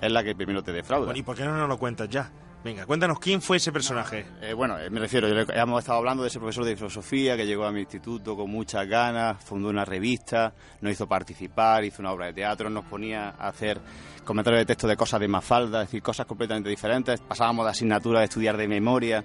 es 0.00 0.12
la 0.12 0.22
que 0.22 0.34
primero 0.34 0.62
te 0.62 0.72
defrauda. 0.72 1.06
Bueno, 1.06 1.18
¿y 1.18 1.22
por 1.22 1.36
qué 1.36 1.44
no 1.44 1.56
nos 1.56 1.68
lo 1.68 1.76
cuentas 1.78 2.08
ya? 2.08 2.30
Venga, 2.64 2.86
cuéntanos 2.86 3.18
quién 3.18 3.42
fue 3.42 3.56
ese 3.56 3.72
personaje. 3.72 4.24
Eh, 4.40 4.52
bueno, 4.52 4.78
eh, 4.78 4.88
me 4.88 5.00
refiero, 5.00 5.26
hemos 5.28 5.80
estado 5.80 5.98
hablando 5.98 6.22
de 6.22 6.28
ese 6.28 6.38
profesor 6.38 6.64
de 6.64 6.76
filosofía 6.76 7.36
que 7.36 7.44
llegó 7.44 7.64
a 7.64 7.72
mi 7.72 7.80
instituto 7.80 8.36
con 8.36 8.48
muchas 8.48 8.86
ganas, 8.86 9.42
fundó 9.42 9.68
una 9.68 9.84
revista, 9.84 10.54
nos 10.80 10.92
hizo 10.92 11.08
participar, 11.08 11.84
hizo 11.84 12.02
una 12.02 12.12
obra 12.12 12.26
de 12.26 12.34
teatro, 12.34 12.70
nos 12.70 12.84
ponía 12.84 13.30
a 13.30 13.48
hacer 13.48 13.80
comentarios 14.24 14.60
de 14.60 14.66
texto 14.66 14.86
de 14.86 14.96
cosas 14.96 15.18
de 15.18 15.26
Mafalda, 15.26 15.82
es 15.82 15.88
decir, 15.88 16.02
cosas 16.02 16.24
completamente 16.24 16.70
diferentes. 16.70 17.20
Pasábamos 17.20 17.64
de 17.64 17.70
asignatura 17.72 18.20
de 18.20 18.26
estudiar 18.26 18.56
de 18.56 18.68
memoria 18.68 19.24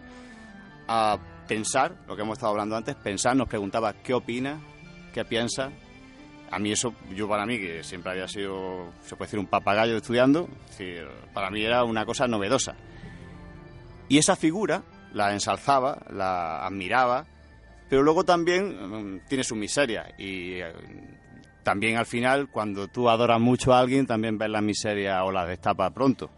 a 0.87 1.19
pensar, 1.47 1.95
lo 2.07 2.15
que 2.15 2.23
hemos 2.23 2.39
estado 2.39 2.53
hablando 2.53 2.75
antes, 2.75 2.95
pensar, 2.95 3.35
nos 3.35 3.47
preguntaba 3.47 3.93
qué 3.93 4.15
opina, 4.15 4.59
qué 5.13 5.23
piensa. 5.25 5.69
A 6.49 6.57
mí 6.57 6.71
eso, 6.71 6.95
yo 7.13 7.29
para 7.29 7.45
mí, 7.45 7.59
que 7.59 7.83
siempre 7.83 8.13
había 8.13 8.27
sido, 8.27 8.93
se 9.03 9.15
puede 9.15 9.27
decir, 9.27 9.39
un 9.39 9.45
papagayo 9.45 9.95
estudiando, 9.95 10.49
para 11.35 11.51
mí 11.51 11.63
era 11.63 11.83
una 11.83 12.03
cosa 12.03 12.25
novedosa. 12.27 12.75
Y 14.09 14.17
esa 14.17 14.35
figura 14.35 14.83
la 15.13 15.33
ensalzaba, 15.33 16.05
la 16.11 16.65
admiraba, 16.65 17.25
pero 17.89 18.03
luego 18.03 18.23
también 18.23 19.15
mm, 19.15 19.21
tiene 19.27 19.43
su 19.43 19.55
miseria. 19.55 20.13
Y 20.17 20.55
eh, 20.61 20.73
también 21.63 21.97
al 21.97 22.05
final, 22.05 22.49
cuando 22.49 22.87
tú 22.87 23.09
adoras 23.09 23.39
mucho 23.39 23.73
a 23.73 23.79
alguien, 23.79 24.05
también 24.07 24.37
ves 24.37 24.49
la 24.49 24.61
miseria 24.61 25.23
o 25.23 25.31
la 25.31 25.45
destapa 25.45 25.89
pronto. 25.93 26.29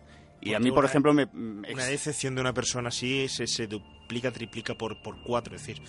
Y 0.41 0.49
a 0.49 0.53
Porque 0.57 0.63
mí, 0.63 0.69
por 0.71 0.79
una- 0.85 0.89
ejemplo, 0.89 1.13
me, 1.13 1.25
Una 1.33 1.85
decepción 1.85 2.35
de 2.35 2.41
una 2.41 2.53
persona 2.53 2.89
así 2.89 3.27
se, 3.27 3.45
se 3.45 3.67
duplica, 3.67 4.31
triplica 4.31 4.73
por, 4.75 5.01
por 5.01 5.21
cuatro. 5.21 5.55
Es 5.55 5.65
decir, 5.67 5.83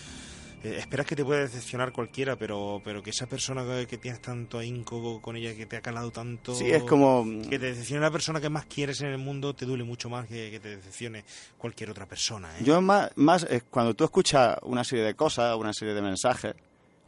eh, 0.63 0.77
esperas 0.79 1.07
que 1.07 1.17
te 1.17 1.25
pueda 1.25 1.41
decepcionar 1.41 1.93
cualquiera, 1.93 2.37
pero, 2.37 2.81
pero 2.85 3.03
que 3.03 3.11
esa 3.11 3.27
persona 3.27 3.65
que, 3.65 3.87
que 3.87 3.99
tienes 3.99 4.21
tanto 4.21 4.59
ahínco 4.59 5.21
con 5.23 5.37
ella, 5.37 5.55
que 5.55 5.67
te 5.67 5.77
ha 5.77 5.81
calado 5.81 6.11
tanto... 6.11 6.55
Sí, 6.55 6.71
es 6.71 6.83
como- 6.85 7.25
Que 7.49 7.59
te 7.59 7.67
decepcione 7.67 8.03
la 8.03 8.11
persona 8.11 8.41
que 8.41 8.49
más 8.51 8.67
quieres 8.67 9.01
en 9.01 9.09
el 9.09 9.19
mundo, 9.19 9.55
te 9.55 9.65
duele 9.67 9.85
mucho 9.85 10.09
más 10.11 10.27
que, 10.27 10.51
que 10.51 10.61
te 10.61 10.77
decepcione 10.77 11.25
cualquier 11.59 11.91
otra 11.91 12.07
persona. 12.07 12.51
¿eh? 12.59 12.63
Yo 12.65 12.81
más, 12.81 13.11
más 13.17 13.45
eh, 13.51 13.63
cuando 13.71 13.95
tú 13.95 14.05
escuchas 14.05 14.57
una 14.63 14.85
serie 14.85 15.05
de 15.05 15.15
cosas, 15.15 15.57
una 15.57 15.73
serie 15.73 15.95
de 15.95 16.03
mensajes, 16.03 16.55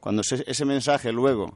cuando 0.00 0.22
ese 0.22 0.64
mensaje 0.64 1.12
luego, 1.12 1.52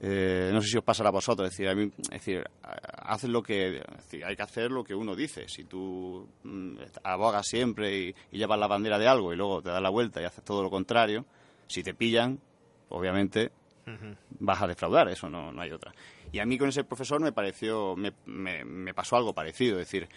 eh, 0.00 0.50
no 0.52 0.60
sé 0.60 0.68
si 0.68 0.76
os 0.76 0.84
pasará 0.84 1.08
a 1.08 1.12
vosotros, 1.12 1.48
es 1.48 1.52
decir, 1.56 1.68
a 1.68 1.74
mí, 1.74 1.90
es 1.98 2.08
decir, 2.10 2.44
haz 2.62 3.24
lo 3.24 3.42
que, 3.42 3.82
decir, 3.96 4.24
hay 4.24 4.36
que 4.36 4.42
hacer 4.42 4.70
lo 4.70 4.84
que 4.84 4.94
uno 4.94 5.16
dice. 5.16 5.48
Si 5.48 5.64
tú 5.64 6.28
mm, 6.42 6.76
abogas 7.04 7.46
siempre 7.46 7.96
y, 7.98 8.14
y 8.32 8.38
llevas 8.38 8.58
la 8.58 8.66
bandera 8.66 8.98
de 8.98 9.08
algo 9.08 9.32
y 9.32 9.36
luego 9.36 9.62
te 9.62 9.70
das 9.70 9.80
la 9.82 9.88
vuelta 9.90 10.20
y 10.20 10.24
haces 10.24 10.44
todo 10.44 10.62
lo 10.62 10.70
contrario, 10.70 11.24
si 11.66 11.82
te 11.82 11.94
pillan, 11.94 12.38
obviamente 12.90 13.50
vas 14.40 14.60
a 14.62 14.66
defraudar, 14.66 15.08
eso 15.08 15.30
no, 15.30 15.52
no 15.52 15.62
hay 15.62 15.70
otra. 15.70 15.94
Y 16.32 16.40
a 16.40 16.44
mí 16.46 16.58
con 16.58 16.68
ese 16.68 16.84
profesor 16.84 17.20
me 17.20 17.32
pareció, 17.32 17.94
me, 17.96 18.12
me- 18.26 18.64
me 18.64 18.92
pasó 18.92 19.16
algo 19.16 19.32
parecido, 19.32 19.78
es 19.80 19.86
decir, 19.86 20.08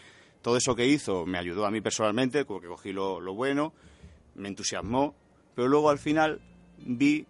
todo 0.41 0.57
eso 0.57 0.75
que 0.75 0.87
hizo 0.87 1.25
me 1.25 1.37
ayudó 1.37 1.65
a 1.65 1.71
mí 1.71 1.79
personalmente, 1.79 2.45
porque 2.45 2.67
cogí 2.67 2.91
lo, 2.91 3.19
lo 3.21 3.33
bueno, 3.35 3.73
me 4.35 4.47
entusiasmó, 4.49 5.13
pero 5.55 5.67
luego 5.67 5.89
al 5.89 5.99
final 5.99 6.41
vi 6.79 7.25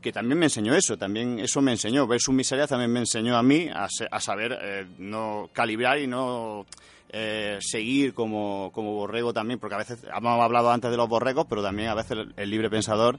que 0.00 0.12
también 0.12 0.38
me 0.38 0.46
enseñó 0.46 0.74
eso, 0.74 0.96
también 0.96 1.38
eso 1.38 1.60
me 1.60 1.72
enseñó, 1.72 2.06
ver 2.06 2.20
sus 2.20 2.34
miserias 2.34 2.68
también 2.68 2.92
me 2.92 3.00
enseñó 3.00 3.36
a 3.36 3.42
mí 3.42 3.68
a, 3.72 3.86
se- 3.88 4.08
a 4.10 4.20
saber 4.20 4.58
eh, 4.60 4.86
no 4.98 5.48
calibrar 5.52 5.98
y 5.98 6.06
no 6.06 6.64
eh, 7.10 7.58
seguir 7.60 8.14
como, 8.14 8.70
como 8.72 8.92
borrego 8.94 9.32
también, 9.32 9.58
porque 9.58 9.74
a 9.74 9.78
veces 9.78 10.02
hemos 10.16 10.40
hablado 10.40 10.70
antes 10.70 10.90
de 10.90 10.96
los 10.96 11.08
borregos, 11.08 11.46
pero 11.48 11.62
también 11.62 11.88
a 11.88 11.94
veces 11.94 12.12
el, 12.12 12.34
el 12.36 12.50
libre 12.50 12.70
pensador 12.70 13.18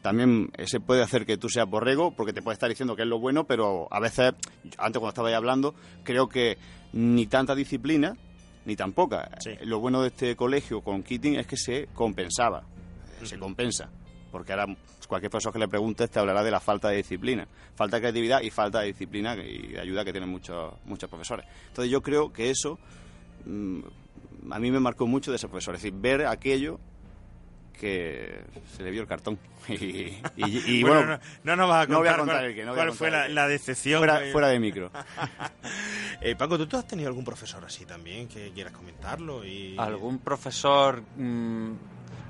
también 0.00 0.50
ese 0.56 0.80
puede 0.80 1.00
hacer 1.02 1.24
que 1.26 1.36
tú 1.36 1.48
seas 1.48 1.68
borrego 1.68 2.10
porque 2.10 2.32
te 2.32 2.42
puede 2.42 2.54
estar 2.54 2.68
diciendo 2.68 2.96
que 2.96 3.02
es 3.02 3.08
lo 3.08 3.20
bueno, 3.20 3.44
pero 3.44 3.86
a 3.90 4.00
veces, 4.00 4.32
antes 4.78 4.98
cuando 4.98 5.08
estaba 5.10 5.28
ahí 5.28 5.34
hablando, 5.34 5.74
creo 6.02 6.28
que 6.28 6.58
ni 6.92 7.26
tanta 7.26 7.54
disciplina 7.54 8.16
ni 8.64 8.74
tan 8.74 8.92
poca. 8.92 9.28
Lo 9.64 9.78
bueno 9.80 10.02
de 10.02 10.08
este 10.08 10.34
colegio 10.34 10.80
con 10.82 11.02
Keating 11.04 11.36
es 11.36 11.46
que 11.46 11.56
se 11.56 11.86
compensaba, 11.94 12.64
se 13.22 13.38
compensa, 13.38 13.90
porque 14.32 14.52
ahora 14.52 14.66
cualquier 15.06 15.30
profesor 15.30 15.52
que 15.52 15.58
le 15.60 15.68
preguntes 15.68 16.10
te 16.10 16.18
hablará 16.18 16.42
de 16.42 16.50
la 16.50 16.58
falta 16.58 16.88
de 16.88 16.96
disciplina, 16.96 17.46
falta 17.76 17.96
de 17.98 18.00
creatividad 18.02 18.40
y 18.40 18.50
falta 18.50 18.80
de 18.80 18.86
disciplina 18.88 19.36
y 19.36 19.68
de 19.68 19.80
ayuda 19.80 20.04
que 20.04 20.10
tienen 20.12 20.30
muchos, 20.30 20.74
muchos 20.86 21.08
profesores. 21.08 21.46
Entonces 21.68 21.90
yo 21.92 22.00
creo 22.02 22.32
que 22.32 22.50
eso 22.50 22.78
mm, 23.44 23.80
a 24.50 24.58
mí 24.58 24.70
me 24.72 24.80
marcó 24.80 25.06
mucho 25.06 25.30
de 25.30 25.36
ese 25.36 25.46
profesor, 25.48 25.74
es 25.76 25.82
decir, 25.82 25.96
ver 26.00 26.26
aquello 26.26 26.80
que 27.78 28.42
se 28.76 28.82
le 28.82 28.90
vio 28.90 29.02
el 29.02 29.06
cartón. 29.08 29.38
Y, 29.68 29.74
y- 29.76 30.20
y, 30.36 30.82
Bueno, 30.82 30.96
bueno, 30.96 31.18
no, 31.44 31.56
no 31.56 31.56
nos 31.56 31.68
vas 31.68 31.86
a 31.86 31.90
no 31.90 31.98
voy 32.00 32.08
a 32.08 32.16
contar 32.16 32.18
contar 32.18 32.36
cuál- 32.38 32.44
el 32.46 32.54
que, 32.56 32.64
no 32.64 32.70
voy 32.72 32.80
a 32.80 32.82
cuál 32.84 32.96
fue 32.96 33.06
contar 33.08 33.12
la, 33.20 33.24
el 33.26 33.28
que. 33.28 33.34
la 33.34 33.48
decepción. 33.48 33.98
Fuera, 34.00 34.18
que- 34.20 34.32
fuera 34.32 34.48
de 34.48 34.58
micro. 34.60 34.90
Eh, 36.24 36.36
Paco, 36.36 36.56
¿tú, 36.56 36.66
tú 36.68 36.76
has 36.76 36.86
tenido 36.86 37.08
algún 37.08 37.24
profesor 37.24 37.64
así 37.64 37.84
también 37.84 38.28
que 38.28 38.50
quieras 38.52 38.72
comentarlo? 38.72 39.44
Y... 39.44 39.76
¿Algún 39.78 40.18
profesor.? 40.20 41.02
mm, 41.16 41.72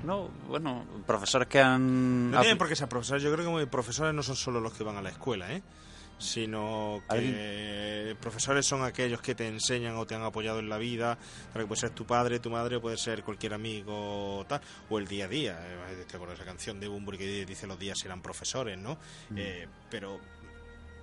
no, 0.03 0.29
bueno, 0.47 0.85
profesores 1.05 1.47
que 1.47 1.59
han. 1.59 2.31
No 2.31 2.39
tienen 2.41 2.57
por 2.57 2.67
qué 2.67 2.75
ser 2.75 2.89
profesores. 2.89 3.23
Yo 3.23 3.33
creo 3.33 3.57
que 3.57 3.67
profesores 3.67 4.13
no 4.13 4.23
son 4.23 4.35
solo 4.35 4.59
los 4.59 4.73
que 4.73 4.83
van 4.83 4.97
a 4.97 5.01
la 5.01 5.09
escuela, 5.09 5.51
¿eh? 5.51 5.61
sino 6.17 7.01
que 7.09 8.15
profesores 8.19 8.65
son 8.65 8.83
aquellos 8.83 9.21
que 9.21 9.35
te 9.35 9.47
enseñan 9.47 9.95
o 9.95 10.05
te 10.05 10.15
han 10.15 10.23
apoyado 10.23 10.59
en 10.59 10.69
la 10.69 10.77
vida, 10.77 11.17
para 11.51 11.63
que 11.63 11.67
puede 11.67 11.81
ser 11.81 11.89
tu 11.91 12.05
padre, 12.05 12.39
tu 12.39 12.49
madre, 12.49 12.79
puede 12.79 12.97
ser 12.97 13.23
cualquier 13.23 13.53
amigo 13.53 14.45
tal, 14.47 14.61
o 14.89 14.99
el 14.99 15.07
día 15.07 15.25
a 15.25 15.27
día. 15.27 15.59
Eh, 15.61 16.05
Te 16.07 16.15
acuerdas 16.15 16.37
de 16.37 16.43
esa 16.43 16.51
canción 16.51 16.79
de 16.79 16.87
Bunbury 16.87 17.17
que 17.17 17.45
dice 17.45 17.67
los 17.67 17.79
días 17.79 17.99
serán 17.99 18.21
profesores, 18.21 18.77
¿no? 18.77 18.97
Eh, 19.35 19.67
pero, 19.89 20.19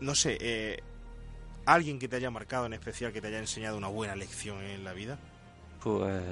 no 0.01 0.15
sé, 0.15 0.39
eh, 0.41 0.83
alguien 1.67 1.99
que 1.99 2.09
te 2.09 2.17
haya 2.17 2.31
marcado 2.31 2.67
en 2.67 2.73
especial, 2.73 3.13
que 3.13 3.21
te 3.21 3.29
haya 3.29 3.39
enseñado 3.39 3.77
una 3.77 3.89
buena 3.89 4.17
lección 4.17 4.63
en 4.63 4.85
la 4.85 4.93
vida. 4.93 5.19
Pues 5.83 6.23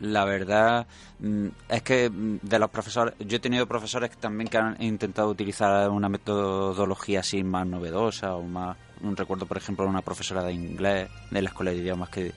la 0.00 0.24
verdad 0.24 0.86
mm, 1.20 1.46
es 1.68 1.82
que 1.82 2.10
mm, 2.10 2.38
de 2.42 2.58
los 2.58 2.70
profesores, 2.70 3.14
yo 3.18 3.36
he 3.36 3.40
tenido 3.40 3.66
profesores 3.66 4.10
que 4.10 4.16
también 4.16 4.48
que 4.48 4.58
han 4.58 4.80
intentado 4.82 5.28
utilizar 5.28 5.90
una 5.90 6.08
metodología 6.08 7.20
así 7.20 7.42
más 7.42 7.66
novedosa 7.66 8.34
o 8.34 8.42
más 8.42 8.76
un 9.00 9.16
recuerdo, 9.16 9.46
por 9.46 9.56
ejemplo, 9.56 9.84
de 9.84 9.90
una 9.90 10.02
profesora 10.02 10.42
de 10.42 10.52
inglés 10.52 11.08
de 11.30 11.42
la 11.42 11.48
escuela 11.48 11.70
de 11.70 11.76
idiomas 11.78 12.08
que, 12.08 12.32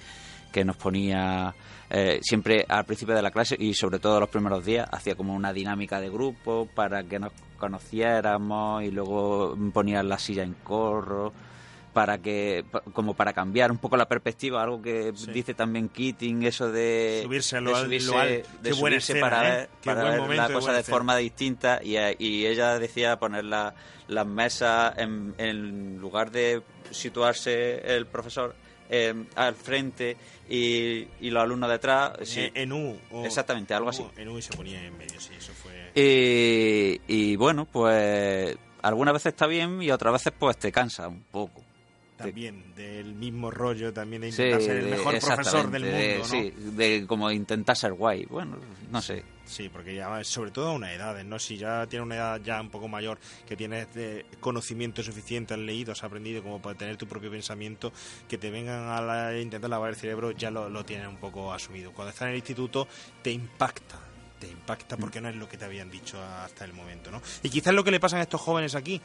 que 0.51 0.63
nos 0.63 0.77
ponía 0.77 1.53
eh, 1.89 2.19
siempre 2.21 2.65
al 2.67 2.85
principio 2.85 3.15
de 3.15 3.21
la 3.21 3.31
clase 3.31 3.55
y 3.57 3.73
sobre 3.73 3.99
todo 3.99 4.19
los 4.19 4.29
primeros 4.29 4.63
días 4.63 4.87
hacía 4.91 5.15
como 5.15 5.33
una 5.33 5.53
dinámica 5.53 5.99
de 5.99 6.09
grupo 6.09 6.67
para 6.73 7.03
que 7.03 7.19
nos 7.19 7.31
conociéramos 7.57 8.83
y 8.83 8.91
luego 8.91 9.57
ponía 9.73 10.03
la 10.03 10.17
silla 10.17 10.43
en 10.43 10.53
corro 10.63 11.33
para 11.93 12.17
que 12.19 12.63
como 12.93 13.13
para 13.13 13.33
cambiar 13.33 13.71
un 13.71 13.77
poco 13.77 13.97
la 13.97 14.07
perspectiva 14.07 14.63
algo 14.63 14.81
que 14.81 15.11
dice 15.33 15.53
también 15.53 15.89
Keating 15.89 16.43
eso 16.43 16.71
de 16.71 17.21
Subirse 17.23 17.59
de 17.59 17.75
subirse, 17.75 18.15
al- 18.17 18.29
de 18.29 18.43
buena 18.73 18.75
subirse 18.75 19.11
escena, 19.13 19.29
para 19.29 19.63
¿eh? 19.63 19.69
para 19.83 20.03
ver 20.03 20.19
momento 20.19 20.47
la 20.47 20.53
cosa 20.53 20.71
de 20.73 20.79
escena. 20.79 20.95
forma 20.97 21.17
distinta 21.17 21.79
y, 21.83 21.97
eh, 21.97 22.15
y 22.17 22.45
ella 22.45 22.79
decía 22.79 23.17
poner 23.19 23.43
la- 23.45 23.73
las 24.07 24.25
mesas 24.25 24.93
en, 24.97 25.33
en 25.37 25.97
lugar 25.99 26.31
de 26.31 26.61
situarse 26.91 27.79
el 27.95 28.05
profesor 28.05 28.55
eh, 28.89 29.13
al 29.35 29.55
frente 29.55 30.17
y, 30.49 31.07
y 31.21 31.29
los 31.29 31.43
alumnos 31.43 31.69
detrás 31.69 32.11
sí. 32.23 32.41
Eh, 32.41 32.51
en 32.55 32.71
U. 32.73 32.99
o- 33.11 33.25
exactamente 33.25 33.73
algo 33.73 33.89
así 33.89 34.05
En 34.17 34.27
U 34.29 34.37
y 34.37 34.41
se 34.41 34.53
ponía 34.53 34.83
en 34.85 34.97
medio, 34.97 35.19
sí, 35.19 35.31
eso 35.37 35.53
fue... 35.53 35.91
y, 35.95 36.99
y 37.07 37.35
bueno, 37.37 37.65
pues 37.65 38.57
algunas 38.81 39.13
veces 39.13 39.27
está 39.33 39.47
bien 39.47 39.81
y 39.81 39.91
otras 39.91 40.13
veces 40.13 40.33
pues 40.37 40.57
te 40.57 40.71
cansa 40.71 41.07
un 41.07 41.21
poco. 41.31 41.61
También 42.23 42.73
del 42.75 43.13
mismo 43.15 43.51
rollo, 43.51 43.91
también 43.93 44.21
de 44.21 44.31
Sí, 44.31 44.41
intentar 44.43 44.61
ser 44.61 44.77
el 44.77 44.89
mejor 44.89 45.19
profesor 45.19 45.71
del 45.71 45.83
mundo, 45.83 45.97
de- 45.97 46.17
¿no? 46.19 46.23
Sí, 46.25 46.53
de 46.55 47.05
como 47.07 47.31
intentar 47.31 47.75
ser 47.77 47.93
guay. 47.93 48.25
Bueno, 48.25 48.57
no 48.89 49.01
sé. 49.01 49.23
Sí, 49.45 49.67
porque 49.67 49.93
ya 49.95 50.23
sobre 50.23 50.51
todo 50.51 50.69
a 50.69 50.71
una 50.73 50.93
edad, 50.93 51.21
¿no? 51.25 51.37
Si 51.37 51.57
ya 51.57 51.85
tiene 51.87 52.03
una 52.03 52.15
edad 52.15 52.41
ya 52.41 52.61
un 52.61 52.69
poco 52.69 52.87
mayor, 52.87 53.19
que 53.45 53.57
tienes 53.57 53.87
eh, 53.95 54.25
conocimiento 54.39 55.03
suficiente, 55.03 55.53
has 55.53 55.59
leído, 55.59 55.91
has 55.91 56.03
aprendido 56.03 56.41
como 56.41 56.61
para 56.61 56.77
tener 56.77 56.95
tu 56.95 57.05
propio 57.05 57.29
pensamiento, 57.29 57.91
que 58.29 58.37
te 58.37 58.49
vengan 58.49 58.87
a 58.87 59.01
la- 59.01 59.37
intentar 59.39 59.69
lavar 59.69 59.89
el 59.89 59.95
cerebro, 59.97 60.31
ya 60.31 60.51
lo, 60.51 60.69
lo 60.69 60.85
tienes 60.85 61.07
un 61.07 61.17
poco 61.17 61.51
asumido. 61.53 61.91
Cuando 61.91 62.11
estás 62.11 62.23
en 62.27 62.29
el 62.29 62.35
instituto 62.37 62.87
te 63.21 63.31
impacta, 63.31 63.99
te 64.39 64.47
impacta 64.47 64.95
porque 64.95 65.19
no 65.19 65.27
es 65.29 65.35
lo 65.35 65.49
que 65.49 65.57
te 65.57 65.65
habían 65.65 65.91
dicho 65.91 66.21
hasta 66.23 66.63
el 66.63 66.71
momento, 66.73 67.11
¿no? 67.11 67.21
Y 67.43 67.49
quizás 67.49 67.73
lo 67.73 67.83
que 67.83 67.91
le 67.91 67.99
pasa 67.99 68.17
a 68.17 68.21
estos 68.21 68.39
jóvenes 68.39 68.73
aquí, 68.73 69.01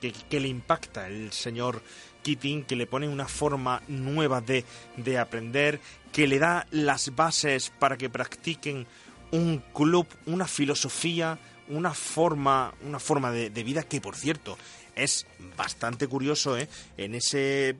que, 0.00 0.10
que 0.12 0.40
le 0.40 0.48
impacta 0.48 1.06
el 1.06 1.30
señor 1.32 1.82
Keating, 2.22 2.64
que 2.64 2.76
le 2.76 2.86
pone 2.86 3.08
una 3.08 3.28
forma 3.28 3.82
nueva 3.88 4.40
de, 4.40 4.64
de 4.96 5.18
aprender, 5.18 5.80
que 6.12 6.26
le 6.26 6.38
da 6.38 6.66
las 6.70 7.14
bases 7.14 7.72
para 7.78 7.96
que 7.96 8.10
practiquen 8.10 8.86
un 9.32 9.62
club, 9.72 10.06
una 10.26 10.46
filosofía, 10.46 11.38
una 11.68 11.94
forma, 11.94 12.72
una 12.86 12.98
forma 12.98 13.30
de, 13.30 13.48
vida 13.62 13.82
que, 13.82 14.00
por 14.00 14.16
cierto, 14.16 14.56
es 14.94 15.26
bastante 15.56 16.06
curioso, 16.06 16.56
¿eh? 16.58 16.68
En 16.96 17.14
ese 17.14 17.76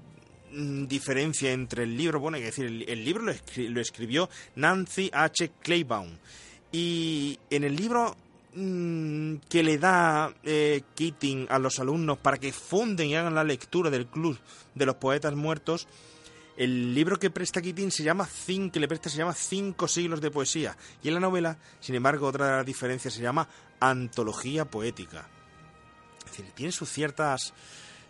mm, 0.52 0.86
diferencia 0.86 1.52
entre 1.52 1.84
el 1.84 1.96
libro, 1.96 2.20
bueno, 2.20 2.36
hay 2.36 2.42
que 2.42 2.46
decir, 2.46 2.66
el, 2.66 3.04
libro 3.04 3.22
lo, 3.22 3.32
lo 3.56 3.80
escribió 3.80 4.30
Nancy 4.56 5.10
H. 5.12 5.50
Claybaum 5.62 6.16
y 6.72 7.38
en 7.50 7.64
el 7.64 7.76
libro 7.76 8.16
mm, 8.54 9.36
que 9.48 9.62
le 9.62 9.78
da 9.78 10.32
eh, 10.42 10.82
Keating 10.94 11.46
a 11.50 11.58
los 11.58 11.78
alumnos 11.78 12.18
para 12.18 12.38
que 12.38 12.52
funden 12.52 13.08
y 13.08 13.16
hagan 13.16 13.34
la 13.34 13.44
lectura 13.44 13.90
del 13.90 14.06
club 14.06 14.38
de 14.74 14.86
los 14.86 14.96
poetas 14.96 15.34
muertos, 15.34 15.88
el 16.56 16.94
libro 16.94 17.18
que 17.18 17.30
presta 17.30 17.62
Keating 17.62 17.90
se 17.90 18.02
llama 18.02 18.28
que 18.28 19.08
se 19.08 19.16
llama 19.16 19.34
Cinco 19.34 19.88
siglos 19.88 20.20
de 20.20 20.30
poesía. 20.30 20.76
Y 21.02 21.08
en 21.08 21.14
la 21.14 21.20
novela, 21.20 21.58
sin 21.80 21.94
embargo, 21.94 22.26
otra 22.26 22.46
de 22.46 22.56
las 22.58 22.66
diferencias 22.66 23.14
se 23.14 23.22
llama 23.22 23.48
Antología 23.80 24.64
poética. 24.64 25.26
Es 26.18 26.30
decir, 26.36 26.52
tiene 26.54 26.72
sus 26.72 26.90
ciertas 26.90 27.52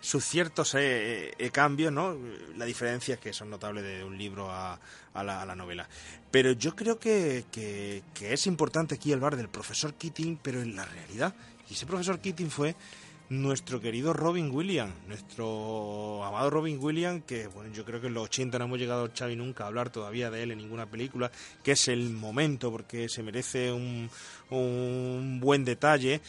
sus 0.03 0.25
ciertos 0.25 0.75
eh, 0.75 1.33
eh, 1.39 1.51
cambios, 1.51 1.93
¿no? 1.93 2.19
La 2.57 2.65
diferencia 2.65 3.15
es 3.15 3.21
que 3.21 3.33
son 3.33 3.49
notables 3.49 3.85
de 3.85 4.03
un 4.03 4.19
libro 4.19 4.51
a, 4.51 4.79
a 5.15 5.23
la, 5.23 5.41
a 5.41 5.47
la 5.47 5.55
novela. 5.55 5.89
Pero 6.31 6.53
yo 6.53 6.75
creo 6.75 6.99
que, 6.99 7.45
que, 7.53 8.03
es 8.21 8.47
importante 8.49 8.97
aquí 8.97 9.13
hablar 9.13 9.37
del 9.37 9.49
profesor 9.49 9.95
Keating, 9.95 10.41
pero 10.43 10.61
en 10.61 10.75
la 10.75 10.85
realidad. 10.85 11.35
Y 11.71 11.75
ese 11.75 11.87
profesor 11.87 12.19
Keating 12.19 12.51
fue 12.51 12.75
nuestro 13.29 13.81
querido 13.81 14.13
Robin 14.13 14.51
Williams, 14.51 14.93
nuestro 15.07 16.25
amado 16.25 16.51
Robin 16.51 16.79
Williams, 16.81 17.23
que 17.25 17.47
bueno, 17.47 17.73
yo 17.73 17.85
creo 17.85 18.01
que 18.01 18.09
en 18.09 18.15
los 18.15 18.25
80 18.25 18.59
no 18.59 18.65
hemos 18.65 18.81
llegado, 18.81 19.09
Xavi, 19.17 19.37
nunca 19.37 19.65
a 19.65 19.67
hablar 19.69 19.91
todavía 19.91 20.33
de 20.33 20.43
él 20.43 20.51
en 20.51 20.59
ninguna 20.59 20.87
película, 20.87 21.31
que 21.63 21.73
es 21.73 21.87
el 21.87 22.11
momento, 22.11 22.73
porque 22.73 23.09
se 23.09 23.23
merece 23.23 23.71
un 23.71 25.39
buen 25.41 25.65
detalle. 25.65 26.21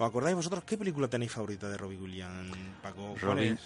¿Os 0.00 0.08
acordáis 0.08 0.34
vosotros 0.34 0.64
qué 0.64 0.78
película 0.78 1.08
tenéis 1.08 1.30
favorita 1.30 1.68
de 1.68 1.76
Robin 1.76 2.00
Williams, 2.00 2.56
Paco? 2.82 3.08
¿Cuál 3.20 3.20
Robin? 3.20 3.58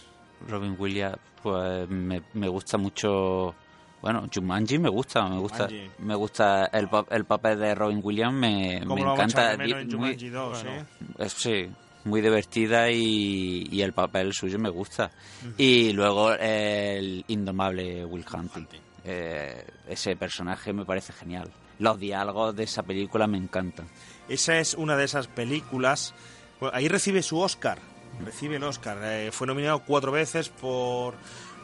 Robin 0.49 0.77
Williams, 0.77 1.17
pues 1.43 1.89
me, 1.89 2.23
me 2.35 2.49
gusta 2.49 2.77
mucho. 2.77 3.55
Bueno, 4.03 4.27
Jumanji 4.35 4.79
me 4.81 4.89
gusta, 4.89 5.29
me 5.29 5.39
gusta, 5.39 5.67
Jumanji. 5.69 5.91
me 5.99 6.15
gusta 6.17 6.67
el, 6.73 6.89
pa- 6.89 7.07
el 7.11 7.25
papel 7.25 7.59
de 7.61 7.75
Robin 7.77 8.01
Williams, 8.03 8.35
me, 8.37 8.81
¿Cómo 8.83 8.97
me 8.97 9.01
lo 9.03 9.07
vamos 9.17 9.35
a 9.37 9.53
encanta. 9.55 9.65
en 9.81 9.91
Jumanji 9.91 10.29
2, 10.29 10.63
bueno, 10.65 10.71
eh? 10.81 10.85
es- 11.19 11.33
sí, 11.35 11.71
muy 12.05 12.21
divertida 12.21 12.91
y, 12.91 13.69
y 13.71 13.81
el 13.83 13.93
papel 13.93 14.33
suyo 14.35 14.59
me 14.59 14.69
gusta. 14.71 15.11
Y 15.57 15.93
luego 15.93 16.33
el 16.35 17.25
indomable 17.29 18.05
Will 18.05 18.27
Hunting. 18.31 18.67
Eh, 19.05 19.65
ese 19.89 20.17
personaje 20.17 20.73
me 20.73 20.85
parece 20.85 21.13
genial. 21.13 21.49
Los 21.79 21.99
diálogos 21.99 22.55
de 22.55 22.65
esa 22.65 22.83
película 22.83 23.27
me 23.27 23.39
encantan. 23.39 23.87
Esa 24.29 24.59
es 24.59 24.75
una 24.75 24.97
de 24.97 25.05
esas 25.05 25.27
películas. 25.27 26.15
Bueno, 26.61 26.77
ahí 26.77 26.89
recibe 26.89 27.23
su 27.23 27.39
Oscar. 27.39 27.79
Recibe 28.25 28.57
el 28.57 28.65
Oscar. 28.65 28.99
Eh, 29.03 29.31
fue 29.33 29.47
nominado 29.47 29.81
cuatro 29.81 30.13
veces 30.13 30.49
por, 30.49 31.15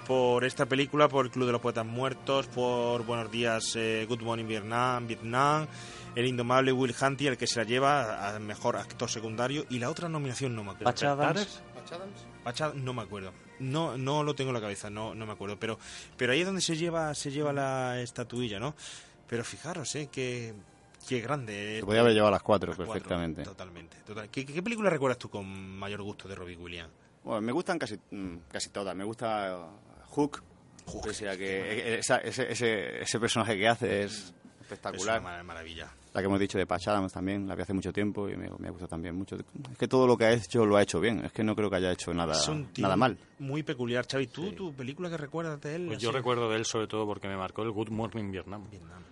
por 0.06 0.44
esta 0.44 0.66
película, 0.66 1.08
por 1.08 1.26
el 1.26 1.30
Club 1.30 1.46
de 1.46 1.52
los 1.52 1.60
Poetas 1.60 1.86
Muertos, 1.86 2.48
por 2.48 3.04
Buenos 3.04 3.30
Días, 3.30 3.76
eh, 3.76 4.04
Good 4.08 4.22
Morning 4.22 4.46
Vietnam, 4.46 5.06
Vietnam, 5.06 5.66
El 6.14 6.26
Indomable 6.26 6.72
Will 6.72 6.94
Hunting, 7.00 7.28
el 7.28 7.38
que 7.38 7.46
se 7.46 7.60
la 7.60 7.64
lleva 7.64 8.28
a 8.28 8.38
mejor 8.40 8.76
actor 8.76 9.08
secundario. 9.08 9.64
Y 9.70 9.78
la 9.78 9.88
otra 9.88 10.08
nominación 10.08 10.54
no 10.56 10.64
me 10.64 10.70
acuerdo. 10.72 10.86
Patch 10.86 11.04
Adams. 11.04 11.62
Patch 12.42 12.60
Adams, 12.62 12.82
no 12.82 12.92
me 12.92 13.02
acuerdo. 13.02 13.32
No, 13.60 13.96
no 13.96 14.22
lo 14.22 14.34
tengo 14.34 14.50
en 14.50 14.54
la 14.54 14.60
cabeza, 14.60 14.90
no, 14.90 15.14
no 15.14 15.26
me 15.26 15.32
acuerdo. 15.32 15.58
Pero, 15.58 15.78
pero 16.16 16.32
ahí 16.32 16.40
es 16.40 16.46
donde 16.46 16.62
se 16.62 16.76
lleva, 16.76 17.14
se 17.14 17.30
lleva 17.30 17.52
la 17.52 18.00
estatuilla, 18.00 18.58
¿no? 18.58 18.74
Pero 19.30 19.44
fijaros, 19.44 19.94
¿eh? 19.94 20.08
Que, 20.10 20.52
qué 21.08 21.20
grande. 21.20 21.76
Se 21.78 21.86
podía 21.86 22.00
haber 22.00 22.12
llevado 22.12 22.28
a 22.28 22.32
las 22.32 22.42
cuatro 22.42 22.74
cuatro, 22.74 22.92
perfectamente. 22.92 23.44
Totalmente. 23.44 23.96
total. 24.04 24.28
¿Qué, 24.28 24.44
qué 24.44 24.62
película 24.62 24.90
recuerdas 24.90 25.18
tú 25.18 25.30
con 25.30 25.46
mayor 25.78 26.02
gusto 26.02 26.28
de 26.28 26.34
Robbie 26.34 26.56
Williams? 26.56 26.92
Bueno, 27.22 27.40
me 27.40 27.52
gustan 27.52 27.78
casi, 27.78 27.96
mm, 28.10 28.36
casi 28.50 28.70
todas. 28.70 28.94
Me 28.96 29.04
gusta 29.04 29.56
uh, 29.56 30.10
Hook. 30.10 30.42
o 30.86 31.12
sea 31.12 31.36
que 31.36 31.98
esa- 32.00 32.18
ese, 32.18 32.50
ese, 32.50 33.02
ese 33.02 33.20
personaje 33.20 33.56
que 33.56 33.68
hace 33.68 34.02
es 34.02 34.34
espectacular. 34.60 35.18
Es 35.18 35.22
una 35.22 35.42
maravilla. 35.44 35.88
La 36.12 36.20
que 36.20 36.26
hemos 36.26 36.40
dicho 36.40 36.58
de 36.58 36.66
Patch 36.66 36.88
Adams 36.88 37.12
también, 37.12 37.46
la 37.46 37.54
vi 37.54 37.62
hace 37.62 37.72
mucho 37.72 37.92
tiempo 37.92 38.28
y 38.28 38.36
me, 38.36 38.50
me 38.58 38.70
gusta 38.70 38.88
también 38.88 39.14
mucho. 39.14 39.36
Es 39.36 39.78
que 39.78 39.86
todo 39.86 40.06
lo 40.06 40.16
que 40.16 40.24
ha 40.24 40.32
hecho 40.32 40.66
lo 40.66 40.76
ha 40.76 40.82
hecho 40.82 41.00
bien. 41.00 41.24
Es 41.24 41.32
que 41.32 41.44
no 41.44 41.54
creo 41.54 41.70
que 41.70 41.76
haya 41.76 41.92
hecho 41.92 42.12
nada, 42.12 42.32
Es 42.32 42.48
un 42.48 42.66
tío 42.66 42.82
nada 42.82 42.96
mal. 42.96 43.16
Muy 43.38 43.62
peculiar. 43.62 44.06
Xavi, 44.10 44.26
¿tú 44.26 44.52
tu 44.52 44.72
película 44.72 45.08
que 45.08 45.16
recuerdas 45.16 45.60
de 45.60 45.76
él? 45.76 45.86
Pues 45.86 45.98
así? 45.98 46.04
yo 46.04 46.12
recuerdo 46.12 46.50
de 46.50 46.56
él 46.56 46.64
sobre 46.64 46.88
todo 46.88 47.06
porque 47.06 47.28
me 47.28 47.36
marcó 47.36 47.62
el 47.62 47.70
Good 47.70 47.90
Morning 47.90 48.30
Vietnam. 48.30 48.64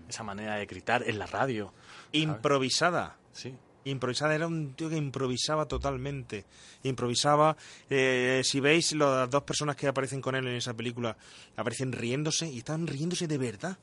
Esa 0.09 0.25
manera 0.25 0.57
de 0.57 0.67
gritar 0.67 1.05
en 1.07 1.19
la 1.19 1.27
radio. 1.27 1.73
Improvisada. 2.13 3.17
Sí. 3.33 3.55
Improvisada, 3.91 4.35
era 4.35 4.47
un 4.47 4.75
tío 4.75 4.91
que 4.91 4.97
improvisaba 4.97 5.67
totalmente. 5.67 6.45
Improvisaba. 6.83 7.57
eh, 7.89 8.43
si 8.45 8.61
veis, 8.61 8.93
las 8.93 9.31
dos 9.31 9.43
personas 9.43 9.77
que 9.77 9.87
aparecen 9.89 10.21
con 10.21 10.35
él 10.35 10.47
en 10.47 10.57
esa 10.57 10.75
película 10.75 11.17
aparecen 11.57 11.93
riéndose 11.93 12.49
y 12.51 12.59
estaban 12.59 12.87
riéndose 12.87 13.27
de 13.27 13.39
verdad. 13.39 13.79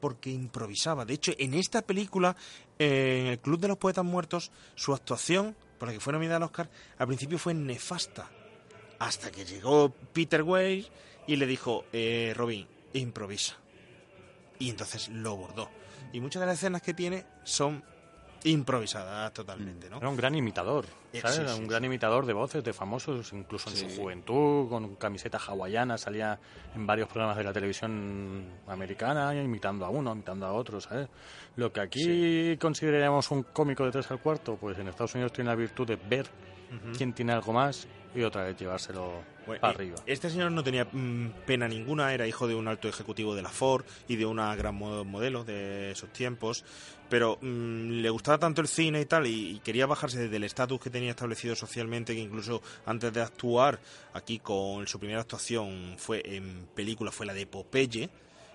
Porque 0.00 0.30
improvisaba. 0.30 1.04
De 1.04 1.14
hecho, 1.14 1.32
en 1.38 1.54
esta 1.54 1.82
película, 1.82 2.36
eh, 2.78 3.20
en 3.20 3.26
el 3.26 3.38
Club 3.40 3.58
de 3.58 3.68
los 3.68 3.78
Poetas 3.78 4.04
Muertos, 4.04 4.52
su 4.76 4.94
actuación, 4.94 5.56
por 5.78 5.88
la 5.88 5.94
que 5.94 6.00
fue 6.00 6.12
nominada 6.12 6.36
al 6.36 6.44
Oscar, 6.44 6.70
al 6.98 7.06
principio 7.06 7.38
fue 7.38 7.52
nefasta. 7.54 8.30
Hasta 9.00 9.30
que 9.30 9.44
llegó 9.44 9.90
Peter 10.12 10.42
Weir 10.42 10.88
y 11.26 11.36
le 11.36 11.46
dijo, 11.46 11.84
eh, 11.92 12.32
Robin, 12.36 12.66
improvisa. 12.92 13.56
Y 14.60 14.70
entonces 14.70 15.08
lo 15.08 15.36
bordó. 15.36 15.68
Y 16.12 16.20
muchas 16.20 16.40
de 16.40 16.46
las 16.46 16.58
escenas 16.58 16.82
que 16.82 16.94
tiene 16.94 17.26
son 17.44 17.82
improvisadas 18.44 19.32
totalmente, 19.32 19.90
¿no? 19.90 19.98
Era 19.98 20.08
un 20.08 20.16
gran 20.16 20.34
imitador, 20.34 20.86
Eh, 21.12 21.20
¿sabes? 21.20 21.36
sí, 21.36 21.42
Era 21.42 21.52
sí, 21.52 21.58
un 21.58 21.64
sí. 21.64 21.70
gran 21.70 21.84
imitador 21.84 22.24
de 22.26 22.32
voces 22.32 22.62
de 22.62 22.72
famosos, 22.72 23.32
incluso 23.32 23.70
en 23.70 23.76
su 23.76 23.96
juventud, 24.00 24.68
con 24.68 24.94
camiseta 24.96 25.38
hawaiana, 25.38 25.98
salía 25.98 26.38
en 26.74 26.86
varios 26.86 27.08
programas 27.08 27.36
de 27.36 27.44
la 27.44 27.52
televisión 27.52 28.46
americana, 28.66 29.34
imitando 29.34 29.84
a 29.84 29.90
uno, 29.90 30.12
imitando 30.12 30.46
a 30.46 30.52
otro, 30.52 30.80
¿sabes? 30.80 31.08
Lo 31.56 31.72
que 31.72 31.80
aquí 31.80 32.56
consideraríamos 32.58 33.30
un 33.30 33.42
cómico 33.42 33.84
de 33.84 33.90
tres 33.90 34.10
al 34.10 34.20
cuarto, 34.20 34.56
pues 34.56 34.78
en 34.78 34.88
Estados 34.88 35.14
Unidos 35.14 35.32
tiene 35.32 35.50
la 35.50 35.56
virtud 35.56 35.86
de 35.86 35.96
ver 35.96 36.26
quién 36.96 37.12
tiene 37.12 37.32
algo 37.32 37.52
más 37.52 37.86
y 38.14 38.22
otra 38.22 38.44
vez 38.44 38.56
llevárselo 38.56 39.22
Bueno, 39.46 39.60
para 39.60 39.72
arriba. 39.74 39.96
Este 40.06 40.30
señor 40.30 40.50
no 40.52 40.62
tenía 40.64 40.86
mm, 40.90 41.30
pena 41.46 41.68
ninguna, 41.68 42.12
era 42.14 42.26
hijo 42.26 42.46
de 42.48 42.54
un 42.54 42.66
alto 42.68 42.88
ejecutivo 42.88 43.34
de 43.34 43.42
la 43.42 43.50
Ford 43.50 43.84
y 44.08 44.16
de 44.16 44.26
una 44.26 44.54
gran 44.56 44.74
mo- 44.74 45.04
modelo 45.04 45.44
de 45.44 45.90
esos 45.92 46.10
tiempos, 46.12 46.64
pero 47.08 47.38
mm, 47.40 48.00
le 48.00 48.10
gustaba 48.10 48.38
tanto 48.38 48.60
el 48.60 48.68
cine 48.68 49.00
y 49.00 49.04
tal 49.06 49.26
y, 49.26 49.56
y 49.56 49.58
quería 49.60 49.86
bajarse 49.86 50.28
del 50.28 50.44
estatus 50.44 50.80
que 50.80 50.90
tenía 50.90 51.10
establecido 51.10 51.54
socialmente 51.54 52.14
que 52.14 52.20
incluso 52.20 52.62
antes 52.86 53.12
de 53.12 53.20
actuar 53.22 53.78
aquí 54.14 54.38
con 54.38 54.86
su 54.86 54.98
primera 54.98 55.20
actuación 55.20 55.94
fue 55.98 56.22
en 56.24 56.66
película 56.74 57.10
fue 57.12 57.26
la 57.26 57.34
de 57.34 57.46
Popeye. 57.46 58.08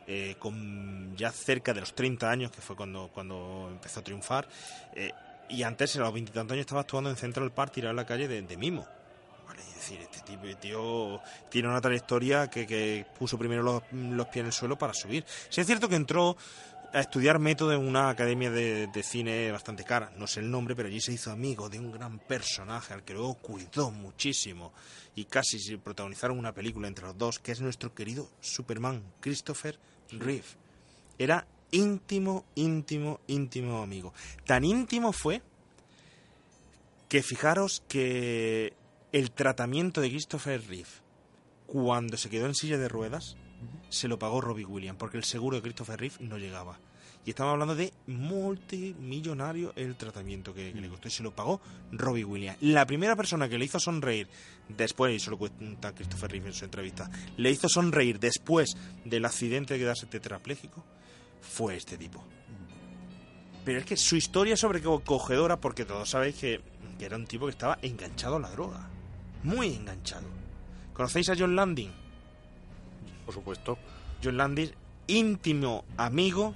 eh, 0.06 0.36
con 0.38 1.16
ya 1.16 1.32
cerca 1.32 1.74
de 1.74 1.80
los 1.80 1.94
30 1.96 2.30
años, 2.30 2.52
que 2.52 2.60
fue 2.60 2.76
cuando, 2.76 3.10
cuando 3.14 3.70
empezó 3.72 4.02
a 4.02 4.04
triunfar, 4.04 4.48
eh, 4.96 5.12
y 5.54 5.64
antes, 5.64 5.96
a 5.96 6.00
los 6.00 6.14
veintitantos 6.14 6.54
años, 6.54 6.64
estaba 6.64 6.82
actuando 6.82 7.10
en 7.10 7.16
Central 7.16 7.52
Park, 7.52 7.74
tirado 7.74 7.92
en 7.92 7.98
la 7.98 8.06
calle 8.06 8.28
de, 8.28 8.42
de 8.42 8.58
mimo. 8.58 8.88
Vale, 9.48 9.62
es 9.62 9.76
decir, 9.76 10.00
este 10.02 10.22
tipo 10.22 10.46
de 10.46 10.56
tío 10.56 11.22
tiene 11.50 11.68
una 11.68 11.80
trayectoria 11.80 12.50
que, 12.50 12.66
que 12.66 13.06
puso 13.18 13.38
primero 13.38 13.62
los, 13.62 13.84
los 13.92 14.28
pies 14.28 14.42
en 14.42 14.46
el 14.48 14.54
suelo 14.54 14.78
para 14.78 14.94
subir. 14.94 15.24
Sí 15.50 15.62
es 15.62 15.68
cierto 15.68 15.88
que 15.88 15.96
entró 15.96 16.36
a 16.94 17.00
estudiar 17.00 17.40
método 17.40 17.74
en 17.74 17.80
una 17.80 18.10
academia 18.10 18.52
de, 18.52 18.86
de 18.86 19.04
cine 19.04 19.52
bastante 19.52 19.84
cara, 19.84 20.12
no 20.16 20.28
sé 20.28 20.42
el 20.42 20.52
nombre, 20.52 20.76
pero 20.76 20.88
allí 20.90 21.02
se 21.02 21.12
hizo 21.12 21.32
amigo 21.32 21.68
de 21.68 21.80
un 21.80 21.92
gran 21.92 22.20
personaje 22.20 22.94
al 22.94 23.04
que 23.04 23.14
luego 23.14 23.34
cuidó 23.36 23.90
muchísimo 23.90 24.74
y 25.16 25.26
casi 25.26 25.60
se 25.60 25.80
protagonizaron 25.80 26.38
una 26.38 26.54
película 26.54 26.88
entre 26.88 27.06
los 27.06 27.18
dos, 27.18 27.40
que 27.40 27.52
es 27.52 27.62
nuestro 27.62 27.96
querido 27.96 28.30
Superman, 28.42 29.04
Christopher 29.20 29.80
Reeve. 30.12 30.46
Era 31.18 31.48
íntimo, 31.74 32.46
íntimo, 32.56 33.20
íntimo 33.28 33.82
amigo. 33.82 34.14
Tan 34.46 34.64
íntimo 34.64 35.12
fue 35.12 35.42
que 37.10 37.22
fijaros 37.22 37.84
que 37.88 38.74
el 39.12 39.32
tratamiento 39.32 40.00
de 40.00 40.10
Christopher 40.10 40.64
Reeve 40.68 40.90
cuando 41.68 42.16
se 42.18 42.30
quedó 42.30 42.46
en 42.46 42.56
silla 42.56 42.78
de 42.78 42.88
ruedas 42.88 43.36
se 43.90 44.08
lo 44.08 44.18
pagó 44.18 44.42
Robbie 44.42 44.66
Williams 44.66 44.98
porque 44.98 45.18
el 45.18 45.24
seguro 45.24 45.58
de 45.58 45.64
Christopher 45.64 46.00
Reeve 46.00 46.16
no 46.20 46.38
llegaba. 46.38 46.80
Y 47.26 47.30
estamos 47.30 47.54
hablando 47.54 47.76
de 47.76 47.94
multimillonario 48.08 49.72
el 49.78 49.96
tratamiento 49.96 50.54
que, 50.54 50.74
que 50.74 50.82
le 50.82 50.90
costó 50.90 51.08
y 51.08 51.12
se 51.12 51.24
lo 51.24 51.34
pagó 51.34 51.62
Robbie 51.92 52.26
Williams. 52.26 52.58
La 52.62 52.86
primera 52.86 53.16
persona 53.16 53.48
que 53.48 53.58
le 53.58 53.66
hizo 53.66 53.80
sonreír 53.80 54.28
después, 54.68 55.14
y 55.14 55.16
eso 55.16 55.32
lo 55.32 55.38
cuenta 55.38 55.96
Christopher 55.96 56.32
Reeve 56.32 56.48
en 56.48 56.54
su 56.54 56.66
entrevista, 56.66 57.10
le 57.38 57.50
hizo 57.50 57.70
sonreír 57.70 58.20
después 58.20 58.76
del 59.06 59.24
accidente 59.24 59.76
de 59.76 59.80
quedarse 59.80 60.06
tetrapléjico 60.06 60.84
fue 61.44 61.76
este 61.76 61.98
tipo. 61.98 62.24
Pero 63.64 63.80
es 63.80 63.86
que 63.86 63.98
su 63.98 64.16
historia 64.16 64.56
es 64.56 64.60
sobrecogedora 64.60 65.60
porque 65.60 65.86
todos 65.86 66.10
sabéis 66.10 66.36
que, 66.36 66.62
que 66.98 67.06
era 67.06 67.16
un 67.16 67.28
tipo 67.28 67.46
que 67.46 67.52
estaba 67.52 67.78
enganchado 67.82 68.38
a 68.38 68.40
la 68.40 68.50
droga. 68.50 68.90
Muy 69.44 69.74
enganchado. 69.74 70.28
¿Conocéis 70.94 71.30
a 71.30 71.36
John 71.38 71.56
Landing? 71.56 71.92
Por 73.26 73.34
supuesto. 73.34 73.78
John 74.24 74.38
Landing, 74.38 74.72
íntimo 75.08 75.86
amigo 75.98 76.54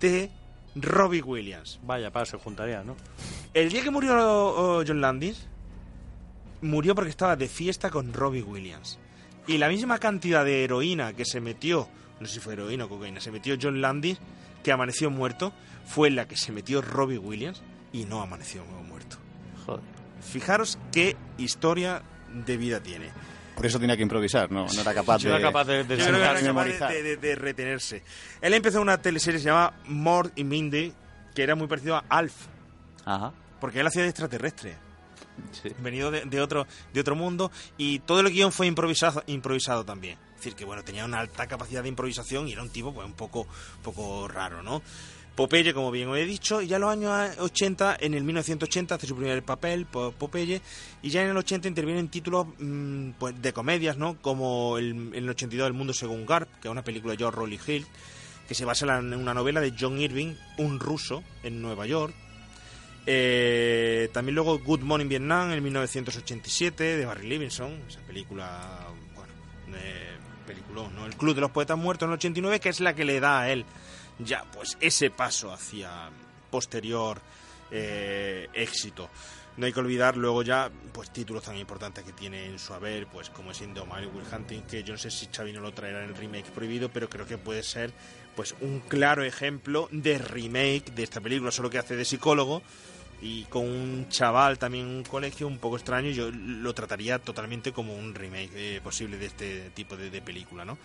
de 0.00 0.30
Robbie 0.74 1.22
Williams. 1.22 1.80
Vaya, 1.82 2.10
para, 2.10 2.26
se 2.26 2.36
juntaría, 2.38 2.82
¿no? 2.82 2.96
El 3.54 3.70
día 3.70 3.82
que 3.82 3.90
murió 3.90 4.14
oh, 4.18 4.84
John 4.86 5.00
Landis, 5.00 5.46
murió 6.60 6.94
porque 6.94 7.10
estaba 7.10 7.36
de 7.36 7.48
fiesta 7.48 7.90
con 7.90 8.12
Robbie 8.12 8.42
Williams. 8.42 8.98
Y 9.46 9.58
la 9.58 9.68
misma 9.68 9.98
cantidad 9.98 10.44
de 10.44 10.64
heroína 10.64 11.12
que 11.12 11.24
se 11.24 11.40
metió, 11.40 11.88
no 12.20 12.26
sé 12.26 12.34
si 12.34 12.40
fue 12.40 12.54
heroína 12.54 12.84
o 12.84 12.88
cocaína, 12.88 13.20
se 13.20 13.30
metió 13.30 13.56
John 13.60 13.80
Landis, 13.80 14.18
que 14.62 14.72
amaneció 14.72 15.10
muerto, 15.10 15.52
fue 15.86 16.10
la 16.10 16.26
que 16.26 16.36
se 16.36 16.52
metió 16.52 16.82
Robbie 16.82 17.18
Williams 17.18 17.62
y 17.92 18.04
no 18.04 18.20
amaneció 18.22 18.64
muerto. 18.64 19.16
Joder. 19.64 19.82
Fijaros 20.20 20.78
qué 20.92 21.16
historia 21.38 22.02
de 22.46 22.56
vida 22.56 22.80
tiene. 22.80 23.10
Por 23.54 23.64
eso 23.64 23.78
tenía 23.80 23.96
que 23.96 24.02
improvisar, 24.02 24.50
no, 24.50 24.66
no 24.66 24.80
era 24.80 24.92
capaz 24.92 25.22
de, 25.22 25.30
era 25.30 25.40
capaz 25.40 25.64
de- 25.64 27.36
retenerse. 27.36 28.02
Él 28.42 28.52
empezó 28.52 28.80
una 28.82 28.98
teleserie 29.00 29.38
que 29.38 29.42
se 29.44 29.48
llama 29.48 29.72
Mord 29.86 30.32
y 30.36 30.44
Mindy, 30.44 30.92
que 31.34 31.42
era 31.42 31.54
muy 31.54 31.66
parecido 31.66 31.96
a 31.96 32.04
Alf, 32.08 32.34
Ajá. 33.04 33.32
porque 33.60 33.80
él 33.80 33.86
hacía 33.86 34.02
de 34.02 34.08
extraterrestre. 34.08 34.76
Sí. 35.52 35.68
venido 35.80 36.10
de, 36.10 36.22
de 36.24 36.40
otro 36.40 36.66
de 36.94 37.00
otro 37.00 37.14
mundo 37.14 37.50
y 37.76 37.98
todo 37.98 38.20
el 38.20 38.30
guion 38.30 38.52
fue 38.52 38.66
improvisado 38.68 39.22
improvisado 39.26 39.84
también 39.84 40.16
es 40.36 40.44
decir 40.44 40.54
que 40.54 40.64
bueno 40.64 40.84
tenía 40.84 41.04
una 41.04 41.18
alta 41.20 41.46
capacidad 41.46 41.82
de 41.82 41.88
improvisación 41.88 42.46
y 42.48 42.52
era 42.52 42.62
un 42.62 42.68
tipo 42.70 42.92
pues 42.94 43.06
un 43.06 43.14
poco 43.14 43.46
poco 43.82 44.28
raro 44.28 44.62
no 44.62 44.82
Popeye 45.34 45.74
como 45.74 45.90
bien 45.90 46.08
os 46.08 46.16
he 46.16 46.24
dicho 46.24 46.62
y 46.62 46.66
ya 46.66 46.76
en 46.76 46.82
los 46.82 46.90
años 46.92 47.36
80 47.38 47.98
en 48.00 48.14
el 48.14 48.24
1980 48.24 48.94
hace 48.94 49.06
su 49.06 49.14
primer 49.16 49.42
papel 49.42 49.84
Po- 49.84 50.12
Popeye 50.12 50.62
y 51.02 51.10
ya 51.10 51.22
en 51.22 51.28
el 51.30 51.36
80 51.36 51.68
interviene 51.68 52.00
en 52.00 52.08
títulos 52.08 52.46
mm, 52.58 53.10
pues 53.18 53.40
de 53.42 53.52
comedias 53.52 53.98
no 53.98 54.16
como 54.22 54.78
el, 54.78 54.92
en 54.92 55.14
el 55.14 55.28
82 55.28 55.66
El 55.66 55.72
mundo 55.74 55.92
según 55.92 56.24
Garp 56.24 56.48
que 56.62 56.68
es 56.68 56.72
una 56.72 56.82
película 56.84 57.12
de 57.12 57.18
George 57.18 57.36
Rolly 57.38 57.60
Hill 57.66 57.86
que 58.48 58.54
se 58.54 58.64
basa 58.64 58.86
en 58.98 59.12
una 59.12 59.34
novela 59.34 59.60
de 59.60 59.74
John 59.78 60.00
Irving 60.00 60.34
un 60.58 60.78
ruso 60.80 61.22
en 61.42 61.60
Nueva 61.60 61.84
York. 61.86 62.14
Eh, 63.04 64.08
también 64.12 64.34
luego 64.34 64.58
Good 64.58 64.80
Morning 64.80 65.08
Vietnam 65.08 65.52
en 65.52 65.62
1987 65.62 66.96
de 66.96 67.06
Barry 67.06 67.28
Levinson, 67.28 67.72
esa 67.88 68.00
película, 68.00 68.86
bueno, 69.14 69.32
eh, 69.76 70.15
peliculón, 70.46 70.94
¿no? 70.94 71.04
El 71.06 71.16
Club 71.16 71.34
de 71.34 71.40
los 71.42 71.50
Poetas 71.50 71.76
Muertos 71.76 72.06
en 72.06 72.12
el 72.12 72.18
89, 72.18 72.60
que 72.60 72.68
es 72.68 72.80
la 72.80 72.94
que 72.94 73.04
le 73.04 73.20
da 73.20 73.40
a 73.40 73.50
él 73.50 73.66
ya 74.18 74.44
pues 74.52 74.76
ese 74.80 75.10
paso 75.10 75.52
hacia 75.52 76.10
posterior 76.50 77.20
eh, 77.70 78.48
éxito. 78.54 79.10
No 79.56 79.64
hay 79.64 79.72
que 79.72 79.80
olvidar 79.80 80.16
luego 80.16 80.42
ya 80.42 80.70
pues 80.92 81.10
títulos 81.10 81.44
tan 81.44 81.56
importantes 81.56 82.04
que 82.04 82.12
tiene 82.12 82.46
en 82.46 82.58
su 82.58 82.74
haber, 82.74 83.06
pues 83.06 83.30
como 83.30 83.52
es 83.52 83.60
Indomable 83.62 84.06
Will 84.08 84.26
Hunting, 84.30 84.62
que 84.62 84.82
yo 84.82 84.92
no 84.92 84.98
sé 84.98 85.10
si 85.10 85.28
Xavi 85.34 85.52
no 85.52 85.60
lo 85.60 85.72
traerá 85.72 86.04
en 86.04 86.10
el 86.10 86.16
remake 86.16 86.50
prohibido, 86.50 86.90
pero 86.90 87.08
creo 87.08 87.26
que 87.26 87.38
puede 87.38 87.62
ser 87.62 87.92
pues 88.34 88.54
un 88.60 88.80
claro 88.80 89.22
ejemplo 89.22 89.88
de 89.90 90.18
remake 90.18 90.92
de 90.94 91.02
esta 91.02 91.22
película, 91.22 91.50
solo 91.50 91.70
que 91.70 91.78
hace 91.78 91.96
de 91.96 92.04
psicólogo 92.04 92.62
y 93.22 93.44
con 93.44 93.64
un 93.66 94.08
chaval 94.08 94.58
también 94.58 94.86
en 94.86 94.96
un 94.96 95.02
colegio 95.04 95.46
un 95.46 95.58
poco 95.58 95.76
extraño, 95.76 96.10
yo 96.10 96.30
lo 96.30 96.74
trataría 96.74 97.18
totalmente 97.18 97.72
como 97.72 97.94
un 97.96 98.14
remake 98.14 98.50
eh, 98.54 98.80
posible 98.82 99.16
de 99.18 99.26
este 99.26 99.70
tipo 99.70 99.96
de, 99.96 100.10
de 100.10 100.22
película, 100.22 100.64
¿no? 100.64 100.78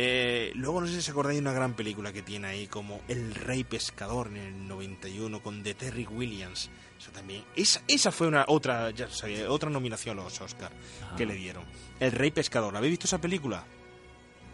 Eh, 0.00 0.52
luego 0.54 0.80
no 0.80 0.86
sé 0.86 0.92
si 0.92 0.98
os 1.00 1.08
acordáis 1.08 1.36
de 1.38 1.42
una 1.42 1.52
gran 1.52 1.74
película 1.74 2.12
que 2.12 2.22
tiene 2.22 2.46
ahí 2.46 2.66
como 2.68 3.00
El 3.08 3.34
Rey 3.34 3.64
Pescador 3.64 4.28
en 4.28 4.36
el 4.36 4.68
91 4.68 5.42
con 5.42 5.62
The 5.62 5.74
Terry 5.74 6.06
Williams. 6.06 6.70
Eso 6.98 7.10
también. 7.10 7.42
Esa, 7.56 7.82
esa 7.88 8.12
fue 8.12 8.28
una 8.28 8.44
otra 8.48 8.90
ya 8.90 9.08
sabía, 9.10 9.50
otra 9.50 9.70
nominación 9.70 10.18
a 10.18 10.22
los 10.22 10.40
Oscar 10.40 10.70
que 11.16 11.26
le 11.26 11.34
dieron. 11.34 11.64
El 11.98 12.12
Rey 12.12 12.30
Pescador. 12.30 12.76
¿Habéis 12.76 12.92
visto 12.92 13.06
esa 13.06 13.20
película? 13.20 13.64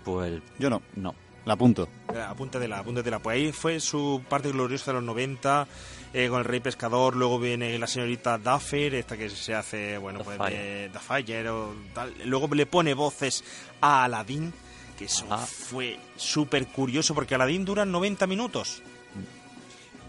Pues 0.05 0.41
Yo 0.59 0.71
no, 0.71 0.83
no. 0.97 1.15
la 1.45 1.55
apunto. 1.55 1.89
Eh, 2.15 2.21
Apúntatela, 2.21 2.79
apúntatela. 2.79 3.19
Pues 3.19 3.35
ahí 3.37 3.53
fue 3.53 3.81
su 3.81 4.23
parte 4.29 4.51
gloriosa 4.51 4.93
de 4.93 4.95
los 4.95 5.05
90 5.05 5.67
eh, 6.15 6.29
con 6.29 6.39
el 6.39 6.45
Rey 6.45 6.61
Pescador. 6.61 7.17
Luego 7.17 7.39
viene 7.39 7.79
la 7.79 7.87
señorita 7.87 8.39
Duffer, 8.39 8.95
esta 8.95 9.17
que 9.17 9.29
se 9.29 9.55
hace, 9.55 9.99
bueno, 9.99 10.21
pues 10.21 10.39
de 10.39 10.89
The 10.93 10.99
Fire 11.01 11.49
o 11.49 11.75
tal. 11.93 12.15
Luego 12.25 12.49
le 12.55 12.65
pone 12.67 12.95
voces 12.95 13.45
a 13.81 14.05
Aladdin, 14.05 14.53
que 14.97 15.07
eso 15.07 15.27
Ajá. 15.29 15.45
fue 15.45 15.99
súper 16.17 16.67
curioso 16.69 17.15
porque 17.15 17.35
Aladdin 17.35 17.65
dura 17.65 17.85
90 17.85 18.27
minutos. 18.27 18.81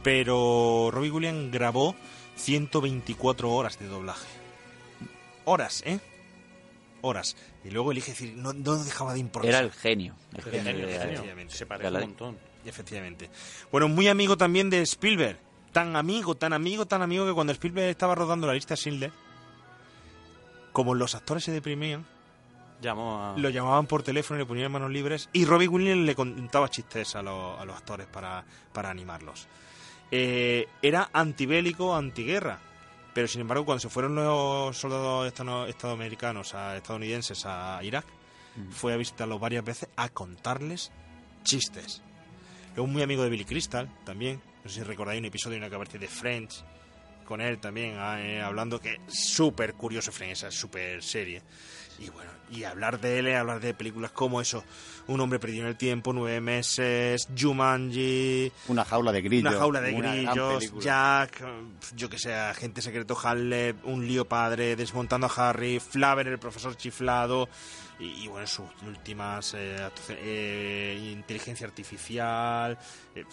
Pero 0.03 0.90
Robbie 0.91 1.10
Williams 1.10 1.52
grabó 1.52 1.95
124 2.36 3.52
horas 3.52 3.80
de 3.80 3.88
doblaje. 3.88 4.27
Horas, 5.45 5.82
¿eh? 5.86 5.99
Horas. 7.02 7.36
Y 7.64 7.72
luego 7.72 7.91
elige 7.91 8.11
decir, 8.11 8.34
no, 8.36 8.53
no 8.53 8.77
dejaba 8.84 9.14
de 9.14 9.19
improvisar. 9.19 9.64
Era 9.64 9.65
el 9.65 9.72
genio. 9.72 10.15
El 10.34 10.53
El 10.53 10.64
genio 10.64 10.88
efectivamente. 10.88 11.56
Se 11.56 11.65
parece 11.65 11.90
un 11.90 11.99
montón. 12.02 12.38
Efectivamente. 12.65 13.30
Bueno, 13.72 13.88
muy 13.88 14.07
amigo 14.07 14.38
también 14.38 14.69
de 14.69 14.82
Spielberg. 14.82 15.38
Tan 15.76 15.98
amigo, 15.98 16.36
tan 16.36 16.54
amigo, 16.54 16.86
tan 16.86 17.02
amigo 17.02 17.26
que 17.26 17.34
cuando 17.34 17.52
Spielberg 17.52 17.90
estaba 17.90 18.16
rodando 18.16 18.48
la 18.48 18.54
lista 18.54 18.76
Schindler, 18.78 19.12
como 20.72 20.96
los 20.96 21.16
actores 21.16 21.44
se 21.44 21.52
deprimían, 21.52 22.06
Llamó 22.82 23.22
a... 23.22 23.38
lo 23.38 23.50
llamaban 23.50 23.86
por 23.86 24.02
teléfono 24.02 24.38
y 24.40 24.44
le 24.44 24.46
ponían 24.46 24.72
manos 24.72 24.90
libres 24.90 25.30
y 25.34 25.44
Robbie 25.44 25.68
Williams 25.68 26.06
le 26.06 26.16
contaba 26.16 26.70
chistes 26.70 27.14
a, 27.18 27.22
los- 27.22 27.60
a 27.60 27.66
los 27.66 27.76
actores 27.76 28.08
para, 28.08 28.46
para 28.72 28.90
animarlos. 28.90 29.48
Eh, 30.12 30.66
era 30.82 31.10
antibélico, 31.12 31.94
antiguerra. 31.94 32.60
Pero 33.14 33.28
sin 33.28 33.42
embargo, 33.42 33.66
cuando 33.66 33.82
se 33.82 33.90
fueron 33.90 34.16
los 34.16 34.78
soldados 34.78 35.28
estadounidenses 35.28 36.54
a, 36.56 36.78
estadounidenses 36.78 37.46
a 37.46 37.82
Irak, 37.84 38.06
fue 38.72 38.94
a 38.94 38.98
visitarlos 38.98 39.42
varias 39.42 39.66
veces 39.66 39.90
a 39.98 40.08
contarles 40.08 40.92
chistes. 41.44 42.02
Luego 42.78 42.88
muy 42.88 43.02
amigo 43.02 43.24
de 43.24 43.30
Billy 43.30 43.44
Crystal 43.44 43.90
también. 44.06 44.42
No 44.66 44.72
sé 44.72 44.80
si 44.80 44.84
recordáis 44.84 45.20
un 45.20 45.26
episodio 45.26 45.58
en 45.58 45.64
el 45.64 45.70
que 45.70 45.76
aparece 45.76 46.00
de 46.00 46.08
Friends, 46.08 46.64
con 47.24 47.40
él 47.40 47.60
también, 47.60 47.98
eh, 48.00 48.42
hablando 48.42 48.82
que 48.82 48.96
es 48.96 49.00
súper 49.14 49.76
curioso 49.76 50.12
Frank, 50.12 50.32
esa 50.32 50.50
súper 50.50 51.04
serie. 51.04 51.44
Y 52.00 52.10
bueno, 52.10 52.32
y 52.50 52.64
hablar 52.64 53.00
de 53.00 53.20
él, 53.20 53.36
hablar 53.36 53.60
de 53.60 53.76
películas 53.76 54.12
como 54.12 54.42
eso, 54.42 54.64
Un 55.08 55.22
hombre 55.22 55.38
perdido 55.38 55.62
en 55.62 55.68
el 55.68 55.78
tiempo, 55.78 56.14
Nueve 56.14 56.42
meses, 56.42 57.28
Jumanji... 57.38 58.52
Una 58.68 58.84
jaula 58.84 59.12
de 59.12 59.22
grillos. 59.22 59.52
Una 59.52 59.60
jaula 59.60 59.82
de 59.82 59.94
una 59.94 60.16
grillos. 60.16 60.74
Jack, 60.80 61.46
yo 61.96 62.10
que 62.10 62.18
sé, 62.18 62.34
Agente 62.34 62.82
Secreto 62.82 63.16
Halle, 63.16 63.76
Un 63.84 64.08
lío 64.08 64.28
padre, 64.28 64.76
Desmontando 64.76 65.28
a 65.28 65.50
Harry, 65.50 65.80
Flaver, 65.80 66.28
el 66.28 66.40
profesor 66.40 66.76
chiflado, 66.76 67.48
y, 68.00 68.24
y 68.24 68.28
bueno, 68.28 68.48
sus 68.48 68.66
últimas 68.86 69.54
eh, 69.54 69.90
eh, 70.10 71.12
inteligencia 71.14 71.68
artificial, 71.68 72.78
eh, 73.14 73.24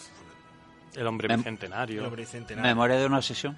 El 0.94 1.06
hombre 1.06 1.28
Mem- 1.28 1.38
bicentenario. 1.38 2.00
el 2.00 2.06
hombre 2.06 2.22
bicentenario. 2.22 2.68
Memoria 2.70 2.96
de 2.96 3.06
una 3.06 3.22
sesión. 3.22 3.56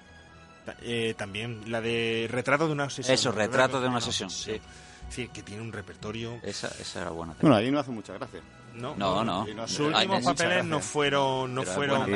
Ta- 0.65 0.75
eh, 0.81 1.13
también 1.17 1.69
la 1.71 1.81
de 1.81 2.27
Retrato 2.31 2.65
de 2.67 2.73
una 2.73 2.89
sesión. 2.89 3.13
Eso, 3.13 3.31
Retrato 3.31 3.79
de 3.81 3.87
una 3.87 4.01
sesión, 4.01 4.29
sí. 4.29 4.51
Es 4.51 4.61
decir, 5.09 5.29
que 5.29 5.43
tiene 5.43 5.61
un 5.61 5.71
repertorio. 5.71 6.39
Esa, 6.41 6.67
esa 6.79 7.01
era 7.01 7.11
buena. 7.11 7.35
Bueno, 7.39 7.55
ahí 7.55 7.69
no 7.69 7.79
hace 7.79 7.91
mucha 7.91 8.13
gracia. 8.13 8.39
No, 8.73 8.95
No, 8.95 9.23
no. 9.23 9.47
Y 9.47 9.53
no 9.53 9.67
Sus 9.67 9.81
últimos 9.93 10.23
papeles 10.23 10.65
no 10.65 10.79
fueron, 10.79 11.53
no 11.53 11.63
fueron, 11.63 12.09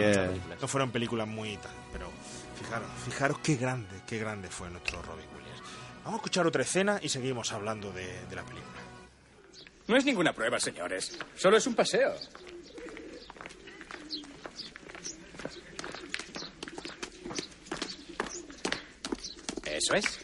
no 0.60 0.68
fueron 0.68 0.92
películas 0.92 1.28
muy 1.28 1.56
tal, 1.58 1.72
pero 1.94 2.10
fijaros, 2.60 2.90
fijaros 3.06 3.40
qué 3.40 3.56
grande, 3.56 4.02
qué 4.08 4.18
grande 4.18 4.50
fue 4.50 4.70
nuestro 4.70 5.02
Robin 5.04 5.26
Williams. 5.38 5.62
Vamos 6.04 6.14
a 6.14 6.18
escuchar 6.18 6.48
otra 6.48 6.64
escena 6.64 7.00
y 7.02 7.08
seguimos 7.10 7.52
hablando 7.54 7.92
de, 7.94 8.06
de 8.28 8.36
la 8.36 8.44
película. 8.44 8.80
No 9.88 9.96
es 9.96 10.04
ninguna 10.06 10.34
prueba, 10.34 10.60
señores. 10.60 11.18
Solo 11.36 11.58
es 11.58 11.66
un 11.68 11.76
paseo. 11.76 12.14
Eso 19.80 19.96
es. 19.96 20.20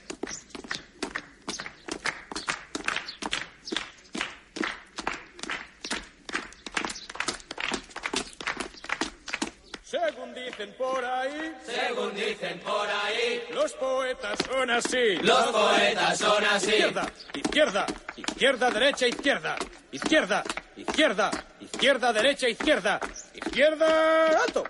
Según 9.82 10.34
dicen 10.34 10.76
por 10.78 11.06
ahí. 11.06 11.56
Según 11.66 12.14
dicen 12.16 12.60
por 12.60 12.86
ahí. 12.90 13.44
Los 13.54 13.72
poetas 13.76 14.38
son 14.46 14.70
así. 14.72 15.16
Los 15.22 15.46
poetas 15.48 16.18
son 16.18 16.44
así. 16.44 16.72
Izquierda, 16.72 17.08
izquierda, 17.34 17.86
izquierda, 18.18 18.72
derecha, 18.72 19.08
izquierda. 19.08 19.56
Izquierda, 19.94 20.44
izquierda, 20.76 21.32
izquierda, 21.62 22.12
derecha, 22.12 22.50
izquierda. 22.50 23.00
Izquierda, 23.34 24.42
alto. 24.44 24.66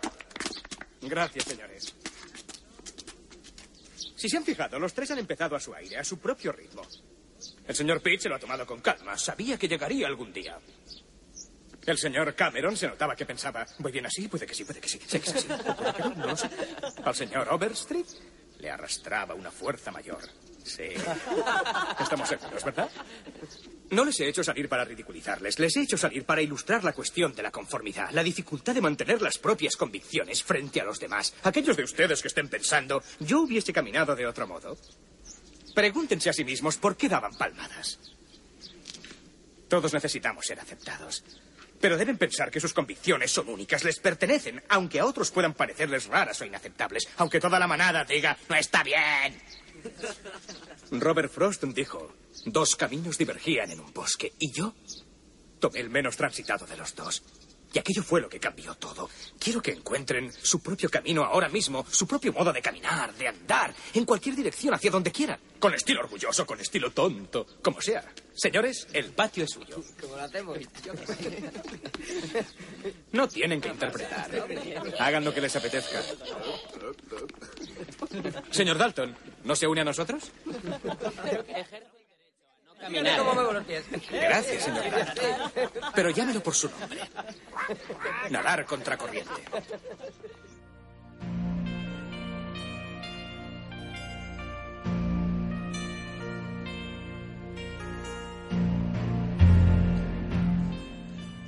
Gracias, 1.01 1.43
señores. 1.45 2.04
Si 4.25 4.29
se 4.29 4.37
han 4.37 4.43
fijado, 4.43 4.79
los 4.79 4.91
tres 4.91 5.11
han 5.11 5.19
empezado 5.19 5.55
a 5.55 5.59
su 5.59 5.71
aire, 5.75 5.97
a 5.97 6.03
su 6.03 6.17
propio 6.17 6.51
ritmo. 6.51 6.81
El 7.67 7.75
señor 7.75 8.01
Pitt 8.01 8.21
se 8.21 8.27
lo 8.27 8.33
ha 8.33 8.39
tomado 8.39 8.65
con 8.65 8.81
calma. 8.81 9.15
Sabía 9.19 9.55
que 9.55 9.67
llegaría 9.67 10.07
algún 10.07 10.33
día. 10.33 10.57
El 11.85 11.95
señor 11.95 12.33
Cameron 12.33 12.75
se 12.75 12.87
notaba 12.87 13.15
que 13.15 13.23
pensaba, 13.23 13.67
voy 13.77 13.91
bien 13.91 14.07
así, 14.07 14.27
puede 14.27 14.47
que 14.47 14.55
sí, 14.55 14.65
puede 14.65 14.81
que 14.81 14.89
sí. 14.89 14.99
Sé 15.05 15.21
que 15.21 15.29
es 15.29 15.35
así. 15.35 15.47
No, 16.17 16.25
lo. 16.25 16.35
Al 17.05 17.13
señor 17.13 17.47
Overstreet 17.51 18.07
le 18.57 18.71
arrastraba 18.71 19.35
una 19.35 19.51
fuerza 19.51 19.91
mayor. 19.91 20.27
Sí. 20.63 20.89
Estamos 21.99 22.27
seguros, 22.27 22.63
¿verdad? 22.63 22.89
No 23.91 24.03
les 24.03 24.19
he 24.19 24.27
hecho 24.27 24.43
salir 24.43 24.67
para 24.67 24.83
ridiculizarles, 24.83 25.59
les 25.59 25.75
he 25.77 25.81
hecho 25.81 25.97
salir 25.97 26.25
para 26.25 26.41
ilustrar 26.41 26.83
la 26.83 26.93
cuestión 26.93 27.35
de 27.35 27.43
la 27.43 27.51
conformidad, 27.51 28.09
la 28.11 28.23
dificultad 28.23 28.73
de 28.73 28.81
mantener 28.81 29.21
las 29.21 29.37
propias 29.37 29.75
convicciones 29.75 30.43
frente 30.43 30.81
a 30.81 30.85
los 30.85 30.99
demás. 30.99 31.33
Aquellos 31.43 31.77
de 31.77 31.83
ustedes 31.83 32.21
que 32.21 32.27
estén 32.27 32.49
pensando, 32.49 33.03
yo 33.19 33.41
hubiese 33.41 33.73
caminado 33.73 34.15
de 34.15 34.25
otro 34.25 34.47
modo. 34.47 34.77
Pregúntense 35.75 36.29
a 36.29 36.33
sí 36.33 36.43
mismos 36.43 36.77
por 36.77 36.97
qué 36.97 37.07
daban 37.07 37.35
palmadas. 37.35 37.99
Todos 39.67 39.93
necesitamos 39.93 40.45
ser 40.45 40.59
aceptados. 40.59 41.23
Pero 41.79 41.97
deben 41.97 42.17
pensar 42.17 42.49
que 42.49 42.59
sus 42.59 42.73
convicciones 42.73 43.31
son 43.31 43.49
únicas, 43.49 43.83
les 43.83 43.99
pertenecen, 43.99 44.63
aunque 44.69 44.99
a 44.99 45.05
otros 45.05 45.29
puedan 45.29 45.53
parecerles 45.53 46.07
raras 46.07 46.39
o 46.41 46.45
inaceptables, 46.45 47.07
aunque 47.17 47.39
toda 47.39 47.59
la 47.59 47.67
manada 47.67 48.03
diga, 48.05 48.37
no 48.49 48.55
está 48.55 48.81
bien. 48.81 49.39
Robert 50.91 51.31
Frost 51.31 51.63
dijo, 51.65 52.11
dos 52.45 52.75
caminos 52.75 53.17
divergían 53.17 53.71
en 53.71 53.79
un 53.79 53.93
bosque, 53.93 54.33
y 54.39 54.51
yo 54.51 54.73
tomé 55.59 55.79
el 55.79 55.89
menos 55.89 56.17
transitado 56.17 56.65
de 56.65 56.77
los 56.77 56.95
dos. 56.95 57.23
Y 57.75 57.79
aquello 57.79 58.03
fue 58.03 58.21
lo 58.21 58.29
que 58.29 58.39
cambió 58.39 58.73
todo. 58.75 59.09
Quiero 59.37 59.61
que 59.61 59.71
encuentren 59.71 60.31
su 60.31 60.61
propio 60.61 60.89
camino 60.89 61.25
ahora 61.25 61.49
mismo, 61.49 61.85
su 61.91 62.07
propio 62.07 62.31
modo 62.31 62.53
de 62.53 62.61
caminar, 62.61 63.13
de 63.15 63.27
andar, 63.27 63.75
en 63.93 64.05
cualquier 64.05 64.33
dirección, 64.33 64.73
hacia 64.73 64.89
donde 64.89 65.11
quieran. 65.11 65.37
Con 65.59 65.73
estilo 65.73 65.99
orgulloso, 65.99 66.45
con 66.45 66.57
estilo 66.61 66.91
tonto, 66.91 67.45
como 67.61 67.81
sea. 67.81 68.05
Señores, 68.33 68.87
el 68.93 69.11
patio 69.11 69.43
es 69.43 69.51
suyo. 69.51 69.83
Como 69.99 70.15
lo 70.15 70.23
hacemos, 70.23 70.57
yo 70.85 70.93
qué 70.93 71.05
sé. 71.05 71.51
No 73.11 73.27
tienen 73.27 73.59
que 73.59 73.67
interpretar. 73.67 74.31
Hagan 74.97 75.25
lo 75.25 75.33
que 75.33 75.41
les 75.41 75.53
apetezca. 75.53 76.01
Señor 78.51 78.77
Dalton, 78.77 79.17
¿no 79.43 79.53
se 79.53 79.67
une 79.67 79.81
a 79.81 79.83
nosotros? 79.83 80.31
Mira 82.89 83.17
cómo 83.17 83.33
muevo 83.33 83.53
los 83.53 83.63
pies. 83.65 83.85
Gracias, 84.11 84.63
señor 84.63 84.83
Dalton. 84.89 85.71
Pero 85.93 86.09
llámelo 86.09 86.41
por 86.41 86.53
su 86.53 86.69
nombre. 86.69 87.01
Nadar 88.29 88.65
contracorriente. 88.65 89.31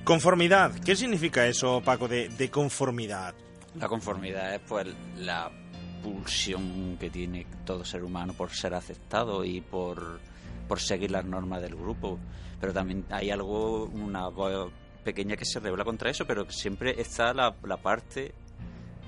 Conformidad. 0.03 0.73
¿Qué 0.85 0.95
significa 0.95 1.45
eso, 1.47 1.81
Paco, 1.83 2.07
de, 2.07 2.29
de 2.29 2.49
conformidad? 2.49 3.35
La 3.75 3.89
conformidad 3.89 4.55
es 4.55 4.61
pues 4.61 4.87
la 5.17 5.51
pulsión 6.01 6.95
que 6.97 7.09
tiene 7.09 7.45
todo 7.65 7.83
ser 7.83 8.03
humano 8.03 8.33
por 8.33 8.51
ser 8.51 8.73
aceptado 8.73 9.43
y 9.43 9.59
por, 9.59 10.21
por 10.67 10.79
seguir 10.79 11.11
las 11.11 11.25
normas 11.25 11.61
del 11.61 11.75
grupo. 11.75 12.19
Pero 12.59 12.73
también 12.73 13.05
hay 13.11 13.29
algo, 13.29 13.85
una 13.85 14.27
voz 14.29 14.71
pequeña 15.03 15.35
que 15.37 15.45
se 15.45 15.59
revela 15.59 15.83
contra 15.83 16.09
eso, 16.09 16.25
pero 16.25 16.49
siempre 16.49 16.99
está 16.99 17.33
la, 17.33 17.55
la 17.63 17.77
parte 17.77 18.33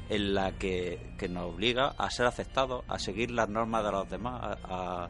en 0.10 0.34
la 0.34 0.52
que, 0.54 1.14
que 1.18 1.28
nos 1.30 1.54
obliga 1.54 1.94
a 1.98 2.10
ser 2.10 2.26
aceptados, 2.26 2.84
a 2.88 2.98
seguir 3.00 3.32
las 3.32 3.50
normas 3.50 3.84
de 3.84 3.92
los 3.92 4.10
demás, 4.10 4.42
a, 4.64 5.10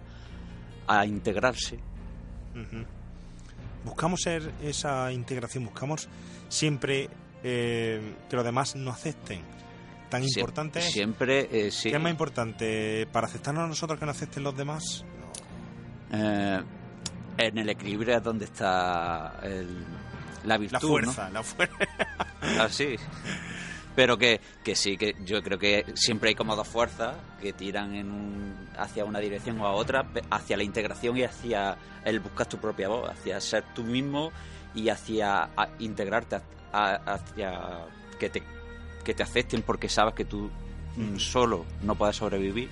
a- 0.87 0.99
a 0.99 1.05
integrarse. 1.05 1.79
Buscamos 3.85 4.21
ser 4.21 4.51
esa 4.63 5.11
integración, 5.11 5.65
buscamos 5.65 6.09
siempre 6.49 7.09
eh, 7.43 8.15
que 8.29 8.35
los 8.35 8.43
demás 8.45 8.75
nos 8.75 8.95
acepten. 8.95 9.41
Tan 10.09 10.23
Sie- 10.23 10.39
importante 10.39 10.79
es. 10.79 10.91
Siempre, 10.91 11.67
eh, 11.67 11.71
sí. 11.71 11.89
¿Qué 11.91 11.97
es 11.97 12.01
más 12.01 12.11
importante? 12.11 13.07
¿Para 13.11 13.27
aceptarnos 13.27 13.63
a 13.63 13.67
nosotros 13.67 13.99
que 13.99 14.05
nos 14.05 14.15
acepten 14.17 14.43
los 14.43 14.57
demás? 14.57 15.05
Eh, 16.11 16.61
en 17.37 17.57
el 17.57 17.69
equilibrio 17.69 18.17
es 18.17 18.23
donde 18.23 18.45
está 18.45 19.39
el- 19.43 19.85
la 20.45 20.57
virtud. 20.57 20.73
La 20.73 20.79
¿no? 20.81 20.87
fuerza, 20.87 21.29
la 21.29 21.43
fuerza. 21.43 21.75
Así. 22.59 22.95
Pero 23.95 24.17
que, 24.17 24.39
que 24.63 24.75
sí, 24.75 24.97
que 24.97 25.15
yo 25.25 25.41
creo 25.43 25.59
que 25.59 25.85
siempre 25.95 26.29
hay 26.29 26.35
como 26.35 26.55
dos 26.55 26.67
fuerzas 26.67 27.15
que 27.41 27.51
tiran 27.53 27.93
en 27.95 28.11
un- 28.11 28.69
hacia 28.77 29.03
una 29.03 29.19
dirección 29.19 29.59
o 29.59 29.67
a 29.67 29.71
otra, 29.71 30.05
hacia 30.29 30.55
la 30.57 30.63
integración 30.63 31.17
y 31.17 31.23
hacia 31.23 31.77
el 32.05 32.19
buscar 32.19 32.47
tu 32.47 32.57
propia 32.57 32.87
voz, 32.87 33.09
hacia 33.09 33.39
ser 33.41 33.63
tú 33.75 33.83
mismo 33.83 34.31
y 34.73 34.87
hacia 34.89 35.49
integrarte, 35.79 36.37
a- 36.37 36.41
a- 36.71 36.95
hacia 37.13 37.59
que 38.19 38.29
te, 38.29 38.43
que 39.03 39.13
te 39.13 39.23
acepten 39.23 39.63
porque 39.63 39.89
sabes 39.89 40.13
que 40.13 40.23
tú 40.25 40.49
mm, 40.95 41.17
solo 41.17 41.65
no 41.83 41.95
puedes 41.95 42.15
sobrevivir 42.15 42.69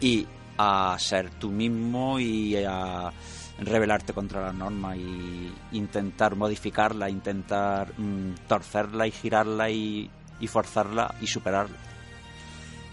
y 0.00 0.26
a 0.60 0.98
ser 0.98 1.30
tú 1.30 1.50
mismo 1.50 2.18
y 2.20 2.56
a 2.56 3.12
rebelarte 3.58 4.12
contra 4.12 4.42
las 4.42 4.54
normas 4.54 4.96
y 4.96 5.52
intentar 5.72 6.36
modificarla, 6.36 7.10
intentar 7.10 7.92
mm, 7.98 8.46
torcerla 8.48 9.06
y 9.06 9.10
girarla 9.10 9.70
y, 9.70 10.10
y 10.40 10.46
forzarla 10.46 11.14
y 11.20 11.26
superarla. 11.26 11.76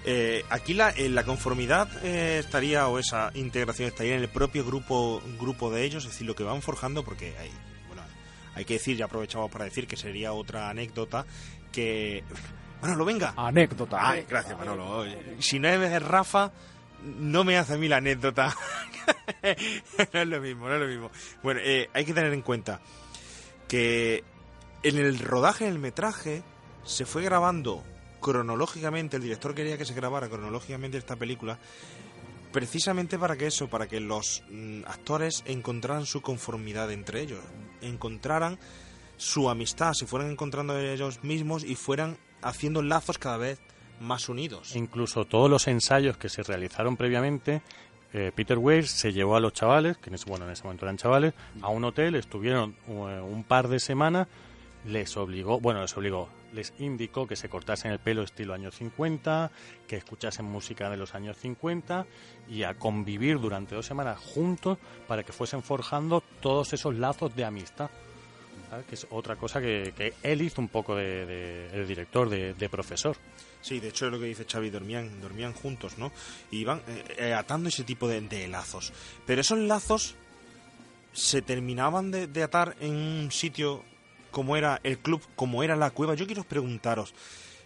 Eh, 0.05 0.43
aquí 0.49 0.73
la, 0.73 0.91
eh, 0.91 1.09
la 1.09 1.23
conformidad 1.23 1.89
eh, 2.03 2.39
estaría, 2.39 2.87
o 2.87 2.99
esa 2.99 3.31
integración 3.33 3.89
estaría 3.89 4.15
en 4.15 4.21
el 4.21 4.29
propio 4.29 4.63
grupo, 4.63 5.21
grupo 5.37 5.69
de 5.69 5.83
ellos, 5.83 6.05
es 6.05 6.11
decir, 6.11 6.25
lo 6.25 6.35
que 6.35 6.43
van 6.43 6.61
forjando, 6.61 7.03
porque 7.03 7.35
hay, 7.37 7.51
bueno, 7.87 8.03
hay 8.55 8.63
que 8.63 8.75
decir, 8.75 8.95
ya 8.95 9.05
aprovechamos 9.05 9.51
para 9.51 9.65
decir 9.65 9.87
que 9.87 9.97
sería 9.97 10.31
otra 10.31 10.69
anécdota 10.69 11.25
que... 11.71 12.23
Manolo, 12.81 13.03
venga. 13.05 13.33
Anécdota. 13.35 13.97
Ay, 13.99 14.25
gracias, 14.29 14.57
Manolo. 14.57 15.03
Si 15.39 15.59
no 15.59 15.67
es 15.67 16.01
Rafa, 16.03 16.51
no 17.03 17.43
me 17.43 17.57
hace 17.57 17.73
a 17.73 17.77
mí 17.77 17.87
la 17.87 17.97
anécdota. 17.97 18.55
no 20.13 20.19
es 20.21 20.27
lo 20.27 20.41
mismo, 20.41 20.67
no 20.67 20.75
es 20.75 20.81
lo 20.81 20.87
mismo. 20.87 21.11
Bueno, 21.43 21.59
eh, 21.63 21.89
hay 21.93 22.05
que 22.05 22.13
tener 22.13 22.33
en 22.33 22.41
cuenta 22.41 22.81
que 23.67 24.23
en 24.83 24.97
el 24.97 25.19
rodaje, 25.19 25.65
en 25.65 25.73
el 25.73 25.79
metraje, 25.79 26.43
se 26.83 27.05
fue 27.05 27.23
grabando 27.23 27.83
cronológicamente, 28.21 29.17
el 29.17 29.23
director 29.23 29.53
quería 29.53 29.77
que 29.77 29.85
se 29.85 29.93
grabara 29.93 30.29
cronológicamente 30.29 30.97
esta 30.97 31.15
película, 31.15 31.59
precisamente 32.51 33.19
para 33.19 33.35
que 33.35 33.47
eso, 33.47 33.69
para 33.69 33.87
que 33.87 33.99
los 33.99 34.43
mm, 34.49 34.83
actores 34.85 35.43
encontraran 35.45 36.05
su 36.05 36.21
conformidad 36.21 36.91
entre 36.91 37.21
ellos, 37.21 37.39
encontraran 37.81 38.57
su 39.17 39.49
amistad, 39.49 39.93
se 39.93 40.07
fueran 40.07 40.31
encontrando 40.31 40.79
ellos 40.79 41.23
mismos 41.23 41.63
y 41.63 41.75
fueran 41.75 42.17
haciendo 42.41 42.81
lazos 42.81 43.17
cada 43.17 43.37
vez 43.37 43.59
más 43.99 44.29
unidos. 44.29 44.75
Incluso 44.75 45.25
todos 45.25 45.49
los 45.49 45.67
ensayos 45.67 46.17
que 46.17 46.29
se 46.29 46.43
realizaron 46.43 46.97
previamente, 46.97 47.61
eh, 48.13 48.31
Peter 48.33 48.57
Weir 48.57 48.87
se 48.87 49.11
llevó 49.11 49.35
a 49.35 49.39
los 49.39 49.53
chavales, 49.53 49.97
que 49.97 50.09
en 50.09 50.15
ese, 50.15 50.29
bueno, 50.29 50.45
en 50.45 50.51
ese 50.51 50.63
momento 50.63 50.85
eran 50.85 50.97
chavales, 50.97 51.33
a 51.61 51.69
un 51.69 51.83
hotel, 51.83 52.15
estuvieron 52.15 52.75
eh, 52.87 52.91
un 52.91 53.43
par 53.43 53.67
de 53.67 53.79
semanas, 53.79 54.27
les 54.85 55.17
obligó, 55.17 55.59
bueno, 55.59 55.81
les 55.81 55.95
obligó, 55.97 56.29
les 56.53 56.73
indicó 56.79 57.27
que 57.27 57.35
se 57.35 57.49
cortasen 57.49 57.91
el 57.91 57.99
pelo 57.99 58.23
estilo 58.23 58.53
años 58.53 58.75
50, 58.75 59.51
que 59.87 59.97
escuchasen 59.97 60.45
música 60.45 60.89
de 60.89 60.95
los 60.95 61.15
años 61.15 61.37
50 61.37 62.05
y 62.49 62.63
a 62.63 62.75
convivir 62.75 63.39
durante 63.39 63.75
dos 63.75 63.85
semanas 63.85 64.17
juntos 64.19 64.77
para 65.07 65.23
que 65.23 65.33
fuesen 65.33 65.61
forjando 65.61 66.23
todos 66.39 66.71
esos 66.71 66.95
lazos 66.95 67.35
de 67.35 67.43
amistad. 67.43 67.89
Que 68.89 68.95
es 68.95 69.07
otra 69.11 69.37
cosa 69.37 69.61
que, 69.61 70.13
él 70.23 70.41
hizo 70.41 70.59
un 70.59 70.67
poco 70.67 70.95
de, 70.95 71.85
director, 71.87 72.29
de 72.29 72.69
profesor. 72.69 73.15
Sí, 73.67 73.81
de 73.81 73.89
hecho 73.89 74.05
es 74.05 74.13
lo 74.13 74.19
que 74.19 74.27
dice 74.27 74.45
Xavi, 74.49 74.69
dormían, 74.69 75.19
dormían 75.19 75.51
juntos, 75.51 75.97
¿no? 75.97 76.13
Y 76.51 76.59
iban 76.59 76.81
eh, 76.87 77.15
eh, 77.17 77.33
atando 77.33 77.67
ese 77.67 77.83
tipo 77.83 78.07
de, 78.07 78.21
de 78.21 78.47
lazos. 78.47 78.93
Pero 79.25 79.41
esos 79.41 79.59
lazos 79.59 80.15
se 81.11 81.41
terminaban 81.41 82.09
de, 82.09 82.27
de 82.27 82.43
atar 82.43 82.77
en 82.79 82.95
un 82.95 83.29
sitio 83.29 83.83
como 84.31 84.55
era 84.55 84.79
el 84.83 84.99
club, 84.99 85.21
como 85.35 85.63
era 85.63 85.75
la 85.75 85.89
cueva. 85.89 86.13
Yo 86.13 86.25
quiero 86.25 86.45
preguntaros, 86.45 87.13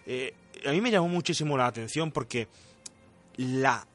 eh, 0.04 0.34
a 0.66 0.72
mí 0.72 0.80
me 0.80 0.90
llamó 0.90 1.06
muchísimo 1.06 1.56
la 1.56 1.66
atención 1.66 2.10
porque 2.10 2.48
la 3.36 3.86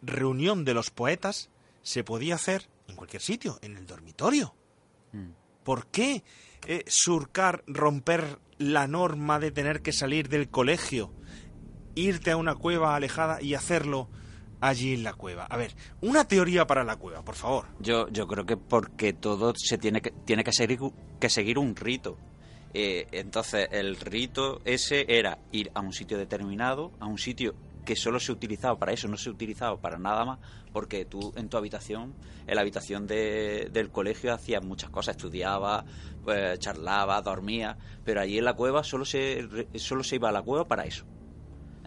reunión 0.00 0.64
de 0.64 0.74
los 0.74 0.90
poetas 0.90 1.50
se 1.82 2.04
podía 2.04 2.36
hacer 2.36 2.68
en 2.86 2.94
cualquier 2.94 3.22
sitio, 3.22 3.58
en 3.62 3.76
el 3.76 3.84
dormitorio. 3.84 4.54
¿Por 5.64 5.86
qué 5.88 6.22
eh, 6.66 6.84
surcar, 6.86 7.64
romper 7.66 8.38
la 8.58 8.86
norma 8.86 9.38
de 9.38 9.50
tener 9.50 9.82
que 9.82 9.92
salir 9.92 10.28
del 10.28 10.48
colegio, 10.48 11.12
irte 12.00 12.30
a 12.30 12.36
una 12.36 12.54
cueva 12.54 12.94
alejada 12.96 13.40
y 13.42 13.54
hacerlo 13.54 14.08
allí 14.60 14.94
en 14.94 15.04
la 15.04 15.12
cueva? 15.14 15.44
A 15.44 15.56
ver, 15.56 15.74
una 16.00 16.26
teoría 16.26 16.66
para 16.66 16.84
la 16.84 16.96
cueva, 16.96 17.22
por 17.22 17.34
favor. 17.34 17.66
Yo, 17.80 18.08
yo 18.08 18.26
creo 18.26 18.44
que 18.46 18.56
porque 18.56 19.12
todo 19.12 19.52
se 19.56 19.78
tiene 19.78 20.00
que, 20.00 20.10
tiene 20.10 20.44
que 20.44 20.52
seguir, 20.52 20.78
que 21.20 21.28
seguir 21.30 21.58
un 21.58 21.74
rito. 21.76 22.16
Eh, 22.74 23.06
entonces, 23.12 23.68
el 23.72 23.96
rito 23.96 24.60
ese 24.64 25.06
era 25.08 25.38
ir 25.52 25.70
a 25.74 25.80
un 25.80 25.92
sitio 25.92 26.18
determinado, 26.18 26.92
a 27.00 27.06
un 27.06 27.18
sitio 27.18 27.54
que 27.86 27.96
solo 27.96 28.20
se 28.20 28.30
utilizaba 28.32 28.78
para 28.78 28.92
eso, 28.92 29.08
no 29.08 29.16
se 29.16 29.30
utilizaba 29.30 29.80
para 29.80 29.96
nada 29.98 30.26
más, 30.26 30.38
porque 30.74 31.06
tú 31.06 31.32
en 31.36 31.48
tu 31.48 31.56
habitación, 31.56 32.14
en 32.46 32.54
la 32.54 32.60
habitación 32.60 33.06
de- 33.06 33.70
del 33.72 33.90
colegio, 33.90 34.34
hacías 34.34 34.62
muchas 34.62 34.90
cosas, 34.90 35.16
estudiabas, 35.16 35.86
pues, 36.22 36.58
charlabas, 36.58 37.24
dormías, 37.24 37.78
pero 38.04 38.20
allí 38.20 38.36
en 38.36 38.44
la 38.44 38.52
cueva 38.52 38.84
solo 38.84 39.06
se, 39.06 39.48
solo 39.76 40.04
se 40.04 40.16
iba 40.16 40.28
a 40.28 40.32
la 40.32 40.42
cueva 40.42 40.68
para 40.68 40.84
eso. 40.84 41.06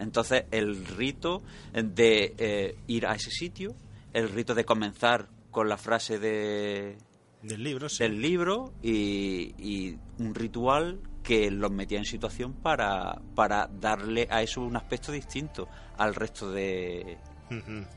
Entonces, 0.02 0.45
el 0.52 0.86
rito 0.86 1.41
de 1.73 2.34
eh, 2.38 2.76
ir 2.88 3.06
a 3.06 3.14
ese 3.14 3.32
sitio, 3.32 3.76
el 4.14 4.30
rito 4.30 4.56
de 4.56 4.65
comenzar 4.65 5.30
con 5.52 5.69
la 5.69 5.78
frase 5.78 6.18
de, 6.18 6.98
del 7.41 7.64
libro, 7.64 7.88
sí. 7.90 8.03
del 8.03 8.22
libro 8.22 8.73
y, 8.82 9.53
y 9.57 9.98
un 10.18 10.34
ritual 10.34 10.99
que 11.23 11.52
los 11.52 11.72
metía 11.72 11.99
en 11.99 12.06
situación 12.06 12.53
para, 12.53 13.22
para 13.36 13.68
darle 13.68 14.28
a 14.32 14.41
eso 14.41 14.61
un 14.61 14.76
aspecto 14.76 15.11
distinto 15.11 15.68
al 15.98 16.15
resto 16.15 16.52
de, 16.52 17.18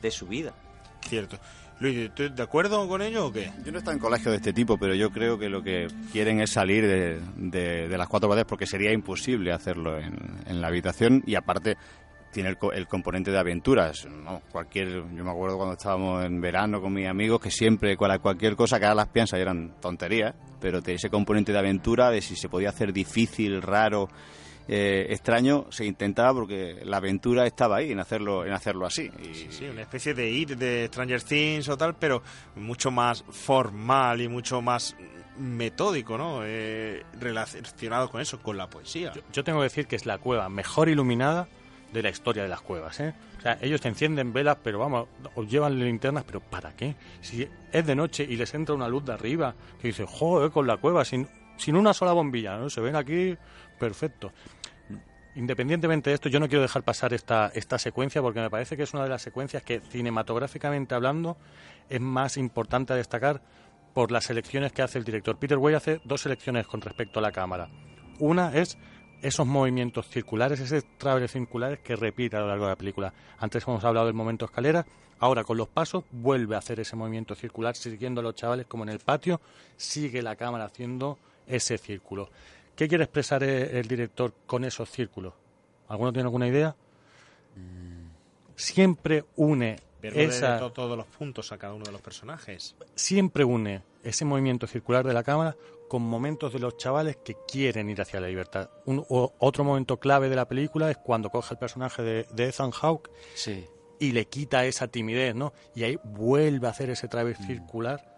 de 0.01 0.11
su 0.11 0.27
vida. 0.27 0.53
Cierto. 1.01 1.39
Luis, 1.79 2.09
¿tú 2.15 2.29
de 2.33 2.41
acuerdo 2.41 2.87
con 2.87 3.01
ello 3.01 3.27
o 3.27 3.33
qué? 3.33 3.51
Yo 3.65 3.71
no 3.71 3.77
he 3.77 3.79
estado 3.79 3.91
en 3.93 3.99
colegio 3.99 4.31
de 4.31 4.37
este 4.37 4.53
tipo, 4.53 4.77
pero 4.77 4.95
yo 4.95 5.09
creo 5.11 5.37
que 5.37 5.49
lo 5.49 5.61
que 5.61 5.87
quieren 6.11 6.39
es 6.39 6.51
salir 6.51 6.87
de, 6.87 7.87
las 7.97 8.07
cuatro 8.07 8.29
paredes 8.29 8.45
porque 8.47 8.65
sería 8.65 8.93
imposible 8.93 9.51
hacerlo 9.51 9.99
en, 9.99 10.61
la 10.61 10.67
habitación 10.67 11.21
y 11.27 11.35
aparte 11.35 11.75
tiene 12.31 12.49
el, 12.49 12.57
el 12.73 12.87
componente 12.87 13.29
de 13.29 13.39
aventuras. 13.39 14.05
¿no? 14.05 14.41
Cualquier, 14.53 14.87
yo 14.89 15.23
me 15.23 15.29
acuerdo 15.31 15.57
cuando 15.57 15.73
estábamos 15.73 16.23
en 16.23 16.39
verano 16.39 16.79
con 16.81 16.93
mis 16.93 17.07
amigos 17.07 17.41
que 17.41 17.51
siempre 17.51 17.97
cual- 17.97 18.21
cualquier 18.21 18.55
cosa 18.55 18.79
que 18.79 18.85
ahora 18.85 18.95
las 18.95 19.07
piensas 19.09 19.39
eran 19.39 19.73
tonterías, 19.81 20.33
pero 20.61 20.81
tiene 20.81 20.95
ese 20.95 21.09
componente 21.09 21.51
de 21.51 21.59
aventura 21.59 22.09
de 22.09 22.21
si 22.21 22.37
se 22.37 22.47
podía 22.47 22.69
hacer 22.69 22.93
difícil, 22.93 23.61
raro, 23.61 24.07
eh, 24.67 25.07
extraño, 25.09 25.67
se 25.69 25.85
intentaba 25.85 26.33
porque 26.33 26.81
la 26.83 26.97
aventura 26.97 27.45
estaba 27.45 27.77
ahí 27.77 27.91
en 27.91 27.99
hacerlo, 27.99 28.45
en 28.45 28.53
hacerlo 28.53 28.85
así. 28.85 29.11
Y, 29.21 29.51
Sí, 29.51 29.65
una 29.65 29.81
especie 29.81 30.13
de 30.13 30.29
IT 30.29 30.51
de 30.51 30.87
Stranger 30.87 31.21
Things 31.21 31.69
o 31.69 31.77
tal, 31.77 31.95
pero 31.95 32.21
mucho 32.55 32.91
más 32.91 33.23
formal 33.29 34.21
y 34.21 34.27
mucho 34.27 34.61
más 34.61 34.95
metódico, 35.37 36.17
¿no? 36.17 36.41
Eh, 36.43 37.03
relacionado 37.19 38.09
con 38.09 38.21
eso, 38.21 38.39
con 38.41 38.57
la 38.57 38.69
poesía. 38.69 39.13
Yo 39.31 39.43
tengo 39.43 39.59
que 39.59 39.65
decir 39.65 39.87
que 39.87 39.95
es 39.95 40.05
la 40.05 40.17
cueva 40.17 40.49
mejor 40.49 40.89
iluminada 40.89 41.47
de 41.93 42.03
la 42.03 42.09
historia 42.09 42.43
de 42.43 42.49
las 42.49 42.61
cuevas, 42.61 42.99
¿eh? 42.99 43.13
O 43.37 43.41
sea, 43.41 43.57
ellos 43.61 43.79
te 43.79 43.87
encienden 43.87 44.33
velas, 44.33 44.57
pero 44.63 44.79
vamos, 44.79 45.07
os 45.35 45.47
llevan 45.49 45.79
linternas, 45.79 46.23
pero 46.23 46.39
¿para 46.39 46.75
qué? 46.75 46.95
Si 47.21 47.47
es 47.71 47.85
de 47.85 47.95
noche 47.95 48.25
y 48.27 48.35
les 48.35 48.53
entra 48.53 48.75
una 48.75 48.87
luz 48.87 49.05
de 49.05 49.13
arriba, 49.13 49.53
que 49.81 49.89
dice, 49.89 50.05
joder, 50.07 50.51
con 50.51 50.67
la 50.67 50.77
cueva, 50.77 51.05
sin, 51.05 51.27
sin 51.57 51.75
una 51.75 51.93
sola 51.93 52.11
bombilla, 52.13 52.57
¿no? 52.57 52.69
Se 52.69 52.81
ven 52.81 52.95
aquí, 52.95 53.37
perfecto. 53.79 54.31
Independientemente 55.35 56.09
de 56.09 56.13
esto, 56.13 56.29
yo 56.29 56.39
no 56.39 56.47
quiero 56.47 56.61
dejar 56.61 56.83
pasar 56.83 57.13
esta, 57.13 57.51
esta 57.53 57.77
secuencia 57.77 58.21
porque 58.21 58.39
me 58.39 58.49
parece 58.49 58.77
que 58.77 58.83
es 58.83 58.93
una 58.93 59.03
de 59.03 59.09
las 59.09 59.21
secuencias 59.21 59.63
que 59.63 59.81
cinematográficamente 59.81 60.95
hablando 60.95 61.37
es 61.89 61.99
más 61.99 62.37
importante 62.37 62.93
a 62.93 62.95
destacar 62.95 63.41
por 63.93 64.11
las 64.11 64.25
selecciones 64.25 64.71
que 64.71 64.81
hace 64.81 64.97
el 64.97 65.03
director. 65.03 65.37
Peter 65.37 65.57
Weir 65.57 65.75
hace 65.75 65.99
dos 66.05 66.21
selecciones 66.21 66.67
con 66.67 66.81
respecto 66.81 67.19
a 67.19 67.21
la 67.21 67.31
cámara. 67.33 67.69
Una 68.19 68.55
es 68.55 68.77
esos 69.21 69.45
movimientos 69.45 70.07
circulares, 70.07 70.59
esos 70.59 70.85
traveles 70.97 71.31
circulares 71.31 71.79
que 71.79 71.95
repite 71.95 72.37
a 72.37 72.41
lo 72.41 72.47
largo 72.47 72.65
de 72.65 72.71
la 72.71 72.77
película. 72.77 73.13
Antes 73.37 73.67
hemos 73.67 73.83
hablado 73.83 74.05
del 74.05 74.15
momento 74.15 74.45
escalera, 74.45 74.85
ahora 75.19 75.43
con 75.43 75.57
los 75.57 75.67
pasos 75.67 76.05
vuelve 76.11 76.55
a 76.55 76.59
hacer 76.59 76.79
ese 76.79 76.95
movimiento 76.95 77.35
circular, 77.35 77.75
siguiendo 77.75 78.21
a 78.21 78.23
los 78.23 78.35
chavales 78.35 78.67
como 78.67 78.83
en 78.83 78.89
el 78.89 78.99
patio, 78.99 79.41
sigue 79.75 80.21
la 80.21 80.35
cámara 80.35 80.65
haciendo 80.65 81.17
ese 81.47 81.77
círculo. 81.77 82.29
¿Qué 82.75 82.87
quiere 82.87 83.03
expresar 83.05 83.43
eh, 83.43 83.79
el 83.79 83.87
director 83.87 84.33
con 84.45 84.65
esos 84.65 84.89
círculos? 84.89 85.33
¿Alguno 85.87 86.11
tiene 86.11 86.27
alguna 86.27 86.47
idea? 86.47 86.75
Siempre 88.55 89.25
une 89.35 89.77
esa, 90.01 90.59
to- 90.59 90.71
todos 90.71 90.97
los 90.97 91.07
puntos 91.07 91.51
a 91.51 91.57
cada 91.57 91.73
uno 91.73 91.85
de 91.85 91.91
los 91.91 92.01
personajes. 92.01 92.75
siempre 92.95 93.43
une 93.43 93.81
ese 94.03 94.23
movimiento 94.23 94.67
circular 94.67 95.05
de 95.05 95.13
la 95.13 95.23
cámara 95.23 95.55
con 95.89 96.01
momentos 96.03 96.53
de 96.53 96.59
los 96.59 96.77
chavales 96.77 97.17
que 97.17 97.35
quieren 97.47 97.89
ir 97.89 98.01
hacia 98.01 98.19
la 98.19 98.27
libertad. 98.27 98.69
Un, 98.85 99.03
o- 99.09 99.33
otro 99.39 99.63
momento 99.63 99.97
clave 99.99 100.29
de 100.29 100.35
la 100.35 100.47
película 100.47 100.89
es 100.91 100.97
cuando 100.97 101.29
coge 101.29 101.53
el 101.55 101.59
personaje 101.59 102.01
de, 102.03 102.27
de 102.33 102.45
Ethan 102.49 102.71
Hawke 102.71 103.09
Sí. 103.35 103.65
y 103.99 104.11
le 104.11 104.25
quita 104.25 104.65
esa 104.65 104.87
timidez, 104.87 105.33
¿no? 105.35 105.53
Y 105.75 105.83
ahí 105.83 105.99
vuelve 106.03 106.67
a 106.67 106.71
hacer 106.71 106.89
ese 106.89 107.07
travel 107.07 107.35
circular 107.35 108.14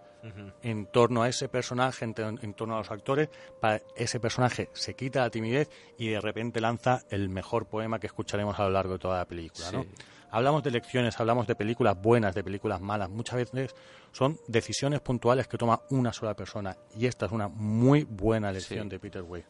en 0.61 0.85
torno 0.87 1.23
a 1.23 1.29
ese 1.29 1.47
personaje, 1.49 2.05
en, 2.05 2.15
en 2.41 2.53
torno 2.53 2.75
a 2.75 2.79
los 2.79 2.91
actores, 2.91 3.29
para 3.61 3.81
ese 3.95 4.19
personaje 4.19 4.69
se 4.73 4.93
quita 4.95 5.21
la 5.21 5.29
timidez 5.29 5.69
y 5.97 6.09
de 6.09 6.19
repente 6.21 6.59
lanza 6.61 7.01
el 7.09 7.29
mejor 7.29 7.65
poema 7.67 7.99
que 7.99 8.07
escucharemos 8.07 8.59
a 8.59 8.63
lo 8.63 8.71
largo 8.71 8.93
de 8.93 8.99
toda 8.99 9.17
la 9.19 9.25
película, 9.25 9.71
¿no? 9.71 9.85
Hablamos 10.29 10.61
de 10.61 10.71
lecciones, 10.71 11.17
hablamos 11.21 11.47
de 11.47 11.55
películas 11.55 11.95
buenas, 12.01 12.35
de 12.35 12.43
películas 12.43 12.81
malas. 12.81 13.09
Muchas 13.09 13.35
veces 13.37 13.73
son 14.11 14.37
decisiones 14.49 14.99
puntuales 14.99 15.47
que 15.47 15.57
toma 15.57 15.81
una 15.89 16.11
sola 16.11 16.33
persona. 16.35 16.75
Y 16.97 17.05
esta 17.05 17.27
es 17.27 17.31
una 17.31 17.47
muy 17.47 18.03
buena 18.03 18.51
lección 18.51 18.83
Sí. 18.83 18.89
de 18.89 18.99
Peter 18.99 19.21
Weir. 19.21 19.45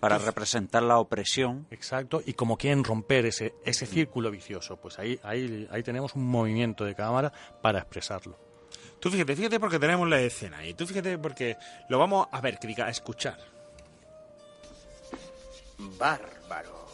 Para 0.00 0.16
representar 0.16 0.82
la 0.84 0.98
opresión. 0.98 1.66
Exacto, 1.70 2.22
y 2.24 2.32
como 2.32 2.56
quieren 2.56 2.82
romper 2.82 3.26
ese, 3.26 3.54
ese 3.64 3.84
círculo 3.84 4.30
vicioso, 4.30 4.78
pues 4.78 4.98
ahí, 4.98 5.20
ahí, 5.22 5.68
ahí 5.70 5.82
tenemos 5.82 6.14
un 6.14 6.24
movimiento 6.26 6.84
de 6.86 6.94
cámara 6.94 7.30
para 7.60 7.80
expresarlo. 7.80 8.38
Tú 9.02 9.10
fíjate, 9.10 9.34
fíjate 9.34 9.58
porque 9.58 9.80
tenemos 9.80 10.08
la 10.08 10.20
escena 10.20 10.58
ahí. 10.58 10.74
Tú 10.74 10.86
fíjate 10.86 11.18
porque 11.18 11.56
lo 11.88 11.98
vamos 11.98 12.28
a 12.30 12.40
ver, 12.40 12.60
diga, 12.60 12.86
a 12.86 12.90
escuchar. 12.90 13.36
Bárbaro. 15.98 16.86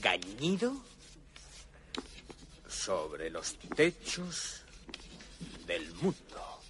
Gañido 0.00 0.82
sobre 2.66 3.28
los 3.28 3.58
techos 3.76 4.62
del 5.66 5.92
mundo. 5.96 6.62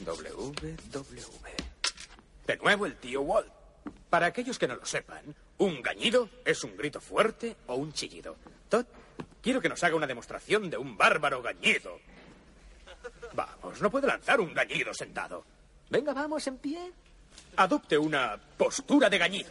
WW. 0.00 0.92
De 2.44 2.56
nuevo 2.56 2.86
el 2.86 2.96
tío 2.96 3.22
Walt. 3.22 3.52
Para 4.10 4.26
aquellos 4.26 4.58
que 4.58 4.66
no 4.66 4.74
lo 4.74 4.84
sepan, 4.84 5.32
un 5.58 5.82
gañido 5.82 6.28
es 6.44 6.64
un 6.64 6.76
grito 6.76 7.00
fuerte 7.00 7.56
o 7.66 7.74
un 7.76 7.92
chillido. 7.92 8.36
Todd, 8.68 8.86
quiero 9.42 9.60
que 9.60 9.68
nos 9.68 9.82
haga 9.84 9.96
una 9.96 10.06
demostración 10.06 10.70
de 10.70 10.76
un 10.76 10.96
bárbaro 10.96 11.42
gañido. 11.42 11.98
Vamos, 13.34 13.80
no 13.80 13.90
puede 13.90 14.06
lanzar 14.06 14.40
un 14.40 14.54
gañido 14.54 14.92
sentado. 14.94 15.44
Venga, 15.90 16.12
vamos 16.12 16.46
en 16.46 16.58
pie. 16.58 16.92
adopte 17.56 17.96
una 17.98 18.38
postura 18.56 19.08
de 19.10 19.18
gañido. 19.18 19.50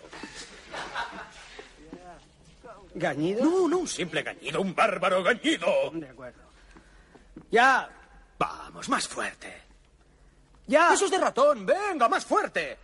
¿Gañido? 2.95 3.43
No, 3.43 3.67
no 3.67 3.77
un 3.79 3.87
simple 3.87 4.21
gañido, 4.21 4.61
un 4.61 4.75
bárbaro 4.75 5.23
gañido. 5.23 5.91
De 5.93 6.09
acuerdo. 6.09 6.41
Ya. 7.49 7.89
Vamos, 8.37 8.89
más 8.89 9.07
fuerte. 9.07 9.61
Ya. 10.67 10.93
Eso 10.93 11.05
es 11.05 11.11
de 11.11 11.17
ratón, 11.17 11.65
venga, 11.65 12.07
más 12.07 12.25
fuerte. 12.25 12.77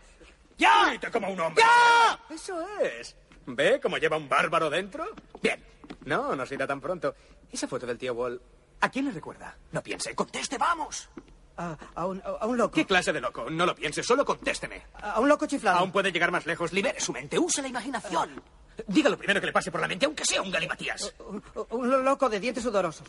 Ya. 0.59 0.89
Grite 0.89 1.09
como 1.09 1.29
un 1.31 1.39
hombre. 1.39 1.63
¡Ya! 1.63 2.19
Eso 2.35 2.61
es. 2.79 3.15
¿Ve 3.47 3.79
cómo 3.81 3.97
lleva 3.97 4.17
un 4.17 4.29
bárbaro 4.29 4.69
dentro? 4.69 5.05
Bien. 5.41 5.63
No, 6.05 6.35
no 6.35 6.45
se 6.45 6.53
irá 6.53 6.67
tan 6.67 6.79
pronto. 6.79 7.15
Esa 7.51 7.67
foto 7.67 7.87
del 7.87 7.97
tío 7.97 8.13
Wall, 8.13 8.39
¿a 8.81 8.89
quién 8.89 9.05
le 9.05 9.11
recuerda? 9.11 9.57
No 9.71 9.81
piense, 9.81 10.13
conteste, 10.13 10.57
vamos. 10.59 11.09
A, 11.57 11.75
a 11.95 12.05
un, 12.05 12.21
a 12.23 12.45
un 12.45 12.57
loco. 12.57 12.75
¿Qué 12.75 12.85
clase 12.85 13.11
de 13.11 13.19
loco? 13.19 13.49
No 13.49 13.65
lo 13.65 13.73
piense, 13.75 14.03
solo 14.03 14.23
contésteme. 14.23 14.83
A 15.01 15.19
un 15.19 15.27
loco 15.27 15.45
chiflado. 15.47 15.79
Aún 15.79 15.91
puede 15.91 16.11
llegar 16.11 16.31
más 16.31 16.45
lejos. 16.45 16.71
Libere 16.71 16.99
su 16.99 17.11
mente, 17.11 17.39
use 17.39 17.61
la 17.61 17.67
imaginación. 17.67 18.41
Diga 18.87 19.09
lo 19.09 19.17
primero 19.17 19.39
que 19.41 19.47
le 19.47 19.51
pase 19.53 19.71
por 19.71 19.81
la 19.81 19.87
mente, 19.87 20.05
aunque 20.05 20.23
sea 20.23 20.41
un 20.41 20.51
galimatías. 20.51 21.13
Un, 21.19 21.43
un 21.71 22.05
loco 22.05 22.29
de 22.29 22.39
dientes 22.39 22.63
sudorosos. 22.63 23.07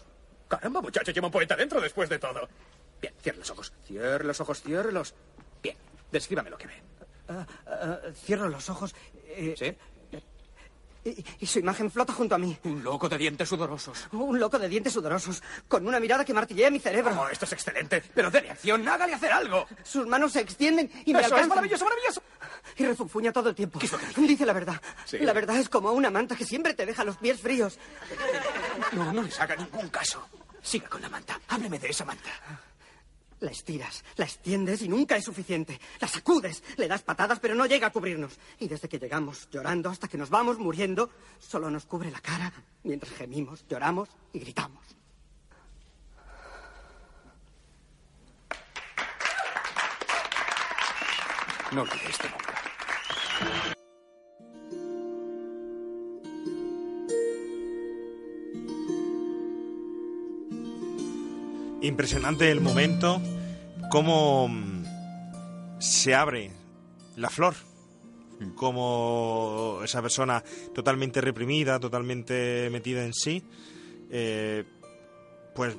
Caramba, 0.49 0.81
muchacho, 0.81 1.13
lleva 1.13 1.27
un 1.29 1.33
poeta 1.33 1.55
dentro 1.55 1.81
después 1.81 2.09
de 2.09 2.19
todo. 2.19 2.49
Bien, 3.01 3.15
cierre 3.23 3.39
los 3.39 3.51
ojos. 3.51 3.73
Cierre 3.87 4.25
los 4.25 4.41
ojos, 4.41 4.63
ciérrelos. 4.63 5.15
Bien, 5.63 5.77
descríbame 6.11 6.51
lo 6.51 6.59
que 6.59 6.67
ve. 6.67 6.83
Cierro 8.25 8.49
los 8.49 8.69
ojos. 8.71 8.95
eh, 9.29 9.55
¿Sí? 9.59 9.77
y, 11.03 11.25
y 11.39 11.47
su 11.47 11.59
imagen 11.61 11.91
flota 11.91 12.13
junto 12.13 12.35
a 12.35 12.39
mí. 12.39 12.59
Un 12.65 12.85
loco 12.85 13.09
de 13.09 13.17
dientes 13.17 13.49
sudorosos. 13.49 14.07
Un 14.13 14.39
loco 14.39 14.59
de 14.59 14.69
dientes 14.69 14.93
sudorosos, 14.93 15.43
con 15.67 15.87
una 15.89 15.99
mirada 15.99 16.27
que 16.27 16.35
martillea 16.35 16.71
mi 16.71 16.79
cerebro. 16.79 17.19
Oh, 17.19 17.29
esto 17.29 17.47
es 17.47 17.53
excelente. 17.55 18.03
Pero 18.15 18.31
dele 18.31 18.51
acción, 18.51 18.87
hágale 18.87 19.15
hacer 19.15 19.33
algo. 19.33 19.67
Sus 19.83 20.07
manos 20.07 20.33
se 20.33 20.41
extienden 20.41 20.91
y 21.07 21.15
me 21.15 21.21
Eso 21.21 21.29
es 21.29 21.33
alcanzan. 21.33 21.49
maravilloso, 21.49 21.85
maravilloso. 21.85 22.23
Y 22.77 22.85
refunfuña 22.85 23.33
todo 23.33 23.49
el 23.49 23.55
tiempo. 23.55 23.79
¿Qué 23.79 23.87
es 23.87 23.93
lo 23.93 23.99
que 23.99 24.07
Dice 24.21 24.45
la 24.45 24.53
verdad. 24.53 24.81
Sí. 25.07 25.19
La 25.21 25.33
verdad 25.33 25.57
es 25.57 25.71
como 25.71 25.91
una 25.93 26.11
manta 26.11 26.37
que 26.37 26.45
siempre 26.45 26.75
te 26.75 26.85
deja 26.85 27.03
los 27.05 27.17
pies 27.17 27.41
fríos. 27.41 27.79
No, 28.93 29.11
no 29.13 29.23
les 29.23 29.41
haga 29.41 29.57
ningún 29.57 29.89
caso. 29.89 30.23
Siga 30.63 30.87
con 30.89 31.01
la 31.01 31.09
manta. 31.09 31.41
Hábleme 31.49 31.79
de 31.79 31.89
esa 31.89 32.05
manta. 32.05 32.29
La 33.41 33.51
estiras, 33.51 34.05
la 34.17 34.27
extiendes 34.27 34.83
y 34.83 34.89
nunca 34.89 35.17
es 35.17 35.25
suficiente. 35.25 35.81
La 35.99 36.09
sacudes, 36.09 36.63
le 36.77 36.89
das 36.89 37.03
patadas, 37.03 37.41
pero 37.41 37.55
no 37.55 37.67
llega 37.67 37.87
a 37.87 37.93
cubrirnos. 37.93 38.39
Y 38.59 38.69
desde 38.69 38.89
que 38.89 38.99
llegamos 38.99 39.49
llorando 39.51 39.89
hasta 39.89 40.09
que 40.09 40.19
nos 40.19 40.29
vamos 40.29 40.59
muriendo, 40.59 41.11
solo 41.39 41.71
nos 41.71 41.87
cubre 41.87 42.11
la 42.11 42.21
cara 42.21 42.53
mientras 42.85 43.13
gemimos, 43.15 43.65
lloramos 43.69 44.11
y 44.33 44.41
gritamos. 44.41 44.85
No 51.73 51.83
olvide 51.83 52.11
esto 52.11 52.29
nunca. 52.29 53.80
Impresionante 61.83 62.51
el 62.51 62.61
momento, 62.61 63.23
cómo 63.91 64.49
mm, 64.49 64.85
se 65.79 66.15
abre 66.15 66.51
la 67.17 67.31
flor, 67.31 67.55
como 68.55 69.81
esa 69.83 70.03
persona 70.03 70.43
totalmente 70.75 71.21
reprimida, 71.21 71.81
totalmente 71.81 72.69
metida 72.71 73.05
en 73.05 73.15
sí, 73.15 73.43
eh, 74.11 74.65
pues 75.55 75.77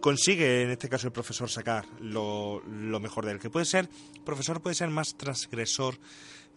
consigue 0.00 0.62
en 0.62 0.70
este 0.70 0.88
caso 0.88 1.06
el 1.06 1.12
profesor 1.12 1.48
sacar 1.50 1.84
lo, 2.00 2.60
lo 2.60 3.00
mejor 3.00 3.24
de 3.24 3.32
él. 3.32 3.38
Que 3.38 3.50
puede 3.50 3.66
ser, 3.66 3.88
el 4.14 4.22
profesor 4.22 4.60
puede 4.60 4.74
ser 4.74 4.90
más 4.90 5.16
transgresor, 5.16 5.98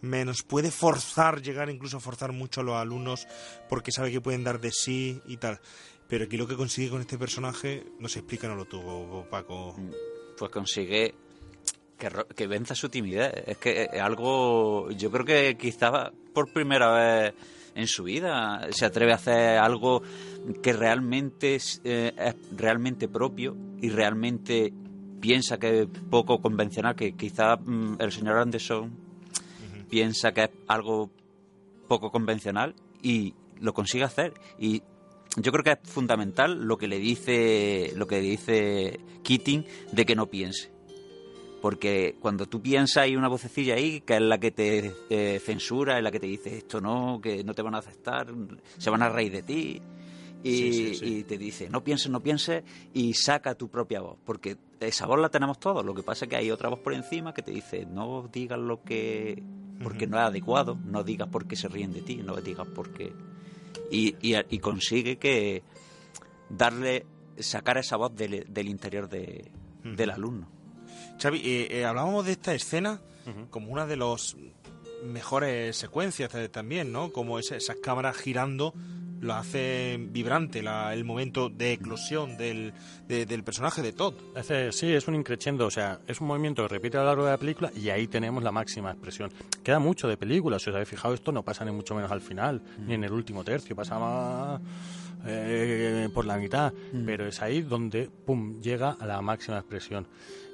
menos, 0.02 0.42
puede 0.42 0.70
forzar, 0.70 1.40
llegar 1.42 1.70
incluso 1.70 1.96
a 1.96 2.00
forzar 2.00 2.32
mucho 2.32 2.60
a 2.60 2.64
los 2.64 2.76
alumnos 2.76 3.26
porque 3.68 3.92
sabe 3.92 4.10
que 4.10 4.20
pueden 4.20 4.44
dar 4.44 4.60
de 4.60 4.70
sí 4.70 5.20
y 5.26 5.36
tal. 5.38 5.60
Pero 6.12 6.26
aquí 6.26 6.36
lo 6.36 6.46
que 6.46 6.56
consigue 6.56 6.90
con 6.90 7.00
este 7.00 7.16
personaje, 7.16 7.86
no 7.98 8.06
se 8.06 8.18
explica, 8.18 8.46
no 8.46 8.54
lo 8.54 8.66
tuvo 8.66 9.24
Paco. 9.30 9.74
Pues 10.36 10.50
consigue 10.50 11.14
que, 11.96 12.10
que 12.36 12.46
venza 12.46 12.74
su 12.74 12.90
timidez. 12.90 13.32
Es 13.46 13.56
que 13.56 13.88
es 13.90 13.98
algo, 13.98 14.90
yo 14.90 15.10
creo 15.10 15.24
que 15.24 15.56
quizá 15.56 16.12
por 16.34 16.52
primera 16.52 16.92
vez 16.92 17.34
en 17.74 17.86
su 17.86 18.02
vida 18.02 18.68
se 18.72 18.84
atreve 18.84 19.12
a 19.12 19.14
hacer 19.14 19.56
algo 19.56 20.02
que 20.62 20.74
realmente 20.74 21.54
es, 21.54 21.80
eh, 21.82 22.12
es 22.14 22.34
realmente 22.58 23.08
propio 23.08 23.56
y 23.80 23.88
realmente 23.88 24.70
piensa 25.18 25.58
que 25.58 25.80
es 25.80 25.88
poco 26.10 26.42
convencional, 26.42 26.94
que 26.94 27.14
quizá 27.14 27.56
mm, 27.56 27.96
el 28.00 28.12
señor 28.12 28.36
Anderson 28.36 28.92
piensa 29.88 30.32
que 30.32 30.42
es 30.42 30.50
algo 30.68 31.10
poco 31.88 32.10
convencional 32.10 32.74
y 33.00 33.32
lo 33.60 33.72
consigue 33.72 34.04
hacer 34.04 34.34
y 34.58 34.82
yo 35.36 35.52
creo 35.52 35.64
que 35.64 35.72
es 35.72 35.78
fundamental 35.84 36.64
lo 36.64 36.76
que 36.76 36.88
le 36.88 36.98
dice 36.98 37.92
lo 37.96 38.06
que 38.06 38.20
dice 38.20 39.00
Keating 39.22 39.64
de 39.92 40.04
que 40.04 40.14
no 40.14 40.26
piense. 40.28 40.70
Porque 41.60 42.16
cuando 42.20 42.46
tú 42.46 42.60
piensas 42.60 43.04
hay 43.04 43.14
una 43.14 43.28
vocecilla 43.28 43.74
ahí 43.74 44.00
que 44.00 44.16
es 44.16 44.20
la 44.20 44.38
que 44.38 44.50
te 44.50 44.92
eh, 45.10 45.38
censura, 45.38 45.96
es 45.96 46.02
la 46.02 46.10
que 46.10 46.18
te 46.18 46.26
dice 46.26 46.56
esto 46.56 46.80
no, 46.80 47.20
que 47.22 47.44
no 47.44 47.54
te 47.54 47.62
van 47.62 47.76
a 47.76 47.78
aceptar, 47.78 48.26
se 48.78 48.90
van 48.90 49.02
a 49.02 49.08
reír 49.08 49.32
de 49.32 49.42
ti 49.42 49.82
y, 50.42 50.50
Sí, 50.50 50.72
sí, 50.72 50.94
sí. 50.96 51.16
y 51.18 51.22
te 51.22 51.38
dice 51.38 51.70
no 51.70 51.84
pienses, 51.84 52.10
no 52.10 52.20
pienses 52.20 52.64
y 52.92 53.14
saca 53.14 53.54
tu 53.54 53.68
propia 53.68 54.00
voz, 54.00 54.18
porque 54.24 54.56
esa 54.80 55.06
voz 55.06 55.20
la 55.20 55.28
tenemos 55.28 55.60
todos, 55.60 55.84
lo 55.84 55.94
que 55.94 56.02
pasa 56.02 56.24
es 56.24 56.28
que 56.28 56.36
hay 56.36 56.50
otra 56.50 56.68
voz 56.68 56.80
por 56.80 56.94
encima 56.94 57.32
que 57.32 57.42
te 57.42 57.52
dice 57.52 57.86
no 57.86 58.28
digas 58.32 58.58
lo 58.58 58.82
que 58.82 59.40
porque 59.84 60.08
no 60.08 60.16
es 60.16 60.24
adecuado, 60.24 60.76
no 60.84 61.04
digas 61.04 61.28
porque 61.30 61.54
se 61.54 61.68
ríen 61.68 61.92
de 61.92 62.02
ti, 62.02 62.16
no 62.16 62.36
digas 62.36 62.66
porque 62.74 63.12
y, 63.92 64.16
y, 64.20 64.34
y 64.50 64.58
consigue 64.58 65.18
que 65.18 65.62
darle 66.48 67.06
sacar 67.38 67.78
esa 67.78 67.96
voz 67.96 68.14
del, 68.14 68.46
del 68.52 68.68
interior 68.68 69.08
de, 69.08 69.50
del 69.84 70.10
alumno. 70.10 70.48
Xavi, 71.20 71.38
eh, 71.44 71.68
eh, 71.70 71.84
hablábamos 71.84 72.26
de 72.26 72.32
esta 72.32 72.54
escena 72.54 73.00
como 73.50 73.70
una 73.72 73.86
de 73.86 73.96
las 73.96 74.36
mejores 75.04 75.76
secuencias 75.76 76.30
también, 76.50 76.90
¿no? 76.92 77.12
Como 77.12 77.38
esa- 77.38 77.56
esas 77.56 77.76
cámaras 77.76 78.16
girando 78.16 78.74
lo 79.22 79.34
hace 79.34 79.96
vibrante 79.98 80.62
la- 80.62 80.92
el 80.92 81.04
momento 81.04 81.48
de 81.48 81.72
eclosión 81.72 82.36
del, 82.36 82.72
de- 83.08 83.24
del 83.24 83.42
personaje 83.42 83.80
de 83.80 83.92
Todd. 83.92 84.14
Hace- 84.36 84.70
sí, 84.72 84.92
es 84.92 85.08
un 85.08 85.14
increchendo, 85.14 85.66
o 85.66 85.70
sea, 85.70 86.00
es 86.06 86.20
un 86.20 86.26
movimiento 86.26 86.62
que 86.62 86.68
repite 86.68 86.98
a 86.98 87.00
lo 87.00 87.06
largo 87.06 87.24
de 87.24 87.30
la 87.30 87.38
película 87.38 87.70
y 87.74 87.88
ahí 87.88 88.06
tenemos 88.08 88.42
la 88.42 88.52
máxima 88.52 88.90
expresión. 88.90 89.30
Queda 89.62 89.78
mucho 89.78 90.08
de 90.08 90.16
película, 90.16 90.58
si 90.58 90.68
os 90.70 90.74
habéis 90.76 90.88
fijado, 90.90 91.14
esto 91.14 91.32
no 91.32 91.42
pasa 91.42 91.64
ni 91.64 91.70
mucho 91.72 91.94
menos 91.94 92.10
al 92.10 92.20
final, 92.20 92.60
ni 92.86 92.94
en 92.94 93.04
el 93.04 93.12
último 93.12 93.42
tercio, 93.44 93.74
pasa 93.76 93.98
más 93.98 94.60
eh, 95.24 96.08
por 96.12 96.24
la 96.26 96.36
mitad, 96.36 96.72
pero 97.06 97.26
es 97.28 97.40
ahí 97.42 97.62
donde, 97.62 98.10
pum, 98.10 98.60
llega 98.60 98.96
a 98.98 99.06
la 99.06 99.20
máxima 99.22 99.58
expresión. 99.58 100.06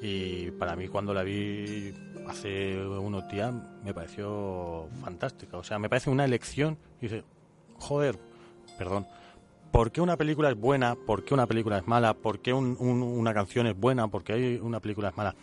Y 0.02 0.50
para 0.52 0.76
mí 0.76 0.88
cuando 0.88 1.14
la 1.14 1.22
vi 1.22 1.92
hace 2.28 2.78
unos 2.86 3.26
días 3.28 3.52
me 3.82 3.94
pareció 3.94 4.88
fantástica, 5.02 5.56
o 5.56 5.64
sea, 5.64 5.78
me 5.78 5.88
parece 5.88 6.10
una 6.10 6.26
elección, 6.26 6.76
y 7.00 7.06
dice, 7.08 7.24
joder, 7.78 8.18
perdón, 8.78 9.06
¿Por 9.72 9.92
qué 9.92 10.00
una 10.00 10.16
película 10.16 10.48
es 10.48 10.56
buena? 10.59 10.94
¿Por 10.94 11.24
qué 11.24 11.34
una 11.34 11.46
película 11.46 11.76
es 11.76 11.86
mala? 11.86 12.14
¿Por 12.14 12.40
qué 12.40 12.55
un- 12.55 12.74
un- 12.80 13.02
una 13.02 13.34
canción 13.34 13.66
es 13.66 13.78
buena? 13.78 14.09
¿Por 14.09 14.24
qué 14.24 14.32
hay 14.32 14.56
una 14.56 14.80
película 14.80 15.10
es 15.10 15.16
mala? 15.16 15.34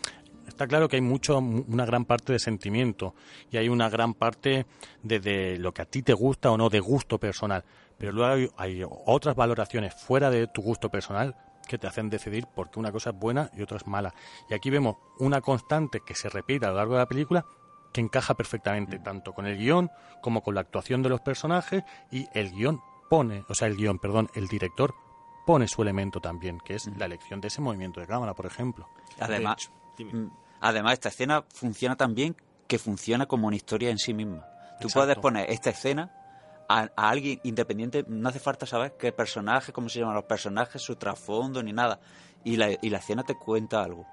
Está 0.47 0.65
claro 0.67 0.89
que 0.89 0.95
hay 0.95 1.01
mucho, 1.03 1.37
una 1.37 1.85
gran 1.85 2.05
parte 2.05 2.33
de 2.33 2.39
sentimiento 2.39 3.13
y 3.51 3.57
hay 3.57 3.69
una 3.69 3.87
gran 3.87 4.15
parte 4.15 4.65
de, 5.03 5.19
de 5.19 5.57
lo 5.59 5.73
que 5.75 5.83
a 5.83 5.85
ti 5.85 6.01
te 6.01 6.13
gusta 6.13 6.49
o 6.51 6.57
no, 6.57 6.69
de 6.69 6.79
gusto 6.79 7.19
personal. 7.19 7.63
Pero 7.99 8.13
luego 8.13 8.33
hay, 8.33 8.49
hay 8.57 8.83
otras 9.05 9.35
valoraciones 9.35 9.93
fuera 9.93 10.31
de 10.31 10.47
tu 10.47 10.63
gusto 10.63 10.89
personal 10.89 11.35
que 11.67 11.77
te 11.77 11.85
hacen 11.85 12.09
decidir 12.09 12.47
por 12.47 12.71
qué 12.71 12.79
una 12.79 12.91
cosa 12.91 13.11
es 13.11 13.15
buena 13.19 13.51
y 13.55 13.61
otra 13.61 13.77
es 13.77 13.85
mala. 13.85 14.13
Y 14.49 14.55
aquí 14.55 14.71
vemos 14.71 14.97
una 15.19 15.41
constante 15.41 16.01
que 16.05 16.15
se 16.15 16.29
repite 16.29 16.65
a 16.65 16.69
lo 16.69 16.75
largo 16.77 16.93
de 16.93 16.99
la 16.99 17.07
película 17.07 17.45
que 17.93 18.01
encaja 18.01 18.33
perfectamente 18.33 18.97
tanto 18.99 19.33
con 19.33 19.45
el 19.45 19.57
guion 19.57 19.89
como 20.21 20.41
con 20.41 20.55
la 20.55 20.61
actuación 20.61 21.03
de 21.03 21.09
los 21.09 21.21
personajes 21.21 21.83
y 22.11 22.27
el 22.33 22.51
guion 22.51 22.81
pone, 23.09 23.45
o 23.47 23.55
sea, 23.55 23.67
el 23.67 23.75
guion, 23.75 23.99
perdón, 23.99 24.29
el 24.33 24.47
director 24.47 24.95
pone 25.45 25.67
su 25.67 25.81
elemento 25.81 26.19
también, 26.19 26.59
que 26.59 26.75
es 26.75 26.87
la 26.97 27.05
elección 27.05 27.39
de 27.39 27.47
ese 27.47 27.61
movimiento 27.61 27.99
de 27.99 28.07
cámara, 28.07 28.33
por 28.33 28.45
ejemplo. 28.45 28.89
Además, 29.19 29.71
mm, 29.99 30.25
además 30.59 30.93
esta 30.93 31.09
escena 31.09 31.43
funciona 31.53 31.95
tan 31.95 32.15
bien 32.15 32.35
que 32.67 32.79
funciona 32.79 33.27
como 33.27 33.47
una 33.47 33.55
historia 33.55 33.89
en 33.89 33.99
sí 33.99 34.13
misma. 34.13 34.45
Tú 34.79 34.87
Exacto. 34.87 34.99
puedes 34.99 35.17
poner 35.17 35.51
esta 35.51 35.69
escena 35.69 36.11
a, 36.67 36.89
a 36.95 37.09
alguien 37.09 37.39
independiente, 37.43 38.05
no 38.07 38.27
hace 38.29 38.39
falta 38.39 38.65
saber 38.65 38.95
qué 38.99 39.11
personaje, 39.11 39.71
cómo 39.71 39.87
se 39.87 39.99
llaman 39.99 40.15
los 40.15 40.25
personajes, 40.25 40.81
su 40.81 40.95
trasfondo 40.95 41.61
ni 41.61 41.73
nada. 41.73 41.99
Y 42.43 42.57
la, 42.57 42.71
y 42.81 42.89
la 42.89 42.97
escena 42.97 43.23
te 43.23 43.35
cuenta 43.35 43.83
algo. 43.83 44.05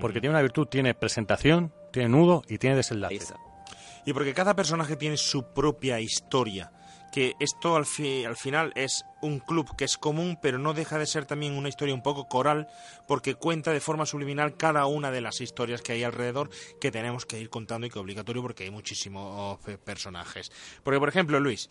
Porque 0.00 0.20
tiene 0.20 0.34
una 0.34 0.42
virtud, 0.42 0.66
tiene 0.66 0.94
presentación, 0.94 1.72
tiene 1.92 2.08
nudo 2.10 2.42
y 2.48 2.58
tiene 2.58 2.76
desenlace. 2.76 3.34
Y 4.04 4.12
porque 4.12 4.34
cada 4.34 4.54
personaje 4.54 4.96
tiene 4.96 5.16
su 5.16 5.52
propia 5.52 6.00
historia 6.00 6.70
que 7.12 7.34
esto 7.40 7.76
al, 7.76 7.86
fi- 7.86 8.24
al 8.24 8.36
final 8.36 8.72
es 8.76 9.04
un 9.20 9.38
club 9.40 9.74
que 9.76 9.84
es 9.84 9.98
común, 9.98 10.38
pero 10.40 10.58
no 10.58 10.72
deja 10.74 10.98
de 10.98 11.06
ser 11.06 11.26
también 11.26 11.54
una 11.54 11.68
historia 11.68 11.94
un 11.94 12.02
poco 12.02 12.28
coral, 12.28 12.68
porque 13.08 13.34
cuenta 13.34 13.72
de 13.72 13.80
forma 13.80 14.06
subliminal 14.06 14.56
cada 14.56 14.86
una 14.86 15.10
de 15.10 15.20
las 15.20 15.40
historias 15.40 15.82
que 15.82 15.92
hay 15.92 16.04
alrededor 16.04 16.50
que 16.80 16.90
tenemos 16.90 17.26
que 17.26 17.40
ir 17.40 17.50
contando 17.50 17.86
y 17.86 17.90
que 17.90 17.98
es 17.98 18.02
obligatorio 18.02 18.42
porque 18.42 18.64
hay 18.64 18.70
muchísimos 18.70 19.58
eh, 19.68 19.76
personajes. 19.76 20.50
Porque, 20.82 20.98
por 21.00 21.08
ejemplo, 21.08 21.40
Luis, 21.40 21.68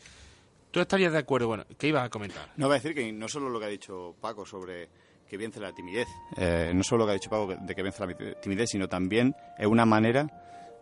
¿tú 0.72 0.80
estarías 0.80 1.12
de 1.14 1.20
acuerdo? 1.20 1.48
Bueno, 1.48 1.66
¿qué 1.78 1.88
ibas 1.88 2.06
a 2.06 2.10
comentar? 2.10 2.50
No, 2.58 2.68
voy 2.68 2.76
a 2.76 2.80
decir 2.80 2.94
que 2.94 3.12
no 3.12 3.28
solo 3.28 3.50
lo 3.50 3.60
que 3.60 3.66
ha 3.66 3.70
dicho 3.70 4.16
Paco 4.22 4.46
sobre 4.46 4.90
que 5.30 5.38
vence 5.38 5.60
la 5.60 5.72
timidez, 5.74 6.08
eh, 6.38 6.72
no 6.74 6.84
solo 6.84 7.00
lo 7.00 7.06
que 7.06 7.12
ha 7.12 7.14
dicho 7.14 7.30
Paco 7.30 7.56
de 7.56 7.76
que 7.76 7.84
vence 7.84 8.06
la 8.06 8.36
timidez, 8.42 8.70
sino 8.72 8.88
también 8.88 9.36
es 9.58 9.68
una 9.68 9.86
manera 9.86 10.28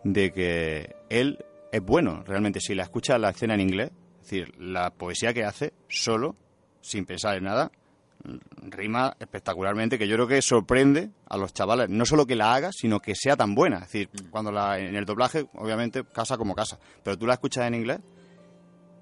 de 0.04 0.32
que 0.32 0.96
él 1.10 1.44
es 1.70 1.82
bueno, 1.82 2.22
realmente. 2.24 2.60
Si 2.60 2.74
la 2.74 2.84
escucha 2.84 3.18
la 3.18 3.30
escena 3.30 3.54
en 3.54 3.60
inglés, 3.60 3.90
es 4.28 4.32
decir, 4.32 4.60
la 4.60 4.90
poesía 4.90 5.32
que 5.32 5.44
hace 5.44 5.72
solo, 5.88 6.36
sin 6.82 7.06
pensar 7.06 7.38
en 7.38 7.44
nada, 7.44 7.72
mm, 8.24 8.68
rima 8.70 9.16
espectacularmente, 9.18 9.98
que 9.98 10.06
yo 10.06 10.16
creo 10.16 10.28
que 10.28 10.42
sorprende 10.42 11.10
a 11.30 11.38
los 11.38 11.54
chavales, 11.54 11.88
no 11.88 12.04
solo 12.04 12.26
que 12.26 12.36
la 12.36 12.54
haga, 12.54 12.70
sino 12.70 13.00
que 13.00 13.14
sea 13.14 13.36
tan 13.36 13.54
buena. 13.54 13.78
Es 13.78 13.92
decir, 13.92 14.10
cuando 14.30 14.52
la, 14.52 14.78
en 14.78 14.94
el 14.96 15.06
doblaje, 15.06 15.48
obviamente, 15.54 16.04
casa 16.04 16.36
como 16.36 16.54
casa, 16.54 16.78
pero 17.02 17.16
tú 17.16 17.26
la 17.26 17.34
escuchas 17.34 17.66
en 17.66 17.74
inglés 17.74 18.00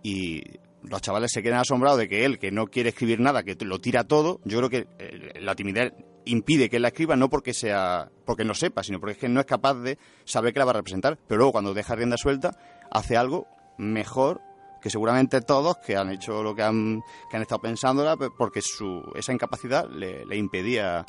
y 0.04 0.42
los 0.84 1.02
chavales 1.02 1.32
se 1.32 1.42
quedan 1.42 1.58
asombrados 1.58 1.98
de 1.98 2.08
que 2.08 2.24
él, 2.24 2.38
que 2.38 2.52
no 2.52 2.68
quiere 2.68 2.90
escribir 2.90 3.18
nada, 3.18 3.42
que 3.42 3.56
lo 3.64 3.80
tira 3.80 4.04
todo, 4.04 4.40
yo 4.44 4.58
creo 4.58 4.70
que 4.70 4.86
eh, 5.00 5.40
la 5.40 5.56
timidez 5.56 5.92
impide 6.24 6.70
que 6.70 6.76
él 6.76 6.82
la 6.82 6.88
escriba 6.88 7.16
no 7.16 7.28
porque 7.28 7.52
sea 7.52 8.12
porque 8.24 8.44
no 8.44 8.54
sepa, 8.54 8.84
sino 8.84 9.00
porque 9.00 9.14
es 9.14 9.18
que 9.18 9.28
no 9.28 9.40
es 9.40 9.46
capaz 9.46 9.74
de 9.74 9.98
saber 10.24 10.52
que 10.52 10.60
la 10.60 10.66
va 10.66 10.70
a 10.70 10.74
representar, 10.74 11.18
pero 11.26 11.38
luego 11.38 11.52
cuando 11.52 11.74
deja 11.74 11.96
rienda 11.96 12.16
suelta 12.16 12.52
hace 12.92 13.16
algo 13.16 13.48
mejor 13.78 14.40
que 14.86 14.90
seguramente 14.90 15.40
todos 15.40 15.78
que 15.78 15.96
han 15.96 16.12
hecho 16.12 16.44
lo 16.44 16.54
que 16.54 16.62
han, 16.62 17.02
que 17.28 17.36
han 17.36 17.42
estado 17.42 17.60
pensándola 17.60 18.16
pe- 18.16 18.30
porque 18.30 18.62
su, 18.62 19.02
esa 19.16 19.32
incapacidad 19.32 19.88
le, 19.90 20.24
le 20.24 20.36
impedía 20.36 21.04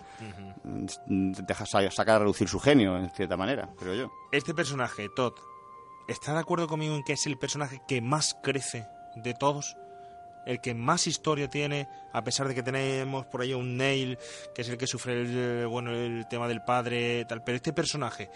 mm, 1.05 1.31
dejar 1.45 1.67
sa- 1.67 1.91
sacar 1.91 2.15
a 2.15 2.19
reducir 2.19 2.47
su 2.47 2.59
genio 2.59 2.97
en 2.97 3.09
cierta 3.11 3.37
manera, 3.37 3.69
creo 3.77 3.93
yo. 3.93 4.11
Este 4.31 4.55
personaje, 4.55 5.09
Todd, 5.15 5.33
¿está 6.07 6.33
de 6.33 6.39
acuerdo 6.39 6.67
conmigo 6.67 6.95
en 6.95 7.03
que 7.03 7.13
es 7.13 7.27
el 7.27 7.37
personaje 7.37 7.81
que 7.87 8.01
más 8.01 8.35
crece 8.41 8.87
de 9.15 9.35
todos? 9.35 9.77
El 10.47 10.59
que 10.59 10.73
más 10.73 11.05
historia 11.05 11.47
tiene, 11.49 11.87
a 12.13 12.23
pesar 12.23 12.47
de 12.47 12.55
que 12.55 12.63
tenemos 12.63 13.27
por 13.27 13.41
ahí 13.41 13.53
un 13.53 13.77
Neil, 13.77 14.17
que 14.55 14.63
es 14.63 14.69
el 14.69 14.77
que 14.79 14.87
sufre 14.87 15.21
el, 15.21 15.27
eh, 15.37 15.65
bueno, 15.65 15.91
el 15.91 16.25
tema 16.29 16.47
del 16.47 16.63
padre, 16.63 17.25
tal. 17.25 17.43
Pero 17.43 17.57
este 17.57 17.73
personaje 17.73 18.29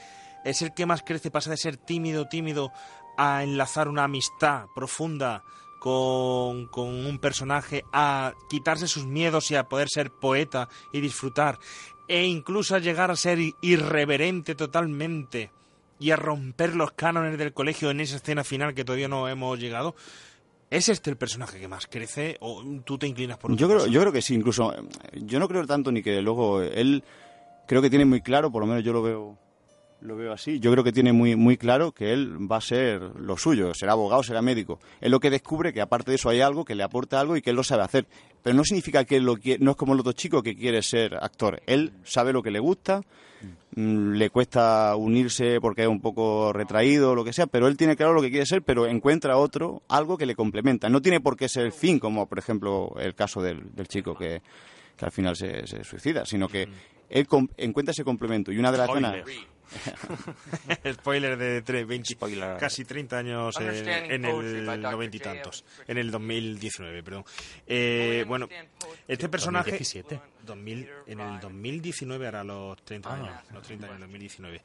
es 0.43 0.61
el 0.61 0.73
que 0.73 0.85
más 0.85 1.03
crece, 1.03 1.31
pasa 1.31 1.49
de 1.51 1.57
ser 1.57 1.77
tímido, 1.77 2.27
tímido, 2.27 2.73
a 3.17 3.43
enlazar 3.43 3.87
una 3.87 4.03
amistad 4.05 4.65
profunda 4.75 5.43
con, 5.79 6.67
con 6.67 6.87
un 6.89 7.17
personaje, 7.19 7.83
a 7.91 8.33
quitarse 8.49 8.87
sus 8.87 9.05
miedos 9.05 9.49
y 9.51 9.55
a 9.55 9.67
poder 9.67 9.89
ser 9.89 10.11
poeta 10.11 10.69
y 10.93 11.01
disfrutar, 11.01 11.57
e 12.07 12.25
incluso 12.25 12.75
a 12.75 12.79
llegar 12.79 13.09
a 13.11 13.15
ser 13.15 13.39
irreverente 13.61 14.53
totalmente 14.55 15.51
y 15.99 16.11
a 16.11 16.15
romper 16.15 16.75
los 16.75 16.91
cánones 16.91 17.37
del 17.37 17.53
colegio 17.53 17.89
en 17.91 17.99
esa 18.01 18.17
escena 18.17 18.43
final 18.43 18.73
que 18.73 18.83
todavía 18.83 19.07
no 19.07 19.27
hemos 19.27 19.59
llegado. 19.59 19.95
¿Es 20.69 20.87
este 20.87 21.09
el 21.09 21.17
personaje 21.17 21.59
que 21.59 21.67
más 21.67 21.85
crece 21.87 22.37
o 22.39 22.63
tú 22.85 22.97
te 22.97 23.05
inclinas 23.07 23.37
por 23.37 23.53
Yo 23.55 23.67
otra 23.67 23.79
creo, 23.79 23.87
yo 23.91 23.99
creo 24.01 24.13
que 24.13 24.21
sí, 24.21 24.35
incluso. 24.35 24.73
eh, 24.73 24.81
Yo 25.13 25.39
no 25.39 25.47
creo 25.47 25.65
tanto 25.67 25.91
ni 25.91 26.01
que 26.01 26.21
luego 26.21 26.61
él 26.61 27.03
creo 27.67 27.81
que 27.81 27.89
tiene 27.89 28.05
muy 28.05 28.21
claro, 28.21 28.51
por 28.51 28.61
lo 28.61 28.67
menos 28.67 28.83
yo 28.83 28.93
lo 28.93 29.01
veo 29.01 29.37
lo 30.01 30.15
veo 30.15 30.33
así. 30.33 30.59
Yo 30.59 30.71
creo 30.71 30.83
que 30.83 30.91
tiene 30.91 31.13
muy 31.13 31.35
muy 31.35 31.57
claro 31.57 31.91
que 31.91 32.11
él 32.13 32.51
va 32.51 32.57
a 32.57 32.61
ser 32.61 33.01
lo 33.19 33.37
suyo, 33.37 33.73
será 33.73 33.91
abogado, 33.93 34.23
será 34.23 34.41
médico. 34.41 34.79
Es 34.99 35.09
lo 35.11 35.19
que 35.19 35.29
descubre 35.29 35.73
que 35.73 35.81
aparte 35.81 36.11
de 36.11 36.15
eso 36.15 36.29
hay 36.29 36.41
algo 36.41 36.65
que 36.65 36.75
le 36.75 36.83
aporta 36.83 37.19
algo 37.19 37.37
y 37.37 37.41
que 37.41 37.51
él 37.51 37.55
lo 37.55 37.63
sabe 37.63 37.83
hacer. 37.83 38.07
Pero 38.41 38.55
no 38.55 38.63
significa 38.63 39.05
que 39.05 39.17
él 39.17 39.23
lo 39.25 39.37
quiere, 39.37 39.63
no 39.63 39.71
es 39.71 39.77
como 39.77 39.93
el 39.93 39.99
otro 39.99 40.13
chico 40.13 40.41
que 40.41 40.55
quiere 40.55 40.81
ser 40.81 41.15
actor. 41.15 41.61
Él 41.67 41.93
sabe 42.03 42.33
lo 42.33 42.41
que 42.41 42.49
le 42.49 42.59
gusta, 42.59 43.01
mm, 43.75 44.13
le 44.13 44.29
cuesta 44.31 44.95
unirse 44.95 45.61
porque 45.61 45.83
es 45.83 45.87
un 45.87 46.01
poco 46.01 46.51
retraído 46.51 47.11
o 47.11 47.15
lo 47.15 47.23
que 47.23 47.33
sea, 47.33 47.45
pero 47.47 47.67
él 47.67 47.77
tiene 47.77 47.95
claro 47.95 48.13
lo 48.13 48.21
que 48.21 48.31
quiere 48.31 48.45
ser, 48.47 48.63
pero 48.63 48.87
encuentra 48.87 49.37
otro, 49.37 49.83
algo 49.87 50.17
que 50.17 50.25
le 50.25 50.35
complementa. 50.35 50.89
No 50.89 51.01
tiene 51.01 51.19
por 51.21 51.37
qué 51.37 51.47
ser 51.47 51.65
el 51.65 51.71
fin, 51.71 51.99
como 51.99 52.27
por 52.27 52.39
ejemplo 52.39 52.93
el 52.99 53.13
caso 53.13 53.41
del, 53.41 53.73
del 53.75 53.87
chico 53.87 54.15
que, 54.15 54.41
que 54.97 55.05
al 55.05 55.11
final 55.11 55.35
se, 55.35 55.67
se 55.67 55.83
suicida, 55.83 56.25
sino 56.25 56.47
que 56.47 56.67
él 57.09 57.27
com- 57.27 57.49
encuentra 57.57 57.91
ese 57.91 58.03
complemento. 58.03 58.51
Y 58.51 58.57
una 58.57 58.71
de 58.71 58.77
las 58.79 58.87
Spoiler. 59.23 59.25
Spoiler 60.93 61.37
de 61.37 61.63
tre- 61.63 61.85
20, 61.85 62.15
casi 62.59 62.85
30 62.85 63.17
años 63.17 63.55
eh, 63.59 64.05
en 64.15 64.25
el 64.25 64.65
by 64.65 64.77
Dr. 64.81 64.91
90 64.93 65.17
y 65.17 65.19
tantos, 65.19 65.65
en 65.87 65.97
el 65.97 66.11
2019, 66.11 67.03
perdón. 67.03 67.25
Eh, 67.67 68.25
bueno, 68.27 68.47
este 69.07 69.29
personaje 69.29 69.71
2017. 69.71 70.21
2000, 70.45 70.89
en 71.07 71.19
el 71.19 71.39
2019 71.39 72.27
hará 72.27 72.43
los 72.43 72.81
30 72.83 73.13
años, 73.13 73.29
los 73.53 73.61
30 73.63 73.85
años, 73.87 73.99
2019. 74.01 74.61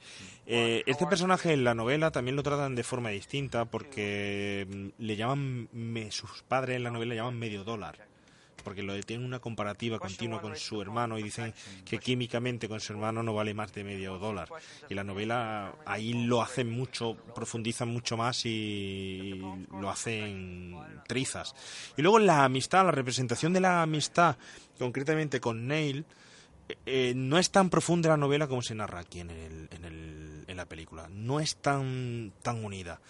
Eh, 0.46 0.82
este 0.86 1.06
personaje 1.06 1.52
en 1.52 1.64
la 1.64 1.74
novela 1.74 2.10
también 2.10 2.34
lo 2.36 2.42
tratan 2.42 2.74
de 2.74 2.82
forma 2.82 3.10
distinta 3.10 3.64
porque 3.66 4.66
mm, 4.68 5.02
le 5.02 5.16
llaman, 5.16 5.68
me- 5.72 6.10
sus 6.10 6.42
padres 6.44 6.76
en 6.76 6.82
la 6.84 6.90
novela 6.90 7.10
le 7.10 7.16
llaman 7.16 7.38
medio 7.38 7.62
dólar 7.64 7.98
porque 8.66 8.82
lo 8.82 9.00
tienen 9.04 9.24
una 9.24 9.38
comparativa 9.38 10.00
continua 10.00 10.40
con 10.40 10.56
su 10.56 10.82
hermano 10.82 11.16
y 11.20 11.22
dicen 11.22 11.54
que 11.84 11.98
químicamente 12.00 12.68
con 12.68 12.80
su 12.80 12.92
hermano 12.94 13.22
no 13.22 13.32
vale 13.32 13.54
más 13.54 13.72
de 13.72 13.84
medio 13.84 14.18
dólar. 14.18 14.48
Y 14.90 14.94
la 14.94 15.04
novela 15.04 15.72
ahí 15.86 16.24
lo 16.26 16.42
hacen 16.42 16.68
mucho, 16.68 17.14
profundizan 17.32 17.88
mucho 17.88 18.16
más 18.16 18.44
y 18.44 19.40
lo 19.70 19.88
hacen 19.88 20.76
trizas. 21.06 21.54
Y 21.96 22.02
luego 22.02 22.18
la 22.18 22.42
amistad, 22.42 22.84
la 22.84 22.90
representación 22.90 23.52
de 23.52 23.60
la 23.60 23.82
amistad, 23.82 24.36
concretamente 24.80 25.38
con 25.38 25.68
Neil, 25.68 26.04
eh, 26.84 27.12
no 27.14 27.38
es 27.38 27.50
tan 27.52 27.70
profunda 27.70 28.08
la 28.08 28.16
novela 28.16 28.48
como 28.48 28.62
se 28.62 28.74
narra 28.74 28.98
aquí 28.98 29.20
en, 29.20 29.30
el, 29.30 29.68
en, 29.70 29.84
el- 29.84 30.44
en 30.48 30.56
la 30.56 30.66
película. 30.66 31.08
No 31.08 31.38
es 31.38 31.54
tan, 31.58 32.32
tan 32.42 32.64
unida. 32.64 33.00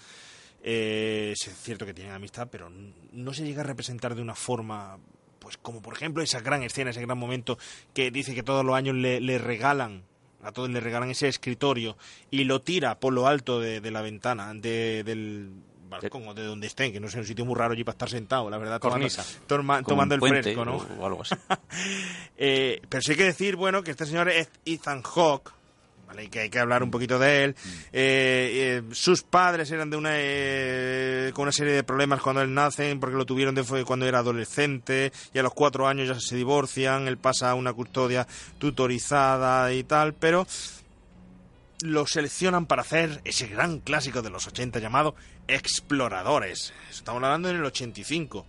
Eh, 0.69 1.33
es 1.33 1.55
cierto 1.63 1.87
que 1.87 1.95
tienen 1.95 2.13
amistad, 2.13 2.49
pero 2.51 2.69
no 3.13 3.33
se 3.33 3.45
llega 3.45 3.61
a 3.61 3.65
representar 3.65 4.15
de 4.17 4.23
una 4.23 4.35
forma, 4.35 4.99
pues 5.47 5.59
como 5.59 5.81
por 5.81 5.95
ejemplo 5.95 6.25
esa 6.25 6.41
gran 6.41 6.65
escena, 6.65 6.91
ese 6.91 7.01
gran 7.03 7.17
momento 7.17 7.57
que 7.95 8.11
dice 8.11 8.35
que 8.35 8.43
todos 8.43 8.65
los 8.65 8.75
años 8.75 8.97
le, 8.97 9.21
le 9.21 9.39
regalan, 9.39 10.03
a 10.43 10.51
todos 10.51 10.69
le 10.71 10.81
regalan 10.81 11.09
ese 11.09 11.29
escritorio 11.29 11.97
y 12.33 12.43
lo 12.43 12.61
tira 12.63 12.99
por 12.99 13.13
lo 13.13 13.29
alto 13.29 13.61
de, 13.61 13.81
de 13.81 13.91
la 13.93 14.03
ventana, 14.03 14.53
de- 14.55 15.05
del 15.05 15.51
balcón 15.89 16.27
o 16.27 16.35
de 16.35 16.43
donde 16.43 16.67
estén, 16.67 16.93
que 16.93 16.99
no 16.99 17.07
sé, 17.09 17.21
un 17.21 17.25
sitio 17.27 17.45
muy 17.45 17.55
raro 17.55 17.75
allí 17.75 17.85
para 17.85 17.95
estar 17.95 18.11
sentado, 18.11 18.51
la 18.51 18.59
verdad, 18.59 18.81
tomando, 18.81 19.07
toma- 19.47 20.15
el 20.17 20.21
fresco, 20.43 20.65
¿no? 20.65 20.79
o- 20.79 21.03
o 21.03 21.07
algo 21.07 21.23
así. 21.23 21.37
Eh, 22.37 22.83
pero 22.89 23.03
sí 23.03 23.13
hay 23.13 23.17
que 23.17 23.25
decir, 23.25 23.55
bueno, 23.57 23.83
que 23.83 23.93
este 23.93 24.05
señor 24.05 24.29
es 24.29 24.49
Ethan 24.65 25.03
Hawke, 25.03 25.53
¿vale? 26.07 26.29
Que 26.29 26.41
hay 26.41 26.51
que 26.51 26.59
hablar 26.59 26.83
un 26.83 26.91
poquito 26.91 27.19
de 27.19 27.45
él. 27.45 27.57
Eh, 27.93 28.83
eh, 28.83 28.83
sus 28.93 29.23
padres 29.23 29.71
eran 29.71 29.91
de 29.91 29.97
una 29.97 30.11
eh, 30.15 31.31
con 31.35 31.43
una 31.43 31.53
serie 31.53 31.73
de 31.73 31.83
problemas 31.83 32.21
cuando 32.21 32.43
él 32.43 32.53
nace, 32.55 32.95
porque 32.97 33.17
lo 33.17 33.27
tuvieron 33.27 33.55
de 33.55 33.65
cuando 33.85 34.07
era 34.07 34.21
adolescente, 34.21 35.13
y 35.35 35.39
a 35.39 35.43
los 35.43 35.55
cuatro 35.55 35.87
años 35.87 36.09
ya 36.09 36.21
se 36.21 36.37
divorcian, 36.37 37.09
él 37.09 37.19
pasa 37.19 37.51
a 37.51 37.55
una 37.55 37.73
custodia 37.73 38.27
tutorizada 38.59 39.73
y 39.73 39.85
tal, 39.85 40.15
pero 40.15 40.47
lo 41.83 42.07
seleccionan 42.07 42.67
para 42.67 42.83
hacer 42.83 43.21
ese 43.25 43.49
gran 43.49 43.81
clásico 43.81 44.23
de 44.23 44.31
los 44.31 44.47
80 44.47 44.79
llamado 44.79 45.15
Exploradores. 45.49 46.73
Estamos 46.91 47.23
hablando 47.23 47.51
en 47.51 47.57
el 47.57 47.65
85. 47.65 48.47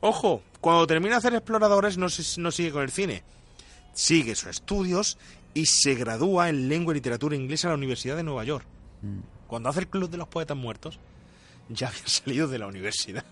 Ojo, 0.00 0.42
cuando 0.60 0.86
termina 0.86 1.14
de 1.14 1.18
hacer 1.18 1.34
Exploradores 1.34 1.96
no, 1.96 2.06
no 2.38 2.50
sigue 2.50 2.70
con 2.70 2.82
el 2.82 2.90
cine. 2.90 3.22
Sigue 3.94 4.34
sus 4.34 4.50
estudios 4.50 5.16
y 5.56 5.66
se 5.66 5.94
gradúa 5.94 6.48
en 6.50 6.68
lengua 6.68 6.92
y 6.92 6.96
literatura 6.96 7.34
inglesa 7.34 7.68
en 7.68 7.70
la 7.72 7.76
Universidad 7.78 8.16
de 8.16 8.22
Nueva 8.22 8.44
York. 8.44 8.66
Cuando 9.46 9.68
hace 9.68 9.80
el 9.80 9.88
Club 9.88 10.10
de 10.10 10.18
los 10.18 10.28
Poetas 10.28 10.56
Muertos, 10.56 10.98
ya 11.68 11.88
había 11.88 12.02
salido 12.06 12.46
de 12.48 12.58
la 12.58 12.66
universidad. 12.66 13.24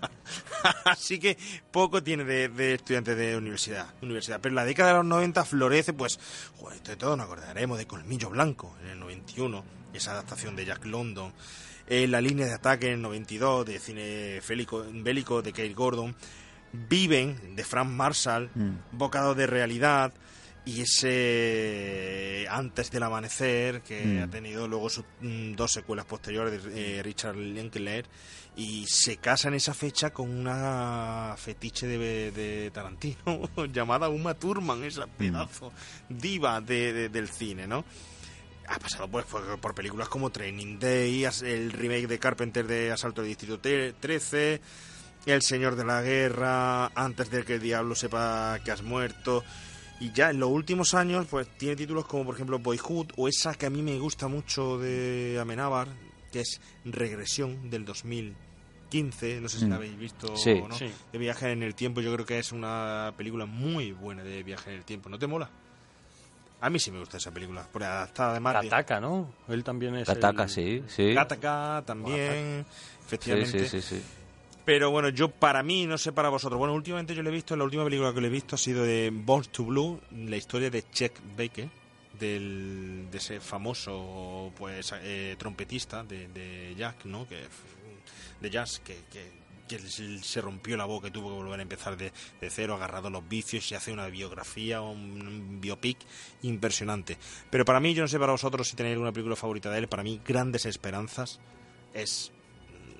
Así 0.84 1.18
que 1.18 1.36
poco 1.70 2.02
tiene 2.02 2.24
de, 2.24 2.48
de 2.48 2.74
estudiantes 2.74 3.16
de 3.16 3.36
universidad, 3.36 3.86
universidad. 4.02 4.40
Pero 4.40 4.52
en 4.52 4.56
la 4.56 4.64
década 4.64 4.90
de 4.90 4.94
los 4.98 5.06
90 5.06 5.44
florece, 5.44 5.92
pues, 5.92 6.18
joder, 6.58 6.82
de 6.82 6.96
todo 6.96 7.16
nos 7.16 7.26
acordaremos 7.26 7.76
de 7.78 7.86
Colmillo 7.86 8.30
Blanco 8.30 8.74
en 8.82 8.90
el 8.90 9.00
91, 9.00 9.64
esa 9.92 10.12
adaptación 10.12 10.56
de 10.56 10.64
Jack 10.64 10.84
London. 10.86 11.32
eh, 11.86 12.06
la 12.08 12.20
línea 12.22 12.46
de 12.46 12.54
ataque 12.54 12.86
en 12.86 12.94
el 12.94 13.02
92 13.02 13.66
de 13.66 13.78
cine 13.78 14.40
félico- 14.40 14.84
bélico 15.02 15.42
de 15.42 15.52
Kate 15.52 15.74
Gordon. 15.74 16.14
Viven 16.88 17.54
de 17.54 17.62
Frank 17.64 17.88
Marshall, 17.88 18.50
Bocado 18.90 19.34
de 19.36 19.46
Realidad 19.46 20.12
y 20.66 20.80
ese 20.82 22.46
Antes 22.50 22.90
del 22.90 23.02
Amanecer 23.02 23.82
que 23.82 24.02
Mm. 24.04 24.22
ha 24.22 24.30
tenido 24.30 24.68
luego 24.68 24.88
sus 24.88 25.04
mm, 25.20 25.54
dos 25.54 25.72
secuelas 25.72 26.04
posteriores 26.06 26.64
de 26.64 26.98
eh, 26.98 27.02
Richard 27.02 27.36
Linklater 27.36 28.06
y 28.56 28.86
se 28.86 29.16
casa 29.16 29.48
en 29.48 29.54
esa 29.54 29.74
fecha 29.74 30.10
con 30.10 30.30
una 30.30 31.34
fetiche 31.36 31.86
de, 31.86 32.30
de 32.30 32.70
Tarantino 32.70 33.50
llamada 33.72 34.08
Uma 34.08 34.34
Thurman, 34.34 34.84
esa 34.84 35.06
pedazo 35.06 35.72
diva 36.08 36.60
de- 36.60 36.92
de- 36.92 37.08
del 37.08 37.28
cine, 37.28 37.66
¿no? 37.66 37.84
Ha 38.68 38.78
pasado 38.78 39.08
pues 39.08 39.26
por, 39.26 39.58
por 39.60 39.74
películas 39.74 40.08
como 40.08 40.30
Training 40.30 40.78
Day, 40.78 41.24
el 41.42 41.72
remake 41.72 42.06
de 42.06 42.18
Carpenter 42.18 42.66
de 42.66 42.92
Asalto 42.92 43.20
al 43.20 43.26
Distrito 43.26 43.58
Te- 43.58 43.92
13, 43.92 44.60
El 45.26 45.42
Señor 45.42 45.76
de 45.76 45.84
la 45.84 46.00
Guerra, 46.00 46.86
Antes 46.94 47.30
de 47.30 47.44
que 47.44 47.54
el 47.56 47.60
diablo 47.60 47.94
sepa 47.94 48.58
que 48.64 48.70
has 48.70 48.82
muerto. 48.82 49.44
Y 50.00 50.12
ya 50.12 50.30
en 50.30 50.40
los 50.40 50.50
últimos 50.50 50.92
años, 50.94 51.26
pues 51.30 51.46
tiene 51.56 51.76
títulos 51.76 52.04
como 52.06 52.24
por 52.26 52.34
ejemplo 52.34 52.58
Boyhood 52.58 53.12
o 53.16 53.28
esa 53.28 53.54
que 53.54 53.66
a 53.66 53.70
mí 53.70 53.80
me 53.82 53.98
gusta 53.98 54.28
mucho 54.28 54.78
de 54.78 55.38
Amenábar, 55.40 55.88
que 56.32 56.40
es 56.40 56.60
Regresión 56.84 57.70
del 57.70 57.84
2015. 57.84 59.40
No 59.40 59.48
sé 59.48 59.58
si 59.60 59.64
la 59.66 59.70
Mm. 59.76 59.78
habéis 59.78 59.96
visto 59.98 60.36
Sí. 60.36 60.50
o 60.62 60.68
no. 60.68 60.74
Sí. 60.76 60.90
De 61.12 61.18
Viaje 61.18 61.52
en 61.52 61.62
el 61.62 61.74
Tiempo, 61.74 62.00
yo 62.00 62.12
creo 62.12 62.26
que 62.26 62.38
es 62.38 62.52
una 62.52 63.12
película 63.16 63.46
muy 63.46 63.92
buena 63.92 64.22
de 64.24 64.42
Viaje 64.42 64.70
en 64.70 64.76
el 64.78 64.84
Tiempo. 64.84 65.08
¿No 65.08 65.18
te 65.18 65.26
mola? 65.26 65.48
A 66.60 66.70
mí 66.70 66.78
sí 66.78 66.90
me 66.90 66.98
gusta 66.98 67.18
esa 67.18 67.30
película, 67.30 67.66
por 67.70 67.82
adaptada 67.84 68.30
además 68.32 68.54
de... 68.62 68.68
Kataka, 68.68 68.98
¿no? 69.00 69.30
Él 69.48 69.62
también 69.62 69.96
es. 69.96 70.06
Kataka, 70.06 70.44
el- 70.44 70.48
sí, 70.48 70.82
sí. 70.88 71.12
Gattaca 71.12 71.82
también, 71.86 72.64
efectivamente. 73.06 73.68
Sí, 73.68 73.80
sí, 73.80 73.80
sí, 73.82 73.96
sí. 73.96 74.02
Pero 74.64 74.90
bueno, 74.90 75.10
yo 75.10 75.28
para 75.28 75.62
mí, 75.62 75.86
no 75.86 75.98
sé 75.98 76.12
para 76.12 76.30
vosotros. 76.30 76.58
Bueno, 76.58 76.74
últimamente 76.74 77.14
yo 77.14 77.22
le 77.22 77.28
he 77.28 77.32
visto, 77.32 77.54
la 77.54 77.64
última 77.64 77.84
película 77.84 78.14
que 78.14 78.20
le 78.20 78.28
he 78.28 78.30
visto 78.30 78.54
ha 78.54 78.58
sido 78.58 78.82
de 78.82 79.10
Born 79.12 79.44
to 79.50 79.64
Blue, 79.64 80.00
la 80.10 80.36
historia 80.36 80.70
de 80.70 80.88
Chet 80.90 81.20
Baker, 81.36 81.68
del, 82.18 83.08
de 83.10 83.18
ese 83.18 83.40
famoso 83.40 84.52
pues 84.56 84.94
eh, 85.02 85.36
trompetista 85.38 86.02
de, 86.02 86.28
de 86.28 86.74
Jack, 86.76 87.04
¿no? 87.04 87.28
Que, 87.28 87.42
de 88.40 88.50
jazz, 88.50 88.80
que, 88.80 88.96
que, 89.10 89.44
se 90.22 90.40
rompió 90.40 90.76
la 90.76 90.84
boca 90.84 91.08
y 91.08 91.10
tuvo 91.10 91.30
que 91.30 91.34
volver 91.36 91.58
a 91.58 91.62
empezar 91.62 91.96
de, 91.96 92.12
de 92.40 92.50
cero, 92.50 92.74
agarrado 92.74 93.10
los 93.10 93.26
vicios 93.26 93.72
y 93.72 93.74
hace 93.74 93.92
una 93.92 94.06
biografía, 94.06 94.80
un 94.80 95.60
biopic 95.60 95.98
impresionante. 96.42 97.18
Pero 97.50 97.64
para 97.64 97.80
mí, 97.80 97.92
yo 97.92 98.02
no 98.02 98.08
sé 98.08 98.18
para 98.18 98.32
vosotros 98.32 98.68
si 98.68 98.76
tenéis 98.76 98.92
alguna 98.92 99.12
película 99.12 99.34
favorita 99.34 99.70
de 99.70 99.78
él, 99.78 99.88
para 99.88 100.04
mí 100.04 100.20
Grandes 100.24 100.66
Esperanzas 100.66 101.40
es 101.92 102.30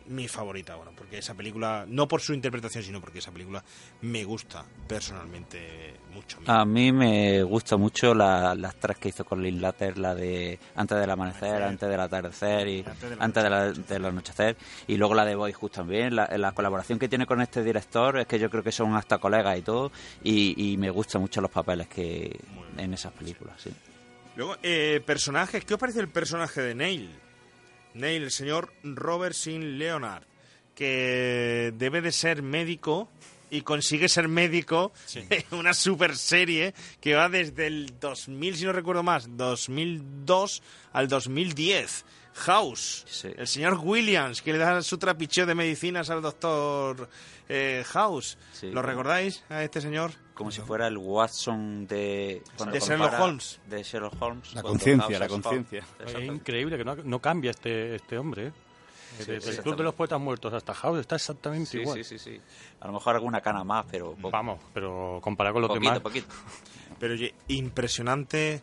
mi 0.07 0.29
favorita, 0.29 0.77
bueno, 0.77 0.93
porque 0.97 1.19
esa 1.19 1.35
película, 1.35 1.85
no 1.89 2.07
por 2.09 2.21
su 2.21 2.35
interpretación, 2.35 2.85
sino 2.85 3.01
porque 3.01 3.21
esa 3.21 3.33
película 3.33 3.65
me 4.03 4.23
gusta 4.25 4.65
personalmente 4.87 5.95
mucho. 6.13 6.39
A 6.47 6.65
mí 6.65 6.93
me 6.93 7.43
gusta 7.43 7.77
mucho 7.77 8.15
la- 8.15 8.55
las 8.55 8.75
tres 8.77 8.97
que 8.99 9.09
hizo 9.09 9.25
con 9.25 9.43
Lynn 9.43 9.61
Latter, 9.61 9.99
la 9.99 10.15
de 10.15 10.59
Antes 10.75 10.99
del 10.99 11.11
amanecer, 11.11 11.63
Antes 11.63 11.89
del 11.89 12.01
atardecer 12.01 12.69
y 12.69 12.85
Antes 12.87 13.11
del 13.11 13.23
Antes 13.23 13.43
de 13.45 13.51
la- 13.51 13.73
del 13.73 14.05
anochecer. 14.05 14.57
Y 14.87 14.97
luego 14.97 15.15
la 15.15 15.25
de 15.25 15.35
Boyhood 15.37 15.71
también. 15.71 16.15
La, 16.17 16.27
la 16.37 16.53
colaboración 16.53 16.99
que 16.99 17.09
tiene 17.09 17.27
con 17.27 17.41
este 17.41 17.63
director 17.63 18.19
es 18.19 18.27
que 18.27 18.39
yo 18.39 18.51
creo 18.51 18.63
que 18.63 18.73
son 18.73 18.95
hasta 18.95 19.19
colegas 19.19 19.59
y 19.59 19.63
todo. 19.63 19.91
Y, 20.23 20.73
y 20.73 20.77
me 20.77 20.91
gustan 20.91 21.21
mucho 21.23 21.41
los 21.41 21.51
papeles 21.51 21.89
que 21.89 22.39
en 22.77 22.93
esas 22.95 23.13
películas, 23.13 23.61
sí. 23.63 23.71
Luego, 24.37 24.57
eh, 24.63 25.01
personajes, 25.07 25.65
¿qué 25.65 25.75
os 25.75 25.81
parece 25.81 26.01
el 26.01 26.09
personaje 26.09 26.61
de 26.61 26.75
Neil? 26.75 27.11
Neil, 27.95 28.25
el 28.25 28.31
señor 28.31 28.73
Robert 28.83 29.35
Sin 29.35 29.79
Leonard, 29.79 30.25
que 30.75 31.73
debe 31.77 32.01
de 32.01 32.13
ser 32.13 32.43
médico 32.43 33.09
y 33.51 33.63
consigue 33.63 34.09
ser 34.09 34.29
médico 34.29 34.93
en 35.15 35.59
una 35.59 35.75
super 35.75 36.17
serie 36.17 36.75
que 37.01 37.15
va 37.15 37.29
desde 37.29 37.67
el 37.67 37.99
2000, 38.01 38.57
si 38.57 38.65
no 38.65 38.73
recuerdo 38.73 39.03
más, 39.03 39.37
2002 39.37 40.63
al 40.93 41.09
2010. 41.09 42.05
House, 42.37 43.07
el 43.37 43.47
señor 43.47 43.79
Williams, 43.81 44.43
que 44.43 44.53
le 44.53 44.59
da 44.59 44.83
su 44.83 44.99
trapicheo 44.99 45.47
de 45.47 45.55
medicinas 45.55 46.11
al 46.11 46.21
doctor 46.21 47.09
eh, 47.49 47.85
House. 47.87 48.37
Sí. 48.53 48.73
¿Lo 48.73 48.83
recordáis 48.83 49.45
a 49.49 49.63
este 49.63 49.81
señor? 49.81 50.11
Como 50.35 50.51
si 50.51 50.61
fuera 50.61 50.89
el 50.89 50.99
Watson 50.99 51.87
de... 51.87 52.43
De 52.73 52.81
Sherlock 52.81 53.11
compara- 53.11 53.23
Holmes. 53.25 53.61
De 53.69 53.83
Sherlock 53.83 54.15
Holmes. 54.21 54.55
La 54.55 54.63
conciencia, 54.63 55.19
la 55.19 55.29
conciencia. 55.29 55.85
Es 56.05 56.15
increíble 56.25 56.77
que 56.77 56.85
no, 56.85 56.97
no 56.97 57.21
cambia 57.21 57.53
este, 57.53 57.95
este 57.95 58.19
hombre, 58.19 58.49
¿eh? 58.49 58.53
Sí, 59.19 59.27
Desde 59.31 59.51
el. 59.53 59.63
Club 59.63 59.77
de 59.77 59.85
los 59.85 59.95
Poetas 59.95 60.21
Muertos 60.21 60.53
hasta 60.53 60.75
House 60.75 60.99
está 60.99 61.15
exactamente 61.15 61.71
Sí, 61.71 61.79
igual. 61.79 62.03
sí, 62.03 62.19
sí, 62.19 62.19
sí. 62.19 62.41
A 62.81 62.89
lo 62.89 62.95
mejor 62.95 63.15
alguna 63.15 63.41
cana 63.41 63.63
más, 63.63 63.87
pero... 63.89 64.15
poco. 64.15 64.33
Vamos, 64.33 64.59
pero 64.75 65.21
comparado 65.23 65.55
con 65.55 65.63
los 65.63 65.69
poquito, 65.69 65.85
demás. 65.89 66.01
poquito. 66.03 66.27
Pero 66.99 67.15
oye, 67.15 67.35
impresionante 67.49 68.63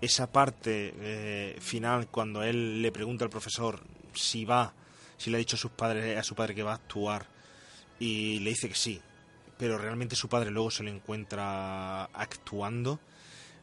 esa 0.00 0.30
parte 0.30 0.94
eh, 0.98 1.56
final 1.60 2.06
cuando 2.08 2.42
él 2.42 2.80
le 2.82 2.92
pregunta 2.92 3.24
al 3.24 3.30
profesor 3.30 3.80
si 4.14 4.44
va, 4.44 4.72
si 5.16 5.30
le 5.30 5.36
ha 5.36 5.38
dicho 5.38 5.56
a 5.56 5.58
sus 5.58 5.70
padres, 5.70 6.18
a 6.18 6.22
su 6.22 6.34
padre 6.34 6.54
que 6.54 6.62
va 6.62 6.72
a 6.72 6.76
actuar 6.76 7.26
y 7.98 8.38
le 8.40 8.50
dice 8.50 8.68
que 8.68 8.74
sí, 8.74 9.00
pero 9.58 9.78
realmente 9.78 10.16
su 10.16 10.28
padre 10.28 10.50
luego 10.50 10.70
se 10.70 10.82
lo 10.82 10.90
encuentra 10.90 12.04
actuando. 12.04 13.00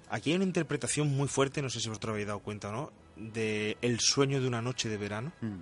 Aquí 0.10 0.32
hay 0.32 0.38
una 0.38 0.46
interpretación 0.46 1.08
muy 1.08 1.28
fuerte, 1.28 1.62
no 1.62 1.70
sé 1.70 1.80
si 1.80 1.90
vosotros 1.90 2.14
habéis 2.14 2.28
dado 2.28 2.40
cuenta 2.40 2.70
o 2.70 2.72
no, 2.72 2.92
de 3.16 3.78
El 3.82 4.00
sueño 4.00 4.42
de 4.42 4.48
una 4.48 4.62
noche 4.62 4.90
de 4.90 4.98
verano. 4.98 5.32
Mm. 5.42 5.60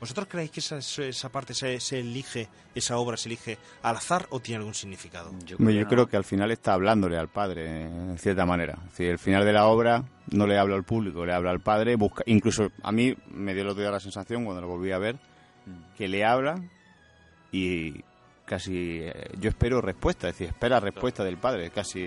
¿Vosotros 0.00 0.28
creéis 0.30 0.50
que 0.50 0.60
esa, 0.60 0.78
esa 0.78 1.28
parte 1.28 1.52
se, 1.52 1.78
se 1.78 2.00
elige, 2.00 2.48
esa 2.74 2.96
obra 2.96 3.18
se 3.18 3.28
elige 3.28 3.58
al 3.82 3.96
azar 3.96 4.26
o 4.30 4.40
tiene 4.40 4.60
algún 4.60 4.72
significado? 4.72 5.28
Hombre, 5.28 5.74
yo 5.74 5.86
creo 5.86 6.08
que 6.08 6.16
al 6.16 6.24
final 6.24 6.50
está 6.50 6.72
hablándole 6.72 7.18
al 7.18 7.28
padre, 7.28 7.82
en 7.82 8.16
cierta 8.16 8.46
manera. 8.46 8.78
Decir, 8.86 9.10
el 9.10 9.18
final 9.18 9.44
de 9.44 9.52
la 9.52 9.66
obra 9.66 10.02
no 10.30 10.46
le 10.46 10.58
habla 10.58 10.76
al 10.76 10.84
público, 10.84 11.26
le 11.26 11.34
habla 11.34 11.50
al 11.50 11.60
padre. 11.60 11.96
Busca, 11.96 12.22
incluso 12.24 12.72
a 12.82 12.92
mí 12.92 13.14
me 13.30 13.52
dio 13.52 13.62
el 13.62 13.68
otro 13.68 13.82
día 13.82 13.90
la 13.90 14.00
sensación, 14.00 14.46
cuando 14.46 14.62
lo 14.62 14.68
volví 14.68 14.90
a 14.90 14.98
ver, 14.98 15.16
que 15.98 16.08
le 16.08 16.24
habla 16.24 16.62
y 17.52 18.02
casi 18.50 18.98
eh, 19.02 19.30
yo 19.38 19.48
espero 19.48 19.80
respuesta, 19.80 20.28
es 20.28 20.34
decir, 20.34 20.48
espera 20.48 20.80
respuesta 20.80 21.22
del 21.22 21.36
padre, 21.38 21.70
casi 21.70 22.02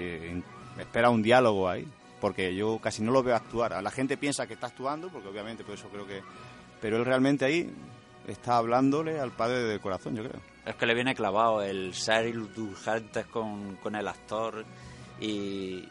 espera 0.77 1.09
un 1.09 1.23
diálogo 1.23 1.69
ahí, 1.69 1.87
porque 2.19 2.53
yo 2.53 2.79
casi 2.79 3.01
no 3.01 3.13
lo 3.13 3.23
veo 3.23 3.33
actuar. 3.33 3.81
La 3.81 3.91
gente 3.91 4.17
piensa 4.17 4.45
que 4.45 4.55
está 4.55 4.67
actuando, 4.67 5.07
porque 5.07 5.29
obviamente 5.29 5.63
por 5.63 5.75
eso 5.75 5.87
creo 5.87 6.05
que... 6.05 6.21
Pero 6.81 6.97
él 6.97 7.05
realmente 7.05 7.45
ahí 7.45 7.71
está 8.27 8.57
hablándole 8.57 9.21
al 9.21 9.31
padre 9.31 9.59
del 9.61 9.79
corazón, 9.79 10.17
yo 10.17 10.23
creo. 10.23 10.41
Es 10.65 10.75
que 10.75 10.85
le 10.85 10.93
viene 10.93 11.15
clavado 11.15 11.61
el 11.61 11.93
ser 11.93 12.27
indulgentes 12.27 13.25
con, 13.27 13.77
con 13.77 13.95
el 13.95 14.05
actor 14.05 14.65
y... 15.21 15.87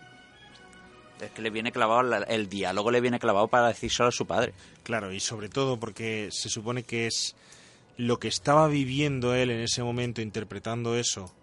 Es 1.20 1.30
que 1.30 1.40
le 1.40 1.48
viene 1.50 1.72
clavado, 1.72 2.02
la- 2.02 2.18
el 2.24 2.48
diálogo 2.50 2.90
le 2.90 3.00
viene 3.00 3.18
clavado 3.18 3.48
para 3.48 3.68
decírselo 3.68 4.08
a 4.10 4.12
su 4.12 4.26
padre. 4.26 4.52
Claro, 4.82 5.12
y 5.12 5.20
sobre 5.20 5.48
todo 5.48 5.78
porque 5.80 6.28
se 6.30 6.48
supone 6.50 6.82
que 6.82 7.06
es 7.06 7.34
lo 7.96 8.18
que 8.18 8.28
estaba 8.28 8.68
viviendo 8.68 9.34
él 9.34 9.50
en 9.50 9.60
ese 9.60 9.82
momento 9.82 10.20
interpretando 10.20 10.96
eso. 10.96 11.34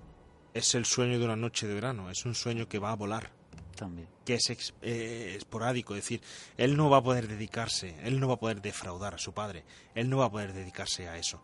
Es 0.53 0.73
el 0.75 0.85
sueño 0.85 1.19
de 1.19 1.25
una 1.25 1.35
noche 1.35 1.67
de 1.67 1.75
verano, 1.75 2.09
es 2.09 2.25
un 2.25 2.33
sueño 2.33 2.67
que 2.67 2.79
va 2.79 2.91
a 2.91 2.95
volar, 2.95 3.31
También. 3.75 4.07
que 4.25 4.33
es 4.33 4.73
eh, 4.81 5.35
esporádico, 5.37 5.93
es 5.95 6.03
decir, 6.03 6.21
él 6.57 6.75
no 6.75 6.89
va 6.89 6.97
a 6.97 7.03
poder 7.03 7.27
dedicarse, 7.27 7.95
él 8.03 8.19
no 8.19 8.27
va 8.27 8.33
a 8.33 8.39
poder 8.39 8.61
defraudar 8.61 9.13
a 9.13 9.19
su 9.19 9.31
padre, 9.31 9.63
él 9.93 10.09
no 10.09 10.17
va 10.17 10.25
a 10.25 10.31
poder 10.31 10.53
dedicarse 10.53 11.07
a 11.07 11.17
eso. 11.17 11.41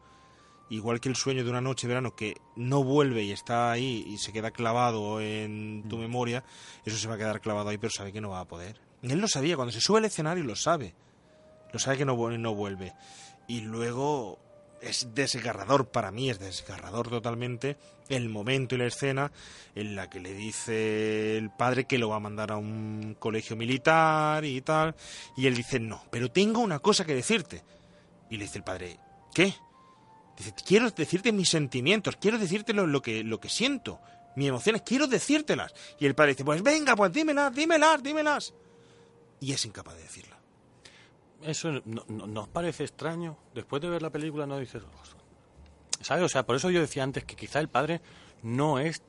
Igual 0.72 1.00
que 1.00 1.10
el 1.10 1.16
sueño 1.16 1.44
de 1.44 1.52
una 1.52 1.62
noche 1.62 1.86
de 1.86 1.94
verano 1.94 2.16
que 2.16 2.38
no 2.56 2.84
vuelve 2.84 3.22
y 3.24 3.32
está 3.32 3.72
ahí 3.72 4.04
y 4.08 4.18
se 4.18 4.34
queda 4.34 4.50
clavado 4.50 5.22
en 5.22 5.86
tu 5.88 5.98
memoria, 5.98 6.44
eso 6.84 6.98
se 6.98 7.08
va 7.08 7.14
a 7.14 7.18
quedar 7.20 7.40
clavado 7.40 7.70
ahí, 7.70 7.78
pero 7.78 7.92
sabe 7.92 8.12
que 8.12 8.22
no 8.22 8.32
va 8.32 8.40
a 8.40 8.48
poder. 8.48 8.82
Él 9.04 9.20
lo 9.20 9.28
sabía, 9.28 9.56
cuando 9.56 9.72
se 9.72 9.82
sube 9.82 10.00
al 10.00 10.06
escenario 10.06 10.44
lo 10.44 10.56
sabe. 10.56 10.96
Lo 11.72 11.78
sabe 11.78 11.98
que 11.98 12.06
no, 12.06 12.16
no 12.16 12.56
vuelve. 12.56 12.94
Y 13.48 13.62
luego 13.62 14.40
es 14.82 15.14
desgarrador, 15.14 15.88
para 15.90 16.12
mí 16.12 16.30
es 16.30 16.40
desgarrador 16.40 17.10
totalmente, 17.10 17.78
el 18.10 18.30
momento 18.30 18.76
y 18.76 18.78
la 18.78 18.86
escena 18.86 19.32
en 19.74 19.96
la 19.96 20.10
que 20.10 20.20
le 20.20 20.34
dice 20.34 21.38
el 21.38 21.50
padre 21.50 21.86
que 21.86 21.98
lo 21.98 22.10
va 22.10 22.18
a 22.18 22.20
mandar 22.20 22.52
a 22.52 22.58
un 22.58 23.16
colegio 23.20 23.56
militar 23.56 24.46
y 24.46 24.62
tal. 24.62 24.96
Y 25.36 25.48
él 25.48 25.56
dice, 25.56 25.80
no, 25.80 26.04
pero 26.12 26.32
tengo 26.32 26.60
una 26.60 26.80
cosa 26.80 27.06
que 27.06 27.16
decirte. 27.16 27.64
Y 28.30 28.38
le 28.38 28.46
dice 28.46 28.60
el 28.60 28.64
padre, 28.64 29.00
¿qué? 29.34 29.54
Dice, 30.38 30.54
quiero 30.66 30.90
decirte 30.92 31.32
mis 31.32 31.50
sentimientos, 31.50 32.18
quiero 32.18 32.38
decirte 32.38 32.74
lo, 32.74 33.02
que, 33.02 33.24
lo 33.24 33.40
que 33.40 33.50
siento, 33.50 34.00
mis 34.36 34.50
emociones, 34.50 34.82
quiero 34.86 35.08
decírtelas. 35.08 35.74
Y 36.00 36.06
el 36.06 36.16
padre 36.16 36.32
dice, 36.32 36.46
pues 36.46 36.62
venga, 36.62 36.96
pues 36.96 37.12
dímelas, 37.12 37.54
dímelas, 37.54 38.04
dímelas. 38.04 38.54
Y 39.40 39.54
es 39.54 39.66
incapaz 39.66 39.96
de 39.96 40.04
decirla. 40.04 40.35
Eso 41.46 41.72
no, 41.86 42.04
no- 42.08 42.28
¿nos 42.28 42.48
parece 42.48 42.84
extraño? 42.84 43.38
Después 43.54 43.82
de 43.82 43.90
ver 43.90 44.02
la 44.02 44.10
película 44.10 44.46
no 44.46 44.58
dices... 44.58 44.84
"Ostras". 45.02 45.24
¿Sabes? 46.02 46.24
O 46.24 46.30
sea, 46.30 46.46
por 46.46 46.56
eso 46.56 46.70
yo 46.70 46.82
decía 46.82 47.04
antes 47.04 47.24
que 47.24 47.36
quizá 47.36 47.60
el 47.60 47.70
padre 47.70 48.02
no 48.44 48.80
es 48.80 49.02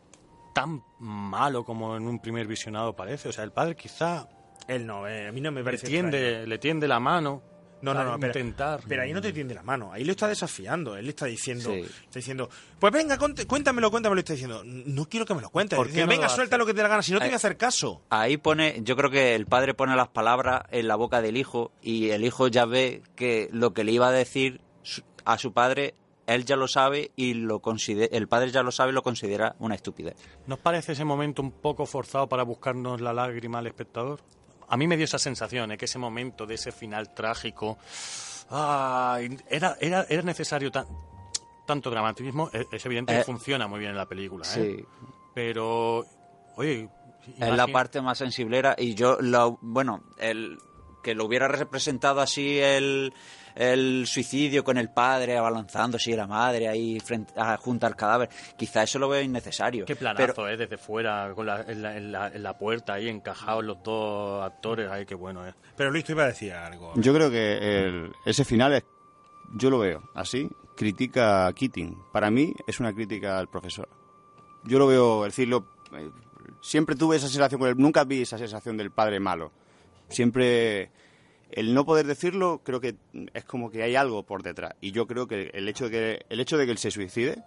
tan 0.54 0.82
malo 0.98 1.64
como 1.64 1.96
en 1.96 2.06
un 2.06 2.18
primer 2.20 2.46
visionado 2.46 2.94
parece. 2.96 3.28
O 3.28 3.32
sea, 3.32 3.44
el 3.44 3.52
padre 3.52 3.76
quizá... 3.76 4.28
Él 4.68 4.86
no, 4.86 5.06
eh, 5.06 5.28
a 5.28 5.32
mí 5.32 5.40
no 5.40 5.50
me 5.52 5.60
le 5.60 5.64
parece 5.64 5.86
tiende, 5.86 6.28
extraño. 6.28 6.46
le 6.46 6.58
tiende 6.58 6.88
la 6.88 6.98
mano 7.00 7.42
No, 7.94 8.04
no, 8.04 8.12
no, 8.12 8.18
pero, 8.18 8.38
intentar. 8.38 8.80
pero 8.88 9.02
ahí 9.02 9.12
no 9.12 9.20
te 9.20 9.32
tiende 9.32 9.54
la 9.54 9.62
mano, 9.62 9.92
ahí 9.92 10.04
lo 10.04 10.12
está 10.12 10.28
desafiando, 10.28 10.96
él 10.96 11.04
le 11.04 11.10
está 11.10 11.26
diciendo, 11.26 11.70
Sí. 11.72 11.80
está 11.80 12.18
diciendo, 12.18 12.48
pues 12.78 12.92
venga, 12.92 13.18
cuéntamelo, 13.18 13.90
cuéntamelo, 13.90 14.18
está 14.18 14.32
diciendo, 14.34 14.62
no 14.64 15.08
quiero 15.08 15.24
que 15.26 15.34
me 15.34 15.40
lo 15.40 15.50
cuentes, 15.50 15.76
¿Por 15.76 15.86
qué 15.86 15.92
Dice, 15.94 16.04
no 16.04 16.08
venga, 16.10 16.28
lo 16.28 16.34
suelta 16.34 16.56
lo 16.58 16.66
que 16.66 16.72
te 16.72 16.78
dé 16.78 16.82
la 16.84 16.88
gana, 16.88 17.02
si 17.02 17.12
no 17.12 17.18
te 17.18 17.26
voy 17.26 17.32
a 17.32 17.36
hacer 17.36 17.56
caso. 17.56 18.02
Ahí 18.10 18.36
pone, 18.36 18.80
yo 18.82 18.96
creo 18.96 19.10
que 19.10 19.34
el 19.34 19.46
padre 19.46 19.74
pone 19.74 19.94
las 19.96 20.08
palabras 20.08 20.62
en 20.70 20.88
la 20.88 20.96
boca 20.96 21.20
del 21.22 21.36
hijo 21.36 21.72
y 21.82 22.10
el 22.10 22.24
hijo 22.24 22.48
ya 22.48 22.64
ve 22.66 23.02
que 23.14 23.48
lo 23.52 23.72
que 23.72 23.84
le 23.84 23.92
iba 23.92 24.08
a 24.08 24.12
decir 24.12 24.60
a 25.24 25.38
su 25.38 25.52
padre, 25.52 25.94
él 26.26 26.44
ya 26.44 26.56
lo 26.56 26.66
sabe 26.68 27.12
y 27.16 27.34
lo 27.34 27.60
considera, 27.60 28.16
el 28.16 28.28
padre 28.28 28.50
ya 28.50 28.62
lo 28.62 28.72
sabe 28.72 28.90
y 28.90 28.94
lo 28.94 29.02
considera 29.02 29.54
una 29.58 29.74
estupidez. 29.74 30.16
¿Nos 30.46 30.58
parece 30.58 30.92
ese 30.92 31.04
momento 31.04 31.42
un 31.42 31.52
poco 31.52 31.86
forzado 31.86 32.28
para 32.28 32.42
buscarnos 32.42 33.00
la 33.00 33.12
lágrima 33.12 33.58
al 33.58 33.66
espectador? 33.66 34.20
A 34.68 34.76
mí 34.76 34.86
me 34.86 34.96
dio 34.96 35.04
esa 35.04 35.18
sensación, 35.18 35.72
¿eh? 35.72 35.78
que 35.78 35.84
ese 35.84 35.98
momento 35.98 36.46
de 36.46 36.54
ese 36.54 36.72
final 36.72 37.14
trágico, 37.14 37.78
era, 38.50 39.76
era, 39.80 40.06
era 40.08 40.22
necesario 40.22 40.70
tan... 40.70 40.86
tanto 41.66 41.90
dramatismo, 41.90 42.50
es, 42.52 42.66
es 42.70 42.86
evidente 42.86 43.14
Eh, 43.14 43.18
que 43.18 43.24
funciona 43.24 43.66
muy 43.66 43.78
bien 43.80 43.92
en 43.92 43.96
la 43.96 44.06
película, 44.06 44.46
¿eh? 44.56 44.76
Sí. 44.78 44.84
Pero, 45.34 46.06
oye... 46.56 46.88
Es 47.40 47.56
la 47.56 47.66
parte 47.66 48.00
más 48.00 48.18
sensiblera 48.18 48.76
y 48.78 48.94
yo, 48.94 49.18
lo, 49.20 49.58
bueno, 49.60 50.04
el 50.16 50.58
que 51.02 51.16
lo 51.16 51.24
hubiera 51.24 51.48
representado 51.48 52.20
así 52.20 52.60
el, 52.60 53.12
el 53.56 54.06
suicidio 54.06 54.62
con 54.62 54.76
el 54.76 54.90
padre 54.90 55.36
abalanzándose 55.38 56.10
y 56.10 56.14
la 56.16 56.26
madre 56.26 56.68
ahí 56.68 57.00
frente, 57.00 57.32
a- 57.36 57.56
junto 57.56 57.86
al 57.86 57.96
cadáver, 57.96 58.28
quizá 58.56 58.82
eso 58.82 58.98
lo 58.98 59.08
veo 59.08 59.22
innecesario. 59.22 59.84
Qué 59.86 59.96
planazo, 59.96 60.48
¿eh? 60.48 60.56
Desde 60.56 60.76
fuera, 60.76 61.32
con 61.34 61.46
la, 61.46 61.62
en, 61.62 61.82
la, 61.82 61.96
en, 61.96 62.12
la, 62.12 62.28
en 62.28 62.42
la 62.42 62.58
puerta 62.58 62.92
ahí 62.94 63.08
encajados 63.08 63.64
los 63.64 63.82
dos 63.82 64.44
actores, 64.44 64.88
ay, 64.90 65.06
qué 65.06 65.14
bueno, 65.14 65.46
¿eh? 65.48 65.54
Pero 65.76 65.90
Luis, 65.90 66.04
tú 66.04 66.12
iba 66.12 66.24
a 66.24 66.28
decir 66.28 66.52
algo. 66.52 66.92
Yo 66.96 67.14
creo 67.14 67.30
que 67.30 67.56
el- 67.86 68.12
ese 68.26 68.44
final 68.44 68.74
es, 68.74 68.84
yo 69.54 69.70
lo 69.70 69.78
veo 69.78 70.02
así, 70.14 70.48
critica 70.76 71.46
a 71.46 71.52
Keating. 71.54 71.96
Para 72.12 72.30
mí 72.30 72.52
es 72.66 72.78
una 72.80 72.92
crítica 72.92 73.38
al 73.38 73.48
profesor. 73.48 73.88
Yo 74.64 74.78
lo 74.78 74.86
veo, 74.86 75.24
es 75.24 75.32
decir, 75.32 75.48
lo- 75.48 75.66
eh, 75.96 76.10
siempre 76.60 76.94
tuve 76.96 77.16
esa 77.16 77.28
sensación 77.28 77.58
con 77.60 77.68
él, 77.70 77.76
nunca 77.78 78.04
vi 78.04 78.20
esa 78.22 78.36
sensación 78.36 78.76
del 78.76 78.90
padre 78.90 79.18
malo. 79.20 79.50
Siempre 80.08 80.90
el 81.50 81.74
no 81.74 81.84
poder 81.84 82.06
decirlo 82.06 82.62
creo 82.64 82.80
que 82.80 82.96
es 83.34 83.44
como 83.44 83.70
que 83.70 83.82
hay 83.82 83.94
algo 83.96 84.24
por 84.24 84.42
detrás. 84.42 84.74
Y 84.80 84.92
yo 84.92 85.06
creo 85.06 85.26
que 85.26 85.50
el 85.54 85.68
hecho 85.68 85.84
de 85.84 85.90
que, 85.90 86.26
el 86.28 86.40
hecho 86.40 86.56
de 86.56 86.66
que 86.66 86.72
él 86.72 86.78
se 86.78 86.90
suicide, 86.90 87.42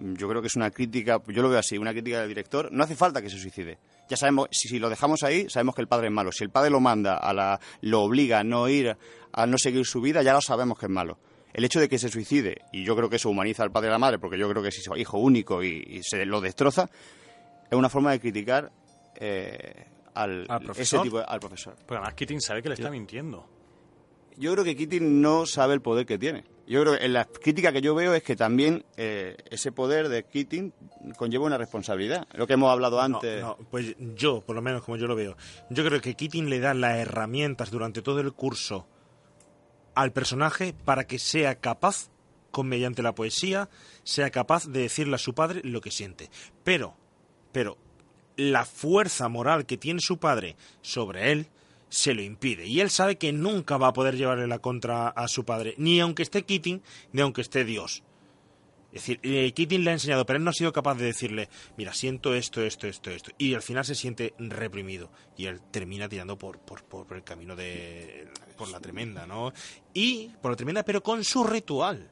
yo 0.00 0.28
creo 0.28 0.40
que 0.40 0.48
es 0.48 0.56
una 0.56 0.70
crítica, 0.70 1.20
yo 1.28 1.42
lo 1.42 1.48
veo 1.48 1.58
así, 1.58 1.78
una 1.78 1.92
crítica 1.92 2.20
del 2.20 2.28
director. 2.28 2.70
No 2.72 2.84
hace 2.84 2.96
falta 2.96 3.22
que 3.22 3.30
se 3.30 3.38
suicide. 3.38 3.78
Ya 4.08 4.16
sabemos, 4.16 4.48
si, 4.50 4.78
lo 4.78 4.88
dejamos 4.88 5.22
ahí, 5.22 5.48
sabemos 5.48 5.74
que 5.74 5.82
el 5.82 5.88
padre 5.88 6.08
es 6.08 6.12
malo. 6.12 6.32
Si 6.32 6.44
el 6.44 6.50
padre 6.50 6.70
lo 6.70 6.80
manda, 6.80 7.16
a 7.16 7.32
la, 7.32 7.60
lo 7.82 8.02
obliga 8.02 8.40
a 8.40 8.44
no 8.44 8.68
ir, 8.68 8.96
a 9.32 9.46
no 9.46 9.58
seguir 9.58 9.86
su 9.86 10.00
vida, 10.00 10.22
ya 10.22 10.32
lo 10.32 10.40
sabemos 10.40 10.78
que 10.78 10.86
es 10.86 10.92
malo. 10.92 11.18
El 11.52 11.64
hecho 11.64 11.80
de 11.80 11.88
que 11.88 11.98
se 11.98 12.08
suicide, 12.08 12.62
y 12.72 12.82
yo 12.82 12.96
creo 12.96 13.10
que 13.10 13.16
eso 13.16 13.28
humaniza 13.28 13.62
al 13.62 13.70
padre 13.70 13.88
y 13.88 13.90
a 13.90 13.92
la 13.92 13.98
madre, 13.98 14.18
porque 14.18 14.38
yo 14.38 14.48
creo 14.48 14.62
que 14.62 14.70
es 14.70 14.90
hijo 14.96 15.18
único 15.18 15.62
y, 15.62 15.84
y 15.86 16.02
se 16.02 16.24
lo 16.24 16.40
destroza, 16.40 16.88
es 17.70 17.78
una 17.78 17.90
forma 17.90 18.10
de 18.12 18.20
criticar 18.20 18.72
eh, 19.16 19.86
al, 20.14 20.46
¿Al 20.48 20.56
ese 20.58 20.64
profesor? 20.66 21.02
tipo 21.02 21.18
de- 21.18 21.24
al 21.26 21.40
profesor. 21.40 21.74
Pero 21.86 22.00
además 22.00 22.14
Keating 22.14 22.40
sabe 22.40 22.62
que 22.62 22.68
le 22.68 22.74
está 22.74 22.90
mintiendo. 22.90 23.46
Yo 24.36 24.52
creo 24.52 24.64
que 24.64 24.74
Keating 24.76 25.20
no 25.20 25.44
sabe 25.46 25.74
el 25.74 25.82
poder 25.82 26.06
que 26.06 26.18
tiene. 26.18 26.44
Yo 26.66 26.80
creo 26.82 26.96
que 26.96 27.04
en 27.04 27.12
la 27.12 27.24
crítica 27.26 27.72
que 27.72 27.82
yo 27.82 27.94
veo 27.94 28.14
es 28.14 28.22
que 28.22 28.34
también 28.36 28.84
eh, 28.96 29.36
ese 29.50 29.72
poder 29.72 30.08
de 30.08 30.24
Keating 30.24 30.72
conlleva 31.18 31.44
una 31.44 31.58
responsabilidad. 31.58 32.26
Lo 32.32 32.46
que 32.46 32.54
hemos 32.54 32.70
hablado 32.70 33.00
antes. 33.00 33.42
No, 33.42 33.56
pues 33.70 33.94
yo, 34.14 34.40
por 34.40 34.54
lo 34.56 34.62
menos 34.62 34.82
como 34.82 34.96
yo 34.96 35.06
lo 35.06 35.14
veo, 35.16 35.36
yo 35.70 35.84
creo 35.84 36.00
que 36.00 36.14
Keating 36.14 36.48
le 36.48 36.60
da 36.60 36.72
las 36.72 36.96
herramientas 36.98 37.70
durante 37.70 38.00
todo 38.00 38.20
el 38.20 38.32
curso 38.32 38.86
al 39.94 40.12
personaje 40.12 40.72
para 40.84 41.04
que 41.06 41.18
sea 41.18 41.56
capaz, 41.56 42.08
con 42.50 42.68
mediante 42.68 43.02
la 43.02 43.14
poesía, 43.14 43.68
sea 44.04 44.30
capaz 44.30 44.66
de 44.66 44.80
decirle 44.80 45.16
a 45.16 45.18
su 45.18 45.34
padre 45.34 45.60
lo 45.64 45.80
que 45.80 45.90
siente. 45.90 46.30
Pero, 46.64 46.94
pero, 47.50 47.76
la 48.36 48.64
fuerza 48.64 49.28
moral 49.28 49.66
que 49.66 49.76
tiene 49.76 50.00
su 50.00 50.18
padre 50.18 50.56
sobre 50.80 51.32
él 51.32 51.46
se 51.88 52.14
lo 52.14 52.22
impide. 52.22 52.66
Y 52.66 52.80
él 52.80 52.90
sabe 52.90 53.16
que 53.16 53.32
nunca 53.32 53.76
va 53.76 53.88
a 53.88 53.92
poder 53.92 54.16
llevarle 54.16 54.46
la 54.46 54.60
contra 54.60 55.08
a 55.08 55.28
su 55.28 55.44
padre, 55.44 55.74
ni 55.76 56.00
aunque 56.00 56.22
esté 56.22 56.44
Keating, 56.44 56.82
ni 57.12 57.20
aunque 57.20 57.42
esté 57.42 57.64
Dios. 57.64 58.02
Es 58.92 59.02
decir, 59.02 59.20
eh, 59.22 59.52
Keating 59.52 59.84
le 59.84 59.90
ha 59.90 59.94
enseñado, 59.94 60.26
pero 60.26 60.38
él 60.38 60.44
no 60.44 60.50
ha 60.50 60.54
sido 60.54 60.72
capaz 60.72 60.96
de 60.96 61.06
decirle, 61.06 61.48
mira, 61.78 61.94
siento 61.94 62.34
esto, 62.34 62.62
esto, 62.62 62.86
esto, 62.86 63.10
esto. 63.10 63.30
Y 63.38 63.54
al 63.54 63.62
final 63.62 63.84
se 63.84 63.94
siente 63.94 64.34
reprimido. 64.38 65.10
Y 65.36 65.46
él 65.46 65.60
termina 65.70 66.08
tirando 66.08 66.36
por, 66.36 66.58
por, 66.60 66.84
por 66.84 67.16
el 67.16 67.24
camino 67.24 67.56
de... 67.56 68.28
por 68.56 68.68
la 68.68 68.80
tremenda, 68.80 69.26
¿no? 69.26 69.52
Y 69.94 70.28
por 70.40 70.52
la 70.52 70.56
tremenda, 70.56 70.82
pero 70.84 71.02
con 71.02 71.24
su 71.24 71.44
ritual. 71.44 72.10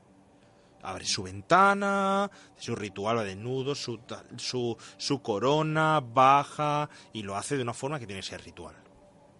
Abre 0.82 1.04
su 1.04 1.22
ventana, 1.22 2.30
su 2.56 2.74
ritual 2.74 3.18
va 3.18 3.24
desnudo, 3.24 3.74
su, 3.74 4.00
su, 4.36 4.76
su 4.96 5.22
corona, 5.22 6.00
baja, 6.00 6.88
y 7.12 7.22
lo 7.22 7.36
hace 7.36 7.56
de 7.56 7.62
una 7.62 7.74
forma 7.74 7.98
que 7.98 8.06
tiene 8.06 8.20
ese 8.20 8.38
ritual. 8.38 8.76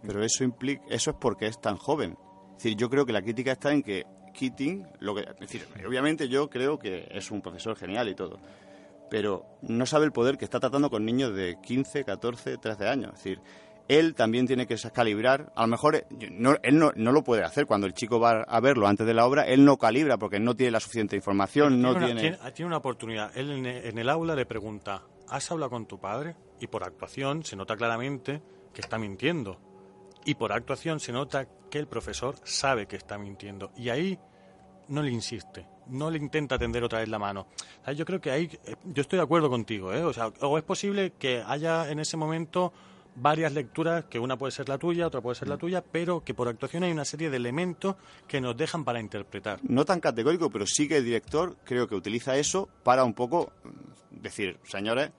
Pero 0.07 0.25
eso 0.25 0.45
implica, 0.45 0.83
eso 0.89 1.11
es 1.11 1.17
porque 1.21 1.47
es 1.47 1.61
tan 1.61 1.77
joven. 1.77 2.17
Es 2.57 2.65
decir, 2.65 2.77
yo 2.77 2.91
creo 2.91 3.07
que 3.07 3.13
la 3.13 3.23
crítica 3.23 3.53
está 3.53 3.73
en 3.73 3.83
que 3.83 4.05
Keating, 4.33 4.87
lo 5.01 5.15
que, 5.15 5.23
es 5.23 5.39
decir, 5.41 5.67
obviamente 5.87 6.29
yo 6.29 6.49
creo 6.49 6.79
que 6.79 7.09
es 7.11 7.31
un 7.31 7.43
profesor 7.43 7.77
genial 7.77 8.09
y 8.09 8.15
todo, 8.15 8.39
pero 9.11 9.45
no 9.63 9.87
sabe 9.87 10.07
el 10.07 10.13
poder 10.13 10.39
que 10.39 10.45
está 10.45 10.61
tratando 10.61 10.89
con 10.89 11.05
niños 11.05 11.35
de 11.35 11.59
15, 11.61 12.05
14, 12.05 12.59
13 12.59 12.89
años. 12.89 13.13
Es 13.15 13.25
decir, 13.25 13.41
él 13.99 14.15
también 14.15 14.47
tiene 14.47 14.67
que 14.67 14.77
calibrar. 14.93 15.53
A 15.57 15.63
lo 15.63 15.67
mejor 15.69 15.97
eh, 15.97 16.07
no, 16.31 16.55
él 16.63 16.79
no, 16.79 16.93
no 16.95 17.13
lo 17.13 17.23
puede 17.25 17.43
hacer. 17.45 17.67
Cuando 17.67 17.87
el 17.87 17.93
chico 17.95 18.21
va 18.21 18.43
a 18.43 18.61
verlo 18.61 18.87
antes 18.87 19.07
de 19.07 19.15
la 19.15 19.27
obra, 19.27 19.47
él 19.47 19.65
no 19.65 19.77
calibra 19.79 20.17
porque 20.19 20.39
no 20.41 20.55
tiene 20.55 20.71
la 20.73 20.81
suficiente 20.81 21.17
información, 21.17 21.81
no 21.83 21.93
tiene, 21.97 22.07
tiene... 22.07 22.29
una, 22.29 22.37
tiene- 22.39 22.53
tiene 22.53 22.67
una 22.69 22.77
oportunidad. 22.79 23.37
Él 23.37 23.51
en, 23.51 23.67
en 23.67 23.99
el 23.99 24.09
aula 24.09 24.35
le 24.35 24.47
pregunta, 24.47 25.03
¿has 25.29 25.51
hablado 25.51 25.71
con 25.71 25.87
tu 25.87 25.99
padre? 25.99 26.37
Y 26.61 26.67
por 26.69 26.85
actuación 26.85 27.45
se 27.45 27.57
nota 27.57 27.77
claramente 27.77 28.43
que 28.73 28.81
está 28.81 28.99
mintiendo. 28.99 29.59
Y 30.25 30.35
por 30.35 30.53
actuación 30.53 31.01
se 31.01 31.13
nota 31.13 31.47
que 31.71 31.79
el 31.79 31.87
profesor 31.87 32.35
sabe 32.45 32.87
que 32.87 32.97
está 32.97 33.17
mintiendo. 33.19 33.73
Y 33.77 33.89
ahí 33.89 34.19
no 34.89 35.03
le 35.03 35.11
insiste, 35.11 35.67
no 35.87 36.11
le 36.11 36.19
intenta 36.19 36.59
tender 36.59 36.83
otra 36.85 36.99
vez 36.99 37.09
la 37.09 37.19
mano. 37.19 37.47
O 37.81 37.85
sea, 37.85 37.95
yo 37.95 38.05
creo 38.05 38.21
que 38.21 38.31
ahí, 38.31 38.51
eh, 38.67 38.75
yo 38.85 39.01
estoy 39.03 39.19
de 39.19 39.23
acuerdo 39.23 39.49
contigo, 39.49 39.93
¿eh? 39.95 40.03
O 40.05 40.13
sea, 40.13 40.29
o 40.41 40.59
es 40.59 40.65
posible 40.65 41.13
que 41.19 41.43
haya 41.47 41.91
en 41.91 42.01
ese 42.01 42.17
momento 42.17 42.73
varias 43.17 43.53
lecturas, 43.53 44.05
que 44.05 44.19
una 44.19 44.37
puede 44.37 44.53
ser 44.53 44.69
la 44.69 44.79
tuya, 44.79 45.07
otra 45.07 45.21
puede 45.21 45.35
ser 45.35 45.49
la 45.49 45.57
tuya, 45.57 45.83
pero 45.83 46.23
que 46.25 46.35
por 46.35 46.49
actuación 46.49 46.85
hay 46.85 46.93
una 46.93 47.05
serie 47.05 47.31
de 47.31 47.37
elementos 47.37 47.97
que 48.27 48.41
nos 48.41 48.57
dejan 48.57 48.85
para 48.85 49.01
interpretar. 49.01 49.61
no 49.63 49.85
tan 49.85 50.01
categórico, 50.01 50.51
pero 50.51 50.67
sí 50.67 50.89
que 50.89 50.99
el 50.99 51.05
director 51.05 51.57
creo 51.65 51.89
que 51.89 51.95
utiliza 51.95 52.37
eso 52.37 52.69
para 52.83 53.05
un 53.05 53.15
poco 53.15 53.53
mm, 53.65 54.23
decir, 54.23 54.59
señores, 54.65 55.11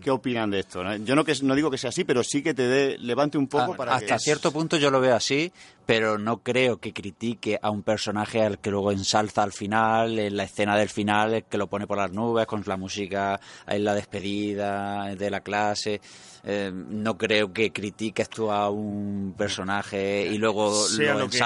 ¿qué 0.00 0.10
opinan 0.10 0.50
de 0.50 0.60
esto? 0.60 0.82
Yo 0.98 1.14
no, 1.14 1.24
que, 1.24 1.34
no 1.42 1.54
digo 1.54 1.70
que 1.70 1.78
sea 1.78 1.90
así, 1.90 2.04
pero 2.04 2.22
sí 2.22 2.42
que 2.42 2.54
te 2.54 2.66
dé, 2.66 2.98
levante 2.98 3.38
un 3.38 3.46
poco 3.48 3.72
Ah, 3.74 3.76
para 3.76 3.94
hasta 3.96 4.14
que... 4.16 4.20
cierto 4.20 4.52
punto 4.52 4.76
yo 4.76 4.90
lo 4.90 5.00
veo 5.00 5.14
así, 5.14 5.52
pero 5.84 6.18
no 6.18 6.42
creo 6.42 6.78
que 6.78 6.92
critique 6.92 7.58
a 7.60 7.70
un 7.70 7.82
personaje 7.82 8.42
al 8.42 8.58
que 8.58 8.70
luego 8.70 8.92
ensalza 8.92 9.42
al 9.42 9.52
final, 9.52 10.18
en 10.18 10.36
la 10.36 10.44
escena 10.44 10.76
del 10.76 10.88
final, 10.88 11.44
que 11.48 11.58
lo 11.58 11.66
pone 11.68 11.86
por 11.86 11.98
las 11.98 12.12
nubes 12.12 12.46
con 12.46 12.62
la 12.66 12.76
música 12.76 13.40
en 13.66 13.84
la 13.84 13.94
despedida 13.94 15.14
de 15.14 15.30
la 15.30 15.40
clase. 15.40 16.00
Eh, 16.44 16.70
no 16.72 17.16
creo 17.18 17.52
que 17.52 17.72
critique 17.72 18.22
esto 18.22 18.52
a 18.52 18.70
un 18.70 19.34
personaje 19.36 20.26
y 20.26 20.38
luego 20.38 20.72
Sea 20.86 21.14
lo 21.14 21.20
lo 21.20 21.28
que- 21.30 21.38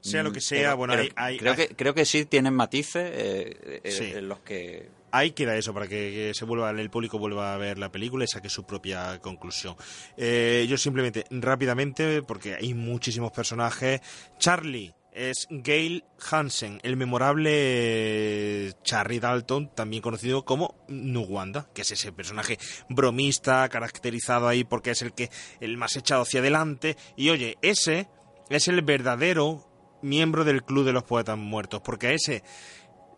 sea 0.00 0.22
lo 0.22 0.30
que 0.30 0.38
Mm, 0.38 0.40
sea, 0.40 0.60
pero- 0.60 0.76
bueno, 0.76 0.92
pero 0.92 1.02
hay- 1.02 1.12
hay- 1.16 1.38
creo, 1.38 1.52
hay- 1.52 1.56
que, 1.68 1.74
creo 1.74 1.94
que 1.94 2.04
sí 2.04 2.26
tienen 2.26 2.54
matices 2.54 3.10
eh, 3.12 3.80
eh, 3.82 3.90
Sí. 3.90 4.04
en 4.14 4.28
los 4.28 4.38
que 4.40 4.88
Ahí 5.16 5.30
queda 5.30 5.56
eso 5.56 5.72
para 5.72 5.88
que, 5.88 6.32
se 6.34 6.44
vuelva 6.44 6.70
el 6.70 6.90
público 6.90 7.18
vuelva 7.18 7.54
a 7.54 7.56
ver 7.56 7.78
la 7.78 7.90
película 7.90 8.24
y 8.24 8.28
saque 8.28 8.50
su 8.50 8.66
propia 8.66 9.18
conclusión. 9.20 9.74
Eh, 10.14 10.66
yo 10.68 10.76
simplemente 10.76 11.24
rápidamente 11.30 12.20
porque 12.20 12.54
hay 12.54 12.74
muchísimos 12.74 13.32
personajes. 13.32 14.02
Charlie 14.38 14.92
es 15.12 15.46
Gail 15.48 16.04
Hansen, 16.30 16.80
el 16.82 16.98
memorable 16.98 18.74
Charlie 18.82 19.18
Dalton, 19.18 19.74
también 19.74 20.02
conocido 20.02 20.44
como 20.44 20.74
Nuwanda, 20.88 21.66
que 21.72 21.80
es 21.80 21.92
ese 21.92 22.12
personaje 22.12 22.58
bromista 22.90 23.66
caracterizado 23.70 24.48
ahí 24.48 24.64
porque 24.64 24.90
es 24.90 25.00
el 25.00 25.14
que 25.14 25.30
el 25.60 25.78
más 25.78 25.96
echado 25.96 26.22
hacia 26.22 26.40
adelante 26.40 26.98
y 27.16 27.30
oye 27.30 27.56
ese 27.62 28.10
es 28.50 28.68
el 28.68 28.82
verdadero 28.82 29.66
miembro 30.02 30.44
del 30.44 30.62
club 30.62 30.84
de 30.84 30.92
los 30.92 31.04
poetas 31.04 31.38
muertos 31.38 31.80
porque 31.82 32.12
ese 32.12 32.42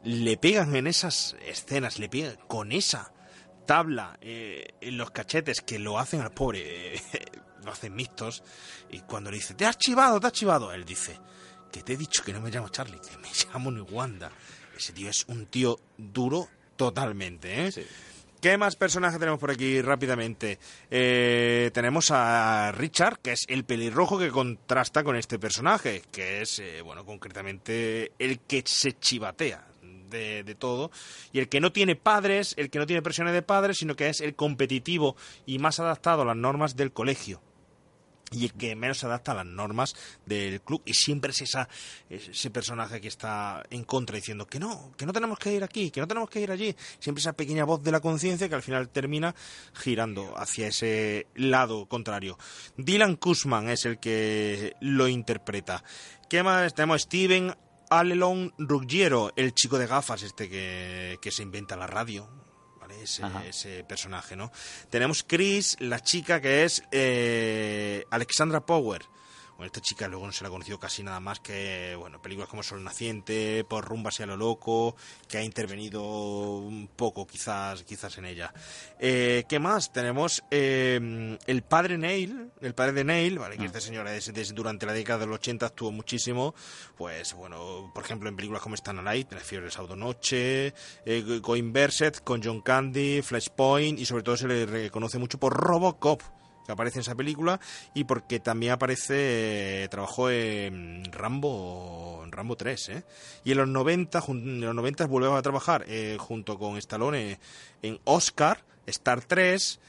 le 0.05 0.37
pegan 0.37 0.75
en 0.77 0.87
esas 0.87 1.37
escenas, 1.47 1.99
le 1.99 2.09
pegan 2.09 2.37
con 2.47 2.73
esa 2.73 3.13
tabla 3.67 4.17
eh, 4.21 4.75
en 4.81 4.97
los 4.97 5.11
cachetes 5.11 5.61
que 5.61 5.79
lo 5.79 5.99
hacen 5.99 6.21
al 6.21 6.33
pobre, 6.33 6.95
eh, 6.95 7.01
lo 7.65 7.73
hacen 7.73 7.95
mixtos, 7.95 8.43
y 8.91 9.01
cuando 9.01 9.31
le 9.31 9.37
dice, 9.37 9.55
te 9.55 9.67
has 9.67 9.77
chivado, 9.79 10.21
te 10.21 10.27
has 10.27 10.33
chivado, 10.33 10.73
él 10.73 10.85
dice, 10.85 11.19
que 11.71 11.83
te 11.83 11.95
he 11.95 11.97
dicho 11.97 12.23
que 12.25 12.33
no 12.33 12.41
me 12.41 12.51
llamo 12.51 12.69
Charlie, 12.69 12.99
que 13.01 13.17
me 13.19 13.29
llamo 13.53 13.71
Nuwanda. 13.71 14.31
Ese 14.77 14.93
tío 14.93 15.11
es 15.11 15.25
un 15.29 15.47
tío 15.47 15.79
duro 15.97 16.49
totalmente, 16.77 17.67
¿eh? 17.67 17.87
¿Qué 18.41 18.57
más 18.57 18.77
personajes 18.77 19.19
tenemos 19.19 19.41
por 19.41 19.51
aquí 19.51 19.83
rápidamente? 19.83 20.61
Eh, 20.89 21.73
tenemos 21.75 22.13
a 22.13 22.71
Richard, 22.71 23.19
que 23.19 23.33
es 23.33 23.45
el 23.49 23.65
pelirrojo 23.65 24.17
que 24.17 24.31
contrasta 24.31 25.03
con 25.03 25.17
este 25.17 25.41
personaje, 25.41 26.05
que 26.13 26.43
es, 26.43 26.61
eh, 26.61 26.81
bueno, 26.83 27.05
concretamente 27.05 28.13
el 28.17 28.39
que 28.39 28.63
se 28.65 28.97
chivatea 28.97 29.68
de, 30.09 30.57
todo, 30.59 30.91
y 31.33 31.39
el 31.39 31.49
que 31.49 31.61
no 31.61 31.73
tiene 31.73 31.97
padres, 31.97 32.55
el 32.57 32.71
que 32.71 32.79
no 32.79 32.87
tiene 32.87 33.03
presiones 33.03 33.35
de 33.35 33.43
padres, 33.43 33.79
sino 33.79 33.97
que 33.97 34.09
es 34.09 34.21
el 34.21 34.35
competitivo 34.35 35.17
y 35.47 35.59
más 35.59 35.81
adaptado 35.81 36.23
a 36.23 36.25
las 36.25 36.37
normas 36.37 36.77
del 36.77 36.93
colegio 36.93 37.41
y 38.31 38.45
el 38.45 38.53
que 38.53 38.77
menos 38.77 38.99
se 38.99 39.07
adapta 39.07 39.33
a 39.33 39.37
las 39.37 39.47
normas 39.47 39.95
del 40.27 40.61
club 40.61 40.83
y 40.85 40.95
siempre 40.95 41.31
es 41.31 41.43
esa 41.43 41.69
ese 42.11 42.51
personaje 42.51 43.01
que 43.01 43.09
está 43.09 43.63
en 43.71 43.85
contra 43.85 44.17
diciendo 44.17 44.47
que 44.47 44.59
no, 44.59 44.93
que 44.97 45.07
no 45.07 45.13
tenemos 45.13 45.39
que 45.39 45.55
ir 45.55 45.65
aquí, 45.65 45.91
que 45.91 46.01
no 46.01 46.09
tenemos 46.09 46.29
que 46.29 46.41
ir 46.41 46.51
allí, 46.51 46.75
siempre 46.99 47.21
esa 47.21 47.33
pequeña 47.33 47.65
voz 47.65 47.83
de 47.83 47.93
la 47.93 48.01
conciencia 48.01 48.49
que 48.49 48.55
al 48.55 48.63
final 48.63 48.89
termina 48.89 49.35
girando 49.73 50.37
hacia 50.37 50.69
ese 50.69 51.27
lado 51.35 51.87
contrario. 51.87 52.39
Dylan 52.77 53.17
Kuzman 53.17 53.69
es 53.71 53.85
el 53.85 53.99
que 53.99 54.75
lo 54.81 55.09
interpreta. 55.09 55.83
¿Qué 56.29 56.43
más? 56.43 56.75
Tenemos 56.75 57.03
Steven 57.03 57.55
Alelon 57.91 58.53
Ruggiero, 58.59 59.33
el 59.37 59.55
chico 59.55 59.79
de 59.79 59.87
gafas 59.87 60.23
este 60.23 60.49
que, 60.49 61.19
que 61.21 61.31
se 61.31 61.43
inventa 61.43 61.77
la 61.77 61.87
radio. 61.87 62.29
¿vale? 62.81 63.03
Ese, 63.03 63.23
ese 63.49 63.85
personaje, 63.85 64.37
¿no? 64.37 64.51
Tenemos 64.91 65.23
Chris, 65.23 65.77
la 65.81 66.01
chica 66.01 66.41
que 66.41 66.65
es 66.65 66.83
eh, 66.93 68.05
Alexandra 68.11 68.65
Power. 68.65 69.03
Bueno, 69.59 69.67
esta 69.67 69.81
chica 69.81 70.07
luego 70.07 70.25
no 70.25 70.31
se 70.31 70.45
la 70.45 70.49
ha 70.49 70.53
conocido 70.53 70.79
casi 70.79 71.03
nada 71.03 71.19
más 71.19 71.41
que, 71.41 71.97
bueno, 71.99 72.23
películas 72.23 72.49
como 72.49 72.63
Sol 72.63 72.85
Naciente, 72.85 73.65
Por 73.69 73.85
Rumbas 73.85 74.21
y 74.21 74.23
a 74.23 74.27
lo 74.27 74.37
Loco, 74.37 74.95
que 75.29 75.39
ha 75.39 75.43
intervenido 75.43 76.01
un 76.59 76.87
poco 76.95 77.27
quizás, 77.27 77.83
quizás 77.83 78.17
en 78.19 78.27
ella. 78.27 78.55
Eh, 79.01 79.43
¿Qué 79.49 79.59
más? 79.59 79.93
Tenemos 79.93 80.45
eh, 80.53 81.37
el 81.45 81.63
padre 81.63 81.99
Neil, 81.99 82.53
el 82.61 82.73
padre 82.75 82.93
de 82.93 83.03
Neil, 83.03 83.41
¿vale? 83.41 83.59
Que 83.59 83.65
este 83.67 83.81
señor 83.81 84.07
es- 84.07 84.29
es- 84.29 84.55
durante 84.55 84.87
la 84.87 84.93
década 84.93 85.19
del 85.19 85.33
80 85.33 85.67
actuó 85.67 85.91
muchísimo, 85.91 86.55
pues 86.97 87.35
bueno, 87.35 87.91
por 87.93 88.05
ejemplo 88.05 88.29
en 88.29 88.37
películas 88.37 88.63
como 88.63 88.77
Stan 88.77 88.97
Alive, 88.97 89.27
La 89.33 89.41
fiebre 89.41 89.65
de 89.67 89.73
sábado 89.73 89.97
noche, 89.97 90.73
eh, 91.05 91.41
Going 91.43 91.73
con 92.23 92.41
John 92.45 92.61
Candy, 92.61 93.23
Flashpoint 93.23 93.99
y 93.99 94.07
sobre 94.07 94.23
todo 94.23 94.37
se 94.37 94.47
le 94.47 94.67
reconoce 94.67 95.19
mucho 95.19 95.39
por 95.41 95.53
Robocop 95.53 96.23
que 96.69 96.73
aparece 96.73 96.99
en 96.99 97.01
esa 97.01 97.15
película 97.15 97.59
y 97.95 98.05
porque 98.05 98.41
también 98.41 98.73
aparece 98.73 99.85
eh, 99.85 99.89
trabajó 99.91 100.29
en 100.31 101.03
Rambo 101.11 102.21
en 102.23 102.31
Rambo 102.31 102.57
3 102.57 102.89
¿eh? 102.91 103.05
y 103.43 103.53
en 103.53 103.57
los 103.59 103.69
90 103.69 104.21
jun- 104.21 104.43
en 104.43 104.61
los 104.61 104.75
90 104.75 105.07
volvió 105.07 105.35
a 105.35 105.41
trabajar 105.41 105.87
eh, 105.89 106.19
junto 106.21 106.59
con 106.59 106.77
Stallone 106.77 107.41
en 107.81 107.99
Oscar 108.05 108.63
Star 108.85 109.25
3 109.25 109.81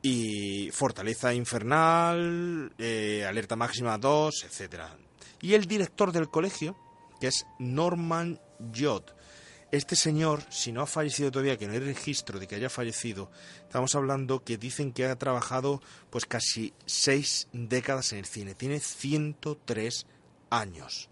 y 0.00 0.70
Fortaleza 0.72 1.34
Infernal 1.34 2.72
eh, 2.78 3.26
Alerta 3.28 3.54
Máxima 3.54 3.98
2 3.98 4.44
etcétera 4.44 4.96
y 5.42 5.52
el 5.52 5.66
director 5.66 6.10
del 6.10 6.30
colegio 6.30 6.74
que 7.20 7.26
es 7.26 7.44
Norman 7.58 8.40
Jod 8.74 9.02
este 9.76 9.96
señor, 9.96 10.42
si 10.50 10.70
no 10.70 10.82
ha 10.82 10.86
fallecido 10.86 11.30
todavía, 11.30 11.58
que 11.58 11.66
no 11.66 11.72
hay 11.72 11.80
registro 11.80 12.38
de 12.38 12.46
que 12.46 12.54
haya 12.54 12.70
fallecido, 12.70 13.30
estamos 13.62 13.94
hablando 13.94 14.44
que 14.44 14.56
dicen 14.56 14.92
que 14.92 15.04
ha 15.04 15.18
trabajado 15.18 15.82
pues 16.10 16.26
casi 16.26 16.72
seis 16.86 17.48
décadas 17.52 18.12
en 18.12 18.20
el 18.20 18.24
cine. 18.24 18.54
Tiene 18.54 18.78
103 18.78 20.06
años. 20.50 21.10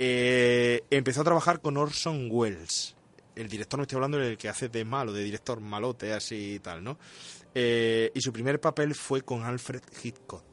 Eh, 0.00 0.82
empezó 0.90 1.20
a 1.20 1.24
trabajar 1.24 1.60
con 1.60 1.76
Orson 1.76 2.28
Welles. 2.30 2.96
El 3.36 3.48
director, 3.48 3.78
no 3.78 3.82
estoy 3.82 3.96
hablando 3.96 4.18
del 4.18 4.36
que 4.36 4.48
hace 4.48 4.68
de 4.68 4.84
malo, 4.84 5.12
de 5.12 5.22
director 5.22 5.60
malote, 5.60 6.12
así 6.12 6.54
y 6.54 6.58
tal, 6.58 6.82
¿no? 6.82 6.98
Eh, 7.54 8.10
y 8.14 8.20
su 8.20 8.32
primer 8.32 8.60
papel 8.60 8.94
fue 8.94 9.22
con 9.22 9.42
Alfred 9.44 9.82
Hitchcock 10.02 10.44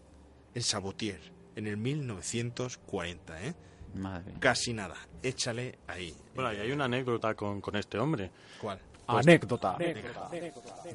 en 0.53 0.61
Sabotier, 0.61 1.19
en 1.55 1.65
el 1.65 1.77
1940, 1.77 3.43
¿eh? 3.43 3.55
Madre. 3.95 4.33
Casi 4.39 4.73
nada. 4.73 4.95
Échale 5.21 5.79
ahí. 5.87 6.13
Bueno, 6.35 6.53
y 6.53 6.57
hay 6.57 6.71
una 6.71 6.85
anécdota 6.85 7.33
con, 7.35 7.59
con 7.61 7.75
este 7.75 7.97
hombre. 7.99 8.31
¿Cuál? 8.59 8.79
Pues 9.05 9.27
Anécdota. 9.27 9.77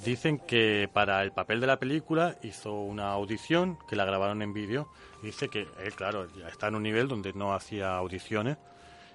Dicen 0.05 0.39
que 0.39 0.89
para 0.93 1.23
el 1.23 1.33
papel 1.33 1.61
de 1.61 1.67
la 1.67 1.79
película 1.79 2.37
hizo 2.43 2.73
una 2.73 3.11
audición 3.13 3.79
que 3.89 3.97
la 3.97 4.05
grabaron 4.05 4.41
en 4.43 4.53
vídeo. 4.53 4.89
Dice 5.23 5.49
que 5.49 5.67
él, 5.85 5.95
claro, 5.95 6.27
ya 6.39 6.49
está 6.49 6.69
en 6.69 6.77
un 6.77 6.83
nivel 6.83 7.09
donde 7.09 7.33
no 7.33 7.53
hacía 7.55 7.97
audiciones 7.97 8.57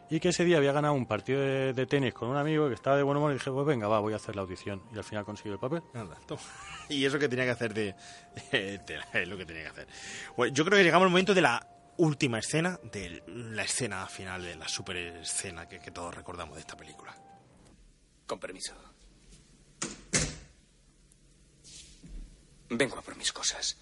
y 0.10 0.20
que 0.20 0.30
ese 0.30 0.44
día 0.44 0.58
había 0.58 0.74
ganado 0.74 0.94
un 0.94 1.06
partido 1.06 1.40
de, 1.40 1.74
de 1.74 1.86
tenis 1.86 2.14
con 2.14 2.28
un 2.30 2.36
amigo 2.36 2.68
que 2.68 2.74
estaba 2.76 2.98
de 2.98 3.04
buen 3.04 3.18
humor 3.18 3.32
y 3.32 3.36
dije, 3.36 3.50
pues 3.50 3.66
venga, 3.66 3.88
va, 3.88 4.00
voy 4.00 4.12
a 4.14 4.18
hacer 4.18 4.36
la 4.36 4.42
audición. 4.42 4.82
Y 4.94 4.98
al 4.98 5.04
final 5.06 5.24
consiguió 5.24 5.54
el 5.54 5.60
papel. 5.60 5.82
Anda. 5.94 6.18
Y 6.90 7.06
eso 7.06 7.18
que 7.18 7.30
tenía 7.30 7.46
que 7.46 7.52
hacer 7.52 7.74
de... 7.74 7.96
de- 8.52 9.00
es 9.14 9.28
lo 9.28 9.38
que 9.38 9.46
tenía 9.46 9.64
que 9.64 9.70
hacer. 9.70 9.88
Bueno, 10.36 10.54
yo 10.54 10.66
creo 10.66 10.78
que 10.78 10.84
llegamos 10.84 11.06
al 11.06 11.12
momento 11.12 11.34
de 11.34 11.42
la 11.42 11.66
última 12.02 12.40
escena, 12.40 12.80
de 12.92 13.22
la 13.28 13.64
escena 13.64 14.08
final, 14.08 14.42
de 14.42 14.56
la 14.56 14.68
super 14.68 14.98
escena 14.98 15.70
que, 15.70 15.80
que 15.80 15.92
todos 15.92 16.14
recordamos 16.16 16.56
de 16.56 16.62
esta 16.62 16.76
película. 16.76 17.16
Con 18.26 18.40
permiso. 18.40 18.74
Vengo 22.70 22.98
a 22.98 23.02
por 23.02 23.16
mis 23.18 23.32
cosas. 23.32 23.78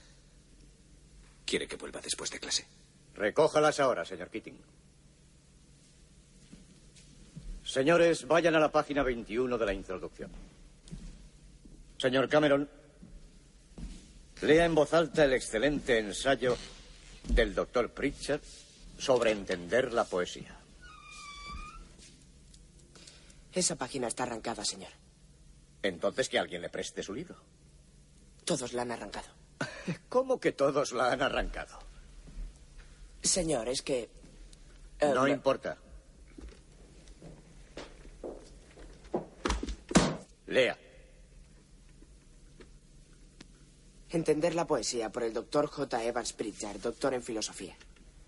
¿Quiere 1.45 1.67
que 1.67 1.77
vuelva 1.77 2.01
después 2.01 2.29
de 2.29 2.39
clase? 2.39 2.67
Recójalas 3.15 3.79
ahora, 3.79 4.03
señor 4.03 4.29
Keating. 4.29 4.59
Señores, 7.63 8.27
vayan 8.27 8.55
a 8.55 8.59
la 8.59 8.71
página 8.71 9.03
21 9.03 9.57
de 9.57 9.65
la 9.65 9.73
introducción. 9.73 10.31
Señor 11.97 12.27
Cameron, 12.27 12.69
lea 14.41 14.65
en 14.65 14.75
voz 14.75 14.93
alta 14.93 15.23
el 15.23 15.33
excelente 15.33 15.99
ensayo 15.99 16.57
del 17.27 17.53
doctor 17.55 17.91
Pritchard 17.91 18.41
sobre 18.97 19.31
entender 19.31 19.93
la 19.93 20.03
poesía. 20.03 20.55
Esa 23.53 23.75
página 23.75 24.07
está 24.07 24.23
arrancada, 24.23 24.63
señor. 24.63 24.91
Entonces 25.81 26.29
que 26.29 26.37
alguien 26.39 26.61
le 26.61 26.69
preste 26.69 27.01
su 27.03 27.13
libro. 27.13 27.35
Todos 28.45 28.73
la 28.73 28.81
han 28.83 28.91
arrancado. 28.91 29.27
¿Cómo 30.09 30.39
que 30.39 30.51
todos 30.51 30.91
la 30.91 31.11
han 31.11 31.21
arrancado? 31.21 31.79
Señor, 33.21 33.67
es 33.69 33.81
que... 33.81 34.09
eh, 34.99 35.11
No 35.13 35.27
importa. 35.27 35.77
Lea. 40.47 40.77
Entender 44.11 44.55
la 44.55 44.65
poesía 44.65 45.11
por 45.11 45.21
el 45.21 45.33
doctor 45.33 45.67
J. 45.67 46.03
Evans 46.03 46.33
Pritchard, 46.33 46.81
doctor 46.81 47.13
en 47.13 47.21
filosofía. 47.21 47.75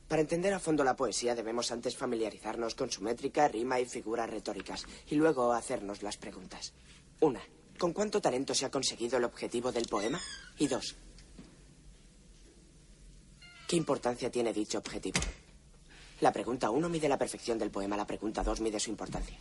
Para 0.08 0.22
entender 0.22 0.54
a 0.54 0.60
fondo 0.60 0.84
la 0.84 0.96
poesía 0.96 1.34
debemos 1.34 1.72
antes 1.72 1.98
familiarizarnos 1.98 2.76
con 2.76 2.92
su 2.92 3.02
métrica, 3.02 3.48
rima 3.48 3.80
y 3.80 3.88
figuras 3.88 4.30
retóricas, 4.30 4.86
y 5.10 5.16
luego 5.16 5.54
hacernos 5.54 6.04
las 6.04 6.18
preguntas. 6.18 6.74
Una, 7.20 7.42
¿con 7.80 7.94
cuánto 7.94 8.22
talento 8.22 8.54
se 8.54 8.66
ha 8.66 8.70
conseguido 8.70 9.18
el 9.18 9.24
objetivo 9.24 9.72
del 9.72 9.88
poema? 9.88 10.20
Y 10.60 10.68
dos, 10.68 10.96
¿qué 13.68 13.76
importancia 13.76 14.30
tiene 14.30 14.54
dicho 14.54 14.78
objetivo? 14.78 15.20
La 16.20 16.32
pregunta 16.32 16.70
uno 16.70 16.90
mide 16.90 17.10
la 17.10 17.18
perfección 17.18 17.58
del 17.58 17.72
poema, 17.72 17.98
la 17.98 18.06
pregunta 18.06 18.44
dos 18.44 18.62
mide 18.62 18.80
su 18.80 18.92
importancia. 18.92 19.40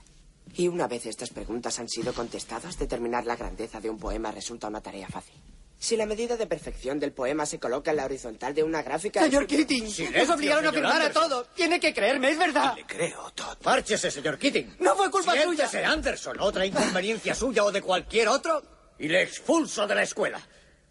Y 0.54 0.68
una 0.68 0.88
vez 0.88 1.04
estas 1.04 1.28
preguntas 1.28 1.78
han 1.78 1.88
sido 1.90 2.14
contestadas, 2.14 2.78
determinar 2.78 3.26
la 3.26 3.36
grandeza 3.36 3.78
de 3.78 3.90
un 3.90 3.98
poema 3.98 4.32
resulta 4.32 4.68
una 4.68 4.80
tarea 4.80 5.06
fácil. 5.06 5.36
Si 5.80 5.96
la 5.96 6.04
medida 6.04 6.36
de 6.36 6.46
perfección 6.46 7.00
del 7.00 7.12
poema 7.12 7.46
se 7.46 7.58
coloca 7.58 7.90
en 7.90 7.96
la 7.96 8.04
horizontal 8.04 8.54
de 8.54 8.62
una 8.62 8.82
gráfica... 8.82 9.22
Señor 9.22 9.46
Keating, 9.46 9.84
nos 10.14 10.28
obligaron 10.28 10.66
a 10.66 10.72
firmar 10.72 11.00
a 11.00 11.10
todos. 11.10 11.48
Tiene 11.54 11.80
que 11.80 11.94
creerme, 11.94 12.30
es 12.30 12.38
verdad. 12.38 12.76
Le 12.76 12.84
creo, 12.84 13.30
Todd. 13.34 13.56
Márchese, 13.64 14.10
señor 14.10 14.38
Keating. 14.38 14.76
No 14.78 14.94
fue 14.94 15.10
culpa 15.10 15.32
Siéntese, 15.32 15.78
suya. 15.78 15.90
Anderson. 15.90 16.36
¿Otra 16.38 16.66
inconveniencia 16.66 17.34
suya 17.34 17.64
o 17.64 17.72
de 17.72 17.80
cualquier 17.80 18.28
otro? 18.28 18.62
Y 18.98 19.08
le 19.08 19.22
expulso 19.22 19.86
de 19.86 19.94
la 19.94 20.02
escuela. 20.02 20.38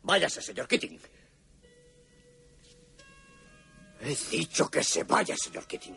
Váyase, 0.02 0.42
señor 0.42 0.68
Keating. 0.68 1.00
He 4.02 4.16
dicho 4.32 4.72
que 4.72 4.84
se 4.84 5.04
vaya, 5.04 5.36
señor 5.38 5.68
Keating. 5.68 5.96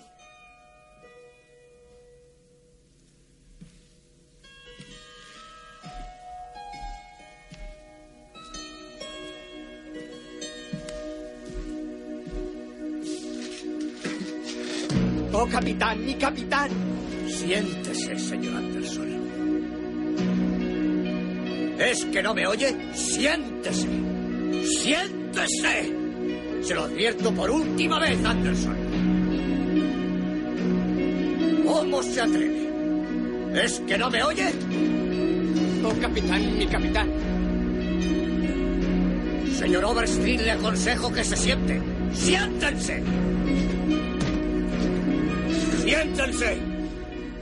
Capitán, 15.62 16.04
mi 16.04 16.14
capitán. 16.14 16.70
Siéntese, 17.28 18.18
señor 18.18 18.56
Anderson. 18.56 19.06
¿Es 21.78 22.04
que 22.06 22.20
no 22.20 22.34
me 22.34 22.48
oye? 22.48 22.76
Siéntese. 22.94 23.86
Siéntese. 24.80 25.94
Se 26.62 26.74
lo 26.74 26.82
advierto 26.82 27.32
por 27.32 27.48
última 27.48 28.00
vez, 28.00 28.24
Anderson. 28.24 28.76
¿Cómo 31.64 32.02
se 32.02 32.20
atreve? 32.20 32.68
¿Es 33.54 33.80
que 33.86 33.98
no 33.98 34.10
me 34.10 34.20
oye? 34.24 34.50
Oh, 35.84 35.94
capitán, 36.00 36.58
mi 36.58 36.66
capitán. 36.66 37.08
Señor 39.56 39.84
Overstreet, 39.84 40.40
le 40.40 40.50
aconsejo 40.50 41.12
que 41.12 41.22
se 41.22 41.36
siente. 41.36 41.80
¡Siéntense! 42.12 43.00
¡Siéntense! 45.82 46.58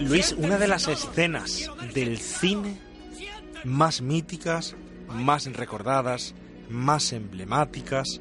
Luis, 0.01 0.33
una 0.39 0.57
de 0.59 0.67
las 0.69 0.89
escenas 0.89 1.71
del 1.95 2.19
cine 2.19 2.79
más 3.65 4.01
míticas, 4.01 4.75
más 5.13 5.45
recordadas, 5.53 6.35
más 6.71 7.13
emblemáticas, 7.13 8.21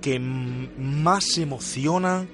que 0.00 0.18
más 0.18 1.36
emocionan 1.38 2.28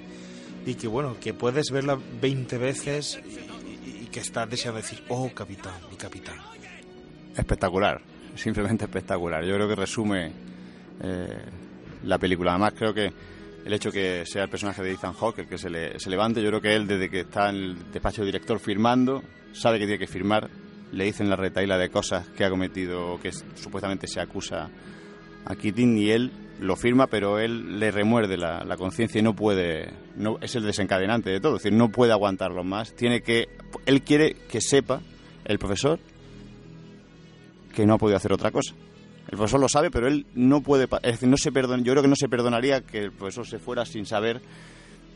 y 0.65 0.74
que 0.74 0.86
bueno, 0.86 1.16
que 1.20 1.35
puedes 1.35 1.70
verla 1.73 1.99
20 2.20 2.57
veces 2.59 3.19
y, 3.27 3.90
y- 3.90 4.03
y 4.05 4.07
que 4.07 4.20
estás 4.20 4.49
deseando 4.49 4.81
decir, 4.81 5.03
oh 5.09 5.28
capitán, 5.35 5.74
mi 5.90 5.97
capitán. 5.97 6.36
Espectacular, 7.36 8.01
simplemente 8.36 8.85
espectacular. 8.85 9.45
Yo 9.45 9.55
creo 9.55 9.69
que 9.69 9.74
resume 9.74 10.32
eh, 11.03 11.39
la 12.05 12.19
película. 12.19 12.53
Además, 12.53 12.74
creo 12.77 12.95
que 12.95 13.12
el 13.69 13.74
hecho 13.74 13.93
que 13.93 14.24
sea 14.24 14.45
el 14.45 14.49
personaje 14.49 14.82
de 14.82 14.93
Ethan 14.93 15.12
Hawke 15.12 15.40
el 15.40 15.47
que 15.47 15.59
se, 15.59 15.69
le, 15.69 16.01
se 16.01 16.09
levante. 16.09 16.43
Yo 16.43 16.49
creo 16.49 16.62
que 16.62 16.74
él, 16.74 16.86
desde 16.86 17.11
que 17.11 17.20
está 17.20 17.51
en 17.51 17.57
el 17.57 17.93
despacho 17.93 18.23
del 18.23 18.32
director 18.32 18.59
firmando, 18.59 19.23
sabe 19.53 19.78
que 19.78 19.85
tiene 19.85 19.99
que 19.99 20.07
firmar. 20.07 20.49
Le 20.90 21.05
dicen 21.05 21.28
la 21.28 21.36
retaila 21.36 21.77
de 21.77 21.90
cosas 21.90 22.27
que 22.28 22.47
ha 22.47 22.51
cometido, 22.51 23.20
que 23.20 23.31
supuestamente 23.31 24.07
se 24.07 24.23
acusa 24.23 24.70
a 25.45 25.55
Keating, 25.55 25.99
y 25.99 26.11
él 26.11 26.32
lo 26.61 26.77
firma, 26.77 27.09
pero 27.09 27.39
él 27.39 27.78
le 27.78 27.90
remuerde 27.90 28.39
la, 28.39 28.74
conciencia 28.78 29.19
y 29.19 29.23
no 29.23 29.36
puede, 29.36 29.90
es 30.40 30.57
el 30.57 30.65
desencadenante 30.65 31.28
de 31.28 31.39
todo, 31.39 31.57
es 31.57 31.62
decir, 31.62 31.77
no 31.77 31.90
puede 31.90 32.12
aguantarlo 32.12 32.65
más. 32.65 32.95
Tiene 32.95 33.20
que, 33.20 33.49
él 33.85 34.01
quiere 34.01 34.35
que 34.49 34.62
sepa 34.62 35.03
el 35.45 35.59
profesor 35.59 35.99
que 37.74 37.85
no 37.85 37.93
ha 37.93 37.99
podido 37.99 38.16
hacer 38.16 38.32
otra 38.32 38.51
cosa. 38.51 38.74
El 39.28 39.36
profesor 39.36 39.60
lo 39.60 39.68
sabe, 39.68 39.90
pero 39.90 40.09
él 40.09 40.26
no 40.34 40.62
puede, 40.62 40.84
es 41.02 41.12
decir, 41.12 41.28
no 41.28 41.36
se 41.36 41.52
perdona, 41.52 41.82
yo 41.82 41.92
creo 41.92 42.02
que 42.02 42.09
no 42.09 42.16
se 42.16 42.28
perdonaría 42.28 42.80
que 42.80 43.05
el 43.05 43.12
profesor 43.12 43.46
se 43.46 43.59
fuera 43.59 43.84
sin 43.84 44.06
saber 44.06 44.40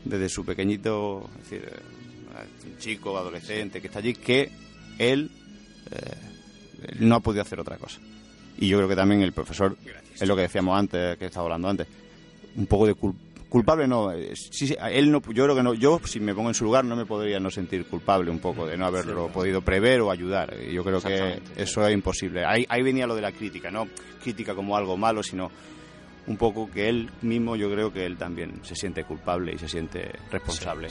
desde 0.05 0.29
su 0.29 0.45
pequeñito, 0.45 1.29
es 1.37 1.49
decir, 1.49 1.67
eh, 1.67 2.67
un 2.71 2.77
chico, 2.77 3.17
adolescente 3.17 3.81
que 3.81 3.87
está 3.87 3.99
allí, 3.99 4.13
que 4.13 4.51
él 4.99 5.31
eh, 5.91 6.95
no 6.99 7.15
ha 7.15 7.19
podido 7.21 7.41
hacer 7.41 7.59
otra 7.59 7.77
cosa. 7.77 7.99
Y 8.59 8.67
yo 8.67 8.77
creo 8.77 8.87
que 8.87 8.95
también 8.95 9.21
el 9.23 9.33
profesor, 9.33 9.75
es 10.19 10.27
lo 10.27 10.35
que 10.35 10.43
decíamos 10.43 10.77
antes, 10.77 11.17
que 11.17 11.25
estaba 11.25 11.45
hablando 11.45 11.69
antes, 11.69 11.87
un 12.55 12.67
poco 12.67 12.85
de 12.85 12.95
cul- 12.95 13.15
culpable 13.53 13.87
no, 13.87 14.11
eh, 14.11 14.35
sí, 14.35 14.65
sí, 14.65 14.75
él 14.89 15.11
no, 15.11 15.21
yo 15.31 15.43
creo 15.43 15.55
que 15.55 15.61
no, 15.61 15.75
yo 15.75 16.01
si 16.05 16.19
me 16.19 16.33
pongo 16.33 16.49
en 16.49 16.55
su 16.55 16.63
lugar 16.63 16.83
no 16.85 16.95
me 16.95 17.05
podría 17.05 17.39
no 17.39 17.51
sentir 17.51 17.85
culpable 17.85 18.31
un 18.31 18.39
poco 18.39 18.65
de 18.65 18.75
no 18.75 18.87
haberlo 18.87 19.27
podido 19.27 19.61
prever 19.61 20.01
o 20.01 20.09
ayudar. 20.09 20.55
Y 20.59 20.73
Yo 20.73 20.83
creo 20.83 20.99
que 20.99 21.39
eso 21.55 21.87
es 21.87 21.93
imposible. 21.93 22.45
Ahí, 22.45 22.65
ahí 22.67 22.81
venía 22.81 23.05
lo 23.05 23.15
de 23.15 23.21
la 23.21 23.31
crítica, 23.31 23.69
no 23.69 23.87
crítica 24.23 24.55
como 24.55 24.75
algo 24.75 24.97
malo, 24.97 25.21
sino 25.21 25.51
un 26.25 26.35
poco 26.35 26.67
que 26.71 26.89
él 26.89 27.11
mismo, 27.21 27.55
yo 27.55 27.69
creo 27.71 27.93
que 27.93 28.07
él 28.07 28.17
también 28.17 28.59
se 28.63 28.73
siente 28.73 29.03
culpable 29.03 29.53
y 29.53 29.59
se 29.59 29.67
siente 29.67 30.11
responsable. 30.31 30.87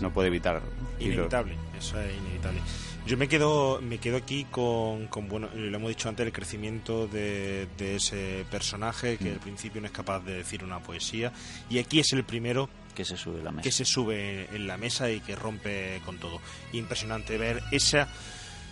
No 0.00 0.10
puede 0.10 0.28
evitar. 0.28 0.60
Inevitable, 0.98 1.56
eso 1.78 2.00
es 2.00 2.12
inevitable. 2.16 2.60
Yo 3.06 3.16
me 3.16 3.28
quedo, 3.28 3.80
me 3.80 3.98
quedo 3.98 4.16
aquí 4.18 4.46
con, 4.50 5.08
con, 5.08 5.28
bueno, 5.28 5.48
lo 5.54 5.76
hemos 5.76 5.88
dicho 5.88 6.08
antes, 6.08 6.24
el 6.24 6.32
crecimiento 6.32 7.08
de, 7.08 7.66
de 7.76 7.96
ese 7.96 8.44
personaje 8.50 9.16
que 9.16 9.30
Mm. 9.30 9.32
al 9.32 9.40
principio 9.40 9.80
no 9.80 9.86
es 9.88 9.92
capaz 9.92 10.20
de 10.20 10.34
decir 10.34 10.62
una 10.62 10.78
poesía 10.80 11.32
y 11.68 11.78
aquí 11.78 11.98
es 11.98 12.12
el 12.12 12.22
primero 12.24 12.68
que 12.94 13.04
se 13.04 13.16
sube 13.16 13.42
la 13.42 13.50
mesa. 13.50 13.62
que 13.62 13.72
se 13.72 13.84
sube 13.84 14.48
en 14.54 14.66
la 14.66 14.76
mesa 14.76 15.10
y 15.10 15.20
que 15.20 15.34
rompe 15.34 16.00
con 16.04 16.18
todo. 16.18 16.40
Impresionante 16.72 17.36
ver 17.36 17.62
esa, 17.72 18.06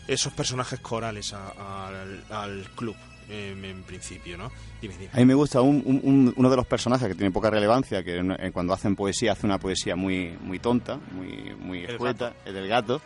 esos 0.07 0.33
personajes 0.35 0.79
corales 0.81 1.33
a- 1.33 1.89
al, 1.89 2.23
al 2.31 2.71
club 2.77 2.95
en 3.31 3.83
principio, 3.83 4.39
¿no? 4.39 4.51
Dime, 4.81 4.95
dime. 4.97 5.11
A 5.13 5.17
mí 5.19 5.25
me 5.27 5.35
gusta 5.35 5.61
un- 5.61 5.83
un- 5.85 6.01
un- 6.03 6.33
uno 6.37 6.49
de 6.51 6.57
los 6.57 6.67
personajes 6.67 7.09
que 7.09 7.15
tiene 7.15 7.31
poca 7.31 7.51
relevancia, 7.51 8.03
que 8.05 8.17
en- 8.19 8.33
en 8.41 8.53
cuando 8.53 8.73
hacen 8.73 8.95
poesía 8.97 9.33
hace 9.33 9.47
una 9.47 9.59
poesía 9.59 9.97
muy 9.97 10.37
muy 10.41 10.59
tonta, 10.61 10.99
muy 11.13 11.55
muy 11.59 11.85
El 11.85 11.91
escueta, 11.91 12.35
el 12.47 12.55
del 12.55 12.69
gato. 12.69 13.03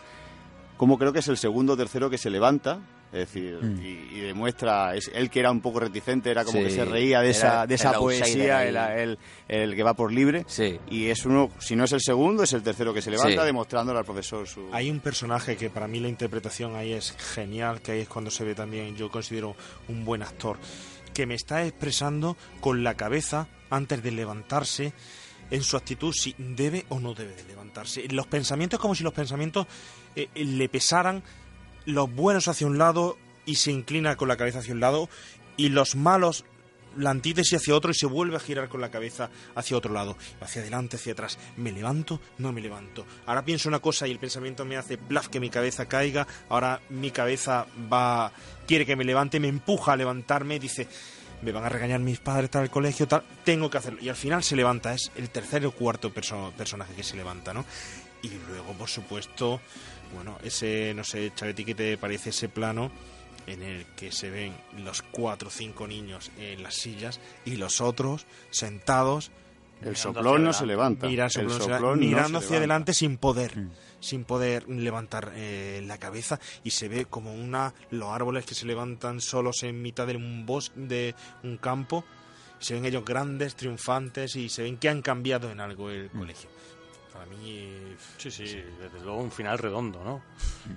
Como 0.83 0.99
creo 0.99 1.13
que 1.13 1.21
es 1.21 1.29
el 1.29 1.37
segundo 1.37 1.75
o 1.75 1.77
tercero 1.77 2.11
que 2.11 2.19
se 2.19 2.29
levanta, 2.29 2.81
es 3.13 3.21
decir, 3.21 3.57
Mm. 3.63 3.81
y, 3.87 4.17
y 4.17 4.21
demuestra, 4.23 4.97
es 4.97 5.13
él 5.15 5.31
que 5.31 5.39
era 5.39 5.53
un 5.53 5.61
poco 5.61 5.79
reticente, 5.79 6.29
era 6.29 6.45
como 6.45 6.59
Sí, 6.59 6.65
que 6.65 6.71
se 6.73 6.85
reía 6.85 7.21
de 7.21 7.29
era 7.31 7.37
esa, 7.39 7.67
de 7.69 7.75
esa 7.77 7.93
poesía, 7.93 8.67
el, 8.67 8.75
el- 8.77 9.19
el 9.47 9.77
que 9.77 9.83
va 9.85 9.95
por 9.95 10.11
libre. 10.13 10.45
Y 10.91 11.07
es 11.07 11.25
uno, 11.25 11.51
si 11.61 11.77
no 11.77 11.85
es 11.85 11.93
el 11.93 12.01
segundo, 12.01 12.43
es 12.43 12.53
el 12.53 12.65
tercero 12.65 12.93
que 12.93 13.01
se 13.01 13.13
levanta, 13.13 13.43
Sí. 13.43 13.47
demostrándole 13.47 14.01
al 14.01 14.05
profesor 14.05 14.45
su... 14.49 14.71
Hay 14.73 14.91
un 14.91 14.99
personaje 14.99 15.57
que 15.57 15.71
para 15.71 15.87
mí 15.87 16.01
la 16.01 16.09
interpretación 16.09 16.75
ahí 16.75 16.95
es 16.95 17.13
genial, 17.33 17.81
que 17.81 17.93
ahí 17.93 18.01
es 18.01 18.09
cuando 18.09 18.33
se 18.33 18.43
ve 18.43 18.57
también, 18.57 18.97
yo 18.97 19.09
considero 19.09 19.55
un 19.89 20.05
buen 20.05 20.23
actor, 20.25 20.59
que 21.15 21.27
me 21.27 21.35
está 21.37 21.65
expresando 21.65 22.37
con 22.61 22.83
la 22.83 22.95
cabeza 22.97 23.47
antes 23.71 24.03
de 24.03 24.11
levantarse 24.11 24.93
en 25.53 25.63
su 25.63 25.77
actitud 25.77 26.13
si 26.13 26.35
debe 26.39 26.87
o 26.89 26.99
no 26.99 27.15
debe 27.15 27.35
de 27.37 27.45
levantarse. 27.45 28.09
Los 28.09 28.27
pensamientos 28.27 28.81
como 28.81 28.95
si 28.97 29.05
los 29.05 29.13
pensamientos 29.13 29.67
eh, 30.16 30.28
eh, 30.34 30.44
le 30.44 30.68
pesaran 30.68 31.22
los 31.86 32.12
buenos 32.14 32.48
hacia 32.48 32.66
un 32.66 32.78
lado 32.78 33.16
y 33.44 33.56
se 33.56 33.72
inclina 33.72 34.16
con 34.16 34.28
la 34.28 34.36
cabeza 34.36 34.60
hacia 34.60 34.74
un 34.74 34.80
lado 34.80 35.09
y 35.56 35.68
los 35.70 35.97
malos 35.97 36.44
la 36.97 37.09
antítesis 37.10 37.55
hacia 37.55 37.74
otro 37.74 37.90
y 37.90 37.94
se 37.94 38.05
vuelve 38.06 38.36
a 38.36 38.40
girar 38.40 38.68
con 38.68 38.82
la 38.82 38.90
cabeza 38.90 39.30
hacia 39.55 39.78
otro 39.78 39.94
lado, 39.94 40.16
hacia 40.43 40.60
adelante, 40.60 40.97
hacia 40.97 41.12
atrás. 41.14 41.39
¿Me 41.56 41.72
levanto? 41.72 42.20
No 42.36 42.52
me 42.52 42.60
levanto. 42.60 43.06
Ahora 43.24 43.44
pienso 43.44 43.70
una 43.70 43.78
cosa 43.78 44.06
y 44.06 44.10
el 44.10 44.18
pensamiento 44.18 44.66
me 44.66 44.76
hace 44.76 44.97
blaf 44.97 45.28
que 45.28 45.40
mi 45.40 45.48
cabeza 45.48 45.86
caiga. 45.86 46.26
Ahora 46.51 46.82
mi 46.90 47.10
cabeza 47.10 47.66
va 47.90 48.30
quiere 48.66 48.84
que 48.84 48.94
me 48.94 49.05
levante, 49.05 49.40
me 49.40 49.48
empuja 49.48 49.94
a 49.94 49.97
levantarme, 49.97 50.59
dice, 50.59 50.86
me 51.40 51.51
van 51.51 51.64
a 51.64 51.70
regañar 51.70 52.01
mis 52.01 52.18
padres 52.20 52.51
tal 52.51 52.64
el 52.64 52.70
colegio, 52.70 53.09
tal, 53.09 53.24
tengo 53.43 53.70
que 53.70 53.78
hacerlo. 53.78 53.98
Y 54.02 54.10
al 54.10 54.16
final 54.16 54.43
se 54.44 54.55
levanta, 54.55 54.93
es 54.93 55.10
el 55.16 55.30
tercer 55.30 55.64
o 55.64 55.72
cuarto 55.72 56.12
perso- 56.12 56.52
personaje 56.52 56.93
que 56.94 57.02
se 57.02 57.16
levanta, 57.16 57.55
¿no? 57.55 57.64
Y 58.22 58.28
luego, 58.48 58.74
por 58.74 58.90
supuesto, 58.90 59.62
bueno, 60.14 60.39
ese, 60.43 60.93
no 60.94 61.05
sé, 61.05 61.32
Chavetti, 61.34 61.64
¿qué 61.64 61.74
te 61.74 61.98
parece 61.98 62.30
ese 62.30 62.48
plano 62.48 62.90
en 63.47 63.62
el 63.62 63.86
que 63.97 64.12
se 64.12 64.30
ven 64.30 64.55
los 64.84 65.02
cuatro 65.02 65.48
o 65.48 65.51
cinco 65.51 65.86
niños 65.86 66.30
en 66.39 66.62
las 66.62 66.74
sillas 66.76 67.20
y 67.44 67.56
los 67.56 67.80
otros 67.80 68.26
sentados? 68.51 69.30
El 69.82 69.97
soplón 69.97 70.44
no 70.44 70.52
se 70.52 70.64
levanta. 70.64 71.09
Mira, 71.09 71.24
El 71.24 71.30
soplón 71.32 71.48
no 71.48 71.55
se 71.55 71.60
soplón 71.60 71.80
levanta, 71.80 72.05
no 72.05 72.06
mirando 72.09 72.39
se 72.39 72.44
hacia 72.44 72.51
levanta. 72.51 72.56
adelante 72.59 72.94
sin 72.94 73.16
poder. 73.16 73.64
Sin 73.98 74.24
poder 74.24 74.68
levantar 74.68 75.32
eh, 75.34 75.82
la 75.84 75.98
cabeza 75.98 76.39
y 76.62 76.70
se 76.70 76.89
ve 76.89 77.06
como 77.06 77.34
una 77.34 77.74
los 77.90 78.10
árboles 78.10 78.44
que 78.47 78.55
se 78.55 78.66
levantan 78.66 79.20
solos 79.20 79.62
en 79.64 79.82
mitad 79.82 80.06
de 80.06 80.16
un 80.16 80.47
bosque, 80.47 80.78
de 80.78 81.14
un 81.43 81.56
campo. 81.56 82.05
Se 82.60 82.74
ven 82.74 82.84
ellos 82.84 83.05
grandes, 83.05 83.56
triunfantes 83.56 84.36
y 84.36 84.48
se 84.48 84.62
ven 84.62 84.76
que 84.76 84.89
han 84.89 85.02
cambiado 85.02 85.51
en 85.51 85.59
algo 85.59 85.90
el 85.90 86.10
colegio. 86.10 86.48
Para 87.23 87.36
mí. 87.36 87.97
Sí, 88.19 88.32
sí, 88.32 88.44
desde 88.81 89.01
luego 89.01 89.19
un 89.19 89.31
final 89.31 89.57
redondo, 89.59 90.03
¿no? 90.03 90.23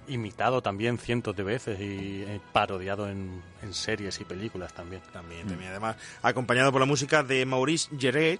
Imitado 0.07 0.61
también 0.61 0.97
cientos 0.97 1.35
de 1.35 1.43
veces 1.43 1.79
y 1.79 2.23
eh, 2.23 2.39
parodiado 2.53 3.09
en, 3.09 3.41
en 3.61 3.73
series 3.73 4.19
y 4.19 4.25
películas 4.25 4.73
también. 4.73 5.01
También, 5.13 5.47
también. 5.47 5.71
Además, 5.71 5.95
acompañado 6.21 6.71
por 6.71 6.81
la 6.81 6.87
música 6.87 7.23
de 7.23 7.45
Maurice 7.45 7.89
Jarret, 7.99 8.39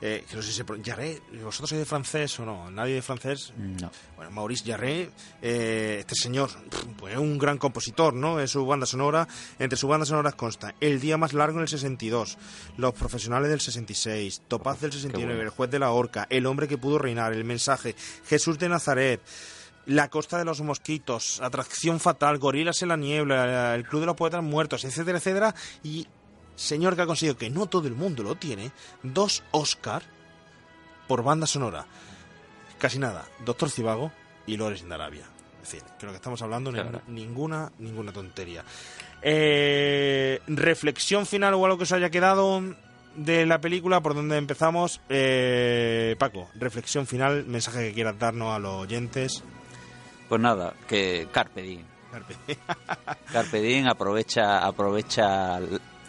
eh, 0.00 0.24
que 0.28 0.36
no 0.36 0.42
sé 0.42 0.48
si 0.50 0.54
se 0.56 0.64
pro- 0.64 0.76
Jarret, 0.84 1.22
¿vosotros 1.42 1.70
sois 1.70 1.78
de 1.80 1.84
francés 1.86 2.38
o 2.40 2.44
no? 2.44 2.70
¿Nadie 2.70 2.94
de 2.94 3.02
francés? 3.02 3.52
No. 3.56 3.90
Bueno, 4.16 4.30
Maurice 4.32 4.64
Jarret, 4.70 5.10
eh, 5.40 5.96
este 6.00 6.14
señor, 6.16 6.50
pues 6.98 7.14
es 7.14 7.18
un 7.18 7.38
gran 7.38 7.58
compositor, 7.58 8.12
¿no? 8.12 8.38
Es 8.40 8.50
su 8.50 8.66
banda 8.66 8.86
sonora, 8.86 9.26
entre 9.58 9.76
sus 9.78 9.88
bandas 9.88 10.08
sonoras 10.08 10.34
consta 10.34 10.74
El 10.80 11.00
día 11.00 11.16
más 11.16 11.32
largo 11.32 11.58
en 11.58 11.62
el 11.62 11.68
62, 11.68 12.36
Los 12.76 12.92
profesionales 12.94 13.50
del 13.50 13.60
66, 13.60 14.42
Topaz 14.48 14.80
del 14.80 14.92
69, 14.92 15.32
bueno. 15.34 15.42
El 15.48 15.54
juez 15.56 15.70
de 15.70 15.78
la 15.78 15.90
horca, 15.92 16.26
El 16.28 16.46
hombre 16.46 16.68
que 16.68 16.76
pudo 16.76 16.98
reinar, 16.98 17.32
El 17.32 17.44
mensaje, 17.44 17.94
Jesús 18.26 18.58
de 18.58 18.68
Nazaret, 18.68 19.20
la 19.86 20.08
costa 20.08 20.38
de 20.38 20.44
los 20.44 20.60
mosquitos, 20.62 21.40
Atracción 21.40 22.00
fatal, 22.00 22.38
Gorilas 22.38 22.82
en 22.82 22.88
la 22.88 22.96
niebla, 22.96 23.74
El 23.74 23.84
club 23.86 24.00
de 24.00 24.06
los 24.06 24.16
poetas 24.16 24.42
muertos, 24.42 24.84
etcétera, 24.84 25.18
etcétera. 25.18 25.54
Y 25.82 26.06
señor 26.56 26.96
que 26.96 27.02
ha 27.02 27.06
conseguido 27.06 27.36
que 27.36 27.50
no 27.50 27.66
todo 27.66 27.88
el 27.88 27.94
mundo 27.94 28.22
lo 28.22 28.34
tiene, 28.36 28.70
dos 29.02 29.42
Oscar 29.50 30.02
por 31.08 31.22
banda 31.22 31.46
sonora. 31.46 31.86
Casi 32.78 32.98
nada, 32.98 33.24
Doctor 33.44 33.70
Cibago 33.70 34.10
y 34.46 34.56
Lores 34.56 34.86
de 34.88 34.94
Arabia. 34.94 35.24
Es 35.62 35.70
decir, 35.70 35.82
creo 35.98 36.10
que 36.12 36.16
estamos 36.16 36.42
hablando 36.42 36.70
de 36.70 36.82
Claro. 36.82 37.00
ninguna, 37.08 37.72
ninguna 37.78 38.12
tontería. 38.12 38.62
Eh, 39.22 40.40
reflexión 40.46 41.24
final 41.24 41.54
o 41.54 41.64
algo 41.64 41.78
que 41.78 41.84
os 41.84 41.92
haya 41.92 42.10
quedado 42.10 42.62
de 43.16 43.46
la 43.46 43.60
película, 43.60 44.02
por 44.02 44.14
donde 44.14 44.36
empezamos. 44.36 45.00
Eh, 45.08 46.16
Paco, 46.18 46.50
reflexión 46.56 47.06
final, 47.06 47.46
mensaje 47.46 47.88
que 47.88 47.94
quieras 47.94 48.18
darnos 48.18 48.54
a 48.54 48.58
los 48.58 48.74
oyentes. 48.74 49.42
Pues 50.34 50.42
nada, 50.42 50.74
que 50.88 51.28
Carpe 51.30 51.62
Diem. 51.62 51.84
Carpe. 52.10 52.34
Carpe 53.32 53.60
Diem, 53.60 53.86
aprovecha, 53.86 54.66
aprovecha 54.66 55.60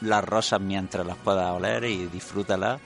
las 0.02 0.24
rosas 0.26 0.60
mientras 0.60 1.06
las 1.06 1.16
puedas 1.18 1.52
oler 1.52 1.84
y 1.84 2.08
disfrútalas. 2.08 2.82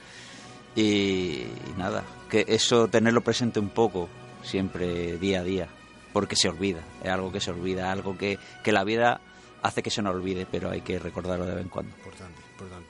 Y, 0.76 0.82
y 0.82 1.74
nada, 1.78 2.04
que 2.30 2.44
eso 2.46 2.90
tenerlo 2.90 3.22
presente 3.22 3.58
un 3.62 3.70
poco, 3.70 4.10
siempre 4.44 5.18
día 5.18 5.40
a 5.40 5.44
día, 5.44 5.70
porque 6.12 6.36
se 6.36 6.50
olvida, 6.50 6.82
es 7.02 7.10
algo 7.10 7.32
que 7.32 7.40
se 7.40 7.52
olvida, 7.52 7.90
algo 7.90 8.18
que, 8.18 8.38
que 8.62 8.74
la 8.74 8.84
vida 8.84 9.22
hace 9.62 9.82
que 9.82 9.92
se 9.92 10.02
nos 10.02 10.16
olvide, 10.16 10.46
pero 10.46 10.70
hay 10.70 10.82
que 10.82 11.00
recordarlo 11.00 11.46
de 11.46 11.54
vez 11.56 11.64
en 11.64 11.70
cuando. 11.70 11.96
Importante, 11.96 12.42
importante. 12.52 12.89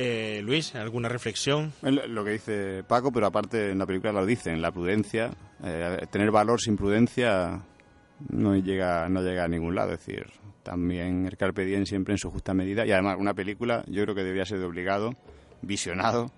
Eh, 0.00 0.42
Luis, 0.44 0.76
¿alguna 0.76 1.08
reflexión? 1.08 1.72
Lo- 1.82 2.24
que 2.24 2.30
dice 2.30 2.84
Paco, 2.84 3.10
pero 3.10 3.26
aparte 3.26 3.70
en 3.72 3.78
la 3.78 3.86
película 3.86 4.12
lo 4.12 4.24
dicen, 4.24 4.62
la 4.62 4.70
prudencia, 4.70 5.30
eh, 5.64 6.06
tener 6.08 6.30
valor 6.30 6.60
sin 6.60 6.76
prudencia 6.76 7.62
no 8.28 8.54
llega, 8.56 9.08
no 9.08 9.22
llega 9.22 9.42
a 9.42 9.48
ningún 9.48 9.74
lado, 9.74 9.92
es 9.94 9.98
decir, 9.98 10.26
también 10.62 11.26
el 11.26 11.36
Carpe 11.36 11.64
Diem 11.64 11.84
siempre 11.84 12.14
en 12.14 12.18
su 12.18 12.30
justa 12.30 12.54
medida 12.54 12.86
y 12.86 12.92
además 12.92 13.16
una 13.18 13.34
película 13.34 13.82
yo 13.88 14.04
creo 14.04 14.14
que 14.14 14.22
debería 14.22 14.44
ser 14.44 14.60
de 14.60 14.66
obligado, 14.66 15.14
visionado. 15.62 16.30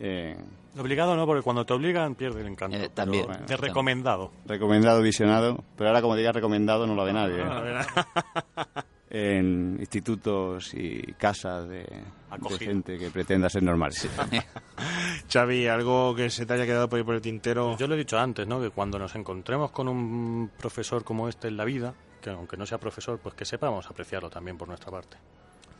eh, 0.00 0.36
Obligado 0.76 1.14
no, 1.16 1.24
porque 1.26 1.42
cuando 1.42 1.64
te 1.66 1.74
obligan 1.74 2.16
pierde 2.16 2.40
el 2.40 2.48
encanto. 2.48 2.76
Eh, 2.76 2.80
pero, 2.82 2.94
también. 2.94 3.26
bueno, 3.26 3.46
de 3.46 3.56
recomendado. 3.56 4.32
recomendado, 4.46 5.02
visionado, 5.02 5.64
pero 5.76 5.90
ahora 5.90 6.02
como 6.02 6.16
diga 6.16 6.32
recomendado 6.32 6.84
no 6.86 6.96
lo 6.96 7.04
ve 7.04 7.12
nadie. 7.12 7.40
¿eh? 7.40 7.44
No, 7.44 7.62
verdad. 7.62 7.86
En 9.10 9.76
institutos 9.80 10.74
y 10.74 11.00
casas 11.14 11.66
de, 11.68 11.78
de 11.78 12.58
gente 12.58 12.98
que 12.98 13.10
pretenda 13.10 13.48
ser 13.48 13.62
normal. 13.62 13.92
Xavi, 15.32 15.66
algo 15.66 16.14
que 16.14 16.28
se 16.30 16.44
te 16.46 16.52
haya 16.54 16.66
quedado 16.66 16.88
por 16.88 16.98
ahí 16.98 17.04
por 17.04 17.14
el 17.14 17.22
tintero. 17.22 17.76
Yo 17.78 17.86
lo 17.86 17.94
he 17.94 17.98
dicho 17.98 18.18
antes, 18.18 18.46
¿no? 18.46 18.60
Que 18.60 18.70
cuando 18.70 18.98
nos 18.98 19.14
encontremos 19.14 19.70
con 19.70 19.88
un 19.88 20.50
profesor 20.58 21.04
como 21.04 21.28
este 21.28 21.48
en 21.48 21.56
la 21.56 21.64
vida, 21.64 21.94
que 22.20 22.30
aunque 22.30 22.56
no 22.56 22.66
sea 22.66 22.78
profesor, 22.78 23.18
pues 23.18 23.34
que 23.34 23.44
sepamos 23.44 23.86
apreciarlo 23.88 24.28
también 24.28 24.58
por 24.58 24.68
nuestra 24.68 24.90
parte. 24.90 25.16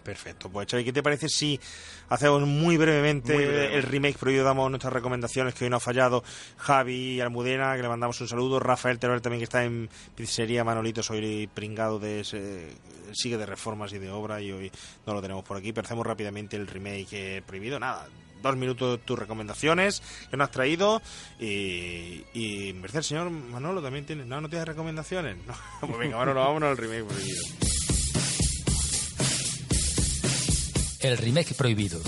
Perfecto. 0.02 0.48
Pues 0.48 0.66
Xavi, 0.70 0.84
¿qué 0.84 0.92
te 0.94 1.02
parece 1.02 1.28
si 1.28 1.60
hacemos 2.08 2.40
muy 2.46 2.78
brevemente, 2.78 3.34
Muy 3.34 3.44
breve. 3.44 3.74
el 3.76 3.82
remake 3.82 4.16
prohibido? 4.16 4.44
Damos 4.44 4.70
nuestras 4.70 4.92
recomendaciones 4.92 5.52
que 5.54 5.64
hoy 5.64 5.70
no 5.70 5.76
ha 5.76 5.80
fallado. 5.80 6.24
Javi 6.56 7.20
Almudena, 7.20 7.76
que 7.76 7.82
le 7.82 7.88
mandamos 7.88 8.18
un 8.22 8.28
saludo. 8.28 8.58
Rafael 8.58 8.98
Teruel 8.98 9.20
también 9.20 9.40
que 9.40 9.44
está 9.44 9.64
en 9.64 9.90
pizzería 10.14 10.64
Manolito, 10.64 11.02
soy 11.02 11.46
pringado 11.52 11.98
de 11.98 12.20
ese, 12.20 12.68
sigue 13.12 13.36
de 13.36 13.46
reformas 13.46 13.92
y 13.92 13.98
de 13.98 14.10
obra 14.10 14.40
y 14.40 14.52
hoy 14.52 14.72
no 15.06 15.14
lo 15.14 15.22
tenemos 15.22 15.44
por 15.44 15.56
aquí. 15.56 15.72
Pero 15.72 15.86
hacemos 15.86 16.06
rápidamente 16.06 16.56
el 16.56 16.66
remake 16.66 17.08
eh, 17.12 17.42
prohibido. 17.46 17.78
Nada, 17.78 18.08
dos 18.42 18.56
minutos 18.56 19.00
tus 19.04 19.18
recomendaciones 19.18 20.02
que 20.30 20.36
nos 20.36 20.46
has 20.46 20.52
traído 20.52 21.02
y, 21.40 22.24
y 22.34 22.70
en 22.70 22.82
del 22.82 23.04
señor 23.04 23.30
Manolo 23.30 23.82
también 23.82 24.06
tiene 24.06 24.24
no, 24.24 24.40
no 24.40 24.48
tienes 24.48 24.68
recomendaciones 24.68 25.36
no. 25.46 25.54
pues 25.80 25.98
venga 25.98 26.16
Manolo 26.16 26.40
vámonos 26.40 26.70
al 26.70 26.76
remake 26.76 27.04
prohibido 27.04 27.42
El 31.00 31.16
remake 31.16 31.54
prohibido. 31.54 32.00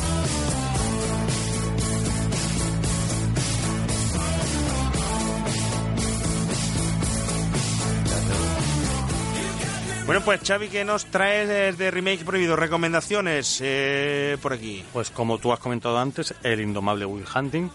Bueno, 10.11 10.24
pues 10.24 10.41
Xavi, 10.45 10.66
¿qué 10.66 10.85
nos 10.85 11.07
traes 11.07 11.78
de 11.78 11.89
remake 11.93 12.24
prohibido? 12.24 12.57
Recomendaciones 12.57 13.61
eh, 13.62 14.37
por 14.43 14.53
aquí. 14.53 14.85
Pues 14.93 15.09
como 15.09 15.39
tú 15.39 15.53
has 15.53 15.61
comentado 15.61 15.97
antes, 16.01 16.35
el 16.43 16.61
indomable 16.61 17.05
Will 17.05 17.24
Hunting. 17.32 17.70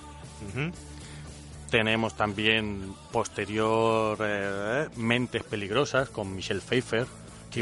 Tenemos 1.72 2.18
también 2.18 2.94
posterior 3.14 4.18
eh, 4.20 4.90
Mentes 4.98 5.44
Peligrosas 5.44 6.10
con 6.10 6.36
Michelle 6.36 6.60
Pfeiffer, 6.60 7.08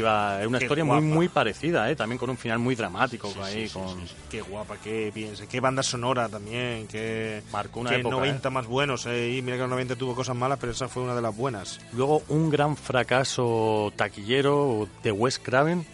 que 0.02 0.42
es 0.42 0.46
una 0.46 0.58
Qué 0.58 0.64
historia 0.64 0.84
guapa. 0.84 1.00
muy 1.00 1.10
muy 1.14 1.28
parecida, 1.28 1.90
eh, 1.90 1.96
también 1.96 2.18
con 2.18 2.30
un 2.30 2.36
final 2.36 2.58
muy 2.58 2.74
dramático 2.74 3.28
Sí, 3.30 3.38
ahí, 3.42 3.68
sí, 3.68 3.74
con. 3.74 4.04
Qué 4.30 4.40
guapa, 4.42 4.76
qué 4.82 5.10
bien, 5.14 5.32
qué 5.50 5.60
banda 5.60 5.82
sonora 5.82 6.28
también, 6.28 6.86
qué, 6.86 7.42
Marcó 7.52 7.80
una 7.80 7.90
qué 7.90 7.96
época, 7.96 8.16
90 8.16 8.50
más 8.50 8.66
buenos. 8.66 9.06
eh, 9.06 9.34
y 9.36 9.42
mira 9.42 9.56
que 9.56 9.62
los 9.62 9.70
90 9.70 9.96
tuvo 9.96 10.14
cosas 10.14 10.36
malas, 10.36 10.58
pero 10.60 10.72
esa 10.72 10.88
fue 10.88 11.02
una 11.02 11.14
de 11.14 11.22
las 11.22 11.36
buenas. 11.36 11.80
Luego 11.92 12.22
un 12.28 12.50
gran 12.50 12.76
fracaso 12.76 13.92
taquillero 13.96 14.88
de 15.02 15.12
Wes 15.12 15.38
Craven 15.38 15.86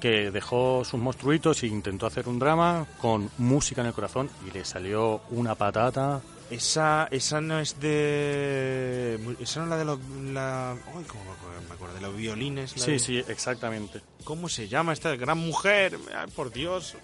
que 0.00 0.30
dejó 0.32 0.84
sus 0.84 1.00
monstruitos 1.00 1.62
e 1.62 1.68
intentó 1.68 2.06
hacer 2.06 2.28
un 2.28 2.38
drama 2.40 2.86
con 3.00 3.30
música 3.38 3.82
en 3.82 3.86
el 3.86 3.92
corazón 3.92 4.28
y 4.46 4.50
le 4.50 4.64
salió 4.64 5.20
una 5.30 5.54
patata. 5.54 6.20
Esa, 6.52 7.08
esa 7.10 7.40
no 7.40 7.58
es 7.60 7.80
de. 7.80 9.18
Esa 9.40 9.60
no 9.60 9.64
es 9.66 9.70
la 9.70 9.76
de 9.78 9.84
los. 9.84 9.98
La, 10.32 10.72
ay, 10.72 11.04
¿cómo 11.08 11.24
me 11.24 11.30
acuerdo? 11.32 11.62
Me 11.68 11.74
acuerdo 11.74 11.94
de 11.94 12.00
los 12.02 12.16
violines. 12.16 12.76
la 12.76 12.84
Sí, 12.84 12.90
de- 12.92 12.98
sí, 12.98 13.24
exactamente. 13.28 14.00
¿Cómo 14.24 14.48
se 14.48 14.68
llama 14.68 14.92
esta 14.92 15.16
gran 15.16 15.38
mujer? 15.38 15.98
Ay, 16.14 16.30
por 16.34 16.52
Dios. 16.52 16.94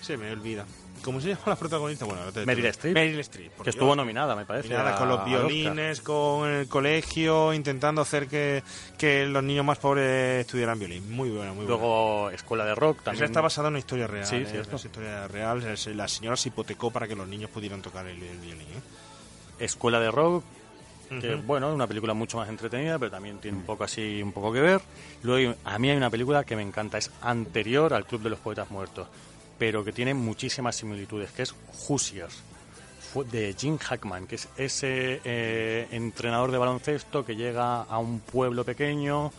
Se 0.00 0.16
me 0.16 0.30
olvida. 0.32 0.66
¿Cómo 1.02 1.20
se 1.20 1.28
llama 1.28 1.40
la 1.46 1.56
protagonista? 1.56 2.04
Bueno, 2.04 2.20
ahora 2.20 2.32
te- 2.32 2.44
Meryl 2.46 2.66
Streep. 2.66 2.94
Meryl 2.94 3.18
Streep. 3.20 3.52
por 3.52 3.64
Que 3.64 3.70
estuvo 3.70 3.94
nominada, 3.96 4.34
me 4.36 4.44
parece. 4.44 4.68
Nada, 4.68 4.94
a- 4.94 4.98
con 4.98 5.08
los 5.08 5.24
violines, 5.24 6.00
con 6.00 6.48
el 6.50 6.68
colegio, 6.68 7.52
intentando 7.54 8.00
hacer 8.02 8.26
que, 8.26 8.62
que 8.96 9.26
los 9.26 9.42
niños 9.42 9.64
más 9.64 9.78
pobres 9.78 10.40
estudiaran 10.40 10.78
violín. 10.78 11.10
Muy 11.10 11.30
buena, 11.30 11.52
muy 11.52 11.64
buena. 11.64 11.68
Luego 11.80 12.30
Escuela 12.30 12.64
de 12.64 12.74
Rock 12.74 12.96
Esa 12.96 13.04
también. 13.04 13.24
está 13.24 13.40
basada 13.40 13.68
en 13.68 13.72
una 13.72 13.78
historia 13.78 14.06
real. 14.06 14.26
Sí, 14.26 14.36
¿eh? 14.36 14.46
cierto. 14.50 14.76
Es 14.76 14.84
historia 14.84 15.26
real. 15.28 15.62
La 15.94 16.08
señora 16.08 16.36
se 16.36 16.48
hipotecó 16.48 16.90
para 16.90 17.06
que 17.08 17.14
los 17.16 17.26
niños 17.28 17.50
pudieran 17.50 17.80
tocar 17.82 18.06
el, 18.06 18.22
el 18.22 18.38
violín. 18.38 18.62
¿eh? 18.68 19.64
Escuela 19.64 19.98
de 20.00 20.10
Rock, 20.10 20.44
que 21.20 21.34
bueno, 21.36 21.68
es 21.70 21.74
una 21.74 21.86
película 21.86 22.12
mucho 22.14 22.36
más 22.36 22.48
entretenida, 22.50 22.98
pero 22.98 23.10
también 23.10 23.38
tiene 23.38 23.56
un 23.56 23.64
poco 23.64 23.82
así, 23.84 24.22
un 24.22 24.30
poco 24.32 24.52
que 24.52 24.60
ver. 24.60 24.80
Luego 25.22 25.54
a 25.64 25.78
mí 25.78 25.90
hay 25.90 25.96
una 25.96 26.10
película 26.10 26.44
que 26.44 26.54
me 26.54 26.62
encanta, 26.62 26.98
es 26.98 27.10
anterior 27.22 27.94
al 27.94 28.04
Club 28.04 28.22
de 28.22 28.30
los 28.30 28.38
Poetas 28.38 28.70
Muertos, 28.70 29.08
pero 29.58 29.84
que 29.84 29.92
tiene 29.92 30.14
muchísimas 30.14 30.76
similitudes, 30.76 31.30
que 31.32 31.42
es 31.42 31.54
Hoosiers, 31.88 32.42
de 33.30 33.54
Jim 33.58 33.78
Hackman, 33.78 34.26
que 34.26 34.36
es 34.36 34.48
ese 34.56 35.20
eh, 35.24 35.88
entrenador 35.90 36.52
de 36.52 36.58
baloncesto 36.58 37.24
que 37.24 37.36
llega 37.36 37.82
a 37.82 37.98
un 37.98 38.20
pueblo 38.20 38.64
pequeño, 38.64 39.32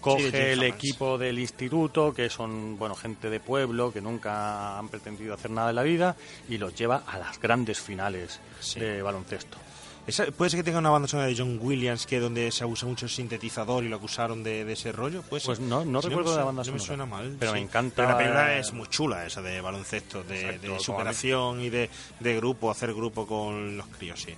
coge 0.00 0.52
el 0.52 0.62
equipo 0.62 1.18
del 1.18 1.38
instituto, 1.38 2.12
que 2.12 2.28
son 2.30 2.78
bueno 2.78 2.94
gente 2.94 3.30
de 3.30 3.40
pueblo 3.40 3.92
que 3.92 4.00
nunca 4.00 4.78
han 4.78 4.88
pretendido 4.88 5.34
hacer 5.34 5.50
nada 5.50 5.70
en 5.70 5.76
la 5.76 5.82
vida, 5.82 6.16
y 6.48 6.58
los 6.58 6.74
lleva 6.74 7.02
a 7.06 7.18
las 7.18 7.40
grandes 7.40 7.80
finales 7.80 8.40
de 8.74 9.02
baloncesto. 9.02 9.58
Esa- 10.06 10.26
¿Puede 10.26 10.50
ser 10.50 10.60
que 10.60 10.64
tenga 10.64 10.78
una 10.78 10.90
banda 10.90 11.08
sonora 11.08 11.28
de 11.28 11.36
John 11.36 11.58
Williams 11.60 12.06
que 12.06 12.20
donde 12.20 12.52
se 12.52 12.64
usa 12.64 12.86
mucho 12.88 13.06
el 13.06 13.10
sintetizador 13.10 13.82
y 13.82 13.88
lo 13.88 13.96
acusaron 13.96 14.42
de, 14.44 14.64
de 14.64 14.72
ese 14.74 14.92
rollo? 14.92 15.22
Pues 15.28 15.58
no, 15.58 15.84
no 15.84 16.00
recuerdo 16.00 16.30
me 16.30 16.36
la 16.36 16.44
banda 16.44 16.62
no 16.64 16.72
me 16.72 16.78
sonora. 16.78 16.84
suena 16.86 17.06
mal. 17.06 17.36
Pero 17.40 17.52
me 17.52 17.60
encanta- 17.60 17.96
Pero 17.96 18.08
la 18.10 18.16
película 18.18 18.56
es 18.58 18.72
muy 18.72 18.86
chula, 18.88 19.26
esa 19.26 19.42
de 19.42 19.60
baloncesto, 19.60 20.22
de, 20.22 20.40
Exacto, 20.54 20.78
superación 20.80 21.60
y 21.60 21.70
de, 21.70 21.90
de 22.20 22.36
grupo, 22.36 22.70
hacer 22.70 22.94
grupo 22.94 23.26
con 23.26 23.76
los 23.76 23.86
críos, 23.88 24.20
sí. 24.20 24.34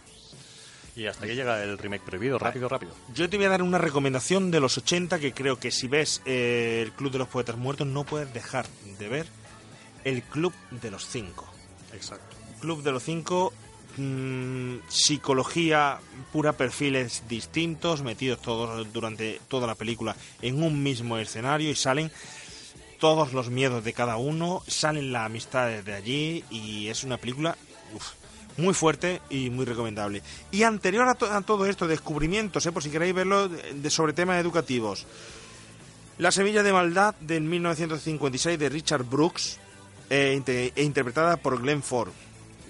Y 0.96 1.06
hasta 1.06 1.26
aquí 1.26 1.34
llega 1.34 1.62
el 1.62 1.78
remake 1.78 2.02
prohibido, 2.04 2.38
rápido, 2.38 2.68
rápido. 2.68 2.92
Yo 3.14 3.28
te 3.30 3.36
voy 3.36 3.46
a 3.46 3.50
dar 3.50 3.62
una 3.62 3.78
recomendación 3.78 4.50
de 4.50 4.58
los 4.60 4.78
80 4.78 5.20
que 5.20 5.32
creo 5.32 5.58
que 5.60 5.70
si 5.70 5.86
ves 5.86 6.22
eh, 6.24 6.80
el 6.84 6.92
Club 6.92 7.12
de 7.12 7.18
los 7.18 7.28
Poetas 7.28 7.56
Muertos 7.56 7.86
no 7.86 8.02
puedes 8.04 8.32
dejar 8.34 8.66
de 8.98 9.06
ver 9.08 9.26
el 10.04 10.22
Club 10.24 10.52
de 10.70 10.90
los 10.90 11.06
Cinco. 11.06 11.46
Exacto. 11.92 12.36
Club 12.60 12.82
de 12.82 12.90
los 12.90 13.04
Cinco, 13.04 13.52
mm, 13.98 14.88
psicología 14.88 15.98
pura, 16.32 16.54
perfiles 16.54 17.24
distintos, 17.28 18.02
metidos 18.02 18.40
todos 18.40 18.92
durante 18.92 19.40
toda 19.48 19.66
la 19.66 19.74
película 19.74 20.16
en 20.42 20.62
un 20.62 20.82
mismo 20.82 21.18
escenario 21.18 21.70
y 21.70 21.74
salen 21.74 22.10
todos 22.98 23.32
los 23.32 23.50
miedos 23.50 23.84
de 23.84 23.92
cada 23.92 24.16
uno, 24.16 24.62
salen 24.66 25.12
las 25.12 25.26
amistades 25.26 25.84
de 25.84 25.94
allí 25.94 26.44
y 26.50 26.88
es 26.88 27.04
una 27.04 27.16
película 27.16 27.56
muy 28.56 28.74
fuerte 28.74 29.22
y 29.30 29.50
muy 29.50 29.64
recomendable. 29.64 30.22
Y 30.50 30.64
anterior 30.64 31.08
a, 31.08 31.36
a 31.36 31.40
todo 31.42 31.66
esto, 31.66 31.86
descubrimientos, 31.86 32.66
eh, 32.66 32.72
por 32.72 32.82
si 32.82 32.90
queréis 32.90 33.14
verlo, 33.14 33.48
de, 33.48 33.90
sobre 33.90 34.12
temas 34.12 34.40
educativos. 34.40 35.06
La 36.18 36.32
Semilla 36.32 36.64
de 36.64 36.72
Maldad 36.72 37.14
del 37.20 37.44
1956 37.44 38.58
de 38.58 38.68
Richard 38.68 39.04
Brooks 39.04 39.58
eh, 40.10 40.72
e 40.74 40.82
interpretada 40.82 41.36
por 41.36 41.60
Glenn 41.62 41.82
Ford. 41.82 42.10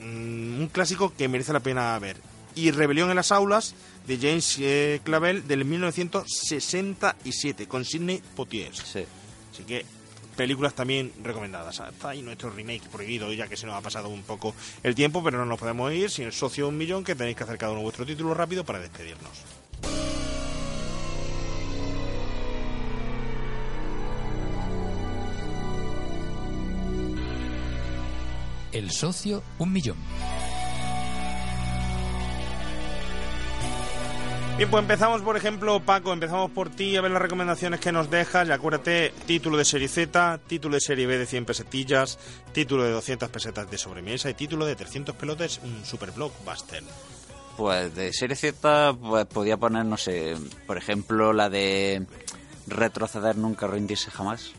Mm, 0.01 0.61
un 0.61 0.69
clásico 0.69 1.13
que 1.17 1.29
merece 1.29 1.53
la 1.53 1.61
pena 1.61 1.99
ver. 1.99 2.17
Y 2.55 2.71
Rebelión 2.71 3.11
en 3.11 3.17
las 3.17 3.33
aulas 3.33 3.75
de 4.07 4.17
James 4.17 4.57
eh, 4.61 5.01
Clavel 5.05 5.47
del 5.47 5.65
1967 5.65 7.69
con 7.69 7.85
Sidney 7.85 8.23
Poitier. 8.35 8.73
Así 8.73 9.65
que 9.67 9.85
películas 10.37 10.75
también 10.75 11.13
recomendadas. 11.23 11.81
Está 11.81 12.11
ahí 12.11 12.23
nuestro 12.23 12.51
remake 12.51 12.89
prohibido, 12.91 13.33
ya 13.33 13.49
que 13.49 13.57
se 13.57 13.67
nos 13.67 13.75
ha 13.75 13.81
pasado 13.81 14.09
un 14.09 14.23
poco 14.23 14.55
el 14.83 14.95
tiempo, 14.95 15.23
pero 15.23 15.39
no 15.39 15.45
nos 15.45 15.59
podemos 15.59 15.93
ir 15.93 16.11
sin 16.11 16.27
el 16.27 16.33
socio 16.33 16.69
un 16.69 16.79
millón 16.79 17.05
que 17.05 17.15
tenéis 17.15 17.37
que 17.37 17.45
hacer 17.45 17.59
cada 17.59 17.73
uno 17.73 17.83
vuestro 17.83 18.07
título 18.07 18.35
rápido 18.35 18.65
para 18.65 18.79
despedirnos. 18.79 19.45
El 28.73 28.91
socio, 28.91 29.43
un 29.59 29.73
millón. 29.73 29.97
Bien, 34.59 34.69
pues 34.71 34.83
empezamos, 34.83 35.23
por 35.23 35.37
ejemplo, 35.37 35.79
Paco, 35.79 36.13
empezamos 36.13 36.51
por 36.51 36.69
ti 36.69 36.97
a 36.97 37.01
ver 37.01 37.13
las 37.13 37.23
recomendaciones 37.23 37.79
que 37.79 37.93
nos 37.93 38.11
dejas. 38.11 38.49
Y 38.49 38.51
acuérdate, 38.51 39.13
título 39.25 39.57
de 39.57 39.65
serie 39.65 39.87
Z, 39.87 40.41
título 40.49 40.75
de 40.75 40.81
serie 40.81 41.07
B 41.07 41.17
de 41.17 41.27
100 41.27 41.45
pesetillas, 41.45 42.19
título 42.53 42.83
de 42.83 42.91
200 42.91 43.29
pesetas 43.31 43.71
de 43.71 43.79
sobremesa 43.79 44.29
y 44.31 44.35
título 44.35 44.67
de 44.67 44.75
300 44.75 45.15
pelotes, 45.15 45.61
un 45.63 45.85
super 45.85 46.11
blockbuster. 46.11 46.83
Pues 47.57 47.95
de 47.95 48.13
serie 48.13 48.35
Z, 48.35 48.95
pues 48.95 49.27
podía 49.27 49.57
poner, 49.57 49.85
no 49.85 49.97
sé, 49.97 50.35
por 50.67 50.77
ejemplo, 50.77 51.33
la 51.33 51.49
de 51.49 52.05
retroceder 52.67 53.37
nunca, 53.37 53.69
rendirse 53.69 54.11
jamás. 54.11 54.55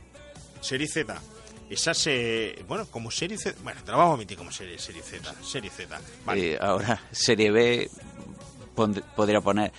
Serie 0.62 0.88
Z. 0.88 1.22
Esa 1.70 1.94
se. 1.94 2.64
Bueno, 2.68 2.88
como 2.88 3.12
serie 3.12 3.38
Z. 3.38 3.58
Bueno, 3.64 3.82
te 3.84 3.92
la 3.92 3.98
vamos 3.98 4.12
a 4.12 4.16
omitir 4.16 4.38
como 4.38 4.52
serie, 4.52 4.80
serie 4.80 5.02
Z. 5.04 5.34
Serie 5.44 5.70
Z. 5.70 6.00
Vale. 6.26 6.40
Y 6.42 6.56
ahora, 6.60 7.00
serie 7.12 7.52
B, 7.52 7.90
podría 9.16 9.42
poner 9.42 9.72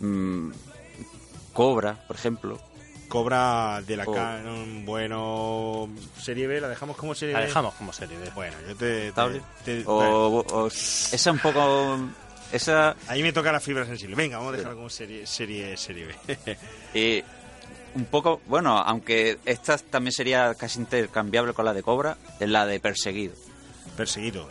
mm, 0.00 0.50
Cobra, 1.52 1.94
por 2.06 2.16
ejemplo. 2.16 2.60
Cobra 3.08 3.82
de 3.86 3.96
la 3.96 4.04
O- 4.04 4.12
Canon, 4.12 4.84
bueno. 4.84 5.88
Serie 6.22 6.46
B, 6.46 6.60
la 6.60 6.68
dejamos 6.68 6.96
como 6.96 7.14
serie 7.14 7.32
La 7.34 7.40
B. 7.40 7.46
dejamos 7.46 7.74
como 7.74 7.92
serie 7.92 8.16
B. 8.18 8.30
Bueno, 8.34 8.56
yo 8.68 8.76
te. 8.76 9.10
te- 9.12 9.42
te- 9.64 9.82
O, 9.86 10.44
o- 10.46 10.66
esa 10.68 11.32
un 11.32 11.38
poco... 11.38 11.98
Esa... 12.52 12.96
Ahí 13.06 13.22
me 13.22 13.32
toca 13.32 13.52
la 13.52 13.60
fibra 13.60 13.86
sensible. 13.86 14.16
Venga, 14.16 14.38
vamos 14.38 14.54
a 14.54 14.56
dejarla 14.56 14.76
como 14.76 14.90
serie, 14.90 15.24
serie, 15.26 15.76
serie 15.76 16.06
B. 16.06 16.56
Y 16.94 17.24
un 17.94 18.04
poco, 18.06 18.40
bueno, 18.46 18.78
aunque 18.78 19.38
esta 19.44 19.76
también 19.78 20.12
sería 20.12 20.54
casi 20.54 20.78
intercambiable 20.80 21.52
con 21.52 21.64
la 21.64 21.74
de 21.74 21.82
Cobra, 21.82 22.16
es 22.38 22.48
la 22.48 22.66
de 22.66 22.80
Perseguido. 22.80 23.34
Perseguido. 23.96 24.48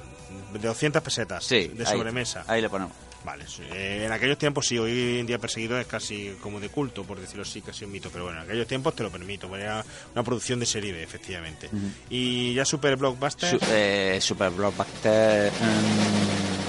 de 0.54 0.60
200 0.60 1.02
pesetas 1.04 1.44
Sí, 1.44 1.68
de 1.70 1.86
ahí- 1.86 1.92
sobremesa. 1.98 2.44
Ahí 2.48 2.62
le 2.62 2.70
ponemos. 2.70 2.94
Vale, 3.24 3.46
sí. 3.48 3.62
Eh, 3.72 4.06
en 4.06 4.12
aquellos 4.12 4.38
tiempos 4.38 4.66
sí, 4.68 4.78
hoy 4.80 5.20
en 5.20 5.26
día 5.28 5.38
perseguido 5.38 5.78
es 5.80 5.86
casi 5.88 6.36
como 6.42 6.60
de 6.60 6.70
culto, 6.70 7.04
por 7.04 7.20
decirlo 7.20 7.44
así, 7.44 7.62
casi 7.62 7.86
un 7.86 7.92
mito, 7.92 8.10
pero 8.12 8.24
bueno, 8.26 8.40
en 8.40 8.46
aquellos 8.46 8.66
tiempos 8.66 8.96
te 8.96 9.04
lo 9.04 9.12
permito, 9.12 9.54
era 9.56 9.84
una 10.14 10.24
producción 10.24 10.60
de 10.60 10.66
serie 10.66 10.92
B, 10.94 11.04
efectivamente. 11.04 11.70
Y 12.10 12.54
ya 12.54 12.66
Super 12.66 12.96
Blockbuster, 12.96 13.60
Su- 13.60 13.66
eh, 13.72 14.20
Super 14.22 14.50
Blockbuster. 14.52 15.52
mm, 15.52 16.64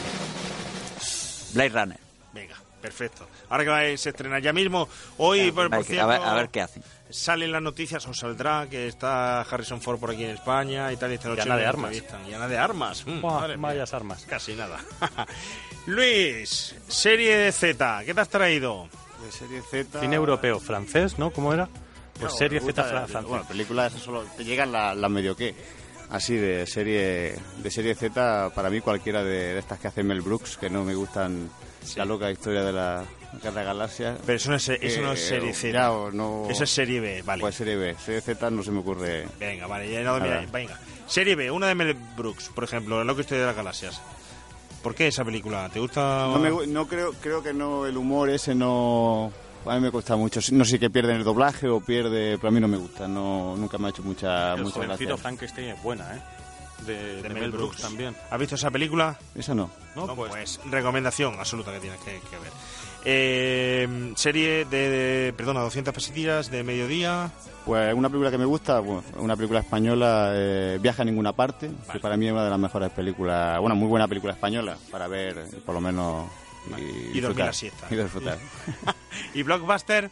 Blade 1.55 1.69
Runner. 1.71 1.99
venga, 2.33 2.57
perfecto. 2.83 3.27
Ahora 3.51 3.65
que 3.91 3.99
se 3.99 4.11
estrena 4.11 4.39
ya 4.39 4.53
mismo, 4.53 4.89
hoy, 5.19 5.51
por, 5.53 5.69
por 5.69 5.85
cierto, 5.85 6.05
a, 6.05 6.07
ver, 6.07 6.21
a 6.23 6.35
ver 6.35 6.49
qué 6.49 6.63
hacen. 6.63 6.83
salen 7.11 7.53
las 7.53 7.61
noticias, 7.61 8.07
o 8.07 8.15
saldrá 8.15 8.67
que 8.71 8.87
está 8.87 9.41
Harrison 9.43 9.81
Ford 9.83 9.99
por 9.99 10.11
aquí 10.13 10.25
en 10.25 10.31
España 10.31 10.91
y 10.93 10.97
tal, 10.97 11.11
y 11.11 11.15
esta 11.15 11.29
noche 11.29 11.43
Ana 11.43 11.57
de 11.57 11.67
Armas. 11.67 11.93
entrevistan. 11.93 12.31
Y 12.31 12.35
Ana 12.35 12.49
de 12.49 12.57
Armas. 12.59 13.05
Mm, 13.07 13.21
Buah, 13.21 13.41
madre 13.41 13.57
mía. 13.57 13.67
vayas 13.69 13.93
armas. 13.93 14.25
Casi 14.27 14.55
nada. 14.55 14.79
Luis, 15.87 16.75
serie 16.89 17.37
de 17.37 17.53
Z, 17.53 18.03
¿qué 18.05 18.15
te 18.15 18.21
has 18.21 18.29
traído? 18.29 18.89
De 19.25 19.33
serie 19.33 19.63
Z. 19.69 20.01
Cine 20.01 20.17
europeo, 20.17 20.61
francés, 20.61 21.19
¿no? 21.19 21.31
¿Cómo 21.31 21.53
era? 21.53 21.69
Pues 22.19 22.33
No, 22.33 22.39
serie 22.39 22.61
Z 22.61 22.85
francés. 22.85 23.25
Bueno, 23.25 23.45
películas 23.47 23.93
solo 23.95 24.23
te 24.37 24.45
llegan 24.45 24.73
las 24.73 24.97
la 24.97 25.09
medio 25.09 25.37
que. 25.37 25.55
Así 26.11 26.35
de 26.37 26.67
serie 26.67 27.37
de 27.59 27.71
serie 27.71 27.95
Z, 27.95 28.51
para 28.55 28.69
mí 28.69 28.81
cualquiera 28.81 29.23
de, 29.23 29.55
de 29.55 29.59
estas 29.61 29.79
que 29.79 29.89
hace 29.89 30.03
Mel 30.03 30.23
Brooks, 30.23 30.57
que 30.57 30.69
no 30.69 30.83
me 30.85 30.95
gustan 30.95 31.49
la 31.97 32.05
loca 32.05 32.31
historia 32.31 32.63
de 32.65 32.73
la 32.73 33.05
Galaxias. 33.43 34.19
Pero 34.27 34.37
eso 34.37 34.51
no 34.51 34.57
es, 34.57 34.69
eso 34.69 35.01
no 35.03 35.13
es 35.13 35.21
Eh, 35.23 35.29
serie 35.29 35.55
Z. 35.55 35.73
ya, 35.73 35.93
o 35.93 36.11
no- 36.11 36.47
Eso 36.51 36.65
es 36.65 36.71
serie 36.71 37.01
B, 37.01 37.23
vale. 37.23 37.41
Pues 37.41 37.55
serie 37.55 37.77
B. 37.77 37.95
Serie 38.05 38.21
Z 38.21 38.51
no 38.51 38.63
se 38.63 38.71
me 38.71 38.81
ocurre. 38.81 39.27
Venga, 39.39 39.67
vale, 39.67 39.91
ya 39.91 40.01
no, 40.03 40.19
Nada. 40.19 40.41
mira, 40.41 40.47
venga. 40.53 40.79
Serie 41.07 41.35
B, 41.37 41.51
una 41.51 41.67
de 41.69 41.75
Mel 41.75 41.95
Brooks, 42.17 42.51
por 42.55 42.65
ejemplo, 42.65 43.03
Lo 43.05 43.15
que 43.15 43.23
estoy 43.23 43.39
de 43.39 43.47
las 43.47 43.57
galaxias. 43.57 44.01
¿Por 44.83 44.95
qué 44.95 45.09
esa 45.09 45.25
película? 45.25 45.69
¿Te 45.69 45.79
gusta? 45.79 46.27
No, 46.29 46.39
me 46.39 46.67
no 46.67 46.87
creo, 46.89 47.13
creo 47.21 47.43
que 47.43 47.53
no, 47.53 47.85
el 47.87 47.97
humor 47.97 48.31
ese 48.31 48.55
no. 48.55 49.31
A 49.67 49.75
mí 49.75 49.81
me 49.81 49.91
cuesta 49.91 50.17
mucho. 50.17 50.41
No 50.53 50.65
sé 50.65 50.79
que 50.79 50.89
pierden 50.89 51.17
el 51.17 51.25
doblaje 51.25 51.69
o 51.69 51.81
pierde, 51.81 52.37
pero 52.39 52.49
a 52.49 52.51
mí 52.51 52.61
no 52.61 52.69
me 52.69 52.79
gusta. 52.79 53.07
No, 53.07 53.57
nunca 53.59 53.77
me 53.77 53.89
ha 53.89 53.91
hecho 53.91 54.03
mucha, 54.03 54.55
El 54.55 54.63
mucha 54.63 54.77
jovencito 54.77 54.97
gracia. 55.11 55.17
Frankenstein 55.19 55.69
es 55.69 55.83
buena, 55.83 56.17
¿eh? 56.17 56.23
De, 56.87 57.21
de 57.23 57.29
Mel 57.29 57.51
Brooks 57.51 57.83
también. 57.83 58.17
¿Has 58.31 58.39
visto 58.41 58.55
esa 58.55 58.71
película? 58.71 59.19
Esa 59.35 59.55
no. 59.55 59.71
No, 59.95 60.17
pues, 60.17 60.59
recomendación 60.65 61.39
absoluta 61.39 61.73
que 61.75 61.81
tienes 61.81 62.01
que, 62.01 62.13
que 62.31 62.39
ver. 62.39 62.51
Eh, 63.05 64.13
serie 64.17 64.65
de, 64.67 64.91
de- 64.91 65.33
perdona, 65.33 65.61
200 65.61 65.93
pesetillas 65.95 66.51
de 66.51 66.63
mediodía. 66.63 67.31
Pues 67.65 67.95
una 67.95 68.09
película 68.09 68.31
que 68.31 68.39
me 68.39 68.45
gusta, 68.47 68.81
bueno, 68.81 69.03
una 69.19 69.37
película 69.37 69.61
española, 69.61 70.33
eh, 70.35 70.79
Viaja 70.81 71.03
a 71.03 71.05
ninguna 71.05 71.33
parte, 71.33 71.71
que 71.93 72.01
para 72.01 72.17
mí 72.17 72.27
es 72.27 72.33
una 72.33 72.45
de 72.45 72.51
las 72.51 72.59
mejores 72.59 72.91
películas, 72.91 73.61
una 73.63 73.75
muy 73.75 73.87
buena 73.89 74.09
película 74.09 74.33
española 74.33 74.77
para 74.91 75.09
ver, 75.09 75.37
por 75.65 75.75
lo 75.75 75.81
menos, 75.81 76.27
y, 76.79 77.19
Y 77.19 77.21
dormir 77.21 77.45
la 77.47 77.53
siesta. 77.53 77.87
Y 77.91 77.97
disfrutar. 77.97 78.39
y 79.35 79.43
Blockbuster. 79.43 80.11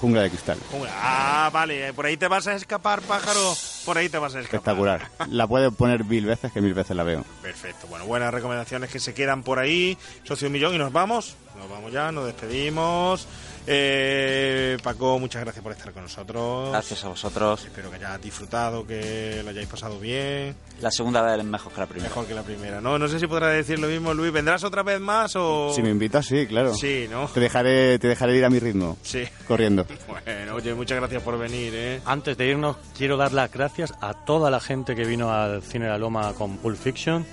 Jungla 0.00 0.22
de 0.22 0.30
cristal, 0.30 0.58
Ah, 0.92 1.50
vale, 1.52 1.92
por 1.92 2.06
ahí 2.06 2.16
te 2.16 2.28
vas 2.28 2.46
a 2.46 2.54
escapar, 2.54 3.00
pájaro. 3.02 3.54
Por 3.84 3.96
ahí 3.98 4.08
te 4.08 4.18
vas 4.18 4.34
a 4.34 4.40
escapar. 4.40 4.56
espectacular. 4.58 5.08
La 5.30 5.46
puedes 5.46 5.72
poner 5.72 6.04
mil 6.04 6.26
veces, 6.26 6.52
que 6.52 6.60
mil 6.60 6.74
veces 6.74 6.96
la 6.96 7.02
veo. 7.04 7.24
Perfecto, 7.42 7.86
bueno, 7.86 8.04
buenas 8.06 8.32
recomendaciones 8.34 8.90
que 8.90 8.98
se 9.00 9.14
quedan 9.14 9.42
por 9.42 9.58
ahí. 9.58 9.96
Socio 10.24 10.48
un 10.48 10.52
millón 10.52 10.74
y 10.74 10.78
nos 10.78 10.92
vamos. 10.92 11.36
Nos 11.56 11.70
vamos 11.70 11.92
ya, 11.92 12.12
nos 12.12 12.26
despedimos. 12.26 13.26
Eh, 13.66 14.76
Paco, 14.82 15.18
muchas 15.18 15.42
gracias 15.42 15.62
por 15.62 15.72
estar 15.72 15.92
con 15.92 16.04
nosotros. 16.04 16.70
Gracias 16.70 17.04
a 17.04 17.08
vosotros. 17.08 17.64
Espero 17.64 17.90
que 17.90 17.96
hayáis 17.96 18.22
disfrutado, 18.22 18.86
que 18.86 19.40
lo 19.42 19.50
hayáis 19.50 19.66
pasado 19.66 19.98
bien. 19.98 20.54
La 20.80 20.90
segunda 20.90 21.22
vez 21.22 21.38
es 21.38 21.44
mejor 21.44 21.72
que 21.72 21.80
la 21.80 21.86
primera. 21.86 22.08
Mejor 22.08 22.26
que 22.26 22.34
la 22.34 22.42
primera. 22.42 22.80
No, 22.80 22.98
no 22.98 23.08
sé 23.08 23.18
si 23.18 23.26
podrás 23.26 23.54
decir 23.54 23.78
lo 23.78 23.88
mismo, 23.88 24.14
Luis. 24.14 24.32
¿Vendrás 24.32 24.62
otra 24.64 24.82
vez 24.82 25.00
más 25.00 25.34
o...? 25.36 25.72
Si 25.74 25.82
me 25.82 25.90
invitas, 25.90 26.26
sí, 26.26 26.46
claro. 26.46 26.74
Sí, 26.74 27.06
¿no? 27.10 27.26
Te 27.28 27.40
dejaré, 27.40 27.98
te 27.98 28.08
dejaré 28.08 28.36
ir 28.36 28.44
a 28.44 28.50
mi 28.50 28.58
ritmo. 28.58 28.96
Sí. 29.02 29.24
Corriendo. 29.46 29.86
Bueno, 30.06 30.54
oye, 30.54 30.74
muchas 30.74 30.98
gracias 30.98 31.22
por 31.22 31.38
venir, 31.38 31.72
¿eh? 31.74 32.00
Antes 32.04 32.36
de 32.36 32.46
irnos, 32.46 32.76
quiero 32.96 33.16
dar 33.16 33.32
las 33.32 33.50
gracias 33.50 33.92
a 34.00 34.12
toda 34.14 34.50
la 34.50 34.60
gente 34.60 34.94
que 34.94 35.04
vino 35.04 35.32
al 35.32 35.62
Cine 35.62 35.84
de 35.84 35.90
la 35.92 35.98
Loma 35.98 36.32
con 36.34 36.56
Pulp 36.58 36.76
Fiction. 36.76 37.24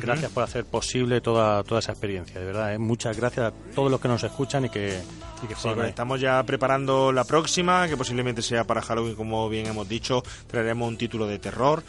Gracias 0.00 0.30
por 0.30 0.42
hacer 0.42 0.64
posible 0.64 1.20
toda, 1.20 1.62
toda 1.64 1.80
esa 1.80 1.92
experiencia, 1.92 2.40
de 2.40 2.46
verdad. 2.46 2.74
¿eh? 2.74 2.78
Muchas 2.78 3.16
gracias 3.16 3.46
a 3.46 3.52
todos 3.74 3.90
los 3.90 4.00
que 4.00 4.08
nos 4.08 4.22
escuchan 4.22 4.64
y 4.64 4.68
que, 4.68 5.00
y 5.42 5.46
que 5.46 5.54
Sí, 5.54 5.68
pues 5.74 5.88
estamos 5.88 6.20
ya 6.20 6.42
preparando 6.44 7.12
la 7.12 7.24
próxima, 7.24 7.88
que 7.88 7.96
posiblemente 7.96 8.42
sea 8.42 8.64
para 8.64 8.82
Halloween, 8.82 9.14
como 9.14 9.48
bien 9.48 9.66
hemos 9.66 9.88
dicho. 9.88 10.22
Traeremos 10.46 10.88
un 10.88 10.96
título 10.96 11.26
de 11.26 11.38
terror. 11.38 11.82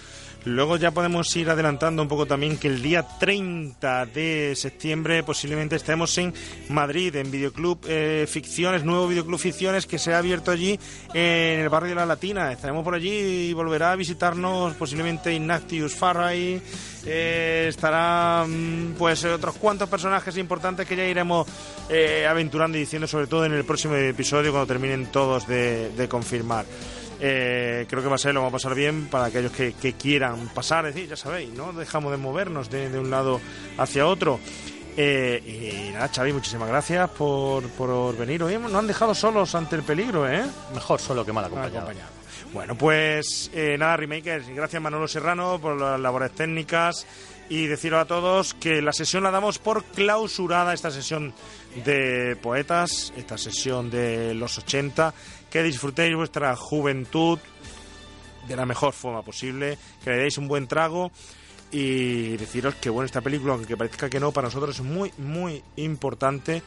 Luego 0.45 0.75
ya 0.75 0.91
podemos 0.91 1.33
ir 1.37 1.49
adelantando 1.49 2.01
un 2.01 2.09
poco 2.09 2.25
también 2.25 2.57
que 2.57 2.67
el 2.67 2.81
día 2.81 3.05
30 3.17 4.05
de 4.07 4.53
septiembre 4.57 5.23
posiblemente 5.23 5.77
estemos 5.77 6.17
en 6.17 6.33
Madrid, 6.67 7.15
en 7.15 7.31
Videoclub 7.31 7.79
eh, 7.87 8.25
Ficciones, 8.27 8.83
nuevo 8.83 9.07
Videoclub 9.07 9.39
Ficciones 9.39 9.85
que 9.85 9.97
se 9.97 10.13
ha 10.13 10.17
abierto 10.17 10.51
allí 10.51 10.77
en 11.13 11.61
el 11.61 11.69
barrio 11.69 11.89
de 11.89 11.95
la 11.95 12.05
Latina. 12.05 12.51
Estaremos 12.51 12.83
por 12.83 12.93
allí 12.93 13.49
y 13.49 13.53
volverá 13.53 13.93
a 13.93 13.95
visitarnos 13.95 14.73
posiblemente 14.73 15.33
Ignatius 15.33 15.95
Farray. 15.95 16.61
eh, 17.05 17.67
estará 17.69 18.45
mm, 18.45 18.95
pues 18.97 19.23
otros 19.23 19.55
cuantos 19.55 19.87
personajes 19.87 20.35
importantes 20.37 20.85
que 20.85 20.97
ya 20.97 21.05
iremos 21.05 21.47
eh, 21.89 22.27
aventurando 22.27 22.77
y 22.77 22.81
diciendo 22.81 23.07
sobre 23.07 23.27
todo 23.27 23.45
en 23.45 23.53
el 23.53 23.63
próximo 23.63 23.95
episodio 23.95 24.51
cuando 24.51 24.67
terminen 24.67 25.05
todos 25.05 25.47
de, 25.47 25.89
de 25.91 26.07
confirmar. 26.09 26.65
Eh, 27.25 27.85
creo 27.87 28.03
que 28.03 28.09
va 28.09 28.15
a 28.15 28.17
ser, 28.17 28.33
lo 28.33 28.41
vamos 28.41 28.51
a 28.51 28.57
pasar 28.57 28.75
bien 28.75 29.07
para 29.07 29.25
aquellos 29.25 29.53
que, 29.53 29.71
que 29.73 29.93
quieran 29.93 30.49
pasar, 30.49 30.85
es 30.87 30.93
decir, 30.93 31.09
ya 31.09 31.15
sabéis, 31.15 31.53
no 31.53 31.71
dejamos 31.71 32.11
de 32.11 32.17
movernos 32.17 32.69
de, 32.69 32.89
de 32.89 32.99
un 32.99 33.09
lado 33.09 33.39
hacia 33.77 34.05
otro. 34.05 34.41
Eh, 34.97 35.87
y 35.89 35.93
nada, 35.93 36.09
Xavi, 36.13 36.33
muchísimas 36.33 36.67
gracias 36.67 37.09
por, 37.11 37.67
por 37.69 38.17
venir 38.17 38.43
hoy. 38.43 38.57
Nos 38.57 38.73
han 38.73 38.87
dejado 38.87 39.15
solos 39.15 39.55
ante 39.55 39.77
el 39.77 39.83
peligro, 39.83 40.29
¿eh? 40.29 40.43
Mejor 40.73 40.99
solo 40.99 41.25
que 41.25 41.31
mal 41.31 41.45
acompañado. 41.45 41.87
Bueno, 42.53 42.77
pues 42.77 43.49
eh, 43.53 43.77
nada, 43.79 43.97
Remakers, 43.97 44.47
gracias 44.49 44.79
Manolo 44.81 45.07
Serrano 45.07 45.59
por 45.59 45.79
las 45.79 45.99
labores 45.99 46.31
técnicas 46.33 47.07
y 47.49 47.65
deciros 47.65 48.01
a 48.01 48.05
todos 48.05 48.53
que 48.53 48.81
la 48.81 48.93
sesión 48.93 49.23
la 49.23 49.31
damos 49.31 49.57
por 49.57 49.83
clausurada, 49.83 50.73
esta 50.73 50.91
sesión 50.91 51.33
de 51.83 52.37
poetas, 52.41 53.11
esta 53.17 53.39
sesión 53.39 53.89
de 53.89 54.35
los 54.35 54.57
80, 54.59 55.13
que 55.53 55.61
disfrutéis 55.61 56.15
vuestra 56.15 56.55
juventud 56.55 57.37
de 58.47 58.55
la 58.55 58.65
mejor 58.65 58.91
forma 58.91 59.21
posible, 59.21 59.77
que 60.03 60.09
le 60.09 60.17
deis 60.17 60.39
un 60.39 60.47
buen 60.47 60.65
trago 60.65 61.11
y 61.71 62.35
deciros 62.37 62.73
que 62.81 62.89
bueno, 62.89 63.05
esta 63.05 63.21
película, 63.21 63.53
aunque 63.53 63.77
parezca 63.77 64.09
que 64.09 64.19
no, 64.19 64.31
para 64.31 64.47
nosotros 64.47 64.79
es 64.79 64.83
muy, 64.83 65.11
muy 65.19 65.61
importante 65.75 66.63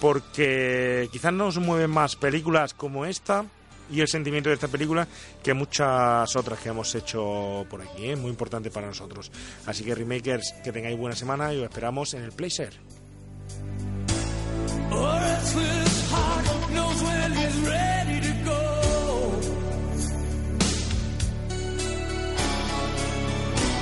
porque 0.00 1.08
quizás 1.12 1.32
nos 1.32 1.58
mueven 1.58 1.90
más 1.90 2.16
películas 2.16 2.74
como 2.74 3.06
esta 3.06 3.44
y 3.92 4.00
el 4.00 4.08
sentimiento 4.08 4.48
de 4.48 4.56
esta 4.56 4.66
película 4.66 5.06
que 5.40 5.54
muchas 5.54 6.34
otras 6.34 6.58
que 6.58 6.70
hemos 6.70 6.92
hecho 6.96 7.64
por 7.70 7.80
aquí. 7.80 8.10
Es 8.10 8.18
muy 8.18 8.30
importante 8.30 8.72
para 8.72 8.88
nosotros. 8.88 9.30
Así 9.66 9.84
que, 9.84 9.94
Remakers, 9.94 10.52
que 10.64 10.72
tengáis 10.72 10.98
buena 10.98 11.14
semana 11.14 11.54
y 11.54 11.58
os 11.58 11.62
esperamos 11.62 12.12
en 12.14 12.24
el 12.24 12.32
Placer. 12.32 12.72